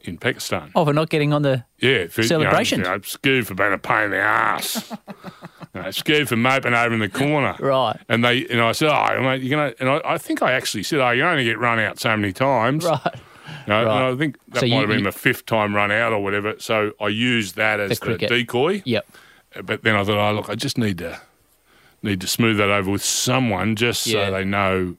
in 0.00 0.16
Pakistan. 0.16 0.70
Oh, 0.74 0.84
for 0.84 0.92
not 0.92 1.10
getting 1.10 1.32
on 1.32 1.42
the. 1.42 1.64
Yeah, 1.78 2.06
for, 2.06 2.22
Celebrations. 2.22 2.78
You 2.78 2.84
know, 2.84 3.00
you 3.24 3.38
know, 3.38 3.44
for 3.44 3.54
being 3.54 3.72
a 3.72 3.78
pain 3.78 4.04
in 4.04 4.10
the 4.12 4.18
ass. 4.18 4.90
you 5.74 5.80
know, 5.82 5.88
Scoob 5.88 6.28
for 6.28 6.36
moping 6.36 6.74
over 6.74 6.94
in 6.94 7.00
the 7.00 7.08
corner. 7.08 7.54
Right. 7.60 7.98
And 8.08 8.24
they, 8.24 8.44
know, 8.44 8.68
I 8.68 8.72
said, 8.72 8.88
"Oh, 8.88 9.22
mate, 9.22 9.42
you're 9.42 9.58
gonna," 9.58 9.74
and 9.78 9.88
I, 9.88 10.00
I 10.14 10.18
think 10.18 10.42
I 10.42 10.52
actually 10.52 10.82
said, 10.84 11.00
"Oh, 11.00 11.10
you 11.10 11.22
only 11.24 11.44
get 11.44 11.58
run 11.58 11.78
out 11.78 11.98
so 11.98 12.16
many 12.16 12.32
times." 12.32 12.84
Right. 12.84 13.14
You 13.48 13.54
know, 13.72 13.84
Right. 13.84 14.06
And 14.08 14.14
I 14.14 14.18
think 14.18 14.36
that 14.48 14.60
So 14.60 14.66
might 14.66 14.72
you- 14.74 14.80
have 14.80 14.88
been 14.88 14.98
you- 15.00 15.04
the 15.04 15.12
fifth 15.12 15.46
time 15.46 15.74
run 15.74 15.90
out 15.90 16.12
or 16.12 16.22
whatever. 16.22 16.54
So 16.58 16.92
I 17.00 17.08
used 17.08 17.56
that 17.56 17.80
as 17.80 17.90
the, 17.90 17.96
cricket. 18.06 18.28
decoy. 18.28 18.82
Yep. 18.84 19.06
But 19.64 19.82
then 19.82 19.94
I 19.96 20.04
thought, 20.04 20.18
oh, 20.30 20.34
look, 20.34 20.48
I 20.50 20.54
just 20.54 20.76
need 20.78 20.98
to 20.98 21.20
need 22.02 22.20
to 22.20 22.26
smooth 22.28 22.58
that 22.58 22.70
over 22.70 22.90
with 22.90 23.02
someone, 23.04 23.74
just 23.74 24.06
Yeah. 24.06 24.26
so 24.26 24.32
they 24.32 24.44
know 24.44 24.96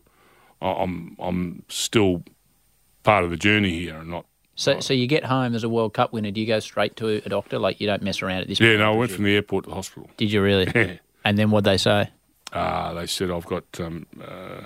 I'm 0.62 1.16
I'm 1.20 1.64
still 1.70 2.24
part 3.04 3.24
of 3.24 3.30
the 3.30 3.38
journey 3.38 3.80
here 3.80 3.96
and 3.98 4.10
not. 4.10 4.26
So, 4.56 4.82
so 4.82 4.94
you 4.94 5.08
get 5.08 5.24
home 5.24 5.56
as 5.56 5.64
a 5.64 5.70
World 5.70 5.94
Cup 5.94 6.12
winner. 6.12 6.32
Do 6.32 6.42
you 6.42 6.48
go 6.48 6.60
straight 6.60 6.98
to 6.98 7.08
a 7.26 7.30
doctor? 7.30 7.58
Like 7.60 7.80
you 7.80 7.88
don't 7.88 8.02
mess 8.02 8.22
around 8.22 8.42
at 8.42 8.48
this 8.50 8.60
Yeah, 8.60 8.72
point? 8.72 8.80
no, 8.80 8.94
I 8.94 8.96
went 8.98 9.12
from 9.12 9.24
the 9.24 9.36
airport 9.36 9.64
to 9.64 9.70
the 9.70 9.76
hospital. 9.76 10.10
Did 10.18 10.32
you 10.34 10.42
really? 10.42 11.00
and 11.24 11.38
then 11.38 11.52
what 11.52 11.64
they 11.64 11.78
say? 11.78 12.10
Uh, 12.52 12.94
they 12.96 13.06
said 13.08 13.32
I've 13.32 13.46
got 13.46 13.64
um, 13.80 14.06
uh, 14.22 14.66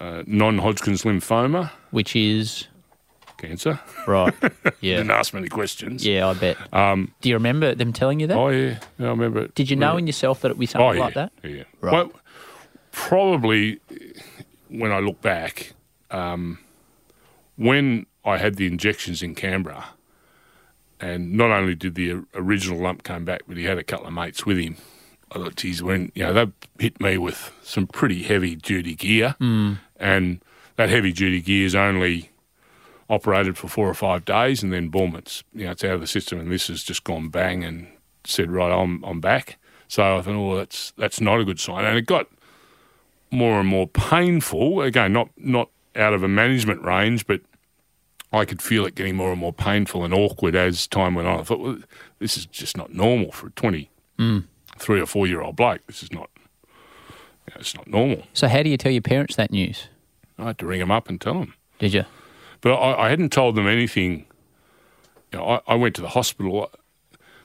uh, 0.00 0.22
non-Hodgkin's 0.26 1.02
lymphoma 1.02 1.70
Which 1.90 2.14
is 2.14 2.68
cancer. 3.38 3.80
right. 4.06 4.34
Yeah. 4.80 4.98
Didn't 4.98 5.10
ask 5.12 5.32
many 5.32 5.48
questions. 5.48 6.06
Yeah, 6.06 6.28
I 6.28 6.34
bet. 6.34 6.56
Um, 6.72 7.12
Do 7.22 7.28
you 7.28 7.34
remember 7.34 7.74
them 7.74 7.92
telling 7.92 8.20
you 8.20 8.26
that? 8.26 8.36
oh 8.36 8.48
yeah, 8.48 8.78
yeah, 8.98 9.06
I 9.06 9.10
remember. 9.10 9.42
it. 9.42 9.54
Did 9.54 9.70
you 9.70 9.76
know 9.76 9.96
in 9.96 10.06
yourself 10.06 10.42
that 10.42 10.50
it 10.50 10.58
be 10.58 10.66
something 10.66 10.86
oh, 10.86 10.92
yeah, 10.92 11.00
like 11.00 11.14
that? 11.14 11.32
Yeah. 11.42 11.64
Right. 11.80 11.92
Well, 11.92 12.12
probably 12.92 13.80
when 14.68 14.92
I 14.92 14.98
look 15.00 15.20
back, 15.22 15.72
um, 16.10 16.58
when 17.56 18.06
I 18.24 18.36
had 18.36 18.56
the 18.56 18.66
injections 18.66 19.22
in 19.22 19.34
Canberra, 19.34 19.86
and 21.00 21.32
not 21.32 21.50
only 21.50 21.74
did 21.74 21.94
the 21.94 22.22
original 22.34 22.78
lump 22.78 23.02
come 23.02 23.24
back, 23.24 23.42
but 23.48 23.56
he 23.56 23.64
had 23.64 23.78
a 23.78 23.84
couple 23.84 24.06
of 24.06 24.12
mates 24.12 24.46
with 24.46 24.58
him. 24.58 24.76
I 25.32 25.38
thought, 25.38 25.56
geez, 25.56 25.82
when 25.82 26.12
you 26.14 26.22
know 26.22 26.32
they 26.32 26.52
hit 26.78 27.00
me 27.00 27.18
with 27.18 27.52
some 27.62 27.86
pretty 27.86 28.22
heavy 28.22 28.54
duty 28.54 28.94
gear, 28.94 29.34
and 29.40 30.40
that 30.76 30.88
heavy 30.88 31.12
duty 31.12 31.40
gear 31.40 31.66
is 31.66 31.74
only 31.74 32.30
operated 33.08 33.56
for 33.56 33.68
four 33.68 33.88
or 33.88 33.94
five 33.94 34.24
days, 34.24 34.62
and 34.62 34.72
then 34.72 34.88
boom, 34.88 35.14
it's 35.16 35.44
you 35.52 35.64
know 35.64 35.72
it's 35.72 35.84
out 35.84 35.92
of 35.92 36.00
the 36.00 36.06
system, 36.06 36.38
and 36.40 36.50
this 36.50 36.68
has 36.68 36.82
just 36.82 37.04
gone 37.04 37.28
bang 37.28 37.64
and 37.64 37.88
said, 38.24 38.50
right, 38.50 38.72
I'm 38.72 39.02
I'm 39.04 39.20
back. 39.20 39.58
So 39.88 40.18
I 40.18 40.22
thought, 40.22 40.34
oh, 40.34 40.56
that's 40.56 40.92
that's 40.96 41.20
not 41.20 41.40
a 41.40 41.44
good 41.44 41.60
sign, 41.60 41.84
and 41.84 41.96
it 41.96 42.06
got 42.06 42.26
more 43.30 43.60
and 43.60 43.68
more 43.68 43.86
painful. 43.86 44.80
Again, 44.82 45.12
not 45.12 45.30
not 45.36 45.70
out 45.94 46.12
of 46.12 46.22
a 46.22 46.28
management 46.28 46.82
range, 46.82 47.26
but 47.26 47.40
I 48.32 48.44
could 48.44 48.60
feel 48.60 48.84
it 48.86 48.94
getting 48.94 49.16
more 49.16 49.30
and 49.30 49.40
more 49.40 49.52
painful 49.52 50.04
and 50.04 50.12
awkward 50.12 50.56
as 50.56 50.86
time 50.86 51.14
went 51.14 51.28
on. 51.28 51.40
I 51.40 51.42
thought, 51.42 51.60
well, 51.60 51.78
this 52.18 52.36
is 52.36 52.46
just 52.46 52.76
not 52.76 52.92
normal 52.92 53.32
for 53.32 53.46
a 53.46 53.50
twenty-three 53.50 54.24
mm. 54.24 55.02
or 55.02 55.06
four 55.06 55.26
year 55.26 55.40
old 55.40 55.56
bloke. 55.56 55.86
This 55.86 56.02
is 56.02 56.12
not, 56.12 56.28
you 56.36 57.54
know, 57.54 57.60
it's 57.60 57.74
not 57.74 57.86
normal. 57.86 58.24
So 58.34 58.48
how 58.48 58.62
do 58.62 58.68
you 58.68 58.76
tell 58.76 58.92
your 58.92 59.02
parents 59.02 59.36
that 59.36 59.50
news? 59.50 59.88
I 60.38 60.46
had 60.46 60.58
to 60.58 60.66
ring 60.66 60.80
them 60.80 60.90
up 60.90 61.08
and 61.08 61.20
tell 61.20 61.34
them. 61.34 61.54
Did 61.78 61.94
you? 61.94 62.04
But 62.60 62.74
I, 62.74 63.06
I 63.06 63.08
hadn't 63.10 63.32
told 63.32 63.54
them 63.54 63.66
anything. 63.66 64.26
You 65.32 65.38
know, 65.38 65.46
I, 65.46 65.60
I 65.68 65.74
went 65.74 65.94
to 65.96 66.02
the 66.02 66.08
hospital. 66.08 66.70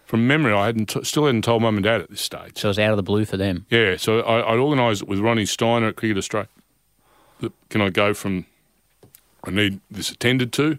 From 0.06 0.28
memory, 0.28 0.54
I 0.54 0.66
hadn't 0.66 0.88
t- 0.90 1.04
still 1.06 1.26
hadn't 1.26 1.44
told 1.44 1.62
mum 1.62 1.76
and 1.78 1.84
dad 1.86 2.02
at 2.02 2.10
this 2.10 2.20
stage. 2.22 2.58
So 2.60 2.68
it 2.68 2.72
was 2.72 2.80
out 2.80 2.92
of 2.92 2.98
the 2.98 3.04
blue 3.04 3.24
for 3.24 3.38
them. 3.38 3.66
Yeah, 3.70 3.96
so 3.96 4.20
I, 4.22 4.52
I'd 4.54 4.60
organised 4.60 5.04
it 5.04 5.08
with 5.08 5.20
Ronnie 5.20 5.46
Steiner 5.46 5.88
at 5.88 5.96
Cricket 5.96 6.18
Australia. 6.18 6.50
Can 7.70 7.82
I 7.82 7.90
go 7.90 8.14
from? 8.14 8.46
I 9.46 9.52
need 9.52 9.80
this 9.90 10.12
attended 10.12 10.52
to. 10.54 10.78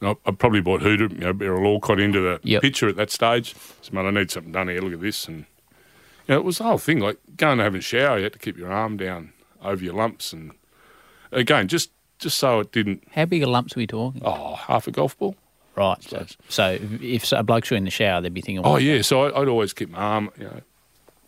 And 0.00 0.10
I, 0.10 0.14
I 0.26 0.30
probably 0.30 0.60
bought 0.60 0.80
Hooter, 0.82 1.08
you 1.12 1.20
know, 1.32 1.36
Errol 1.44 1.66
Alcott 1.74 1.98
into 1.98 2.20
the 2.20 2.40
Yep. 2.44 2.62
picture 2.62 2.88
at 2.88 2.96
that 2.96 3.10
stage. 3.10 3.54
So, 3.82 3.90
mate, 3.92 4.06
I 4.06 4.10
need 4.10 4.30
something 4.30 4.52
done 4.52 4.68
here. 4.68 4.80
Look 4.80 4.92
at 4.92 5.00
this, 5.00 5.26
and 5.26 5.38
you 5.38 5.44
know, 6.28 6.36
it 6.36 6.44
was 6.44 6.58
the 6.58 6.64
whole 6.64 6.78
thing. 6.78 7.00
Like 7.00 7.18
going 7.36 7.58
to 7.58 7.64
have 7.64 7.74
a 7.74 7.80
shower, 7.80 8.16
you 8.18 8.24
had 8.24 8.32
to 8.34 8.38
keep 8.38 8.56
your 8.56 8.70
arm 8.72 8.96
down 8.96 9.32
over 9.60 9.82
your 9.84 9.94
lumps, 9.94 10.32
and 10.32 10.52
again, 11.32 11.66
just 11.66 11.90
just 12.18 12.38
so 12.38 12.60
it 12.60 12.72
didn't. 12.72 13.02
How 13.12 13.24
big 13.24 13.42
a 13.42 13.48
lumps 13.48 13.76
are 13.76 13.80
we 13.80 13.86
talking? 13.86 14.22
Oh, 14.24 14.54
half 14.54 14.86
a 14.86 14.90
golf 14.90 15.18
ball. 15.18 15.34
Right. 15.76 16.02
So, 16.02 16.26
so 16.48 16.78
if 17.00 17.30
a 17.32 17.42
bloke's 17.44 17.70
in 17.70 17.84
the 17.84 17.90
shower, 17.90 18.20
they'd 18.20 18.34
be 18.34 18.40
thinking, 18.40 18.64
Oh 18.64 18.76
yeah, 18.78 19.00
so 19.02 19.24
I, 19.24 19.40
I'd 19.42 19.48
always 19.48 19.72
keep 19.72 19.90
my 19.90 19.98
arm, 19.98 20.30
you 20.36 20.44
know, 20.44 20.60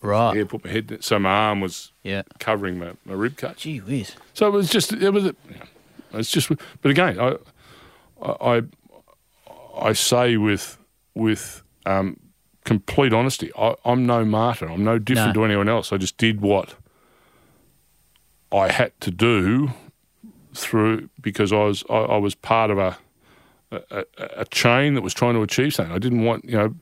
right. 0.02 0.36
yeah, 0.36 0.44
put 0.44 0.64
my 0.64 0.70
head 0.72 0.98
so 1.00 1.18
my 1.20 1.30
arm 1.30 1.60
was 1.60 1.92
Yeah. 2.02 2.22
covering 2.40 2.78
my, 2.78 2.92
my 3.04 3.14
rib. 3.14 3.38
Gee 3.56 3.78
whiz. 3.78 4.16
So 4.34 4.48
it 4.48 4.50
was 4.50 4.68
just 4.68 4.92
it 4.92 5.10
was 5.10 5.24
you 5.24 5.34
know, 5.50 6.18
it's 6.18 6.30
just 6.32 6.50
but 6.82 6.90
again 6.90 7.20
I 7.20 7.36
I 8.22 8.62
I 9.80 9.92
say 9.92 10.36
with 10.36 10.76
with 11.14 11.62
um, 11.86 12.16
complete 12.64 13.12
honesty 13.12 13.52
I, 13.56 13.76
I'm 13.84 14.04
no 14.04 14.24
martyr 14.24 14.68
I'm 14.68 14.82
no 14.82 14.98
different 14.98 15.28
No. 15.36 15.42
to 15.42 15.44
anyone 15.44 15.68
else 15.68 15.92
I 15.92 15.96
just 15.96 16.16
did 16.16 16.40
what 16.40 16.74
I 18.52 18.68
had 18.72 18.98
to 19.02 19.10
do 19.12 19.70
through 20.60 21.08
because 21.20 21.52
I 21.52 21.64
was 21.64 21.82
I, 21.90 21.96
I 21.96 22.16
was 22.18 22.34
part 22.34 22.70
of 22.70 22.78
a, 22.78 22.96
a 23.72 24.04
a- 24.18 24.44
chain 24.46 24.94
that 24.94 25.02
was 25.02 25.14
trying 25.14 25.34
to 25.34 25.42
achieve 25.42 25.74
something 25.74 25.94
I 25.94 25.98
didn't 25.98 26.24
want 26.24 26.44
you 26.44 26.56
know 26.56 26.74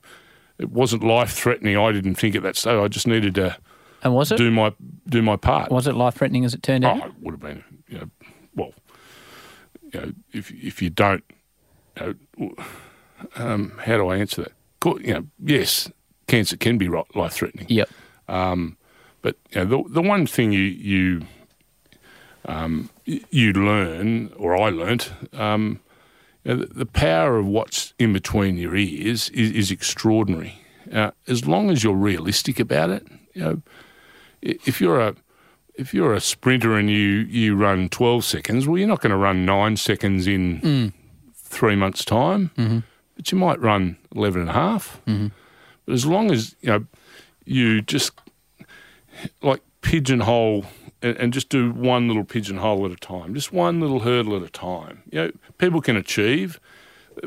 it 0.58 0.70
wasn't 0.70 1.02
life 1.04 1.30
threatening 1.32 1.76
I 1.78 1.92
didn't 1.92 2.16
think 2.16 2.34
at 2.34 2.42
that 2.42 2.56
stage 2.56 2.78
I 2.78 2.88
just 2.88 3.06
needed 3.06 3.34
to 3.36 3.56
And 4.02 4.14
was 4.14 4.32
it? 4.32 4.36
do 4.38 4.50
my 4.50 4.72
do 5.08 5.22
my 5.22 5.36
part 5.36 5.70
Was 5.70 5.86
it 5.86 5.94
life 5.94 6.14
threatening 6.16 6.44
as 6.44 6.54
it 6.54 6.62
turned 6.62 6.84
out? 6.84 7.00
Oh, 7.02 7.06
it 7.06 7.12
would 7.20 7.32
have 7.32 7.40
been, 7.40 7.64
you 7.88 7.98
know, 7.98 8.10
well, 8.54 8.72
you 9.92 10.00
know, 10.00 10.12
if 10.32 10.50
if 10.52 10.82
you 10.82 10.90
don't, 10.90 11.24
you 12.00 12.16
know, 12.38 12.54
um, 13.36 13.72
how 13.84 13.96
do 13.96 14.08
I 14.08 14.16
answer 14.18 14.42
that? 14.44 14.52
You 15.04 15.14
know, 15.14 15.26
yes, 15.44 15.90
cancer 16.26 16.56
can 16.56 16.78
be 16.78 16.88
life 16.88 17.32
threatening, 17.32 17.66
Yep. 17.68 17.88
but 18.26 19.36
you 19.50 19.56
know, 19.56 19.64
the 19.64 19.82
the 19.90 20.02
one 20.02 20.26
thing 20.26 20.52
you 20.52 20.60
you 20.62 21.22
um, 22.48 22.90
you 23.04 23.52
learn, 23.52 24.32
or 24.36 24.56
I 24.60 24.70
learnt, 24.70 25.12
um, 25.32 25.80
you 26.44 26.54
know, 26.54 26.60
the, 26.64 26.74
the 26.74 26.86
power 26.86 27.36
of 27.38 27.46
what's 27.46 27.92
in 27.98 28.12
between 28.12 28.56
your 28.56 28.74
ears 28.74 29.28
is, 29.30 29.50
is 29.52 29.70
extraordinary. 29.70 30.60
Uh, 30.92 31.10
as 31.26 31.46
long 31.46 31.70
as 31.70 31.84
you're 31.84 31.94
realistic 31.94 32.58
about 32.58 32.90
it, 32.90 33.06
you 33.34 33.42
know, 33.42 33.62
if 34.42 34.80
you're 34.80 35.00
a 35.00 35.14
if 35.74 35.94
you're 35.94 36.12
a 36.14 36.20
sprinter 36.20 36.74
and 36.76 36.90
you, 36.90 36.96
you 37.30 37.54
run 37.54 37.88
12 37.88 38.24
seconds, 38.24 38.66
well, 38.66 38.78
you're 38.78 38.88
not 38.88 39.00
going 39.00 39.12
to 39.12 39.16
run 39.16 39.44
nine 39.46 39.76
seconds 39.76 40.26
in 40.26 40.92
three 41.36 41.76
months' 41.76 42.04
time, 42.04 42.50
but 43.14 43.30
you 43.30 43.38
might 43.38 43.60
run 43.60 43.96
11 44.12 44.40
and 44.40 44.50
a 44.50 44.54
half. 44.54 45.00
But 45.06 45.92
as 45.94 46.04
long 46.04 46.32
as, 46.32 46.56
you 46.62 46.70
know, 46.70 46.86
you 47.44 47.80
just 47.80 48.10
like 49.40 49.60
pigeonhole 49.82 50.64
and, 51.02 51.16
and 51.16 51.32
just 51.32 51.48
do 51.48 51.70
one 51.72 52.08
little 52.08 52.24
pigeonhole 52.24 52.84
at 52.86 52.92
a 52.92 52.96
time, 52.96 53.34
just 53.34 53.52
one 53.52 53.80
little 53.80 54.00
hurdle 54.00 54.36
at 54.36 54.42
a 54.42 54.50
time. 54.50 55.02
You 55.10 55.18
know, 55.18 55.32
people 55.58 55.80
can 55.80 55.96
achieve. 55.96 56.60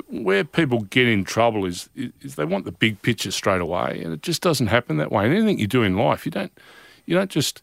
Where 0.07 0.45
people 0.45 0.83
get 0.83 1.09
in 1.09 1.25
trouble 1.25 1.65
is, 1.65 1.89
is 2.21 2.35
they 2.35 2.45
want 2.45 2.63
the 2.63 2.71
big 2.71 3.01
picture 3.01 3.29
straight 3.29 3.59
away, 3.59 4.01
and 4.01 4.13
it 4.13 4.21
just 4.21 4.41
doesn't 4.41 4.67
happen 4.67 4.95
that 4.97 5.11
way. 5.11 5.25
And 5.25 5.33
anything 5.33 5.59
you 5.59 5.67
do 5.67 5.83
in 5.83 5.97
life, 5.97 6.25
you 6.25 6.31
don't 6.31 6.57
you 7.05 7.13
don't 7.13 7.29
just 7.29 7.61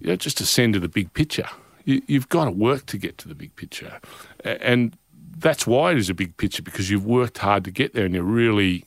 you 0.00 0.08
don't 0.08 0.20
just 0.20 0.40
ascend 0.40 0.74
to 0.74 0.80
the 0.80 0.88
big 0.88 1.12
picture. 1.12 1.48
You, 1.84 2.02
you've 2.08 2.28
got 2.30 2.46
to 2.46 2.50
work 2.50 2.86
to 2.86 2.98
get 2.98 3.16
to 3.18 3.28
the 3.28 3.34
big 3.36 3.54
picture, 3.54 4.00
and 4.44 4.96
that's 5.38 5.68
why 5.68 5.92
it 5.92 5.98
is 5.98 6.10
a 6.10 6.14
big 6.14 6.36
picture 6.36 6.62
because 6.62 6.90
you've 6.90 7.06
worked 7.06 7.38
hard 7.38 7.62
to 7.62 7.70
get 7.70 7.94
there, 7.94 8.06
and 8.06 8.12
you're 8.12 8.24
really 8.24 8.84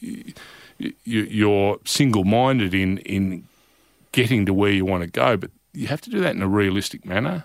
you, 0.00 0.32
you're 1.04 1.78
single-minded 1.84 2.72
in 2.72 2.96
in 2.98 3.46
getting 4.12 4.46
to 4.46 4.54
where 4.54 4.72
you 4.72 4.86
want 4.86 5.04
to 5.04 5.10
go. 5.10 5.36
But 5.36 5.50
you 5.72 5.86
have 5.88 6.00
to 6.02 6.10
do 6.10 6.20
that 6.20 6.34
in 6.34 6.42
a 6.42 6.48
realistic 6.48 7.04
manner, 7.04 7.44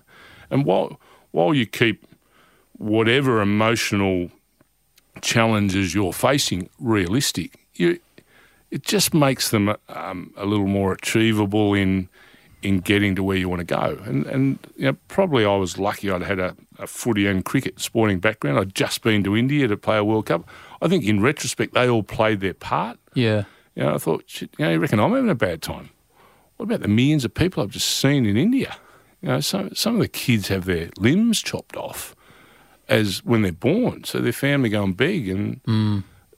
and 0.50 0.66
while 0.66 1.00
while 1.32 1.54
you 1.54 1.66
keep 1.66 2.06
whatever 2.78 3.42
emotional 3.42 4.30
challenges 5.22 5.94
you're 5.94 6.14
facing 6.14 6.70
realistic, 6.80 7.66
you 7.74 8.00
it 8.70 8.84
just 8.84 9.14
makes 9.14 9.50
them 9.50 9.76
um, 9.90 10.34
a 10.36 10.46
little 10.46 10.68
more 10.68 10.94
achievable 10.94 11.74
in 11.74 12.10
in 12.64 12.80
getting 12.80 13.16
to 13.16 13.24
where 13.24 13.38
you 13.38 13.48
want 13.48 13.60
to 13.60 13.66
go. 13.66 14.00
And 14.06 14.26
and 14.26 14.60
you 14.76 14.86
know, 14.86 14.98
probably 15.08 15.46
I 15.46 15.56
was 15.56 15.78
lucky 15.78 16.10
I'd 16.12 16.24
had 16.24 16.40
a, 16.40 16.56
a 16.80 16.88
footy 16.88 17.28
and 17.28 17.46
cricket 17.46 17.80
sporting 17.80 18.20
background. 18.20 18.60
I'd 18.60 18.76
just 18.76 19.02
been 19.02 19.24
to 19.24 19.36
India 19.36 19.68
to 19.68 19.78
play 19.78 19.98
a 19.98 20.04
World 20.04 20.26
Cup. 20.26 20.48
I 20.82 20.88
think 20.88 21.06
in 21.06 21.22
retrospect 21.22 21.74
they 21.74 21.90
all 21.90 22.04
played 22.04 22.40
their 22.40 22.54
part. 22.54 23.00
Yeah. 23.14 23.44
You 23.76 23.84
know, 23.84 23.94
I 23.94 23.98
thought, 24.00 24.24
shit, 24.26 24.50
you 24.58 24.66
know, 24.66 24.72
you 24.72 24.80
reckon 24.80 25.00
I'm 25.00 25.12
having 25.12 25.30
a 25.30 25.36
bad 25.36 25.62
time? 25.62 25.92
What 26.58 26.66
about 26.66 26.82
the 26.82 26.88
millions 26.88 27.24
of 27.24 27.34
people 27.34 27.64
I've 27.64 27.70
just 27.70 27.88
seen 27.88 28.26
in 28.26 28.36
India? 28.36 28.76
You 29.22 29.30
know, 29.30 29.40
some 29.40 29.74
some 29.76 29.96
of 29.96 30.02
the 30.02 30.08
kids 30.08 30.48
have 30.50 30.66
their 30.66 30.90
limbs 30.98 31.42
chopped 31.42 31.76
off 31.76 32.16
as 32.88 33.24
when 33.24 33.42
they're 33.42 33.52
born, 33.52 34.04
so 34.04 34.20
their 34.20 34.34
family 34.34 34.70
go 34.70 34.84
and 34.84 34.96
beg 34.96 35.28
and 35.30 35.62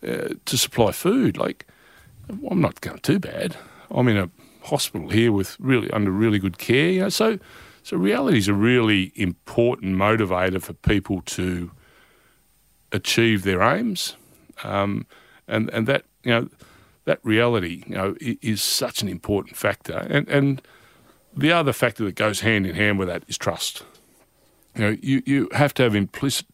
uh, 0.06 0.30
to 0.46 0.58
supply 0.58 0.92
food. 0.92 1.38
Like, 1.38 1.66
well, 2.28 2.52
I'm 2.52 2.62
not 2.62 2.82
going 2.82 3.00
too 3.00 3.20
bad. 3.20 3.56
I'm 3.92 4.08
in 4.08 4.18
a 4.18 4.30
hospital 4.64 5.10
here 5.10 5.32
with 5.32 5.58
really 5.60 5.90
under 5.92 6.12
really 6.12 6.40
good 6.40 6.58
care. 6.58 6.90
You 6.90 7.02
know, 7.02 7.10
so 7.10 7.40
so 7.84 7.98
reality 7.98 8.38
is 8.38 8.48
a 8.48 8.54
really 8.54 9.12
important 9.16 9.96
motivator 9.96 10.62
for 10.62 10.74
people 10.74 11.22
to 11.22 11.72
achieve 12.92 13.44
their 13.44 13.62
aims, 13.62 14.16
um, 14.64 15.06
and 15.48 15.70
and 15.70 15.88
that 15.88 16.06
you 16.24 16.32
know 16.32 16.50
that 17.10 17.20
reality 17.24 17.84
you 17.88 17.96
know 17.96 18.16
is 18.20 18.62
such 18.62 19.02
an 19.02 19.10
important 19.10 19.58
factor. 19.58 19.98
And 20.10 20.28
and 20.30 20.62
the 21.36 21.52
other 21.52 21.74
factor 21.74 22.06
that 22.06 22.16
goes 22.16 22.42
hand 22.42 22.66
in 22.68 22.76
hand 22.76 23.00
with 23.00 23.08
that 23.08 23.24
is 23.28 23.38
trust. 23.38 23.84
You 24.76 24.82
know, 24.82 24.98
you, 25.02 25.24
you 25.26 25.50
have 25.54 25.74
to 25.74 25.84
have 25.84 25.96
implicit, 25.96 26.46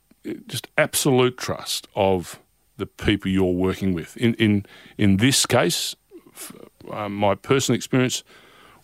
just 0.47 0.67
absolute 0.77 1.37
trust 1.37 1.87
of 1.95 2.39
the 2.77 2.85
people 2.85 3.29
you're 3.29 3.51
working 3.67 3.93
with. 3.93 4.15
In 4.17 4.33
in 4.35 4.65
in 4.97 5.17
this 5.17 5.45
case, 5.45 5.95
uh, 6.89 7.09
my 7.09 7.35
personal 7.35 7.75
experience 7.75 8.23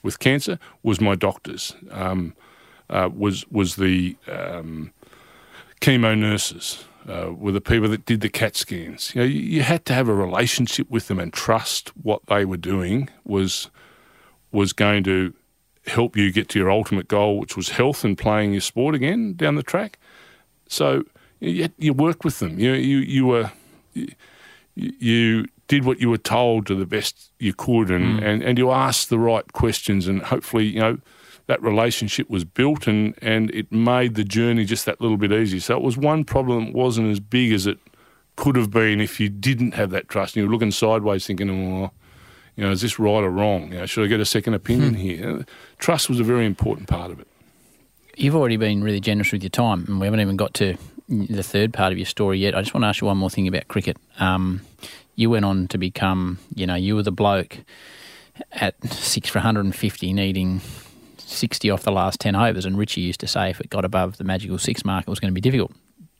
with 0.04 0.20
cancer 0.20 0.60
was 0.84 1.00
my 1.00 1.16
doctors, 1.16 1.76
um, 1.92 2.34
uh, 2.90 3.10
was 3.14 3.46
was 3.50 3.76
the 3.76 4.18
um, 4.28 4.92
chemo 5.80 6.18
nurses, 6.18 6.84
uh, 7.08 7.32
were 7.34 7.52
the 7.52 7.62
people 7.62 7.90
that 7.90 8.06
did 8.06 8.22
the 8.22 8.30
CAT 8.30 8.56
scans. 8.56 9.14
You 9.16 9.22
know, 9.22 9.28
you, 9.28 9.40
you 9.40 9.62
had 9.64 9.86
to 9.86 9.94
have 9.94 10.08
a 10.08 10.14
relationship 10.14 10.90
with 10.90 11.08
them 11.08 11.20
and 11.20 11.34
trust 11.34 11.90
what 11.98 12.26
they 12.28 12.46
were 12.46 12.58
doing 12.58 13.10
was 13.24 13.70
was 14.52 14.74
going 14.74 15.04
to 15.04 15.34
help 15.88 16.16
you 16.16 16.32
get 16.32 16.50
to 16.50 16.60
your 16.60 16.70
ultimate 16.70 17.08
goal, 17.08 17.40
which 17.40 17.56
was 17.56 17.70
health 17.70 18.04
and 18.04 18.18
playing 18.18 18.52
your 18.52 18.62
sport 18.62 18.94
again 18.94 19.34
down 19.34 19.56
the 19.56 19.64
track. 19.64 19.98
So 20.68 21.04
you, 21.40 21.70
you 21.78 21.94
worked 21.94 22.24
with 22.24 22.40
them. 22.40 22.60
You 22.60 22.74
you 22.74 22.98
you 22.98 23.26
were 23.26 23.52
you, 23.94 24.14
you 24.76 25.46
did 25.68 25.86
what 25.86 26.00
you 26.00 26.10
were 26.10 26.18
told 26.18 26.68
to 26.68 26.76
the 26.76 26.86
best 26.86 27.32
you 27.40 27.54
could, 27.54 27.90
and, 27.90 28.22
and, 28.22 28.44
and 28.44 28.58
you 28.58 28.72
asked 28.72 29.10
the 29.10 29.18
right 29.18 29.54
questions, 29.54 30.08
and 30.08 30.22
hopefully 30.22 30.66
you 30.66 30.80
know 30.80 30.98
that 31.52 31.62
relationship 31.62 32.30
was 32.30 32.46
built, 32.46 32.88
and 32.88 33.14
and 33.22 33.52
it 33.52 33.70
made 33.74 34.16
the 34.16 34.24
journey 34.24 34.64
just 34.64 34.86
that 34.86 35.02
little 35.02 35.18
bit 35.18 35.34
easier. 35.34 35.60
So 35.60 35.76
it 35.76 35.84
was 35.84 35.98
one 35.98 36.24
problem 36.24 36.68
that 36.68 36.74
wasn't 36.74 37.12
as 37.12 37.20
big 37.20 37.52
as 37.52 37.68
it 37.68 37.78
could 38.38 38.56
have 38.56 38.72
been 38.72 39.02
if 39.02 39.20
you 39.20 39.28
didn't 39.28 39.74
have 39.74 39.90
that 39.90 40.08
trust. 40.08 40.36
And 40.36 40.42
you 40.42 40.48
were 40.48 40.54
looking 40.54 40.72
sideways, 40.72 41.28
thinking, 41.28 41.50
"Oh, 41.50 41.92
you 42.56 42.64
know, 42.64 42.72
is 42.72 42.82
this 42.82 42.98
right 43.00 43.22
or 43.22 43.30
wrong? 43.30 43.74
You 43.74 43.80
know, 43.80 43.86
should 43.86 44.06
I 44.06 44.08
get 44.08 44.22
a 44.22 44.26
second 44.26 44.54
opinion 44.54 44.94
here?" 44.94 45.46
Trust 45.78 46.08
was 46.08 46.22
a 46.22 46.24
very 46.24 46.46
important 46.46 46.88
part 46.88 47.12
of 47.12 47.20
it. 47.20 47.28
You've 48.16 48.36
already 48.36 48.58
been 48.58 48.82
really 48.82 49.02
generous 49.02 49.34
with 49.34 49.44
your 49.44 49.50
time, 49.50 49.84
and 49.90 50.00
we 50.00 50.08
haven't 50.08 50.22
even 50.22 50.38
got 50.38 50.54
to 50.56 50.78
the 51.10 51.44
third 51.44 51.74
part 51.74 51.92
of 51.92 51.98
your 51.98 52.06
story 52.06 52.40
yet. 52.40 52.56
I 52.56 52.62
just 52.62 52.74
want 52.74 52.86
to 52.86 52.88
ask 52.88 53.02
you 53.02 53.08
one 53.08 53.18
more 53.18 53.30
thing 53.30 53.46
about 53.50 53.68
cricket. 53.68 53.98
Um, 54.22 54.62
you 55.16 55.30
went 55.30 55.44
on 55.44 55.68
to 55.68 55.78
become, 55.78 56.38
you 56.56 56.66
know, 56.66 56.76
you 56.76 56.96
were 56.96 57.04
the 57.04 57.12
bloke 57.12 57.58
at 58.54 58.82
six 58.86 59.30
for 59.30 59.40
150 59.40 60.14
needing 60.14 60.62
60 61.32 61.70
off 61.70 61.84
the 61.84 61.92
last 61.92 62.20
10 62.20 62.36
overs, 62.36 62.66
and 62.66 62.78
Richie 62.78 63.02
used 63.02 63.20
to 63.22 63.28
say 63.28 63.50
if 63.50 63.60
it 63.60 63.70
got 63.70 63.86
above 63.86 64.18
the 64.18 64.24
magical 64.24 64.58
six 64.58 64.84
mark, 64.86 65.04
it 65.08 65.10
was 65.10 65.20
going 65.20 65.32
to 65.32 65.36
be 65.36 65.42
difficult. 65.42 65.72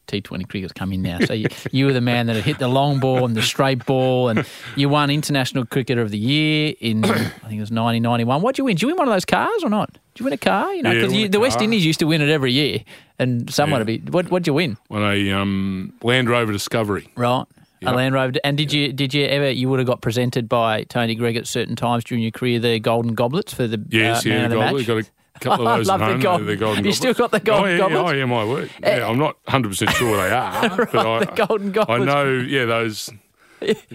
T20 0.08 0.50
cricket's 0.50 0.74
come 0.74 0.92
in 0.92 1.02
now. 1.04 1.20
So 1.20 1.34
you, 1.34 1.48
you 1.72 1.86
were 1.86 1.94
the 1.94 2.02
man 2.02 2.26
that 2.26 2.36
had 2.36 2.44
hit 2.44 2.60
the 2.60 2.68
long 2.68 3.00
ball 3.00 3.24
and 3.24 3.36
the 3.36 3.42
straight 3.42 3.86
ball, 3.86 4.28
and 4.30 4.46
you 4.76 4.90
won 4.90 5.10
International 5.10 5.66
Cricketer 5.66 6.02
of 6.02 6.12
the 6.12 6.18
Year 6.18 6.74
in, 6.80 7.06
I 7.06 7.08
think 7.10 7.24
it 7.24 7.60
was 7.62 7.72
1991. 7.72 8.42
What 8.42 8.56
did 8.56 8.60
you 8.60 8.66
win? 8.66 8.76
Did 8.76 8.82
you 8.82 8.88
win 8.90 8.98
one 8.98 9.08
of 9.08 9.14
those 9.14 9.26
cars 9.26 9.64
or 9.64 9.70
not? 9.70 9.94
Did 9.94 10.20
you 10.20 10.24
win 10.26 10.34
a 10.34 10.38
car? 10.38 10.74
You 10.74 10.84
know, 10.84 10.94
because 10.94 11.14
a 11.14 11.28
the 11.28 11.40
West. 11.40 11.62
Indies 11.62 11.86
used 11.86 12.00
to 12.00 12.08
win 12.08 12.22
it 12.22 12.30
every 12.30 12.52
year, 12.52 12.80
and 13.20 13.50
someone 13.54 13.80
Yeah. 13.80 13.86
would 13.86 14.06
be. 14.06 14.12
What, 14.12 14.30
what'd 14.30 14.48
you 14.48 14.54
win? 14.54 14.78
When 14.90 15.04
a 15.04 15.32
um, 15.32 15.94
Land 16.02 16.30
Rover 16.30 16.52
Discovery. 16.52 17.08
Right. 17.16 17.46
Yeah. 17.82 17.92
A 17.92 17.96
Land 17.96 18.14
Rover. 18.14 18.34
And 18.44 18.58
did 18.58 18.72
you 18.72 18.94
did 18.94 19.14
you 19.14 19.26
ever 19.26 19.50
you 19.50 19.68
would 19.70 19.80
have 19.80 19.88
got 19.88 20.02
presented 20.02 20.48
by 20.48 20.84
Tony 20.84 21.16
Greig 21.16 21.36
at 21.36 21.48
certain 21.48 21.76
times 21.76 22.04
during 22.04 22.22
your 22.22 22.32
career 22.32 22.60
the 22.60 22.80
Golden 22.80 23.16
Goblets 23.16 23.54
for 23.54 23.68
the 23.68 23.84
Yes, 23.90 24.26
uh, 24.26 24.30
yeah, 24.30 24.36
man 24.36 24.46
of 24.46 24.52
the 24.52 24.58
match? 24.58 24.88
got 24.88 24.98
a 24.98 25.06
couple 25.40 25.68
of 25.68 25.78
those 25.78 25.90
I 25.90 25.96
love 25.96 26.18
the 26.18 26.24
gold- 26.24 26.46
the 26.46 26.56
golden 26.56 26.86
You 26.86 26.92
still 26.92 27.14
got 27.16 27.32
the 27.32 27.40
golden 27.40 27.66
oh, 27.66 27.72
yeah, 27.72 27.78
goblets? 27.78 28.12
Oh, 28.12 28.16
yeah, 28.16 28.26
my 28.26 28.46
word. 28.46 28.70
Yeah, 28.84 29.08
I'm 29.08 29.18
not 29.18 29.44
100% 29.46 29.90
sure 29.92 30.18
they 30.18 30.32
are. 30.32 30.86
but 30.94 31.08
I, 31.08 31.20
the 31.26 31.46
golden 31.48 31.72
goblets. 31.72 32.02
I 32.02 32.06
know, 32.06 32.32
yeah, 32.34 32.66
those 32.66 33.10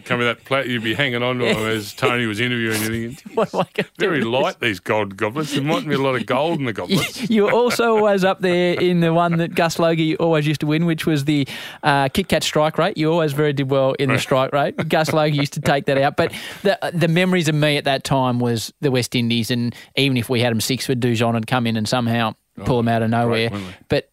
come 0.04 0.18
with 0.18 0.26
that 0.28 0.44
plate, 0.44 0.66
you'd 0.66 0.82
be 0.82 0.94
hanging 0.94 1.22
on 1.22 1.38
to 1.38 1.44
them 1.44 1.66
as 1.66 1.92
Tony 1.92 2.26
was 2.26 2.40
interviewing 2.40 2.80
you. 2.82 3.10
Thinking, 3.12 3.32
What 3.34 3.54
am 3.54 3.60
I 3.78 3.84
very 3.98 4.22
light, 4.22 4.60
these 4.60 4.80
gold 4.80 5.16
goblets. 5.16 5.52
There 5.52 5.62
might 5.62 5.86
be 5.86 5.94
a 5.94 5.98
lot 5.98 6.14
of 6.16 6.26
gold 6.26 6.58
in 6.58 6.66
the 6.66 6.72
goblets. 6.74 7.28
you 7.28 7.44
were 7.44 7.52
also 7.52 7.96
always 7.96 8.24
up 8.24 8.40
there 8.40 8.80
in 8.80 9.00
the 9.00 9.12
one 9.12 9.38
that 9.38 9.54
Gus 9.54 9.78
Logie 9.78 10.16
always 10.16 10.46
used 10.46 10.60
to 10.60 10.66
win, 10.66 10.86
which 10.86 11.06
was 11.06 11.24
the 11.24 11.46
uh, 11.82 12.08
Kit 12.08 12.28
Kat 12.28 12.42
strike 12.42 12.78
rate. 12.78 12.96
You 12.96 13.10
always 13.10 13.32
very 13.32 13.52
did 13.52 13.70
well 13.70 13.94
in 13.94 14.10
the 14.10 14.18
strike 14.18 14.52
rate. 14.52 14.76
Gus 14.88 15.12
Logie 15.12 15.36
used 15.36 15.54
to 15.54 15.60
take 15.60 15.86
that 15.86 15.98
out. 15.98 16.16
But 16.16 16.32
the 16.62 16.78
the 16.92 17.08
memories 17.08 17.48
of 17.48 17.54
me 17.54 17.76
at 17.76 17.84
that 17.84 18.04
time 18.04 18.38
was 18.38 18.72
the 18.80 18.90
West 18.90 19.14
Indies, 19.14 19.50
and 19.50 19.74
even 19.96 20.16
if 20.16 20.28
we 20.28 20.40
had 20.40 20.50
them 20.50 20.60
six 20.60 20.86
for 20.86 20.94
Dujon 20.94 21.34
had 21.34 21.46
come 21.46 21.66
in 21.66 21.76
and 21.76 21.88
somehow 21.88 22.34
pull 22.64 22.78
them 22.78 22.88
out 22.88 23.02
of 23.02 23.10
nowhere. 23.10 23.50
But 23.88 24.10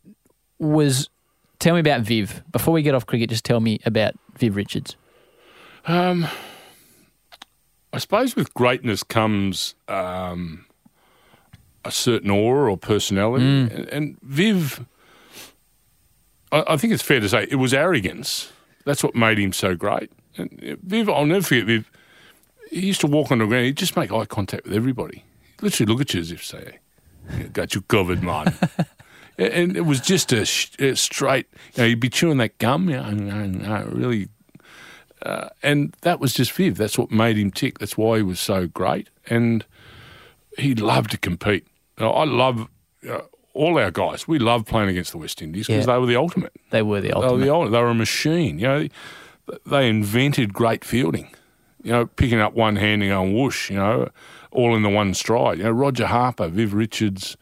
was 0.60 1.10
tell 1.60 1.74
me 1.74 1.80
about 1.80 2.02
Viv 2.02 2.42
before 2.52 2.74
we 2.74 2.82
get 2.82 2.96
off 2.96 3.06
cricket. 3.06 3.30
Just 3.30 3.46
tell 3.46 3.60
me 3.60 3.80
about 3.86 4.16
Viv 4.38 4.56
Richards. 4.56 4.96
Um, 5.86 6.28
I 7.92 7.98
suppose 7.98 8.36
with 8.36 8.54
greatness 8.54 9.04
comes 9.04 9.76
um, 9.88 10.66
a 11.86 11.92
certain 11.92 12.30
aura 12.30 12.72
or 12.72 12.78
personality. 12.78 13.46
And, 13.46 13.72
and 13.90 14.22
Viv, 14.22 14.86
I, 16.52 16.64
I 16.68 16.78
think 16.78 16.94
it's 16.94 17.04
fair 17.04 17.20
to 17.20 17.30
say, 17.30 17.48
it 17.50 17.56
was 17.56 17.74
arrogance. 17.74 18.52
That's 18.86 19.04
what 19.04 19.16
made 19.16 19.38
him 19.38 19.54
so 19.54 19.76
great. 19.76 20.12
And 20.38 20.80
Viv, 20.84 21.10
I'll 21.10 21.26
never 21.26 21.44
forget 21.44 21.66
Viv. 21.66 21.92
He 22.70 22.88
used 22.88 23.02
to 23.02 23.08
walk 23.08 23.32
on 23.32 23.38
the 23.38 23.46
ground. 23.46 23.66
He'd 23.66 23.78
just 23.78 23.96
make 23.96 24.12
eye 24.12 24.26
contact 24.26 24.66
with 24.66 24.74
everybody. 24.74 25.24
He'd 25.52 25.64
literally 25.64 25.92
look 25.92 26.02
at 26.02 26.14
you 26.14 26.22
as 26.22 26.32
if 26.32 26.44
say, 26.44 26.80
"Got 27.52 27.76
you 27.76 27.82
covered, 27.82 28.24
man." 28.24 28.52
and 29.38 29.78
it 29.78 29.86
was 29.86 30.00
just 30.00 30.34
a, 30.34 30.42
a 30.84 30.96
straight. 30.96 31.46
You 31.76 31.84
know, 31.84 31.88
he'd 31.90 32.00
be 32.00 32.10
chewing 32.10 32.40
that 32.40 32.58
gum. 32.58 32.90
You 32.90 33.00
know, 33.00 33.88
really 33.92 34.30
uh, 35.24 35.50
and 35.62 35.96
that 36.02 36.20
was 36.20 36.34
just 36.34 36.52
Viv. 36.52 36.78
That's 36.78 36.98
what 36.98 37.12
made 37.12 37.38
him 37.38 37.52
tick. 37.52 37.80
That's 37.80 37.98
why 37.98 38.18
he 38.18 38.24
was 38.24 38.40
so 38.40 38.68
great. 38.68 39.10
And 39.30 39.66
he 40.58 40.76
loved 40.76 41.12
to 41.12 41.18
compete. 41.18 41.66
I 41.98 42.24
love 42.26 42.68
uh, 43.10 43.20
all 43.54 43.78
our 43.78 43.92
guys. 43.92 44.28
We 44.28 44.40
love 44.40 44.66
playing 44.66 44.90
against 44.90 45.12
the 45.12 45.18
West 45.18 45.42
Indies 45.42 45.68
because 45.68 45.86
Yeah. 45.88 45.94
they 45.94 46.00
were 46.00 46.06
the 46.08 46.16
ultimate. 46.16 46.52
They 46.72 46.82
were 46.82 47.02
the 47.02 47.10
They 47.10 47.14
were 47.14 47.24
ultimate. 47.26 47.46
the 47.46 47.54
ultimate. 47.54 47.72
They 47.72 47.82
were 47.84 47.90
a 47.90 47.96
machine. 47.96 48.60
You 48.60 48.68
know, 48.68 48.88
they 49.66 49.90
invented 49.90 50.54
great 50.54 50.84
fielding. 50.86 51.30
You 51.84 51.92
know, 51.92 52.06
picking 52.06 52.40
up 52.40 52.54
one 52.54 52.76
hand 52.78 53.04
and 53.04 53.12
going 53.12 53.34
whoosh. 53.36 53.70
You 53.70 53.78
know, 53.78 54.10
all 54.52 54.76
in 54.76 54.84
the 54.84 54.90
one 54.90 55.14
stride. 55.14 55.58
You 55.58 55.66
know, 55.66 55.72
Roger 55.72 56.08
Harper, 56.08 56.48
Viv 56.48 56.74
Richards, 56.74 57.36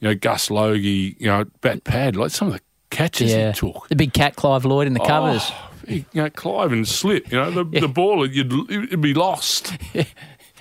you 0.00 0.08
know, 0.08 0.14
Gus 0.14 0.50
Logie. 0.50 1.16
You 1.18 1.26
know, 1.26 1.44
bat 1.62 1.84
pad 1.84 2.14
like 2.16 2.30
some 2.30 2.48
of 2.48 2.54
the 2.54 2.60
catches 2.90 3.32
yeah, 3.32 3.52
he 3.52 3.58
took. 3.58 3.88
the 3.88 3.96
big 3.96 4.12
cat 4.12 4.36
Clive 4.36 4.64
Lloyd 4.64 4.86
in 4.86 4.92
the 4.94 5.00
covers. 5.00 5.42
Oh, 5.50 5.54
he- 5.54 5.65
you 5.86 6.04
know, 6.14 6.30
Clive 6.30 6.72
and 6.72 6.86
slip. 6.86 7.30
You 7.30 7.38
know, 7.38 7.50
the, 7.50 7.80
the 7.80 7.88
ball, 7.88 8.26
you'd, 8.28 8.52
it'd 8.70 9.00
be 9.00 9.14
lost. 9.14 9.72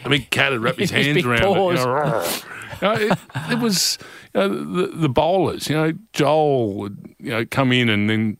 I 0.04 0.08
mean, 0.08 0.26
cat 0.30 0.52
would 0.52 0.62
wrap 0.62 0.76
his 0.78 0.92
hands 0.92 1.26
around 1.26 1.42
paws. 1.42 1.80
it. 1.80 1.86
You 1.86 1.86
know, 1.86 2.26
You 2.82 2.88
know, 2.88 3.14
it, 3.14 3.20
it 3.52 3.60
was 3.60 3.98
you 4.34 4.40
know, 4.42 4.50
the, 4.50 4.88
the 4.88 5.10
bowlers. 5.10 5.70
You 5.70 5.76
know, 5.76 5.94
Joel 6.14 6.74
would 6.76 7.16
you 7.20 7.32
know 7.32 7.46
come 7.46 7.72
in 7.72 7.90
and 7.90 8.10
then 8.10 8.38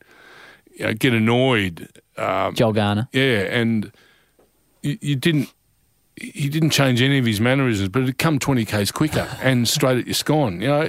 you 0.74 0.86
know, 0.86 0.94
get 0.94 1.14
annoyed. 1.14 1.88
Um, 2.16 2.54
Joel 2.54 2.72
Garner. 2.72 3.08
yeah, 3.12 3.40
and 3.40 3.92
you, 4.82 4.98
you 5.00 5.16
didn't. 5.16 5.52
He 6.18 6.48
didn't 6.48 6.70
change 6.70 7.02
any 7.02 7.18
of 7.18 7.26
his 7.26 7.40
mannerisms, 7.42 7.90
but 7.90 8.02
it'd 8.02 8.16
come 8.16 8.38
twenty 8.38 8.64
k's 8.64 8.90
quicker 8.90 9.28
and 9.42 9.68
straight 9.68 9.98
at 9.98 10.06
your 10.06 10.14
scone. 10.14 10.62
You 10.62 10.68
know, 10.68 10.80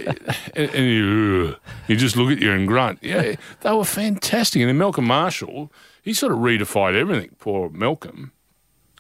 and, 0.55 0.69
and 0.71 0.85
you, 0.85 1.55
you 1.89 1.97
just 1.97 2.15
look 2.15 2.31
at 2.31 2.39
you 2.41 2.51
and 2.53 2.65
grunt. 2.67 2.99
Yeah, 3.01 3.35
they 3.61 3.71
were 3.71 3.83
fantastic. 3.83 4.61
And 4.61 4.69
then 4.69 4.77
Malcolm 4.77 5.05
Marshall, 5.05 5.69
he 6.01 6.13
sort 6.13 6.31
of 6.31 6.37
redefined 6.39 6.95
everything. 6.95 7.31
Poor 7.39 7.69
Malcolm, 7.69 8.31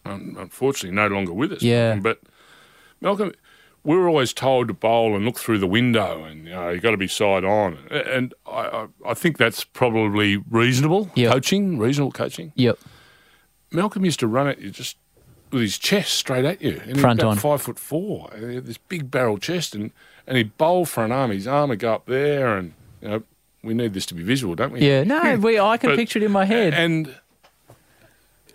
unfortunately, 0.05 0.95
no 0.95 1.07
longer 1.07 1.31
with 1.33 1.53
us. 1.53 1.61
Yeah. 1.61 1.95
but 1.95 2.19
Malcolm, 2.99 3.31
we 3.85 3.95
were 3.95 4.09
always 4.09 4.33
told 4.33 4.67
to 4.67 4.73
bowl 4.73 5.15
and 5.15 5.23
look 5.23 5.37
through 5.39 5.59
the 5.59 5.67
window, 5.67 6.25
and 6.25 6.43
you 6.45 6.51
know 6.51 6.69
you 6.69 6.79
got 6.81 6.91
to 6.91 6.97
be 6.97 7.07
side 7.07 7.45
on, 7.45 7.77
and 7.89 8.33
I, 8.45 8.51
I, 8.51 8.87
I 9.07 9.13
think 9.13 9.37
that's 9.37 9.63
probably 9.63 10.37
reasonable 10.49 11.09
Yep. 11.15 11.31
coaching, 11.31 11.77
reasonable 11.77 12.11
coaching. 12.11 12.51
Yep. 12.55 12.77
Malcolm 13.71 14.03
used 14.03 14.19
to 14.19 14.27
run 14.27 14.47
it. 14.49 14.59
you 14.59 14.71
just 14.71 14.97
with 15.51 15.61
his 15.61 15.77
chest 15.77 16.13
straight 16.13 16.45
at 16.45 16.61
you, 16.61 16.81
and 16.85 16.99
Front 16.99 17.19
he's 17.19 17.23
about 17.23 17.31
on. 17.31 17.37
five 17.37 17.61
foot 17.61 17.79
four, 17.79 18.29
and 18.33 18.49
he 18.49 18.55
had 18.55 18.65
this 18.65 18.77
big 18.77 19.09
barrel 19.11 19.37
chest, 19.37 19.73
and 19.75 19.91
and 20.27 20.37
he'd 20.37 20.57
bowl 20.57 20.85
for 20.85 21.05
an 21.05 21.11
arm. 21.11 21.31
His 21.31 21.47
arm 21.47 21.69
would 21.69 21.79
go 21.79 21.93
up 21.93 22.05
there, 22.05 22.57
and 22.57 22.73
you 23.01 23.07
know 23.09 23.23
we 23.63 23.73
need 23.73 23.93
this 23.93 24.05
to 24.07 24.13
be 24.13 24.23
visual, 24.23 24.55
don't 24.55 24.71
we? 24.73 24.79
Yeah. 24.81 25.03
No, 25.03 25.37
we. 25.37 25.59
I 25.59 25.77
can 25.77 25.91
But- 25.91 25.97
picture 25.97 26.19
it 26.19 26.23
in 26.23 26.31
my 26.31 26.45
head. 26.45 26.73
And 26.73 27.15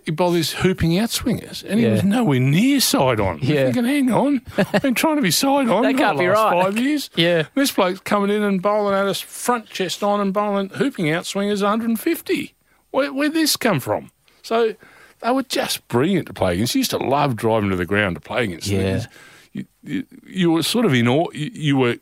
he 0.05 0.10
bowled 0.10 0.35
these 0.35 0.52
hooping 0.52 0.98
out 0.98 1.10
swingers, 1.10 1.62
and 1.62 1.78
he 1.78 1.86
Yeah. 1.86 1.93
was 1.93 2.02
nowhere 2.05 2.40
near 2.40 2.81
side 2.81 3.20
on. 3.20 3.39
Yeah. 3.40 3.64
Thinking, 3.66 3.85
hang 3.85 4.10
on, 4.10 4.43
I've 4.56 4.82
been 4.82 4.94
trying 4.94 5.14
to 5.16 5.23
be 5.23 5.31
side 5.31 5.69
on 5.69 5.85
for 5.85 5.93
the 5.93 6.02
last 6.02 6.19
right. 6.19 6.64
five 6.64 6.77
years. 6.78 7.09
Yeah. 7.16 7.44
This 7.55 7.70
bloke's 7.70 8.01
coming 8.01 8.31
in 8.31 8.43
and 8.43 8.60
bowling 8.60 8.94
at 8.94 9.06
us 9.06 9.20
front 9.20 9.66
chest 9.69 10.02
on 10.02 10.20
and 10.20 10.32
bowling 10.32 10.70
hooping 10.70 11.09
out 11.10 11.24
swingers 11.24 11.62
150. 11.62 12.55
Where, 12.90 13.12
where'd 13.12 13.32
this 13.32 13.56
come 13.56 13.78
from? 13.78 14.10
So 14.43 14.74
they 15.23 15.31
were 15.31 15.43
just 15.44 15.86
brilliant 15.89 16.27
to 16.27 16.32
play 16.32 16.55
against. 16.55 16.74
You 16.74 16.81
used 16.81 16.90
to 16.90 16.99
love 16.99 17.36
driving 17.36 17.70
to 17.70 17.77
the 17.77 17.86
ground 17.86 18.16
to 18.16 18.20
play 18.20 18.44
against 18.44 18.69
them. 18.69 18.81
Yeah. 18.81 19.07
You, 19.53 19.65
you, 19.82 20.07
you 20.27 20.51
were 20.51 20.62
sort 20.62 20.85
of 20.85 20.94
in 20.94 21.07
awe. 21.09 21.31
You, 21.32 21.51
you 21.53 21.77
were 21.77 21.97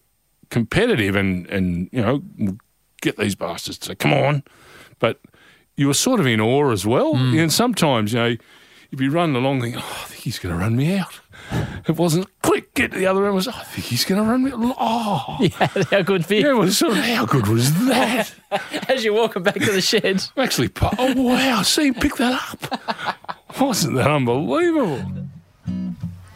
competitive 0.51 1.17
and, 1.17 1.47
and, 1.49 1.89
you 1.93 2.01
know, 2.01 2.23
get 3.03 3.17
these 3.17 3.35
bastards 3.35 3.79
to 3.79 3.95
come 3.95 4.13
on. 4.13 4.43
But 4.99 5.21
you 5.77 5.87
were 5.87 5.95
sort 5.95 6.21
of 6.21 6.27
in 6.27 6.41
awe 6.41 6.71
as 6.71 6.87
well. 6.87 7.15
Mm. 7.15 7.43
And 7.43 7.53
sometimes, 7.53 8.13
you 8.13 8.19
know, 8.19 8.37
you'd 8.91 8.99
be 8.99 9.09
running 9.09 9.37
along 9.37 9.61
thinking, 9.61 9.81
oh, 9.83 10.01
I 10.03 10.09
think 10.09 10.23
he's 10.23 10.39
going 10.39 10.55
to 10.55 10.61
run 10.61 10.77
me 10.77 10.97
out. 10.97 11.21
It 11.87 11.97
wasn't 11.97 12.29
quick, 12.43 12.75
get 12.75 12.93
to 12.93 12.99
the 12.99 13.07
other 13.07 13.25
end. 13.25 13.33
It 13.33 13.35
was, 13.35 13.49
oh, 13.49 13.53
I 13.55 13.65
think 13.65 13.87
he's 13.87 14.05
going 14.05 14.23
to 14.23 14.29
run 14.29 14.45
me 14.45 14.53
out. 14.53 14.77
Oh, 14.79 15.37
yeah, 15.41 15.67
how 15.91 16.03
good 16.03 16.27
for 16.27 16.35
you. 16.35 16.47
yeah, 16.47 16.53
was 16.53 16.79
sort 16.79 16.93
of, 16.93 16.99
how 16.99 17.27
good 17.27 17.49
was 17.49 17.73
that? 17.87 18.33
As 18.89 19.05
you're 19.05 19.15
walking 19.15 19.43
back 19.43 19.55
to 19.55 19.73
the 19.73 19.81
sheds. 19.81 20.33
I'm 20.37 20.45
actually, 20.45 20.71
oh, 20.83 21.15
wow, 21.23 21.63
see 21.63 21.89
him 21.89 21.95
pick 21.95 22.17
that 22.17 22.41
up. 22.53 23.61
Wasn't 23.61 23.97
that 23.97 24.11
unbelievable? 24.11 25.03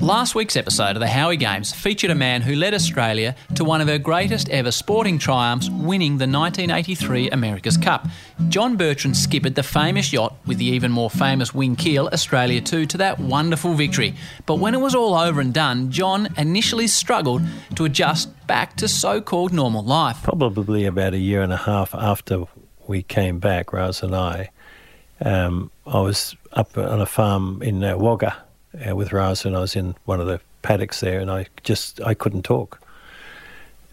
Last 0.04 0.34
week's 0.34 0.54
episode 0.54 0.96
of 0.96 1.00
the 1.00 1.08
Howie 1.08 1.38
Games 1.38 1.72
featured 1.72 2.10
a 2.10 2.14
man 2.14 2.42
who 2.42 2.54
led 2.54 2.74
Australia 2.74 3.34
to 3.54 3.64
one 3.64 3.80
of 3.80 3.88
her 3.88 3.96
greatest 3.96 4.50
ever 4.50 4.70
sporting 4.70 5.18
triumphs, 5.18 5.70
winning 5.70 6.18
the 6.18 6.28
1983 6.28 7.30
America's 7.30 7.78
Cup. 7.78 8.06
John 8.50 8.76
Bertrand 8.76 9.16
skippered 9.16 9.54
the 9.54 9.62
famous 9.62 10.12
yacht 10.12 10.36
with 10.44 10.58
the 10.58 10.66
even 10.66 10.92
more 10.92 11.08
famous 11.08 11.54
wing 11.54 11.74
keel 11.74 12.10
Australia 12.12 12.60
2 12.60 12.84
to 12.84 12.98
that 12.98 13.18
wonderful 13.18 13.72
victory. 13.72 14.14
But 14.44 14.56
when 14.56 14.74
it 14.74 14.80
was 14.82 14.94
all 14.94 15.14
over 15.14 15.40
and 15.40 15.54
done, 15.54 15.90
John 15.90 16.28
initially 16.36 16.86
struggled 16.86 17.40
to 17.74 17.86
adjust 17.86 18.28
back 18.46 18.76
to 18.76 18.88
so 18.88 19.22
called 19.22 19.54
normal 19.54 19.82
life. 19.82 20.22
Probably 20.22 20.84
about 20.84 21.14
a 21.14 21.18
year 21.18 21.40
and 21.40 21.50
a 21.50 21.56
half 21.56 21.94
after 21.94 22.44
we 22.86 23.02
came 23.02 23.38
back, 23.38 23.72
Raz 23.72 24.02
and 24.02 24.14
I, 24.14 24.50
um, 25.22 25.70
I 25.86 26.00
was 26.00 26.36
up 26.52 26.76
on 26.76 27.00
a 27.00 27.06
farm 27.06 27.62
in 27.62 27.82
uh, 27.82 27.96
Wagga 27.96 28.44
uh, 28.86 28.94
with 28.96 29.12
Raz, 29.12 29.44
and 29.44 29.56
I 29.56 29.60
was 29.60 29.76
in 29.76 29.94
one 30.04 30.20
of 30.20 30.26
the 30.26 30.40
paddocks 30.62 31.00
there, 31.00 31.20
and 31.20 31.30
I 31.30 31.46
just 31.62 32.00
I 32.00 32.14
couldn't 32.14 32.42
talk. 32.42 32.80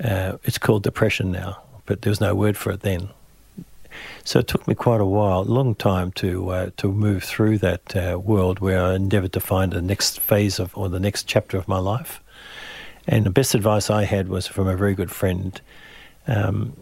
Uh, 0.03 0.37
it's 0.43 0.57
called 0.57 0.83
depression 0.83 1.31
now, 1.31 1.61
but 1.85 2.01
there 2.01 2.11
was 2.11 2.21
no 2.21 2.33
word 2.33 2.57
for 2.57 2.71
it 2.71 2.81
then. 2.81 3.09
So 4.23 4.39
it 4.39 4.47
took 4.47 4.67
me 4.67 4.75
quite 4.75 5.01
a 5.01 5.05
while, 5.05 5.41
a 5.41 5.43
long 5.43 5.75
time 5.75 6.11
to 6.13 6.49
uh, 6.49 6.69
to 6.77 6.91
move 6.91 7.23
through 7.23 7.57
that 7.59 7.95
uh, 7.95 8.19
world 8.19 8.59
where 8.59 8.81
I 8.83 8.95
endeavoured 8.95 9.33
to 9.33 9.39
find 9.39 9.71
the 9.71 9.81
next 9.81 10.19
phase 10.19 10.59
of 10.59 10.75
or 10.77 10.89
the 10.89 10.99
next 10.99 11.27
chapter 11.27 11.57
of 11.57 11.67
my 11.67 11.77
life. 11.77 12.21
And 13.07 13.25
the 13.25 13.31
best 13.31 13.55
advice 13.55 13.89
I 13.89 14.03
had 14.03 14.27
was 14.29 14.47
from 14.47 14.67
a 14.67 14.77
very 14.77 14.93
good 14.93 15.11
friend, 15.11 15.59
um, 16.27 16.77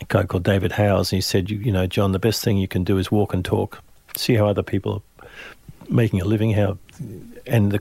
a 0.00 0.04
guy 0.06 0.22
called 0.22 0.44
David 0.44 0.72
Howes, 0.72 1.12
and 1.12 1.18
he 1.18 1.20
said, 1.20 1.50
you, 1.50 1.58
you 1.58 1.72
know, 1.72 1.86
John, 1.86 2.12
the 2.12 2.20
best 2.20 2.42
thing 2.42 2.56
you 2.56 2.68
can 2.68 2.84
do 2.84 2.98
is 2.98 3.10
walk 3.10 3.34
and 3.34 3.44
talk, 3.44 3.82
see 4.16 4.34
how 4.34 4.46
other 4.46 4.62
people 4.62 5.02
making 5.90 6.20
a 6.20 6.24
living, 6.24 6.52
how, 6.52 6.78
and 7.46 7.72
the 7.72 7.80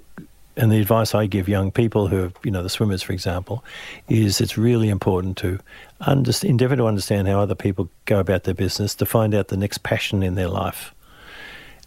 and 0.58 0.72
the 0.74 0.82
advice 0.82 1.16
I 1.16 1.26
give 1.26 1.48
young 1.48 1.72
people 1.72 2.08
who 2.08 2.26
are, 2.26 2.32
you 2.44 2.52
know, 2.52 2.62
the 2.62 2.70
swimmers, 2.70 3.02
for 3.02 3.14
example, 3.14 3.64
is 4.10 4.42
it's 4.42 4.58
really 4.58 4.90
important 4.90 5.38
to 5.38 5.58
under, 6.02 6.34
endeavour 6.44 6.76
to 6.76 6.86
understand 6.86 7.30
how 7.30 7.40
other 7.40 7.56
people 7.56 7.90
go 8.04 8.20
about 8.20 8.44
their 8.44 8.54
business, 8.54 8.94
to 8.96 9.06
find 9.06 9.34
out 9.34 9.48
the 9.48 9.56
next 9.56 9.84
passion 9.84 10.22
in 10.22 10.36
their 10.36 10.50
life. 10.50 10.94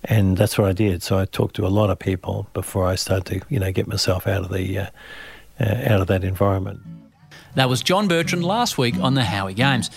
And 0.04 0.38
that's 0.38 0.56
what 0.56 0.68
I 0.68 0.72
did. 0.72 1.02
So 1.02 1.18
I 1.18 1.26
talked 1.26 1.54
to 1.56 1.66
a 1.66 1.68
lot 1.68 1.90
of 1.90 1.98
people 1.98 2.46
before 2.54 2.86
I 2.86 2.94
started 2.94 3.26
to, 3.26 3.46
you 3.50 3.60
know, 3.60 3.70
get 3.72 3.86
myself 3.86 4.26
out 4.26 4.42
of 4.44 4.52
the 4.52 4.78
uh, 4.78 4.86
uh, 5.60 5.82
out 5.86 6.00
of 6.00 6.06
that 6.06 6.24
environment. 6.24 6.80
That 7.54 7.68
was 7.68 7.82
John 7.82 8.08
Bertrand 8.08 8.44
last 8.44 8.78
week 8.78 8.96
on 8.96 9.14
the 9.14 9.24
Howie 9.24 9.54
Games. 9.54 9.90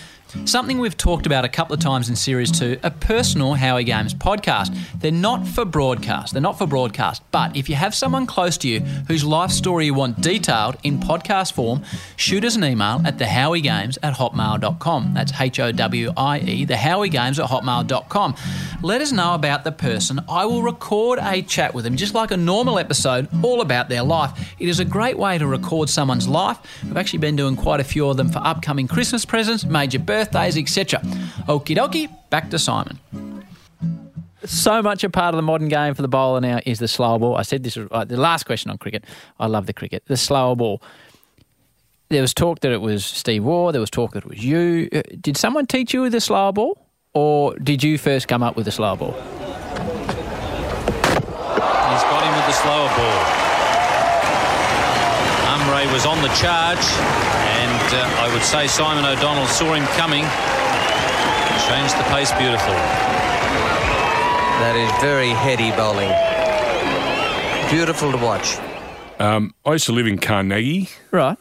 Something 0.44 0.78
we've 0.80 0.96
talked 0.96 1.24
about 1.24 1.44
a 1.44 1.48
couple 1.48 1.72
of 1.74 1.80
times 1.80 2.08
in 2.08 2.16
Series 2.16 2.50
2, 2.50 2.80
a 2.82 2.90
personal 2.90 3.54
Howie 3.54 3.84
Games 3.84 4.12
podcast. 4.12 4.76
They're 5.00 5.12
not 5.12 5.46
for 5.46 5.64
broadcast. 5.64 6.32
They're 6.32 6.42
not 6.42 6.58
for 6.58 6.66
broadcast. 6.66 7.22
But 7.30 7.56
if 7.56 7.68
you 7.68 7.76
have 7.76 7.94
someone 7.94 8.26
close 8.26 8.58
to 8.58 8.68
you 8.68 8.80
whose 8.80 9.24
life 9.24 9.50
story 9.52 9.86
you 9.86 9.94
want 9.94 10.20
detailed 10.20 10.76
in 10.82 10.98
podcast 10.98 11.52
form, 11.52 11.84
shoot 12.16 12.44
us 12.44 12.56
an 12.56 12.64
email 12.64 13.00
at 13.04 13.18
thehowiegames 13.18 13.98
at 14.02 14.14
hotmail.com. 14.14 15.14
That's 15.14 15.32
H 15.40 15.60
O 15.60 15.70
W 15.72 16.12
I 16.16 16.40
E, 16.40 16.66
thehowiegames 16.66 17.42
at 17.42 17.48
hotmail.com. 17.48 18.34
Let 18.82 19.00
us 19.00 19.12
know 19.12 19.34
about 19.34 19.62
the 19.64 19.72
person. 19.72 20.20
I 20.28 20.44
will 20.44 20.62
record 20.62 21.20
a 21.22 21.40
chat 21.42 21.72
with 21.72 21.84
them, 21.84 21.96
just 21.96 22.14
like 22.14 22.32
a 22.32 22.36
normal 22.36 22.78
episode, 22.78 23.28
all 23.44 23.60
about 23.60 23.88
their 23.88 24.02
life. 24.02 24.54
It 24.58 24.68
is 24.68 24.80
a 24.80 24.84
great 24.84 25.18
way 25.18 25.38
to 25.38 25.46
record 25.46 25.88
someone's 25.88 26.26
life. 26.26 26.58
We've 26.82 26.96
actually 26.96 27.20
been 27.20 27.36
doing 27.36 27.54
quite 27.56 27.80
a 27.80 27.84
few 27.84 28.08
of 28.08 28.16
them 28.16 28.28
for 28.28 28.40
upcoming 28.40 28.88
Christmas 28.88 29.24
presents, 29.24 29.64
major 29.64 29.98
birthdays, 29.98 30.15
etc. 30.20 31.00
Okie 31.48 31.76
dokie, 31.76 32.08
back 32.30 32.50
to 32.50 32.58
Simon. 32.58 32.98
So 34.44 34.80
much 34.82 35.02
a 35.02 35.10
part 35.10 35.34
of 35.34 35.36
the 35.36 35.42
modern 35.42 35.68
game 35.68 35.94
for 35.94 36.02
the 36.02 36.08
bowler 36.08 36.40
now 36.40 36.60
is 36.64 36.78
the 36.78 36.86
slower 36.88 37.18
ball. 37.18 37.36
I 37.36 37.42
said 37.42 37.64
this 37.64 37.74
was 37.76 37.88
uh, 37.90 38.04
the 38.04 38.16
last 38.16 38.44
question 38.44 38.70
on 38.70 38.78
cricket. 38.78 39.04
I 39.40 39.46
love 39.46 39.66
the 39.66 39.72
cricket. 39.72 40.04
The 40.06 40.16
slower 40.16 40.54
ball. 40.54 40.80
There 42.10 42.20
was 42.22 42.32
talk 42.32 42.60
that 42.60 42.70
it 42.70 42.80
was 42.80 43.04
Steve 43.04 43.42
Waugh. 43.42 43.72
There 43.72 43.80
was 43.80 43.90
talk 43.90 44.12
that 44.12 44.22
it 44.24 44.28
was 44.28 44.44
you. 44.44 44.88
Uh, 44.92 45.02
Did 45.20 45.36
someone 45.36 45.66
teach 45.66 45.92
you 45.92 46.08
the 46.08 46.20
slower 46.20 46.52
ball, 46.52 46.78
or 47.14 47.56
did 47.58 47.82
you 47.82 47.98
first 47.98 48.28
come 48.28 48.44
up 48.44 48.54
with 48.54 48.66
the 48.66 48.70
slower 48.70 48.96
ball? 48.96 49.12
He's 49.12 49.22
got 52.06 52.22
him 52.22 52.34
with 52.36 52.46
the 52.46 52.52
slower 52.52 52.88
ball. 52.94 53.18
Umray 55.56 55.92
was 55.92 56.06
on 56.06 56.22
the 56.22 56.28
charge, 56.38 56.86
and 57.86 57.94
uh, 57.94 58.22
I 58.24 58.32
would 58.32 58.42
say 58.42 58.66
Simon 58.66 59.04
O'Donnell 59.04 59.46
saw 59.46 59.72
him 59.74 59.84
coming. 59.98 60.24
Changed 61.68 61.94
the 61.98 62.04
pace 62.14 62.30
beautifully. 62.32 62.74
That 64.62 64.74
is 64.76 64.90
very 65.02 65.28
heady 65.30 65.70
bowling. 65.72 66.10
Beautiful 67.70 68.12
to 68.12 68.18
watch. 68.18 68.56
Um, 69.18 69.54
I 69.64 69.72
used 69.72 69.86
to 69.86 69.92
live 69.92 70.06
in 70.06 70.18
Carnegie, 70.18 70.88
Right. 71.10 71.36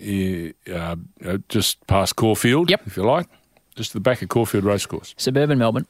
uh, 0.00 0.96
uh, 1.24 1.38
just 1.48 1.84
past 1.86 2.16
Caulfield, 2.16 2.70
Yep. 2.70 2.82
if 2.86 2.96
you 2.96 3.02
like, 3.04 3.26
just 3.74 3.90
to 3.92 3.96
the 3.96 4.00
back 4.00 4.22
of 4.22 4.28
Caulfield 4.28 4.64
Racecourse. 4.64 5.14
Suburban 5.16 5.58
Melbourne. 5.58 5.86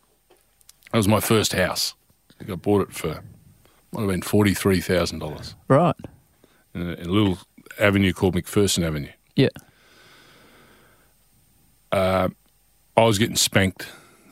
That 0.93 0.99
was 0.99 1.09
my 1.09 1.21
first 1.21 1.53
house. 1.53 1.95
I 2.31 2.35
think 2.39 2.51
I 2.51 2.55
bought 2.55 2.83
it 2.89 2.93
for 2.95 3.23
might 3.93 4.01
have 4.03 4.11
been 4.11 4.23
forty 4.23 4.55
three 4.55 4.81
thousand 4.81 5.19
dollars 5.21 5.55
Right. 5.69 5.95
in 6.75 6.83
a, 6.83 6.93
in 6.95 7.07
a 7.07 7.13
little 7.13 7.39
avenue 7.79 8.13
called 8.13 8.35
McPherson 8.35 8.85
Avenue. 8.85 9.11
Yeah. 9.37 9.49
I 11.95 13.03
was 13.03 13.19
getting 13.19 13.37
spanked. 13.37 13.87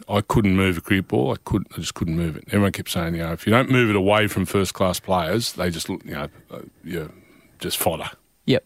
I 0.08 0.20
couldn't 0.20 0.56
move 0.56 0.78
a 0.78 0.80
cricket 0.80 1.08
ball. 1.08 1.32
I 1.32 1.36
couldn't. 1.44 1.68
I 1.72 1.76
just 1.80 1.94
couldn't 1.94 2.16
move 2.16 2.36
it. 2.36 2.44
Everyone 2.48 2.72
kept 2.72 2.90
saying, 2.90 3.14
you 3.14 3.22
know, 3.22 3.32
if 3.32 3.46
you 3.46 3.52
don't 3.52 3.70
move 3.70 3.88
it 3.88 3.96
away 3.96 4.26
from 4.26 4.44
first 4.46 4.74
class 4.74 5.00
players, 5.00 5.52
they 5.54 5.70
just, 5.70 5.88
look, 5.88 6.04
you 6.04 6.12
know, 6.12 6.28
uh, 6.50 6.58
you're 6.84 7.10
just 7.58 7.78
fodder. 7.78 8.10
Yep. 8.46 8.64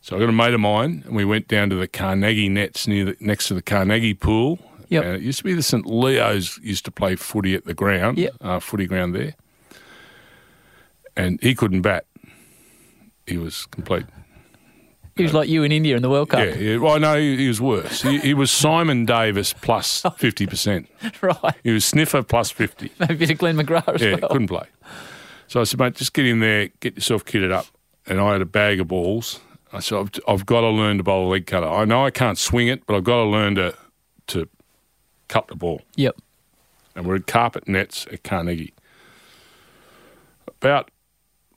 So 0.00 0.16
I 0.16 0.20
got 0.20 0.28
a 0.28 0.32
mate 0.32 0.54
of 0.54 0.60
mine, 0.60 1.02
and 1.06 1.14
we 1.16 1.24
went 1.24 1.48
down 1.48 1.70
to 1.70 1.76
the 1.76 1.88
Carnegie 1.88 2.48
nets 2.48 2.86
near 2.86 3.04
the, 3.06 3.16
next 3.20 3.48
to 3.48 3.54
the 3.54 3.62
Carnegie 3.62 4.14
pool. 4.14 4.58
Yep. 4.88 5.04
And 5.04 5.14
it 5.16 5.22
used 5.22 5.38
to 5.38 5.44
be 5.44 5.54
the 5.54 5.62
St 5.62 5.86
Leo's 5.86 6.58
used 6.62 6.84
to 6.86 6.90
play 6.90 7.14
footy 7.14 7.54
at 7.54 7.64
the 7.64 7.74
ground, 7.74 8.18
Yep. 8.18 8.34
uh, 8.40 8.58
footy 8.58 8.86
ground 8.86 9.14
there. 9.14 9.34
And 11.16 11.40
he 11.42 11.54
couldn't 11.54 11.82
bat. 11.82 12.06
He 13.26 13.36
was 13.36 13.66
complete. 13.66 14.06
He 15.18 15.22
was 15.24 15.34
like 15.34 15.48
you 15.50 15.62
in 15.64 15.70
India 15.72 15.94
in 15.96 16.02
the 16.02 16.08
World 16.08 16.30
Cup. 16.30 16.40
Yeah, 16.40 16.54
yeah. 16.54 16.76
Well, 16.78 16.98
no, 16.98 17.18
he, 17.18 17.36
he 17.36 17.48
was 17.48 17.60
worse. 17.60 18.00
He, 18.02 18.18
he 18.20 18.32
was 18.34 18.50
Simon 18.50 19.04
Davis 19.04 19.52
plus 19.52 20.00
plus 20.00 20.04
oh. 20.06 20.10
fifty 20.16 20.46
percent. 20.46 20.88
Right. 21.22 21.54
He 21.62 21.70
was 21.72 21.84
Sniffer 21.84 22.22
plus 22.22 22.50
fifty. 22.50 22.90
Maybe 23.00 23.26
to 23.26 23.34
Glenn 23.34 23.56
McGrath 23.56 23.94
as 23.94 24.00
Yeah, 24.00 24.16
well. 24.20 24.30
couldn't 24.30 24.48
play. 24.48 24.66
So 25.48 25.60
I 25.60 25.64
said, 25.64 25.78
mate, 25.78 25.94
just 25.94 26.12
get 26.14 26.24
in 26.26 26.40
there, 26.40 26.68
get 26.80 26.94
yourself 26.94 27.24
kitted 27.24 27.52
up. 27.52 27.66
And 28.06 28.20
I 28.20 28.32
had 28.32 28.40
a 28.40 28.46
bag 28.46 28.80
of 28.80 28.88
balls. 28.88 29.40
I 29.72 29.80
said, 29.80 29.98
I've, 29.98 30.10
I've 30.26 30.46
got 30.46 30.62
to 30.62 30.68
learn 30.68 30.96
to 30.98 31.02
bowl 31.02 31.28
a 31.28 31.30
leg 31.30 31.46
cutter. 31.46 31.68
I 31.68 31.84
know 31.84 32.04
I 32.06 32.10
can't 32.10 32.38
swing 32.38 32.68
it, 32.68 32.86
but 32.86 32.96
I've 32.96 33.04
got 33.04 33.16
to 33.16 33.24
learn 33.24 33.54
to 33.56 33.74
to 34.28 34.48
cut 35.28 35.48
the 35.48 35.54
ball. 35.56 35.82
Yep. 35.96 36.16
And 36.96 37.06
we're 37.06 37.16
at 37.16 37.26
carpet 37.26 37.68
nets 37.68 38.06
at 38.12 38.22
Carnegie. 38.24 38.72
About 40.60 40.90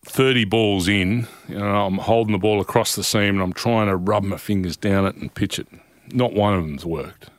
30 0.06 0.46
balls 0.46 0.88
in. 0.88 1.28
You 1.48 1.60
know, 1.60 1.86
I'm 1.86 1.98
holding 1.98 2.34
the 2.34 2.40
ball 2.40 2.60
across 2.62 2.96
the 2.96 3.04
seam 3.04 3.36
and 3.36 3.42
I'm 3.42 3.54
trying 3.54 3.88
to 3.88 3.96
rub 3.96 4.24
my 4.24 4.38
fingers 4.38 4.78
down 4.78 5.06
it 5.06 5.16
and 5.16 5.34
pitch 5.34 5.60
it. 5.60 5.68
Not 6.12 6.34
one 6.34 6.54
of 6.54 6.64
them's 6.64 6.86
worked. 6.86 7.30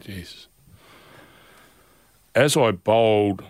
Jesus. 0.00 0.46
As 2.34 2.56
I 2.56 2.70
bowled 2.70 3.44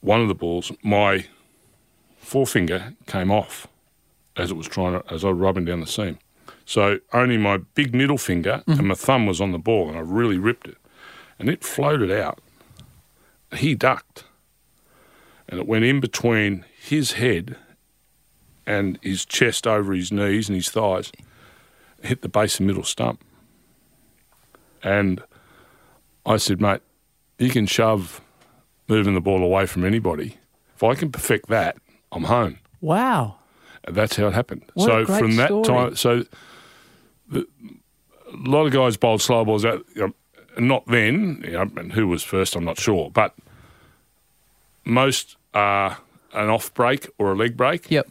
one 0.00 0.20
of 0.20 0.28
the 0.28 0.34
balls, 0.34 0.70
my 0.82 1.26
forefinger 2.18 2.94
came 3.06 3.30
off 3.30 3.66
as 4.36 4.50
it 4.50 4.54
was 4.54 4.68
trying 4.68 5.00
to, 5.00 5.12
as 5.12 5.24
I 5.24 5.28
was 5.30 5.38
rubbing 5.38 5.64
down 5.64 5.80
the 5.80 5.86
seam. 5.86 6.18
So 6.64 6.98
only 7.12 7.38
my 7.38 7.58
big 7.58 7.94
middle 7.94 8.18
finger 8.18 8.62
and 8.66 8.76
mm-hmm. 8.76 8.88
my 8.88 8.94
thumb 8.94 9.26
was 9.26 9.40
on 9.40 9.52
the 9.52 9.58
ball, 9.58 9.88
and 9.88 9.96
I 9.96 10.00
really 10.00 10.38
ripped 10.38 10.68
it, 10.68 10.76
and 11.38 11.48
it 11.48 11.64
floated 11.64 12.10
out. 12.10 12.40
He 13.56 13.74
ducked, 13.74 14.24
and 15.48 15.60
it 15.60 15.66
went 15.66 15.84
in 15.84 16.00
between 16.00 16.64
his 16.80 17.12
head 17.12 17.56
and 18.66 18.98
his 19.02 19.24
chest 19.24 19.66
over 19.66 19.94
his 19.94 20.10
knees 20.10 20.48
and 20.48 20.56
his 20.56 20.70
thighs, 20.70 21.12
hit 22.02 22.22
the 22.22 22.28
base 22.28 22.58
and 22.58 22.66
middle 22.66 22.82
stump. 22.82 23.22
And 24.82 25.22
I 26.24 26.36
said, 26.36 26.60
mate, 26.60 26.80
you 27.38 27.50
can 27.50 27.66
shove 27.66 28.20
moving 28.88 29.14
the 29.14 29.20
ball 29.20 29.42
away 29.42 29.66
from 29.66 29.84
anybody. 29.84 30.36
If 30.74 30.82
I 30.82 30.94
can 30.94 31.10
perfect 31.10 31.48
that, 31.48 31.76
I'm 32.12 32.24
home. 32.24 32.58
Wow. 32.80 33.36
And 33.84 33.96
that's 33.96 34.16
how 34.16 34.26
it 34.28 34.34
happened. 34.34 34.64
What 34.74 34.86
so 34.86 35.06
from 35.06 35.36
that 35.36 35.48
story. 35.48 35.64
time, 35.64 35.96
so 35.96 36.24
the, 37.28 37.46
a 38.32 38.36
lot 38.48 38.66
of 38.66 38.72
guys 38.72 38.96
bowled 38.96 39.22
slow 39.22 39.44
balls 39.44 39.64
out. 39.64 39.84
You 39.94 40.08
know, 40.08 40.12
not 40.58 40.86
then, 40.86 41.42
you 41.44 41.52
know, 41.52 41.70
and 41.76 41.92
who 41.92 42.08
was 42.08 42.22
first, 42.22 42.56
I'm 42.56 42.64
not 42.64 42.78
sure, 42.78 43.10
but 43.10 43.34
most 44.86 45.36
are 45.52 45.98
an 46.32 46.48
off 46.48 46.72
break 46.72 47.08
or 47.18 47.32
a 47.32 47.36
leg 47.36 47.56
break. 47.56 47.90
Yep. 47.90 48.08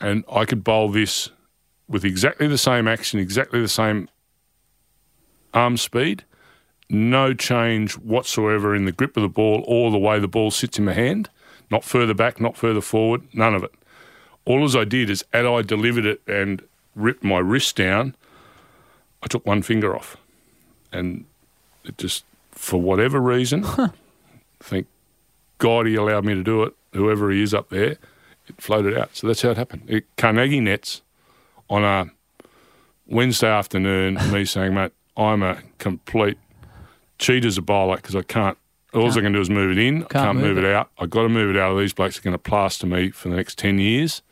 And 0.00 0.24
I 0.32 0.44
could 0.44 0.64
bowl 0.64 0.88
this 0.88 1.30
with 1.88 2.04
exactly 2.04 2.46
the 2.46 2.58
same 2.58 2.88
action, 2.88 3.20
exactly 3.20 3.60
the 3.60 3.68
same 3.68 4.08
arm 5.54 5.76
speed, 5.76 6.24
no 6.88 7.34
change 7.34 7.94
whatsoever 7.98 8.74
in 8.74 8.84
the 8.84 8.92
grip 8.92 9.16
of 9.16 9.22
the 9.22 9.28
ball 9.28 9.64
or 9.66 9.90
the 9.90 9.98
way 9.98 10.18
the 10.18 10.28
ball 10.28 10.50
sits 10.50 10.78
in 10.78 10.84
my 10.84 10.92
hand, 10.92 11.28
not 11.70 11.84
further 11.84 12.14
back, 12.14 12.40
not 12.40 12.56
further 12.56 12.80
forward, 12.80 13.22
none 13.32 13.54
of 13.54 13.62
it. 13.62 13.72
All 14.44 14.64
as 14.64 14.74
I 14.76 14.84
did 14.84 15.10
is, 15.10 15.24
as 15.32 15.44
I 15.44 15.62
delivered 15.62 16.06
it 16.06 16.22
and 16.26 16.62
ripped 16.94 17.24
my 17.24 17.38
wrist 17.38 17.76
down, 17.76 18.14
I 19.22 19.26
took 19.26 19.44
one 19.44 19.62
finger 19.62 19.94
off. 19.96 20.16
And 20.92 21.24
it 21.84 21.98
just, 21.98 22.24
for 22.52 22.80
whatever 22.80 23.20
reason, 23.20 23.64
thank 24.60 24.86
God 25.58 25.86
he 25.86 25.94
allowed 25.94 26.24
me 26.24 26.34
to 26.34 26.42
do 26.42 26.62
it, 26.62 26.74
whoever 26.92 27.30
he 27.30 27.42
is 27.42 27.52
up 27.52 27.68
there, 27.68 27.96
it 28.46 28.60
floated 28.60 28.96
out. 28.96 29.16
So 29.16 29.26
that's 29.26 29.42
how 29.42 29.50
it 29.50 29.56
happened. 29.56 29.82
It, 29.86 30.04
Carnegie 30.16 30.60
Nets 30.60 31.02
on 31.68 31.84
a 31.84 32.10
Wednesday 33.06 33.50
afternoon, 33.50 34.18
me 34.32 34.44
saying, 34.46 34.74
mate, 34.74 34.92
I'm 35.16 35.42
a 35.42 35.62
complete 35.78 36.38
cheat 37.18 37.44
as 37.44 37.58
a 37.58 37.62
bowler 37.62 37.96
because 37.96 38.14
I 38.14 38.22
can't. 38.22 38.56
All 38.94 39.10
I 39.10 39.20
can 39.20 39.32
do 39.32 39.40
is 39.40 39.50
move 39.50 39.70
it 39.70 39.78
in. 39.78 40.04
I 40.04 40.06
can't 40.06 40.38
move, 40.38 40.56
move 40.56 40.64
it. 40.64 40.74
out. 40.74 40.90
I've 40.98 41.10
got 41.10 41.22
to 41.22 41.28
move 41.28 41.54
it 41.54 41.60
out. 41.60 41.72
Or 41.72 41.80
these 41.80 41.92
blokes 41.92 42.18
are 42.18 42.22
going 42.22 42.32
to 42.32 42.38
plaster 42.38 42.86
me 42.86 43.10
for 43.10 43.28
the 43.28 43.36
next 43.36 43.58
10 43.58 43.78
years. 43.78 44.22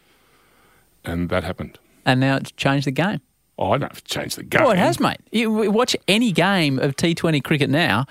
And 1.04 1.28
that 1.28 1.44
happened. 1.44 1.78
And 2.06 2.20
now 2.20 2.36
it's 2.36 2.52
changed 2.52 2.86
the 2.86 2.90
game. 2.90 3.20
Oh, 3.58 3.72
I 3.72 3.78
don't 3.78 3.92
have 3.92 4.02
to 4.02 4.14
change 4.14 4.36
the 4.36 4.42
game. 4.42 4.62
Oh, 4.62 4.70
it 4.70 4.78
has, 4.78 4.98
mate. 4.98 5.18
You 5.30 5.50
watch 5.70 5.94
any 6.08 6.32
game 6.32 6.78
of 6.78 6.96
T20 6.96 7.42
cricket 7.44 7.68
now, 7.68 8.06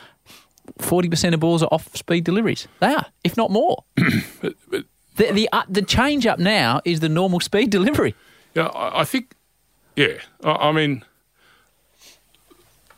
40% 0.79 1.33
of 1.33 1.39
balls 1.39 1.63
are 1.63 1.69
off 1.71 1.95
speed 1.95 2.23
deliveries. 2.23 2.67
They 2.79 2.93
are, 2.93 3.05
if 3.23 3.37
not 3.37 3.51
more. 3.51 3.83
the 3.95 4.85
the, 5.15 5.49
uh, 5.53 5.63
the 5.69 5.81
change 5.81 6.25
up 6.25 6.39
now 6.39 6.81
is 6.85 6.99
the 6.99 7.09
normal 7.09 7.39
speed 7.39 7.69
delivery. 7.77 8.15
Yeah, 8.53 8.67
I, 8.67 9.01
I 9.01 9.03
think, 9.05 9.33
yeah. 9.95 10.15
I, 10.43 10.51
I 10.51 10.71
mean, 10.71 11.03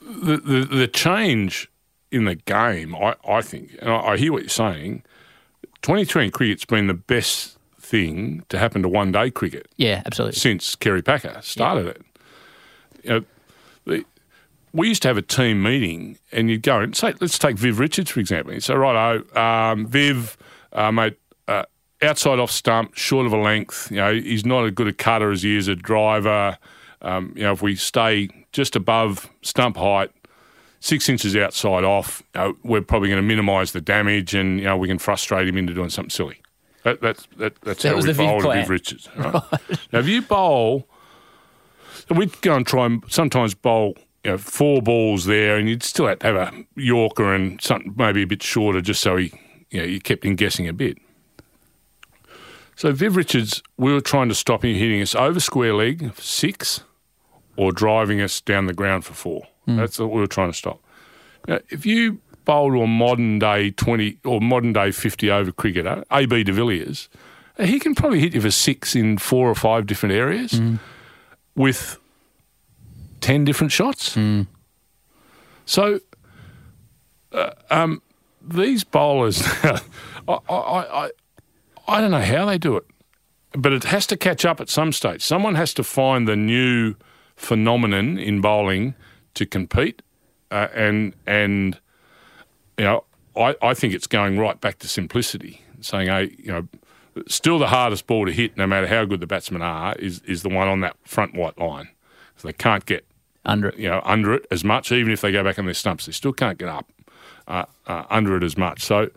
the, 0.02 0.38
the 0.38 0.66
the 0.66 0.88
change 0.88 1.70
in 2.12 2.26
the 2.26 2.36
game, 2.36 2.96
I, 2.96 3.16
I 3.28 3.42
think, 3.42 3.76
and 3.82 3.92
I, 3.92 3.98
I 4.00 4.18
hear 4.18 4.32
what 4.32 4.42
you're 4.44 4.50
saying. 4.50 5.04
2020 5.82 6.32
cricket's 6.32 6.66
been 6.66 6.88
the 6.88 6.94
best 6.94 7.58
thing 7.80 8.44
to 8.50 8.58
happen 8.58 8.82
to 8.82 8.90
one 8.90 9.12
day 9.12 9.30
cricket 9.30 9.68
Yeah, 9.78 10.02
absolutely. 10.06 10.38
since 10.38 10.76
Kerry 10.76 11.02
Packer 11.02 11.40
started 11.42 11.88
it. 11.88 12.02
You 13.04 13.10
know, 13.12 13.26
we 14.78 14.90
used 14.90 15.02
to 15.02 15.08
have 15.08 15.18
a 15.18 15.24
team 15.24 15.64
meeting, 15.64 16.20
and 16.32 16.52
you'd 16.52 16.62
go 16.62 16.80
and 16.80 16.96
say, 16.96 17.14
let's 17.20 17.40
take 17.40 17.58
Viv 17.58 17.80
Richards 17.80 18.12
for 18.12 18.20
example. 18.20 18.54
You 18.54 18.60
say, 18.60 18.76
right, 18.76 19.24
oh, 19.36 19.42
um, 19.42 19.88
Viv, 19.88 20.38
uh, 20.72 20.92
mate, 20.92 21.18
uh, 21.48 21.64
outside 22.04 22.38
off 22.38 22.52
stump, 22.52 22.96
short 22.96 23.26
of 23.26 23.34
a 23.34 23.38
length. 23.38 23.90
You 23.90 23.98
know, 23.98 24.14
he's 24.14 24.46
not 24.46 24.66
as 24.66 24.72
good 24.72 24.88
a 24.88 24.94
cutter 24.94 25.32
as 25.32 25.42
he 25.42 25.58
is 25.58 25.68
a 25.68 25.76
driver. 25.76 26.60
Um, 27.02 27.34
you 27.36 27.42
know, 27.42 27.54
if 27.54 27.64
we 27.64 27.76
stay 27.76 28.30
just 28.52 28.76
above 28.76 29.30
stump 29.42 29.78
height, 29.78 30.12
six 30.80 31.10
inches 31.10 31.36
outside 31.36 31.84
off, 31.84 32.22
you 32.36 32.42
know, 32.42 32.58
we're 32.64 32.82
probably 32.82 33.10
going 33.10 33.22
to 33.22 33.28
minimise 33.28 33.72
the 33.72 33.82
damage, 33.82 34.36
and 34.36 34.60
you 34.60 34.66
know, 34.66 34.78
we 34.78 34.88
can 34.88 35.00
frustrate 35.00 35.48
him 35.48 35.58
into 35.58 35.74
doing 35.74 35.90
something 35.90 36.12
silly. 36.12 36.40
That, 36.84 37.02
that's 37.02 37.28
that, 37.38 37.60
that's 37.62 37.82
That 37.82 37.96
how 37.96 38.02
we 38.02 38.14
bowled. 38.14 38.44
Viv 38.44 38.70
Richards. 38.70 39.10
Right? 39.16 39.34
now, 39.92 40.00
if 40.00 40.08
you 40.08 40.22
bowl, 40.22 40.88
we'd 42.12 42.40
go 42.42 42.56
and 42.56 42.66
try 42.66 42.86
and 42.86 43.04
sometimes 43.08 43.56
bowl. 43.56 43.98
You 44.28 44.34
know, 44.34 44.38
four 44.38 44.82
balls 44.82 45.24
there, 45.24 45.56
and 45.56 45.70
you'd 45.70 45.84
still 45.84 46.08
have 46.08 46.20
to 46.20 46.26
have 46.28 46.36
a 46.36 46.66
Yorker 46.76 47.34
and 47.34 47.62
something 47.62 47.94
maybe 47.96 48.24
a 48.24 48.28
bit 48.28 48.44
shorter, 48.44 48.82
just 48.82 49.00
so 49.00 49.16
he, 49.16 49.32
you 49.70 49.80
know, 49.80 49.86
you 49.86 50.02
kept 50.02 50.26
him 50.26 50.36
guessing 50.36 50.68
a 50.68 50.74
bit. 50.74 50.98
So 52.76 52.92
Viv 52.92 53.16
Richards, 53.16 53.64
we 53.78 53.94
were 53.94 54.02
trying 54.02 54.28
to 54.28 54.36
stop 54.36 54.66
him 54.66 54.76
hitting 54.76 55.02
us 55.02 55.16
over 55.16 55.40
square 55.40 55.74
leg 55.74 56.14
for 56.14 56.22
six, 56.22 56.84
or 57.56 57.72
driving 57.72 58.20
us 58.20 58.42
down 58.42 58.66
the 58.66 58.74
ground 58.74 59.06
for 59.06 59.14
four. 59.14 59.48
Hmm. 59.64 59.78
That's 59.78 59.98
what 59.98 60.12
we 60.12 60.20
were 60.20 60.28
trying 60.28 60.52
to 60.52 60.58
stop. 60.58 60.82
Now, 61.48 61.60
if 61.70 61.86
you 61.86 62.20
bowl 62.44 62.72
to 62.72 62.82
a 62.82 62.88
modern 62.88 63.40
day 63.40 63.72
twenty 63.72 64.20
or 64.26 64.42
modern 64.42 64.74
day 64.74 64.92
fifty 64.92 65.32
over 65.32 65.54
cricketer, 65.54 66.04
AB 66.12 66.44
de 66.44 66.52
Villiers, 66.52 67.08
he 67.58 67.80
can 67.80 67.96
probably 67.96 68.20
hit 68.20 68.36
you 68.36 68.42
for 68.42 68.52
six 68.52 68.94
in 68.94 69.20
four 69.20 69.50
or 69.50 69.56
five 69.56 69.86
different 69.86 70.16
areas 70.16 70.52
hmm. 70.52 70.76
with 71.56 71.98
ten 73.28 73.44
different 73.44 73.74
shots. 73.74 74.18
So, 75.66 76.00
uh, 77.34 77.52
um, 77.70 78.02
these 78.42 78.86
bowlers, 78.86 79.42
I, 79.64 79.82
I, 80.30 80.38
I, 80.50 81.12
I 81.90 82.00
don't 82.00 82.12
know 82.12 82.22
how 82.22 82.46
they 82.46 82.58
do 82.58 82.78
it, 82.78 82.86
but 83.52 83.74
it 83.74 83.84
has 83.84 84.08
to 84.08 84.16
catch 84.16 84.46
up 84.46 84.62
at 84.62 84.70
some 84.70 84.94
stage. 84.94 85.22
Someone 85.22 85.56
has 85.56 85.74
to 85.74 85.84
find 85.84 86.26
the 86.26 86.38
new 86.38 86.96
phenomenon 87.36 88.18
in 88.18 88.40
bowling 88.40 88.96
to 89.34 89.46
compete, 89.46 90.02
uh, 90.50 90.70
and 90.74 91.14
and 91.26 91.78
you 92.78 92.86
know, 92.86 93.04
I, 93.36 93.56
I 93.62 93.74
think 93.74 93.94
it's 93.94 94.08
going 94.08 94.40
right 94.40 94.60
back 94.62 94.80
to 94.80 94.88
simplicity, 94.88 95.62
saying, 95.82 96.08
hey, 96.08 96.34
you 96.38 96.54
know, 96.54 96.68
still 97.28 97.60
the 97.60 97.68
hardest 97.68 98.08
ball 98.08 98.26
to 98.26 98.32
hit, 98.32 98.56
no 98.56 98.68
matter 98.68 98.88
how 98.88 99.04
good 99.04 99.20
the 99.20 99.28
batsmen 99.28 99.62
are, 99.62 99.96
is 99.98 100.22
is 100.22 100.44
the 100.44 100.50
one 100.50 100.70
on 100.70 100.80
that 100.80 100.96
front 101.04 101.36
white 101.36 101.58
line. 101.58 101.90
So 102.38 102.48
they 102.48 102.54
can't 102.54 102.86
get 102.86 103.07
Under 103.48 103.70
it. 103.70 103.78
you 103.78 103.90
know, 103.90 104.02
under 104.04 104.34
it 104.34 104.46
as 104.52 104.64
much. 104.64 104.92
Even 104.92 105.12
if 105.12 105.22
they 105.22 105.32
go 105.32 105.44
back 105.44 105.58
on 105.60 105.66
their 105.66 105.74
stumps, 105.74 106.06
they 106.06 106.12
still 106.12 106.34
can't 106.34 106.58
get 106.58 106.70
up 106.70 106.90
uh, 107.48 107.66
uh, 107.88 108.04
under 108.10 108.36
it 108.38 108.44
as 108.44 108.58
much. 108.58 108.82
So, 108.84 109.02
you 109.02 109.10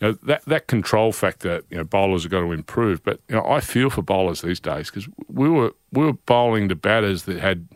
know, 0.00 0.12
that 0.24 0.44
that 0.46 0.66
control 0.66 1.12
factor, 1.12 1.62
you 1.70 1.76
know, 1.78 1.84
bowlers 1.84 2.22
have 2.24 2.30
got 2.32 2.40
to 2.40 2.52
improve. 2.52 3.02
But 3.02 3.20
you 3.28 3.36
know, 3.36 3.44
I 3.46 3.60
feel 3.60 3.90
for 3.90 4.02
bowlers 4.02 4.42
these 4.42 4.60
days 4.60 4.90
because 4.90 5.08
we 5.28 5.48
were 5.48 5.72
we 5.92 6.04
were 6.04 6.12
bowling 6.14 6.68
to 6.68 6.74
batters 6.74 7.24
that 7.24 7.38
had 7.40 7.66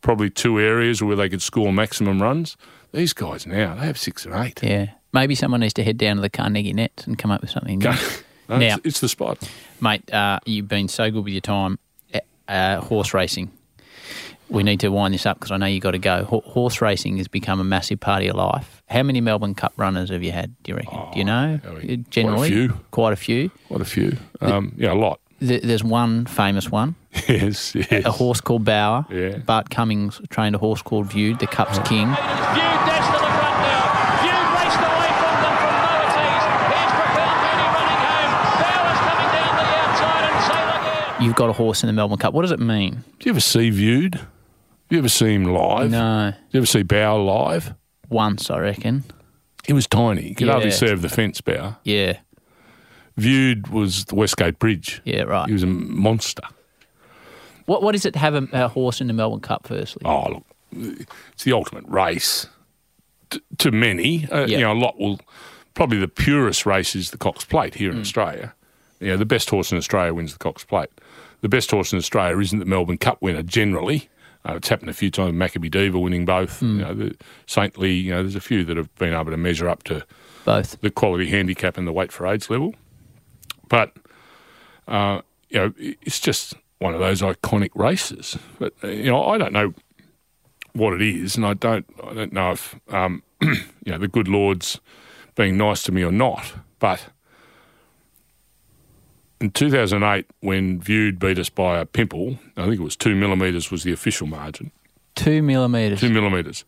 probably 0.00 0.30
two 0.30 0.60
areas 0.60 1.02
where 1.02 1.16
they 1.16 1.28
could 1.28 1.42
score 1.42 1.72
maximum 1.72 2.20
runs. 2.22 2.56
These 2.92 3.12
guys 3.12 3.46
now 3.46 3.74
they 3.74 3.86
have 3.86 3.98
six 3.98 4.24
and 4.24 4.34
eight. 4.34 4.62
Yeah. 4.62 4.90
Maybe 5.12 5.34
someone 5.36 5.60
needs 5.60 5.74
to 5.74 5.84
head 5.84 5.96
down 5.96 6.16
to 6.16 6.22
the 6.22 6.28
Carnegie 6.30 6.72
Nets 6.72 7.06
and 7.06 7.16
come 7.18 7.30
up 7.30 7.40
with 7.40 7.50
something 7.50 7.78
new. 7.78 7.92
No, 8.46 8.58
Now- 8.58 8.74
it's, 8.76 8.86
it's 8.86 9.00
the 9.00 9.08
spot. 9.08 9.38
Mate, 9.80 10.12
uh, 10.12 10.38
you've 10.44 10.68
been 10.68 10.86
so 10.88 11.10
good 11.10 11.24
with 11.24 11.32
your 11.32 11.40
time. 11.40 11.78
Uh, 12.12 12.18
Uh, 12.46 12.80
horse 12.82 13.14
racing. 13.14 13.50
We 14.50 14.62
need 14.62 14.80
to 14.80 14.88
wind 14.90 15.14
this 15.14 15.24
up 15.26 15.38
because 15.38 15.50
I 15.50 15.56
know 15.56 15.66
you've 15.66 15.82
got 15.82 15.92
to 15.92 15.98
go. 15.98 16.24
Ho- 16.24 16.42
horse 16.44 16.80
racing 16.82 17.16
has 17.16 17.28
become 17.28 17.60
a 17.60 17.64
massive 17.64 17.98
part 18.00 18.18
of 18.20 18.26
your 18.26 18.34
life. 18.34 18.82
How 18.88 19.02
many 19.02 19.20
Melbourne 19.20 19.54
Cup 19.54 19.72
runners 19.76 20.10
have 20.10 20.22
you 20.22 20.32
had? 20.32 20.54
Do 20.62 20.72
you 20.72 20.76
reckon? 20.76 20.98
do 21.12 21.18
you 21.18 21.24
know? 21.24 21.60
Oh, 21.64 21.70
yeah, 21.78 21.86
we- 21.86 21.96
Generally, 22.10 22.48
quite 22.50 22.52
a 22.52 22.56
few. 22.56 22.68
Quite 22.90 23.12
a 23.12 23.16
few. 23.16 23.50
Quite 23.68 23.80
a 23.80 23.84
few. 23.84 24.16
Um, 24.40 24.74
yeah, 24.76 24.92
a 24.92 24.94
lot. 24.94 25.20
Th- 25.40 25.62
There's 25.62 25.82
one 25.82 26.26
famous 26.26 26.70
one, 26.70 26.94
yes, 27.28 27.74
yes. 27.74 28.04
a 28.04 28.10
horse 28.12 28.40
called 28.40 28.64
Bauer. 28.64 29.04
Yeah. 29.10 29.38
Bart 29.38 29.68
Cummings 29.70 30.20
trained 30.30 30.54
a 30.54 30.58
horse 30.58 30.80
called 30.80 31.06
Viewed, 31.06 31.38
the 31.40 31.46
Cup's 31.46 31.78
king. 31.88 32.06
Few 32.06 32.14
dash 32.14 33.06
to 33.06 33.12
the 33.12 33.18
front 33.18 33.58
now. 33.60 33.84
Few 34.22 34.40
raced 34.54 34.80
away 34.80 35.10
from 35.20 35.34
them 35.42 35.56
from 35.58 35.74
Moatees. 35.84 36.44
Here's 36.70 36.92
Propel 36.94 37.32
Beauty 37.42 37.66
running 37.74 38.00
home. 38.06 38.32
Bauer's 38.62 39.00
coming 39.04 39.30
down 39.34 39.52
the 39.56 39.66
outside 39.74 41.14
and 41.16 41.24
You've 41.24 41.34
got 41.34 41.50
a 41.50 41.52
horse 41.52 41.82
in 41.82 41.88
the 41.88 41.92
Melbourne 41.92 42.18
Cup. 42.18 42.32
What 42.32 42.42
does 42.42 42.52
it 42.52 42.60
mean? 42.60 43.02
Do 43.18 43.28
you 43.28 43.30
ever 43.32 43.40
see 43.40 43.70
Viewed? 43.70 44.20
You 44.94 45.00
ever 45.00 45.08
see 45.08 45.34
him 45.34 45.42
live? 45.44 45.90
No. 45.90 46.32
You 46.52 46.58
ever 46.58 46.66
see 46.66 46.84
Bauer 46.84 47.18
live? 47.18 47.74
Once, 48.10 48.48
I 48.48 48.60
reckon. 48.60 49.02
He 49.66 49.72
was 49.72 49.88
tiny. 49.88 50.22
He 50.22 50.34
could 50.36 50.46
hardly 50.46 50.68
Yeah. 50.68 50.74
serve 50.76 51.02
the 51.02 51.08
fence, 51.08 51.40
Bauer. 51.40 51.78
Yeah. 51.82 52.18
Viewed 53.16 53.68
was 53.68 54.04
the 54.04 54.14
Westgate 54.14 54.60
Bridge. 54.60 55.02
Yeah, 55.04 55.22
right. 55.22 55.48
He 55.48 55.52
was 55.52 55.64
a 55.64 55.66
monster. 55.66 56.44
What 57.66 57.82
what 57.82 57.96
is 57.96 58.04
it 58.06 58.12
to 58.12 58.20
have 58.20 58.34
a, 58.36 58.46
a 58.52 58.68
horse 58.68 59.00
in 59.00 59.08
the 59.08 59.12
Melbourne 59.12 59.40
Cup? 59.40 59.66
Firstly, 59.66 60.02
Oh, 60.04 60.28
look, 60.30 60.44
it's 61.32 61.42
the 61.42 61.52
ultimate 61.54 61.84
race 61.88 62.46
T- 63.30 63.40
to 63.58 63.72
many. 63.72 64.28
Uh, 64.30 64.46
Yeah. 64.46 64.58
You 64.58 64.64
know, 64.64 64.72
a 64.74 64.78
lot 64.78 65.00
will 65.00 65.18
probably 65.74 65.98
the 65.98 66.06
purest 66.06 66.66
race 66.66 66.94
is 66.94 67.10
the 67.10 67.18
Cox 67.18 67.44
Plate 67.44 67.74
here 67.74 67.90
in 67.90 68.00
Australia. 68.00 68.54
You 69.00 69.08
know, 69.08 69.16
the 69.16 69.26
best 69.26 69.50
horse 69.50 69.72
in 69.72 69.78
Australia 69.78 70.14
wins 70.14 70.34
the 70.34 70.38
Cox 70.38 70.62
Plate. 70.64 70.90
The 71.40 71.48
best 71.48 71.72
horse 71.72 71.92
in 71.92 71.98
Australia 71.98 72.38
isn't 72.38 72.60
the 72.60 72.64
Melbourne 72.64 72.96
Cup 72.98 73.20
winner 73.20 73.42
generally. 73.42 74.08
Uh, 74.46 74.54
it's 74.56 74.68
happened 74.68 74.90
a 74.90 74.94
few 74.94 75.10
times. 75.10 75.34
Makybe 75.34 75.70
Diva 75.70 75.98
winning 75.98 76.24
both. 76.24 76.60
You 76.62 76.68
know, 76.68 76.94
the 76.94 77.16
Saintly. 77.46 77.92
You 77.92 78.12
know, 78.12 78.22
there's 78.22 78.34
a 78.34 78.40
few 78.40 78.64
that 78.64 78.76
have 78.76 78.94
been 78.96 79.14
able 79.14 79.30
to 79.30 79.36
measure 79.36 79.68
up 79.68 79.82
to 79.84 80.04
both. 80.44 80.78
the 80.80 80.90
quality 80.90 81.30
handicap 81.30 81.78
and 81.78 81.86
the 81.86 81.92
weight 81.92 82.12
for 82.12 82.26
age 82.26 82.50
level. 82.50 82.74
But 83.68 83.96
uh, 84.86 85.22
you 85.48 85.58
know, 85.58 85.72
it's 85.78 86.20
just 86.20 86.54
one 86.78 86.94
of 86.94 87.00
those 87.00 87.22
iconic 87.22 87.70
races. 87.74 88.36
But 88.58 88.74
uh, 88.82 88.88
you 88.88 89.10
know, 89.10 89.24
I 89.24 89.38
don't 89.38 89.52
know 89.52 89.72
what 90.74 90.92
it 90.92 91.02
is, 91.02 91.36
and 91.36 91.46
I 91.46 91.54
don't, 91.54 91.86
I 92.02 92.12
don't 92.12 92.32
know 92.32 92.52
if 92.52 92.74
um, 92.88 93.22
you 93.40 93.56
know 93.86 93.98
the 93.98 94.08
good 94.08 94.28
Lord's 94.28 94.80
being 95.36 95.56
nice 95.56 95.82
to 95.84 95.92
me 95.92 96.02
or 96.02 96.12
not. 96.12 96.52
But 96.78 97.06
in 99.40 99.50
2008, 99.50 100.26
when 100.40 100.80
Viewed 100.80 101.18
beat 101.18 101.38
us 101.38 101.48
by 101.48 101.78
a 101.78 101.86
pimple, 101.86 102.38
I 102.56 102.62
think 102.64 102.80
it 102.80 102.84
was 102.84 102.96
two 102.96 103.14
millimetres 103.14 103.70
was 103.70 103.82
the 103.82 103.92
official 103.92 104.26
margin. 104.26 104.70
Two 105.14 105.42
millimetres. 105.42 106.00
Two 106.00 106.10
millimetres. 106.10 106.64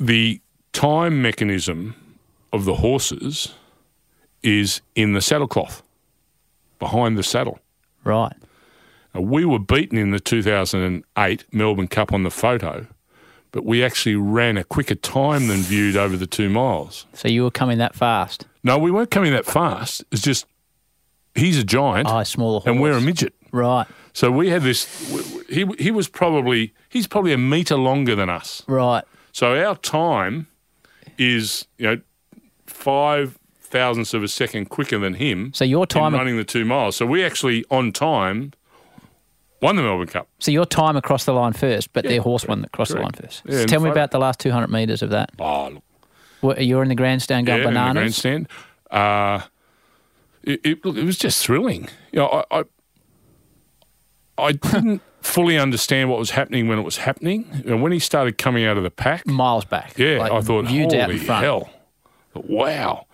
The 0.00 0.40
time 0.72 1.22
mechanism 1.22 1.94
of 2.52 2.64
the 2.64 2.76
horses 2.76 3.54
is 4.42 4.80
in 4.94 5.12
the 5.12 5.20
saddle 5.20 5.48
cloth, 5.48 5.82
behind 6.78 7.18
the 7.18 7.22
saddle. 7.22 7.58
Right. 8.04 8.34
Now, 9.14 9.22
we 9.22 9.44
were 9.44 9.58
beaten 9.58 9.98
in 9.98 10.10
the 10.10 10.20
2008 10.20 11.44
Melbourne 11.52 11.88
Cup 11.88 12.12
on 12.12 12.22
the 12.22 12.30
photo, 12.30 12.86
but 13.52 13.64
we 13.64 13.82
actually 13.82 14.14
ran 14.14 14.56
a 14.56 14.64
quicker 14.64 14.94
time 14.94 15.48
than 15.48 15.58
viewed 15.58 15.96
over 15.96 16.16
the 16.16 16.26
two 16.26 16.48
miles. 16.48 17.06
So 17.14 17.28
you 17.28 17.42
were 17.42 17.50
coming 17.50 17.78
that 17.78 17.94
fast. 17.94 18.46
No, 18.62 18.78
we 18.78 18.90
weren't 18.90 19.10
coming 19.10 19.32
that 19.32 19.46
fast. 19.46 20.04
It's 20.12 20.22
just 20.22 20.46
he's 21.34 21.58
a 21.58 21.64
giant, 21.64 22.08
smaller 22.26 22.60
horse. 22.60 22.66
and 22.66 22.80
we're 22.80 22.92
a 22.96 23.00
midget. 23.00 23.34
Right. 23.52 23.86
So 24.12 24.30
we 24.30 24.48
had 24.50 24.62
this. 24.62 24.86
He 25.48 25.64
he 25.78 25.90
was 25.90 26.08
probably 26.08 26.74
he's 26.88 27.06
probably 27.06 27.32
a 27.32 27.38
metre 27.38 27.76
longer 27.76 28.14
than 28.14 28.28
us. 28.28 28.62
Right. 28.66 29.04
So 29.32 29.54
our 29.64 29.76
time 29.76 30.48
is 31.18 31.66
you 31.78 31.86
know 31.86 32.00
five 32.66 33.38
thousandths 33.60 34.14
of 34.14 34.22
a 34.22 34.28
second 34.28 34.70
quicker 34.70 34.98
than 34.98 35.14
him. 35.14 35.52
So 35.54 35.64
your 35.64 35.86
time- 35.86 36.14
running 36.14 36.36
the 36.36 36.44
two 36.44 36.64
miles. 36.64 36.96
So 36.96 37.06
we 37.06 37.24
actually 37.24 37.64
on 37.70 37.92
time 37.92 38.52
won 39.60 39.76
the 39.76 39.82
Melbourne 39.82 40.06
Cup. 40.06 40.28
So 40.38 40.50
your 40.50 40.64
time 40.66 40.96
across 40.96 41.24
the 41.24 41.32
line 41.32 41.52
first, 41.52 41.92
but 41.92 42.04
Yeah, 42.04 42.12
their 42.12 42.20
horse 42.22 42.46
won 42.46 42.64
across 42.64 42.90
the 42.90 43.00
line 43.00 43.12
first. 43.12 43.42
Yeah, 43.44 43.60
So 43.60 43.66
tell 43.66 43.80
me 43.80 43.90
about 43.90 44.10
the 44.12 44.18
last 44.18 44.38
200 44.40 44.68
metres 44.68 45.02
of 45.02 45.10
that. 45.10 45.30
Oh, 45.40 45.68
look, 45.70 45.82
What, 46.40 46.64
you're 46.64 46.82
in 46.82 46.88
the 46.88 46.94
grandstand 46.94 47.46
going 47.48 47.62
yeah, 47.62 47.68
in 47.68 47.74
the 47.74 47.80
bananas? 47.80 48.22
grandstand. 48.22 48.48
Uh, 48.90 49.40
it, 50.48 50.60
it, 50.64 50.78
it 50.84 51.04
was 51.04 51.18
just 51.18 51.44
thrilling. 51.44 51.88
You 52.12 52.20
know, 52.20 52.44
I, 52.50 52.60
I, 52.60 52.64
I 54.38 54.52
didn't 54.52 55.02
fully 55.20 55.58
understand 55.58 56.10
what 56.10 56.18
was 56.18 56.30
happening 56.30 56.68
when 56.68 56.78
it 56.78 56.82
was 56.82 56.98
happening. 56.98 57.62
And 57.66 57.82
when 57.82 57.92
he 57.92 57.98
started 57.98 58.38
coming 58.38 58.64
out 58.64 58.76
of 58.76 58.82
the 58.82 58.90
pack, 58.90 59.26
Miles 59.26 59.64
back. 59.64 59.98
yeah, 59.98 60.18
Like, 60.18 60.32
I 60.32 60.40
thought, 60.40 60.66
holy 60.66 61.00
out 61.00 61.10
in 61.10 61.18
front. 61.18 61.44
hell, 61.44 61.70
wow. 62.34 63.06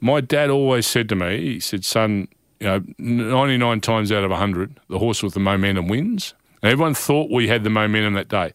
My 0.00 0.20
dad 0.20 0.48
always 0.48 0.86
said 0.86 1.08
to 1.10 1.14
me, 1.16 1.38
he 1.40 1.60
said, 1.60 1.84
son, 1.84 2.28
you 2.58 2.66
know, 2.66 2.82
99 2.98 3.80
times 3.80 4.10
out 4.10 4.24
of 4.24 4.30
100, 4.30 4.80
the 4.88 4.98
horse 4.98 5.22
with 5.22 5.34
the 5.34 5.40
momentum 5.40 5.88
wins. 5.88 6.34
And 6.62 6.72
everyone 6.72 6.94
thought 6.94 7.30
we 7.30 7.48
had 7.48 7.64
the 7.64 7.70
momentum 7.70 8.14
that 8.14 8.28
day. 8.28 8.52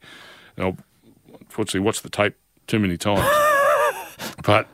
Now, 0.58 0.78
unfortunately, 1.40 1.82
watched 1.82 2.04
the 2.04 2.10
tape 2.10 2.36
too 2.68 2.80
many 2.80 2.98
times. 2.98 3.22
but 4.44 4.68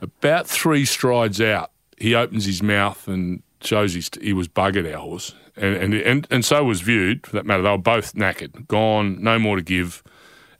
about 0.00 0.48
three 0.48 0.84
strides 0.84 1.40
out, 1.40 1.70
he 2.00 2.14
opens 2.14 2.46
his 2.46 2.62
mouth 2.62 3.06
and 3.06 3.42
shows 3.60 3.94
he's, 3.94 4.10
he 4.20 4.32
was 4.32 4.48
buggered, 4.48 4.90
our 4.92 5.00
horse. 5.00 5.34
And, 5.56 5.76
and, 5.76 5.94
and, 5.94 6.26
and 6.30 6.44
so 6.44 6.64
was 6.64 6.80
viewed, 6.80 7.26
for 7.26 7.36
that 7.36 7.46
matter. 7.46 7.62
They 7.62 7.70
were 7.70 7.78
both 7.78 8.14
knackered, 8.14 8.66
gone, 8.66 9.22
no 9.22 9.38
more 9.38 9.56
to 9.56 9.62
give. 9.62 10.02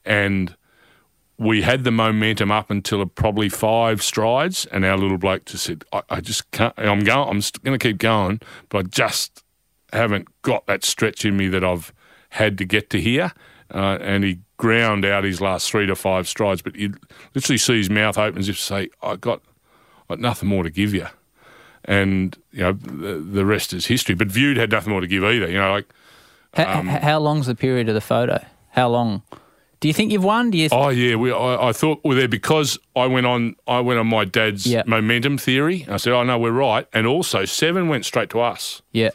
And 0.05 0.55
we 1.41 1.63
had 1.63 1.85
the 1.85 1.91
momentum 1.91 2.51
up 2.51 2.71
until 2.71 3.05
probably 3.07 3.49
five 3.49 4.03
strides, 4.03 4.67
and 4.67 4.85
our 4.85 4.99
little 4.99 5.17
bloke 5.17 5.47
just 5.47 5.65
said, 5.65 5.85
"I, 5.91 6.03
I 6.11 6.21
just 6.21 6.51
can't. 6.51 6.75
I'm 6.77 7.03
going. 7.03 7.29
I'm 7.29 7.41
going 7.65 7.79
to 7.79 7.89
keep 7.89 7.97
going, 7.97 8.41
but 8.69 8.79
I 8.79 8.83
just 8.83 9.43
haven't 9.91 10.29
got 10.43 10.67
that 10.67 10.85
stretch 10.85 11.25
in 11.25 11.39
me 11.39 11.49
that 11.49 11.65
I've 11.65 11.95
had 12.29 12.59
to 12.59 12.67
get 12.67 12.91
to 12.91 13.01
here." 13.01 13.33
Uh, 13.73 13.97
and 14.03 14.23
he 14.23 14.41
ground 14.59 15.07
out 15.07 15.25
his 15.25 15.41
last 15.41 15.71
three 15.71 15.87
to 15.87 15.97
five 15.97 16.29
strides, 16.29 16.61
but 16.61 16.77
you 16.77 16.93
literally 17.35 17.57
see 17.57 17.79
his 17.79 17.89
mouth 17.89 18.19
open 18.19 18.39
as 18.39 18.49
if 18.51 18.57
to 18.57 18.63
say, 18.63 18.91
"I 19.03 19.17
got, 19.17 19.41
got 20.09 20.21
nothing 20.21 20.49
more 20.51 20.63
to 20.63 20.71
give 20.71 20.93
you," 20.93 21.07
and 21.85 22.37
you 22.53 22.61
know 22.61 22.73
the, 22.73 23.15
the 23.15 23.45
rest 23.45 23.73
is 23.73 23.87
history. 23.87 24.15
But 24.15 24.29
viewed 24.29 24.57
had 24.57 24.71
nothing 24.71 24.91
more 24.93 25.01
to 25.01 25.07
give 25.07 25.25
either. 25.25 25.49
You 25.49 25.59
know, 25.59 25.71
like 25.73 25.87
H- 26.57 26.67
Um, 26.67 26.87
how 26.89 27.19
long's 27.21 27.47
the 27.47 27.55
period 27.55 27.89
of 27.89 27.95
the 27.95 28.01
photo? 28.01 28.45
How 28.71 28.89
long? 28.89 29.23
Do 29.81 29.89
you 29.89 29.95
think 29.95 30.13
you've 30.13 30.25
won? 30.25 30.51
Do 30.51 30.59
you? 30.59 30.69
Th- 30.69 30.79
Oh 30.79 30.89
yeah, 30.91 31.15
we, 31.15 31.33
I, 31.33 31.69
I 31.69 31.73
thought 31.73 32.01
we 32.05 32.11
were 32.11 32.15
there 32.17 32.29
because 32.29 32.79
I 32.95 33.07
went 33.07 33.25
on. 33.27 33.57
I 33.67 33.81
went 33.81 33.99
on 33.99 34.07
my 34.09 34.25
dad's 34.27 34.67
Yeah. 34.67 34.83
momentum 34.87 35.39
theory. 35.39 35.87
I 35.89 35.97
said, 35.97 36.13
"Oh 36.13 36.23
no, 36.23 36.39
we're 36.39 36.51
right." 36.53 36.87
And 36.93 37.07
also, 37.07 37.45
seven 37.47 37.89
went 37.89 38.05
straight 38.05 38.29
to 38.31 38.41
us. 38.41 38.83
yeah. 38.93 39.11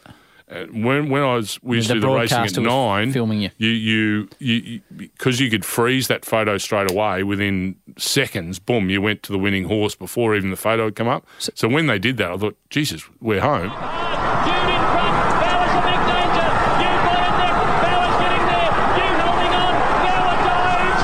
When 0.48 1.08
when 1.10 1.22
I 1.22 1.34
was 1.34 1.60
we 1.62 1.76
used 1.78 1.90
The 1.90 1.94
to 1.94 2.00
do 2.00 2.06
the 2.06 2.14
racing 2.14 2.38
at 2.38 2.56
nine, 2.58 3.10
filming 3.12 3.40
you. 3.40 3.50
you 3.58 3.68
you 3.68 4.28
you 4.38 4.80
because 4.96 5.40
you, 5.40 5.50
could 5.50 5.64
freeze 5.64 6.06
that 6.06 6.24
photo 6.24 6.56
straight 6.56 6.88
away 6.88 7.24
within 7.24 7.74
seconds. 7.98 8.60
Boom, 8.60 8.88
you 8.88 9.02
went 9.02 9.24
to 9.24 9.32
the 9.32 9.38
winning 9.40 9.64
horse 9.64 9.96
before 9.96 10.36
even 10.36 10.50
the 10.50 10.56
photo 10.56 10.84
had 10.84 10.94
come 10.94 11.08
up. 11.08 11.26
So, 11.38 11.66
when 11.66 11.88
they 11.88 11.98
did 11.98 12.16
that, 12.18 12.30
I 12.30 12.36
thought, 12.36 12.56
Jesus, 12.70 13.02
we're 13.20 13.40
home. 13.40 13.70
Viewed 13.70 14.70
in 14.70 14.82
front. 14.94 15.14
Bauer's 15.42 15.74
a 15.74 15.82
big 15.82 16.00
danger. 16.14 16.48
Viewed 16.78 17.02
got 17.02 17.18
in 17.26 17.34
there. 17.42 17.54
Bauer's 17.82 18.16
getting 18.22 18.46
there. 18.46 18.70
Viewed 18.94 19.18
holding 19.26 19.54
on. 19.66 19.74
Bauer 20.06 20.36
dives. 20.46 21.02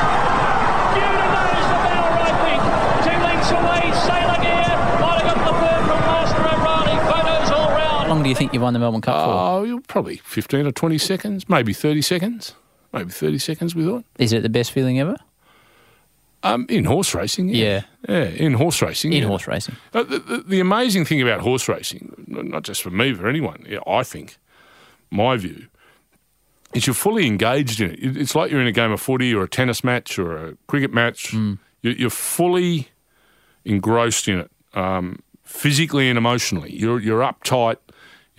Viewed 0.94 1.18
and 1.18 1.32
those 1.34 1.66
for 1.66 1.80
Bauer, 1.82 2.14
I 2.22 2.32
think. 2.46 2.62
Two 3.10 3.18
lengths 3.26 3.50
away. 3.50 3.82
C'est 4.06 4.22
La 4.30 4.38
Guerre. 4.38 4.78
Might 5.02 5.18
have 5.18 5.34
got 5.34 5.40
the 5.50 5.54
third 5.58 5.82
from 5.90 6.00
Master 6.06 6.44
O'Reilly. 6.46 6.96
Photos 7.10 7.50
all 7.50 7.70
How 7.74 8.06
round. 8.06 8.11
Long 8.22 8.24
do 8.24 8.30
you 8.30 8.36
think 8.36 8.52
you've 8.52 8.62
won 8.62 8.72
the 8.72 8.78
Melbourne 8.78 9.00
Cup 9.00 9.14
for? 9.24 9.30
Oh, 9.32 9.80
probably 9.88 10.16
fifteen 10.18 10.66
or 10.66 10.72
twenty 10.72 10.98
seconds, 10.98 11.48
maybe 11.48 11.72
thirty 11.72 12.02
seconds, 12.02 12.54
maybe 12.92 13.10
thirty 13.10 13.38
seconds. 13.38 13.74
We 13.74 13.84
thought. 13.84 14.04
Is 14.18 14.32
it 14.32 14.42
the 14.42 14.48
best 14.48 14.72
feeling 14.72 14.98
ever? 15.00 15.16
Um, 16.44 16.66
in 16.68 16.84
horse 16.86 17.14
racing, 17.14 17.50
yeah, 17.50 17.82
yeah, 18.08 18.24
in 18.24 18.54
horse 18.54 18.82
racing, 18.82 19.12
In 19.12 19.22
yeah. 19.22 19.28
horse 19.28 19.46
racing. 19.46 19.76
Uh, 19.94 20.02
The, 20.02 20.18
the, 20.18 20.38
the 20.38 20.60
amazing 20.60 21.04
thing 21.04 21.22
about 21.22 21.40
horse 21.40 21.68
racing, 21.68 22.12
not 22.26 22.64
just 22.64 22.82
for 22.82 22.90
me, 22.90 23.14
for 23.14 23.28
anyone, 23.28 23.64
yeah, 23.68 23.78
I 23.86 24.02
think, 24.02 24.38
my 25.08 25.36
view, 25.36 25.68
is 26.74 26.84
you're 26.88 26.94
fully 26.94 27.28
engaged 27.28 27.80
in 27.80 27.90
it. 27.92 28.00
It- 28.02 28.16
It's 28.16 28.34
like 28.34 28.50
you're 28.50 28.60
in 28.60 28.66
a 28.66 28.72
game 28.72 28.90
of 28.90 29.00
footy 29.00 29.32
or 29.32 29.44
a 29.44 29.48
tennis 29.48 29.84
match 29.84 30.18
or 30.18 30.36
a 30.36 30.56
cricket 30.66 30.92
match. 30.92 31.32
You- 31.32 31.58
You're 31.82 32.10
fully 32.10 32.88
engrossed 33.64 34.26
in 34.26 34.40
it, 34.40 34.50
um, 34.74 35.20
physically 35.44 36.08
and 36.08 36.18
emotionally. 36.18 36.72
You're 36.74 36.98
you're 36.98 37.20
uptight. 37.20 37.76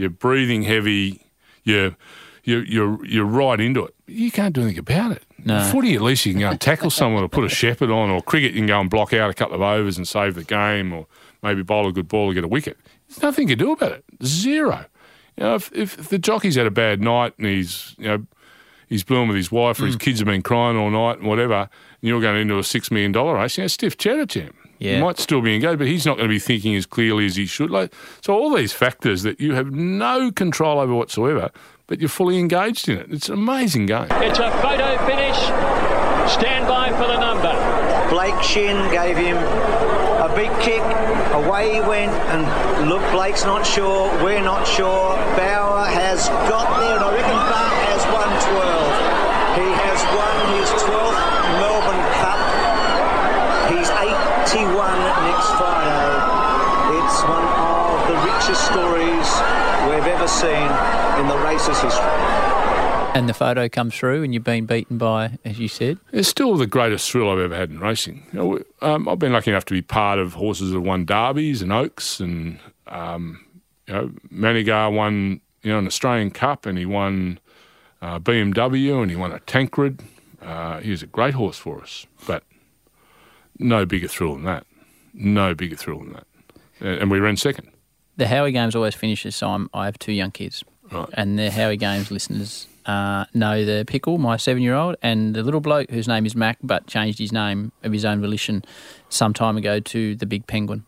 You're 0.03 0.09
breathing 0.09 0.63
heavy. 0.63 1.25
You're 1.63 1.95
you're 2.43 2.63
you're 2.65 3.05
you're 3.05 3.25
right 3.25 3.59
into 3.59 3.85
it. 3.85 3.95
You 4.05 4.31
can't 4.31 4.53
do 4.53 4.61
anything 4.61 4.79
about 4.79 5.13
it. 5.13 5.23
No. 5.45 5.63
Footy, 5.63 5.95
at 5.95 6.01
least 6.01 6.25
you 6.25 6.33
can 6.33 6.41
go 6.41 6.49
and 6.49 6.61
tackle 6.61 6.89
someone 6.89 7.23
or 7.23 7.29
put 7.29 7.43
a 7.43 7.49
shepherd 7.49 7.89
on, 7.89 8.09
or 8.09 8.21
cricket, 8.21 8.51
you 8.51 8.59
can 8.59 8.67
go 8.67 8.79
and 8.79 8.89
block 8.89 9.13
out 9.13 9.29
a 9.29 9.33
couple 9.33 9.55
of 9.55 9.61
overs 9.61 9.97
and 9.97 10.07
save 10.07 10.35
the 10.35 10.43
game, 10.43 10.93
or 10.93 11.07
maybe 11.41 11.63
bowl 11.63 11.87
a 11.87 11.91
good 11.91 12.07
ball 12.07 12.31
or 12.31 12.33
get 12.33 12.43
a 12.43 12.47
wicket. 12.47 12.77
There's 13.07 13.21
nothing 13.21 13.47
you 13.47 13.55
can 13.55 13.65
do 13.65 13.71
about 13.71 13.91
it. 13.91 14.03
Zero. 14.23 14.85
You 15.37 15.43
know, 15.43 15.55
if, 15.55 15.71
if, 15.73 16.09
the 16.09 16.19
jockey's 16.19 16.55
had 16.55 16.65
a 16.65 16.71
bad 16.71 17.01
night 17.01 17.33
and 17.37 17.47
he's, 17.47 17.95
you 17.97 18.07
know, 18.07 18.25
he's 18.87 19.03
blown 19.03 19.27
with 19.27 19.37
his 19.37 19.51
wife 19.51 19.79
or 19.81 19.85
his 19.85 19.97
mm. 19.97 20.01
kids 20.01 20.19
have 20.19 20.27
been 20.27 20.43
crying 20.43 20.77
all 20.77 20.89
night 20.89 21.19
and 21.19 21.27
whatever, 21.27 21.55
and 21.55 21.69
you're 22.01 22.21
going 22.21 22.41
into 22.41 22.57
a 22.57 22.63
six 22.63 22.91
million 22.91 23.11
dollar 23.11 23.35
race, 23.35 23.57
you 23.57 23.63
know, 23.63 23.67
stiff 23.67 23.97
cheddar 23.97 24.25
to 24.27 24.41
him. 24.41 24.62
Yeah. 24.83 24.95
He 24.95 25.01
might 25.01 25.17
still 25.17 25.41
be 25.41 25.55
engaged, 25.55 25.79
but 25.79 25.87
he's 25.87 26.05
not 26.05 26.17
going 26.17 26.27
to 26.27 26.33
be 26.33 26.39
thinking 26.39 26.75
as 26.75 26.85
clearly 26.85 27.25
as 27.25 27.37
he 27.37 27.45
should. 27.45 27.71
Like, 27.71 27.93
so 28.21 28.33
all 28.33 28.53
these 28.53 28.73
factors 28.73 29.23
that 29.23 29.39
you 29.39 29.53
have 29.53 29.71
no 29.71 30.29
control 30.29 30.79
over 30.79 30.93
whatsoever, 30.93 31.51
but 31.87 32.01
you're 32.01 32.09
fully 32.09 32.37
engaged 32.37 32.89
in 32.89 32.97
it. 32.97 33.07
It's 33.09 33.29
an 33.29 33.35
amazing 33.35 33.85
game. 33.85 34.07
It's 34.11 34.39
a 34.39 34.51
photo 34.59 34.97
finish. 35.07 35.39
Stand 36.29 36.67
by 36.67 36.91
for 36.91 37.07
the 37.07 37.17
number. 37.17 37.53
Blake 38.09 38.43
Shinn 38.43 38.75
gave 38.91 39.15
him 39.15 39.37
a 39.37 40.27
big 40.35 40.51
kick. 40.59 40.83
Away 41.31 41.75
he 41.75 41.79
went, 41.79 42.11
and 42.35 42.89
look, 42.89 43.01
Blake's 43.11 43.45
not 43.45 43.65
sure. 43.65 44.11
We're 44.21 44.43
not 44.43 44.67
sure. 44.67 45.15
Bauer 45.39 45.85
has 45.87 46.27
got 46.51 46.67
there, 46.83 46.95
and 46.99 47.05
I 47.05 47.11
reckon 47.15 47.39
Bart 47.47 47.75
has 47.87 48.03
won 48.11 48.27
12. 48.51 49.23
He 49.63 49.69
has 49.79 49.99
won 50.11 50.35
his 50.59 50.67
12th 50.83 51.23
Melbourne 51.63 52.03
Cup. 52.19 52.39
He's 53.71 53.89
81 53.89 54.33
next 54.61 55.49
Friday. 55.57 56.13
It's 56.99 57.23
one 57.23 57.43
of 57.43 58.07
the 58.07 58.15
richest 58.31 58.65
stories 58.65 59.27
we've 59.89 60.05
ever 60.05 60.27
seen 60.27 60.69
in 61.19 61.27
the 61.27 61.37
race's 61.43 61.79
history. 61.81 62.05
And 63.15 63.27
the 63.29 63.33
photo 63.33 63.67
comes 63.69 63.95
through, 63.95 64.23
and 64.23 64.33
you've 64.33 64.43
been 64.43 64.65
beaten 64.65 64.97
by, 64.97 65.37
as 65.43 65.59
you 65.59 65.67
said. 65.67 65.97
It's 66.11 66.27
still 66.27 66.55
the 66.55 66.67
greatest 66.67 67.09
thrill 67.11 67.31
I've 67.31 67.39
ever 67.39 67.55
had 67.55 67.69
in 67.69 67.79
racing. 67.79 68.25
You 68.31 68.39
know, 68.39 68.63
um, 68.81 69.07
I've 69.07 69.19
been 69.19 69.33
lucky 69.33 69.51
enough 69.51 69.65
to 69.65 69.73
be 69.73 69.81
part 69.81 70.19
of 70.19 70.33
horses 70.33 70.69
that 70.69 70.77
have 70.77 70.85
won 70.85 71.05
derbies 71.05 71.61
and 71.61 71.71
Oaks, 71.71 72.19
and 72.19 72.59
um, 72.87 73.43
you 73.87 73.93
know, 73.93 74.11
Manighar 74.31 74.93
won 74.93 75.41
you 75.61 75.71
know 75.71 75.79
an 75.79 75.87
Australian 75.87 76.31
Cup, 76.31 76.65
and 76.65 76.77
he 76.77 76.85
won 76.85 77.39
uh, 78.01 78.19
BMW, 78.19 79.01
and 79.01 79.11
he 79.11 79.17
won 79.17 79.31
a 79.31 79.39
Tancred. 79.41 80.01
Uh, 80.41 80.79
he 80.79 80.91
was 80.91 81.01
a 81.01 81.07
great 81.07 81.35
horse 81.35 81.57
for 81.57 81.81
us, 81.81 82.05
but 82.27 82.43
no 83.59 83.85
bigger 83.85 84.07
thrill 84.07 84.35
than 84.35 84.43
that. 84.45 84.65
No 85.13 85.53
bigger 85.53 85.75
thrill 85.75 85.99
than 85.99 86.13
that. 86.13 86.27
And 86.79 87.01
and 87.01 87.11
we 87.11 87.19
ran 87.19 87.37
second. 87.37 87.69
The 88.17 88.27
Howie 88.27 88.51
Games 88.51 88.75
always 88.75 88.93
finishes, 88.93 89.35
so 89.35 89.49
I'm, 89.49 89.69
I 89.73 89.85
have 89.85 89.97
two 89.97 90.11
young 90.11 90.31
kids. 90.31 90.63
Right. 90.91 91.09
And 91.13 91.39
the 91.39 91.49
Howie 91.49 91.77
Games 91.77 92.11
listeners 92.11 92.67
uh, 92.85 93.25
know 93.33 93.65
the 93.65 93.85
Pickle, 93.85 94.17
my 94.17 94.37
seven 94.37 94.61
year 94.61 94.75
old, 94.75 94.95
and 95.01 95.33
the 95.33 95.41
little 95.41 95.61
bloke 95.61 95.89
whose 95.89 96.07
name 96.07 96.25
is 96.25 96.35
Mac, 96.35 96.57
but 96.61 96.85
changed 96.85 97.17
his 97.17 97.31
name 97.31 97.71
of 97.83 97.91
his 97.91 98.05
own 98.05 98.21
volition 98.21 98.63
some 99.09 99.33
time 99.33 99.57
ago 99.57 99.79
to 99.79 100.15
the 100.15 100.25
Big 100.25 100.45
Penguin. 100.45 100.85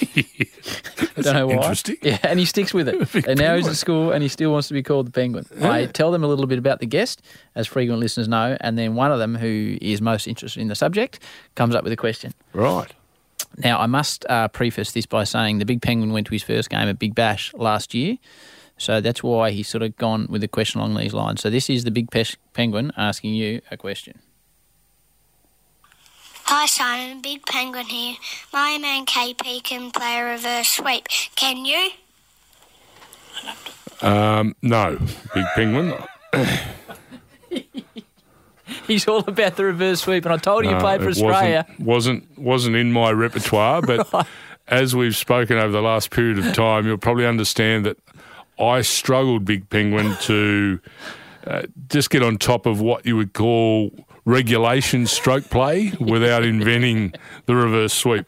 I 1.16 1.22
don't 1.22 1.34
know 1.34 1.46
why. 1.46 1.54
interesting. 1.54 1.96
Yeah, 2.02 2.18
and 2.22 2.38
he 2.38 2.44
sticks 2.44 2.72
with 2.72 2.88
it. 2.88 3.00
And 3.28 3.38
now 3.38 3.56
he's 3.56 3.68
at 3.68 3.76
school 3.76 4.12
and 4.12 4.22
he 4.22 4.28
still 4.28 4.52
wants 4.52 4.68
to 4.68 4.74
be 4.74 4.82
called 4.82 5.06
the 5.06 5.12
Penguin. 5.12 5.46
I 5.62 5.86
tell 5.86 6.10
them 6.10 6.24
a 6.24 6.26
little 6.26 6.46
bit 6.46 6.58
about 6.58 6.80
the 6.80 6.86
guest, 6.86 7.22
as 7.54 7.66
frequent 7.66 8.00
listeners 8.00 8.28
know, 8.28 8.56
and 8.60 8.78
then 8.78 8.94
one 8.94 9.12
of 9.12 9.18
them, 9.18 9.34
who 9.34 9.76
is 9.80 10.00
most 10.00 10.26
interested 10.26 10.60
in 10.60 10.68
the 10.68 10.74
subject, 10.74 11.20
comes 11.54 11.74
up 11.74 11.84
with 11.84 11.92
a 11.92 11.96
question. 11.96 12.32
Right. 12.52 12.92
Now, 13.58 13.78
I 13.78 13.86
must 13.86 14.24
uh, 14.28 14.48
preface 14.48 14.92
this 14.92 15.06
by 15.06 15.24
saying 15.24 15.58
the 15.58 15.64
Big 15.64 15.82
Penguin 15.82 16.12
went 16.12 16.26
to 16.28 16.32
his 16.32 16.42
first 16.42 16.70
game 16.70 16.88
at 16.88 16.98
Big 16.98 17.14
Bash 17.14 17.52
last 17.54 17.94
year. 17.94 18.16
So 18.78 19.00
that's 19.00 19.22
why 19.22 19.50
he's 19.50 19.68
sort 19.68 19.82
of 19.82 19.94
gone 19.96 20.26
with 20.30 20.42
a 20.42 20.48
question 20.48 20.80
along 20.80 20.96
these 20.96 21.12
lines. 21.12 21.42
So 21.42 21.50
this 21.50 21.68
is 21.68 21.84
the 21.84 21.90
Big 21.90 22.10
Pesh 22.10 22.36
Penguin 22.54 22.92
asking 22.96 23.34
you 23.34 23.60
a 23.70 23.76
question. 23.76 24.20
Hi 26.52 26.66
Simon, 26.66 27.22
Big 27.22 27.46
Penguin 27.46 27.86
here. 27.86 28.16
My 28.52 28.76
man 28.76 29.06
KP 29.06 29.62
can 29.62 29.92
play 29.92 30.18
a 30.18 30.24
reverse 30.24 30.66
sweep. 30.66 31.06
Can 31.36 31.64
you? 31.64 31.90
Um, 34.02 34.56
no, 34.60 34.98
Big 35.32 35.46
Penguin. 35.54 35.94
He's 38.88 39.06
all 39.06 39.20
about 39.20 39.54
the 39.54 39.64
reverse 39.64 40.00
sweep, 40.00 40.24
and 40.24 40.34
I 40.34 40.38
told 40.38 40.64
you 40.64 40.70
you 40.70 40.76
No, 40.76 40.82
played 40.82 41.02
for 41.02 41.10
Australia. 41.10 41.66
Wasn't, 41.78 41.86
wasn't 41.86 42.38
wasn't 42.40 42.74
in 42.74 42.90
my 42.90 43.12
repertoire, 43.12 43.80
but 43.80 44.26
as 44.66 44.96
we've 44.96 45.16
spoken 45.16 45.56
over 45.56 45.70
the 45.70 45.82
last 45.82 46.10
period 46.10 46.40
of 46.40 46.52
time, 46.52 46.84
you'll 46.84 46.98
probably 46.98 47.26
understand 47.26 47.86
that 47.86 47.96
I 48.58 48.80
struggled, 48.80 49.44
Big 49.44 49.70
Penguin, 49.70 50.16
to 50.22 50.80
uh, 51.46 51.62
just 51.88 52.10
get 52.10 52.24
on 52.24 52.38
top 52.38 52.66
of 52.66 52.80
what 52.80 53.06
you 53.06 53.16
would 53.16 53.34
call 53.34 53.92
regulation 54.24 55.06
stroke 55.06 55.48
play 55.50 55.92
without 56.00 56.44
inventing 56.44 57.14
the 57.46 57.54
reverse 57.54 57.92
sweep. 57.92 58.26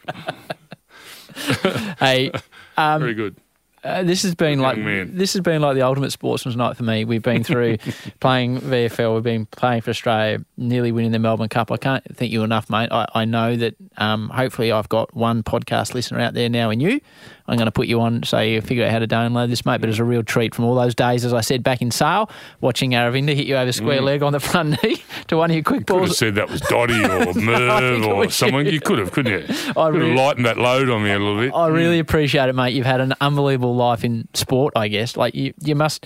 Hey, 1.99 2.31
um, 2.77 3.01
Very 3.01 3.13
good. 3.13 3.35
Uh, 3.83 4.01
this 4.03 4.23
has 4.23 4.33
been 4.33 4.59
like 4.59 4.77
man. 4.77 5.15
this 5.17 5.33
has 5.33 5.41
been 5.41 5.61
like 5.61 5.75
the 5.75 5.81
ultimate 5.81 6.11
sportsman's 6.11 6.55
night 6.55 6.77
for 6.77 6.83
me. 6.83 7.03
We've 7.05 7.21
been 7.21 7.43
through 7.43 7.77
playing 8.21 8.61
VFL. 8.61 9.13
We've 9.15 9.23
been 9.23 9.45
playing 9.47 9.81
for 9.81 9.89
Australia, 9.89 10.43
nearly 10.57 10.91
winning 10.91 11.11
the 11.11 11.19
Melbourne 11.19 11.49
Cup. 11.49 11.71
I 11.71 11.77
can't 11.77 12.03
thank 12.15 12.31
you 12.31 12.43
enough, 12.43 12.69
mate. 12.69 12.89
I, 12.91 13.05
I 13.13 13.25
know 13.25 13.55
that 13.57 13.75
um, 13.97 14.29
hopefully 14.29 14.71
I've 14.71 14.87
got 14.89 15.13
one 15.13 15.43
podcast 15.43 15.93
listener 15.93 16.19
out 16.19 16.33
there 16.33 16.47
now 16.49 16.69
in 16.69 16.79
you. 16.79 17.01
I'm 17.45 17.57
going 17.57 17.65
to 17.65 17.73
put 17.73 17.87
you 17.87 17.99
on 17.99 18.23
so 18.23 18.39
you 18.39 18.61
figure 18.61 18.85
out 18.85 18.91
how 18.91 18.99
to 18.99 19.07
download 19.07 19.49
this, 19.49 19.65
mate. 19.65 19.81
But 19.81 19.89
it's 19.89 19.99
a 19.99 20.05
real 20.05 20.23
treat 20.23 20.55
from 20.55 20.63
all 20.63 20.75
those 20.75 20.95
days, 20.95 21.25
as 21.25 21.33
I 21.33 21.41
said, 21.41 21.61
back 21.61 21.81
in 21.81 21.91
Sale, 21.91 22.29
watching 22.61 22.91
Aravinda 22.91 23.35
hit 23.35 23.47
you 23.47 23.57
over 23.57 23.73
square 23.73 23.99
Mm. 23.99 24.03
leg 24.05 24.23
on 24.23 24.31
the 24.31 24.39
front 24.39 24.81
knee 24.83 25.03
to 25.27 25.35
one 25.35 25.49
of 25.51 25.55
your 25.55 25.63
quick 25.63 25.85
Could 25.85 26.03
have 26.03 26.13
said 26.13 26.35
that 26.35 26.49
was 26.49 26.61
Dotty 26.61 27.03
or 27.03 27.33
Merv 27.41 28.05
or 28.05 28.29
someone. 28.29 28.65
you. 28.65 28.71
You 28.71 28.79
could 28.79 28.97
have, 28.99 29.11
couldn't 29.11 29.33
you? 29.33 29.45
I 29.71 29.73
could 29.73 29.95
really- 29.95 30.09
have 30.11 30.17
lightened 30.19 30.45
that 30.45 30.57
load 30.57 30.89
on 30.89 31.03
me 31.03 31.11
a 31.11 31.19
little 31.19 31.37
bit. 31.37 31.51
I 31.53 31.67
really 31.67 31.99
appreciate 31.99 32.47
it, 32.47 32.53
mate. 32.53 32.73
You've 32.75 32.85
had 32.85 33.01
an 33.01 33.13
unbelievable 33.19 33.72
life 33.73 34.03
in 34.03 34.27
sport, 34.33 34.73
I 34.75 34.87
guess. 34.87 35.17
Like 35.17 35.35
you, 35.35 35.53
you 35.59 35.75
must, 35.75 36.05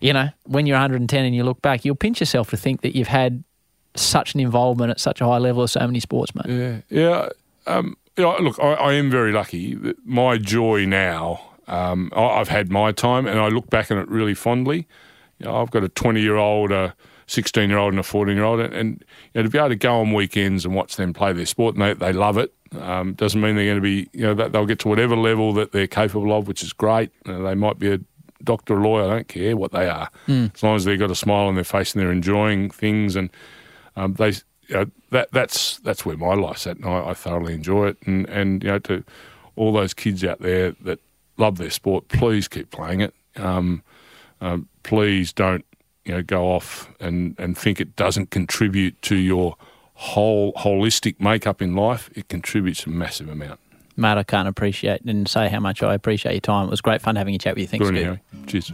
you 0.00 0.12
know, 0.12 0.28
when 0.44 0.66
you're 0.66 0.76
110 0.76 1.24
and 1.24 1.34
you 1.34 1.44
look 1.44 1.62
back, 1.62 1.84
you'll 1.84 1.96
pinch 1.96 2.20
yourself 2.20 2.50
to 2.50 2.56
think 2.56 2.82
that 2.82 2.96
you've 2.96 3.08
had 3.08 3.42
such 3.94 4.34
an 4.34 4.40
involvement 4.40 4.90
at 4.90 5.00
such 5.00 5.20
a 5.20 5.24
high 5.24 5.38
level 5.38 5.62
of 5.62 5.70
so 5.70 5.80
many 5.80 6.00
sports, 6.00 6.34
mate. 6.34 6.46
Yeah, 6.46 6.80
yeah. 6.90 7.28
Um, 7.66 7.96
look, 8.16 8.58
I, 8.60 8.72
I 8.74 8.92
am 8.94 9.10
very 9.10 9.32
lucky. 9.32 9.78
My 10.04 10.38
joy 10.38 10.86
now, 10.86 11.40
um, 11.66 12.10
I, 12.14 12.22
I've 12.22 12.48
had 12.48 12.70
my 12.70 12.92
time, 12.92 13.26
and 13.26 13.38
I 13.38 13.48
look 13.48 13.68
back 13.70 13.90
on 13.90 13.98
it 13.98 14.08
really 14.08 14.34
fondly. 14.34 14.86
You 15.38 15.46
know, 15.46 15.56
I've 15.56 15.70
got 15.70 15.84
a 15.84 15.88
twenty-year-old, 15.88 16.72
a 16.72 16.94
sixteen-year-old, 17.26 17.92
and 17.92 18.00
a 18.00 18.02
fourteen-year-old, 18.02 18.60
and, 18.60 18.74
and 18.74 19.04
you 19.34 19.40
know, 19.40 19.42
to 19.42 19.48
be 19.48 19.58
able 19.58 19.68
to 19.70 19.76
go 19.76 20.00
on 20.00 20.12
weekends 20.12 20.64
and 20.64 20.74
watch 20.74 20.96
them 20.96 21.12
play 21.12 21.32
their 21.32 21.46
sport, 21.46 21.74
and 21.74 21.82
they, 21.82 21.94
they 21.94 22.12
love 22.12 22.38
it. 22.38 22.54
Um, 22.80 23.14
doesn't 23.14 23.40
mean 23.40 23.56
they're 23.56 23.64
going 23.66 23.76
to 23.76 23.80
be, 23.80 24.08
you 24.12 24.22
know, 24.26 24.34
that 24.34 24.52
they'll 24.52 24.66
get 24.66 24.78
to 24.80 24.88
whatever 24.88 25.16
level 25.16 25.52
that 25.54 25.72
they're 25.72 25.86
capable 25.86 26.32
of, 26.36 26.48
which 26.48 26.62
is 26.62 26.72
great. 26.72 27.10
You 27.24 27.32
know, 27.34 27.42
they 27.42 27.54
might 27.54 27.78
be 27.78 27.92
a 27.92 28.00
doctor, 28.44 28.74
a 28.78 28.82
lawyer. 28.82 29.04
I 29.04 29.14
don't 29.16 29.28
care 29.28 29.56
what 29.56 29.72
they 29.72 29.88
are, 29.88 30.10
Mm. 30.28 30.54
as 30.54 30.62
long 30.62 30.76
as 30.76 30.84
they've 30.84 30.98
got 30.98 31.10
a 31.10 31.14
smile 31.14 31.46
on 31.46 31.54
their 31.54 31.64
face 31.64 31.94
and 31.94 32.02
they're 32.02 32.12
enjoying 32.12 32.70
things 32.70 33.16
and 33.16 33.30
um, 33.96 34.14
they 34.14 34.28
you 34.68 34.74
know, 34.74 34.86
that 35.10 35.30
that's 35.32 35.78
that's 35.78 36.04
where 36.04 36.16
my 36.16 36.34
life's 36.34 36.66
at, 36.66 36.76
and 36.76 36.86
I, 36.86 37.10
I 37.10 37.14
thoroughly 37.14 37.54
enjoy 37.54 37.86
it. 37.88 37.96
And 38.04 38.28
and 38.28 38.62
you 38.64 38.70
know, 38.70 38.78
to 38.80 39.04
all 39.54 39.72
those 39.72 39.94
kids 39.94 40.24
out 40.24 40.40
there 40.40 40.72
that 40.82 40.98
love 41.38 41.56
their 41.58 41.70
sport, 41.70 42.08
please 42.08 42.48
keep 42.48 42.70
playing 42.72 43.00
it. 43.00 43.14
Um, 43.36 43.82
um, 44.40 44.68
please 44.82 45.32
don't 45.32 45.64
you 46.04 46.14
know 46.14 46.22
go 46.22 46.46
off 46.50 46.90
and 47.00 47.36
and 47.38 47.56
think 47.56 47.80
it 47.80 47.94
doesn't 47.96 48.30
contribute 48.30 49.00
to 49.02 49.14
your 49.16 49.56
whole 49.96 50.52
holistic 50.52 51.18
makeup 51.20 51.60
in 51.60 51.74
life. 51.74 52.10
It 52.14 52.28
contributes 52.28 52.86
a 52.86 52.90
massive 52.90 53.28
amount. 53.28 53.60
Mate, 53.96 54.18
I 54.18 54.22
can't 54.24 54.46
appreciate 54.46 55.02
and 55.06 55.26
say 55.26 55.48
how 55.48 55.58
much 55.58 55.82
I 55.82 55.94
appreciate 55.94 56.32
your 56.32 56.40
time. 56.40 56.68
It 56.68 56.70
was 56.70 56.82
great 56.82 57.00
fun 57.00 57.16
having 57.16 57.34
a 57.34 57.38
chat 57.38 57.54
with 57.54 57.62
you. 57.62 57.66
Thanks, 57.66 57.86
Good 57.86 57.94
on 57.94 57.96
you, 57.96 58.04
Harry. 58.04 58.20
Cheers. 58.46 58.72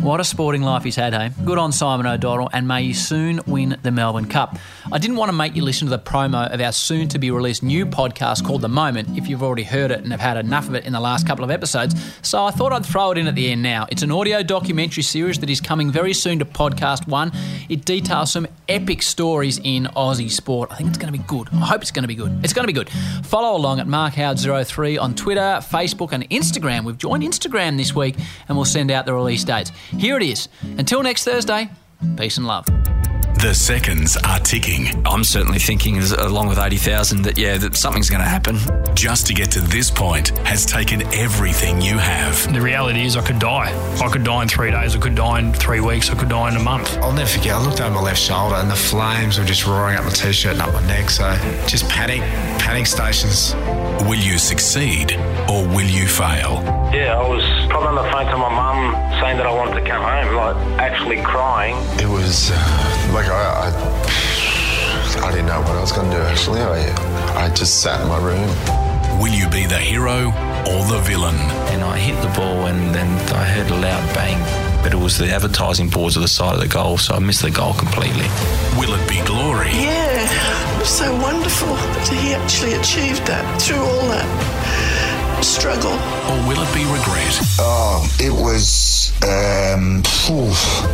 What 0.00 0.20
a 0.20 0.24
sporting 0.24 0.62
life 0.62 0.84
he's 0.84 0.96
had, 0.96 1.12
hey? 1.12 1.30
Good 1.44 1.58
on 1.58 1.72
Simon 1.72 2.06
O'Donnell, 2.06 2.48
and 2.52 2.66
may 2.66 2.82
you 2.82 2.94
soon 2.94 3.40
win 3.46 3.76
the 3.82 3.90
Melbourne 3.90 4.26
Cup. 4.26 4.56
I 4.90 4.96
didn't 4.98 5.16
want 5.16 5.28
to 5.28 5.34
make 5.34 5.54
you 5.54 5.62
listen 5.62 5.86
to 5.86 5.90
the 5.90 5.98
promo 5.98 6.48
of 6.50 6.60
our 6.60 6.72
soon 6.72 7.08
to 7.08 7.18
be 7.18 7.30
released 7.30 7.62
new 7.62 7.84
podcast 7.84 8.44
called 8.44 8.62
The 8.62 8.68
Moment 8.68 9.18
if 9.18 9.28
you've 9.28 9.42
already 9.42 9.64
heard 9.64 9.90
it 9.90 10.00
and 10.00 10.12
have 10.12 10.20
had 10.20 10.36
enough 10.38 10.68
of 10.68 10.74
it 10.76 10.86
in 10.86 10.92
the 10.92 11.00
last 11.00 11.26
couple 11.26 11.44
of 11.44 11.50
episodes, 11.50 11.94
so 12.22 12.42
I 12.44 12.52
thought 12.52 12.72
I'd 12.72 12.86
throw 12.86 13.10
it 13.10 13.18
in 13.18 13.26
at 13.26 13.34
the 13.34 13.50
end 13.50 13.62
now. 13.62 13.86
It's 13.90 14.02
an 14.02 14.10
audio 14.12 14.42
documentary 14.42 15.02
series 15.02 15.40
that 15.40 15.50
is 15.50 15.60
coming 15.60 15.90
very 15.90 16.14
soon 16.14 16.38
to 16.38 16.44
Podcast 16.46 17.06
One. 17.08 17.32
It 17.68 17.84
details 17.84 18.32
some 18.32 18.46
epic 18.68 19.02
stories 19.02 19.60
in 19.62 19.84
Aussie 19.96 20.30
sport. 20.30 20.70
I 20.72 20.76
think 20.76 20.90
it's 20.90 20.98
going 20.98 21.12
to 21.12 21.18
be 21.18 21.24
good. 21.26 21.48
I 21.52 21.66
hope 21.66 21.82
it's 21.82 21.90
going 21.90 22.04
to 22.04 22.08
be 22.08 22.14
good. 22.14 22.38
It's 22.44 22.52
going 22.52 22.66
to 22.66 22.72
be 22.72 22.78
good. 22.78 22.88
Follow 23.24 23.56
along 23.56 23.80
at 23.80 23.86
MarkHoward03 23.86 25.00
on 25.00 25.14
Twitter, 25.16 25.40
Facebook, 25.40 26.12
and 26.12 26.28
Instagram. 26.30 26.84
We've 26.84 26.96
joined 26.96 27.24
Instagram 27.24 27.76
this 27.76 27.94
week 27.94 28.14
and 28.48 28.56
we'll 28.56 28.64
send 28.64 28.90
out 28.90 29.04
the 29.04 29.12
release 29.12 29.44
dates. 29.44 29.72
Here 29.96 30.16
it 30.16 30.22
is. 30.22 30.48
Until 30.76 31.02
next 31.02 31.24
Thursday, 31.24 31.70
peace 32.16 32.36
and 32.36 32.46
love. 32.46 32.66
The 33.40 33.54
seconds 33.54 34.16
are 34.24 34.40
ticking. 34.40 35.00
I'm 35.06 35.22
certainly 35.22 35.60
thinking, 35.60 35.98
along 35.98 36.48
with 36.48 36.58
80,000, 36.58 37.22
that 37.22 37.38
yeah, 37.38 37.56
that 37.58 37.76
something's 37.76 38.10
going 38.10 38.20
to 38.20 38.28
happen. 38.28 38.58
Just 38.96 39.28
to 39.28 39.32
get 39.34 39.48
to 39.52 39.60
this 39.60 39.92
point 39.92 40.36
has 40.38 40.66
taken 40.66 41.02
everything 41.14 41.80
you 41.80 41.98
have. 41.98 42.52
The 42.52 42.60
reality 42.60 43.04
is, 43.04 43.16
I 43.16 43.24
could 43.24 43.38
die. 43.38 43.70
I 44.04 44.08
could 44.08 44.24
die 44.24 44.42
in 44.42 44.48
three 44.48 44.72
days. 44.72 44.96
I 44.96 44.98
could 44.98 45.14
die 45.14 45.38
in 45.38 45.52
three 45.52 45.78
weeks. 45.78 46.10
I 46.10 46.16
could 46.16 46.28
die 46.30 46.48
in 46.50 46.56
a 46.56 46.62
month. 46.62 46.98
I'll 46.98 47.12
never 47.12 47.28
forget, 47.28 47.54
I 47.54 47.64
looked 47.64 47.80
over 47.80 47.94
my 47.94 48.02
left 48.02 48.20
shoulder 48.20 48.56
and 48.56 48.68
the 48.68 48.74
flames 48.74 49.38
were 49.38 49.44
just 49.44 49.64
roaring 49.68 49.96
up 49.96 50.04
my 50.04 50.10
t 50.10 50.32
shirt 50.32 50.54
and 50.54 50.62
up 50.62 50.74
my 50.74 50.84
neck. 50.88 51.08
So 51.08 51.32
just 51.68 51.88
panic, 51.88 52.22
panic 52.58 52.88
stations. 52.88 53.54
Will 54.04 54.18
you 54.18 54.38
succeed 54.38 55.12
or 55.48 55.64
will 55.68 55.86
you 55.86 56.08
fail? 56.08 56.60
Yeah, 56.92 57.16
I 57.16 57.28
was 57.28 57.67
probably 57.68 57.88
on 57.88 57.94
the 57.96 58.10
phone 58.10 58.26
to 58.26 58.36
my 58.36 58.48
mum 58.48 58.92
saying 59.20 59.36
that 59.36 59.46
I 59.46 59.52
wanted 59.52 59.80
to 59.80 59.86
come 59.86 60.02
home, 60.02 60.34
like 60.34 60.56
actually 60.80 61.20
crying. 61.22 61.76
It 62.00 62.08
was 62.08 62.50
uh, 62.50 63.10
like 63.12 63.26
I, 63.28 63.68
I, 63.68 65.28
I 65.28 65.30
didn't 65.30 65.46
know 65.46 65.60
what 65.60 65.76
I 65.76 65.80
was 65.80 65.92
going 65.92 66.10
to 66.10 66.16
do 66.16 66.22
actually. 66.22 66.60
I, 66.60 67.46
I 67.46 67.50
just 67.50 67.82
sat 67.82 68.00
in 68.00 68.08
my 68.08 68.18
room. 68.18 68.48
Will 69.20 69.34
you 69.34 69.48
be 69.48 69.66
the 69.66 69.78
hero 69.78 70.28
or 70.70 70.80
the 70.86 71.00
villain? 71.04 71.36
And 71.74 71.82
I 71.82 71.98
hit 71.98 72.20
the 72.22 72.32
ball, 72.38 72.66
and 72.66 72.94
then 72.94 73.08
I 73.34 73.44
heard 73.44 73.70
a 73.70 73.76
loud 73.76 74.14
bang, 74.14 74.38
but 74.82 74.92
it 74.92 74.96
was 74.98 75.18
the 75.18 75.28
advertising 75.30 75.90
boards 75.90 76.16
at 76.16 76.20
the 76.20 76.28
side 76.28 76.54
of 76.54 76.60
the 76.60 76.68
goal, 76.68 76.98
so 76.98 77.14
I 77.14 77.18
missed 77.18 77.42
the 77.42 77.50
goal 77.50 77.74
completely. 77.74 78.28
Will 78.78 78.94
it 78.94 79.08
be 79.08 79.20
glory 79.26 79.70
Yeah, 79.72 80.76
it 80.76 80.78
was 80.78 80.88
so 80.88 81.12
wonderful 81.20 81.74
that 81.74 82.08
he 82.08 82.32
actually 82.34 82.74
achieved 82.74 83.26
that 83.26 83.60
through 83.60 83.82
all 83.82 84.08
that 84.08 84.97
struggle. 85.42 85.92
or 85.92 86.38
will 86.48 86.60
it 86.62 86.74
be 86.74 86.84
regret? 86.84 87.38
Oh, 87.58 88.06
it 88.18 88.32
was. 88.32 89.12
Um, 89.24 90.02
phew, 90.04 90.46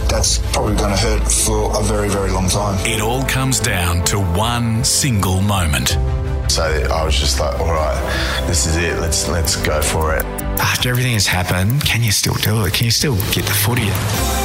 that's 0.08 0.38
probably 0.52 0.76
going 0.76 0.90
to 0.90 0.96
hurt 0.96 1.30
for 1.30 1.78
a 1.78 1.82
very, 1.82 2.08
very 2.08 2.30
long 2.30 2.48
time. 2.48 2.78
It 2.86 3.00
all 3.00 3.22
comes 3.24 3.60
down 3.60 4.04
to 4.06 4.18
one 4.18 4.82
single 4.84 5.40
moment. 5.42 5.98
So 6.50 6.62
I 6.62 7.04
was 7.04 7.18
just 7.18 7.40
like, 7.40 7.58
all 7.60 7.72
right, 7.72 8.44
this 8.46 8.66
is 8.66 8.76
it. 8.76 8.98
Let's 9.00 9.28
let's 9.28 9.56
go 9.56 9.82
for 9.82 10.14
it. 10.16 10.24
After 10.60 10.88
everything 10.88 11.14
has 11.14 11.26
happened, 11.26 11.84
can 11.84 12.02
you 12.02 12.12
still 12.12 12.34
do 12.34 12.64
it? 12.64 12.72
Can 12.74 12.84
you 12.84 12.90
still 12.92 13.16
get 13.32 13.44
the 13.44 13.52
footy? 13.52 13.88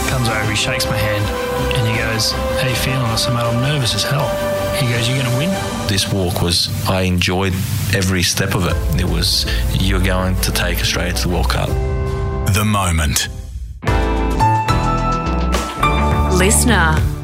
Comes 0.09 0.27
over, 0.27 0.49
he 0.49 0.55
shakes 0.55 0.85
my 0.85 0.97
hand, 0.97 1.25
and 1.77 1.87
he 1.87 1.97
goes, 1.97 2.31
"How 2.31 2.67
you 2.67 2.75
feeling?" 2.75 3.01
I 3.01 3.15
said, 3.15 3.33
"Mate, 3.33 3.43
I'm 3.43 3.61
nervous 3.61 3.93
as 3.95 4.03
hell." 4.03 4.58
He 4.75 4.87
goes, 4.91 5.07
You're 5.07 5.21
going 5.21 5.31
to 5.31 5.37
win?" 5.37 5.49
This 5.87 6.11
walk 6.11 6.41
was, 6.41 6.69
I 6.87 7.01
enjoyed 7.01 7.53
every 7.93 8.23
step 8.23 8.55
of 8.55 8.65
it. 8.67 8.99
It 9.01 9.09
was, 9.09 9.45
you're 9.73 10.01
going 10.01 10.39
to 10.41 10.51
take 10.51 10.79
Australia 10.79 11.13
to 11.13 11.27
the 11.27 11.33
World 11.33 11.49
Cup. 11.49 11.69
The 12.53 12.65
moment. 12.65 13.27
Listener. 16.37 17.18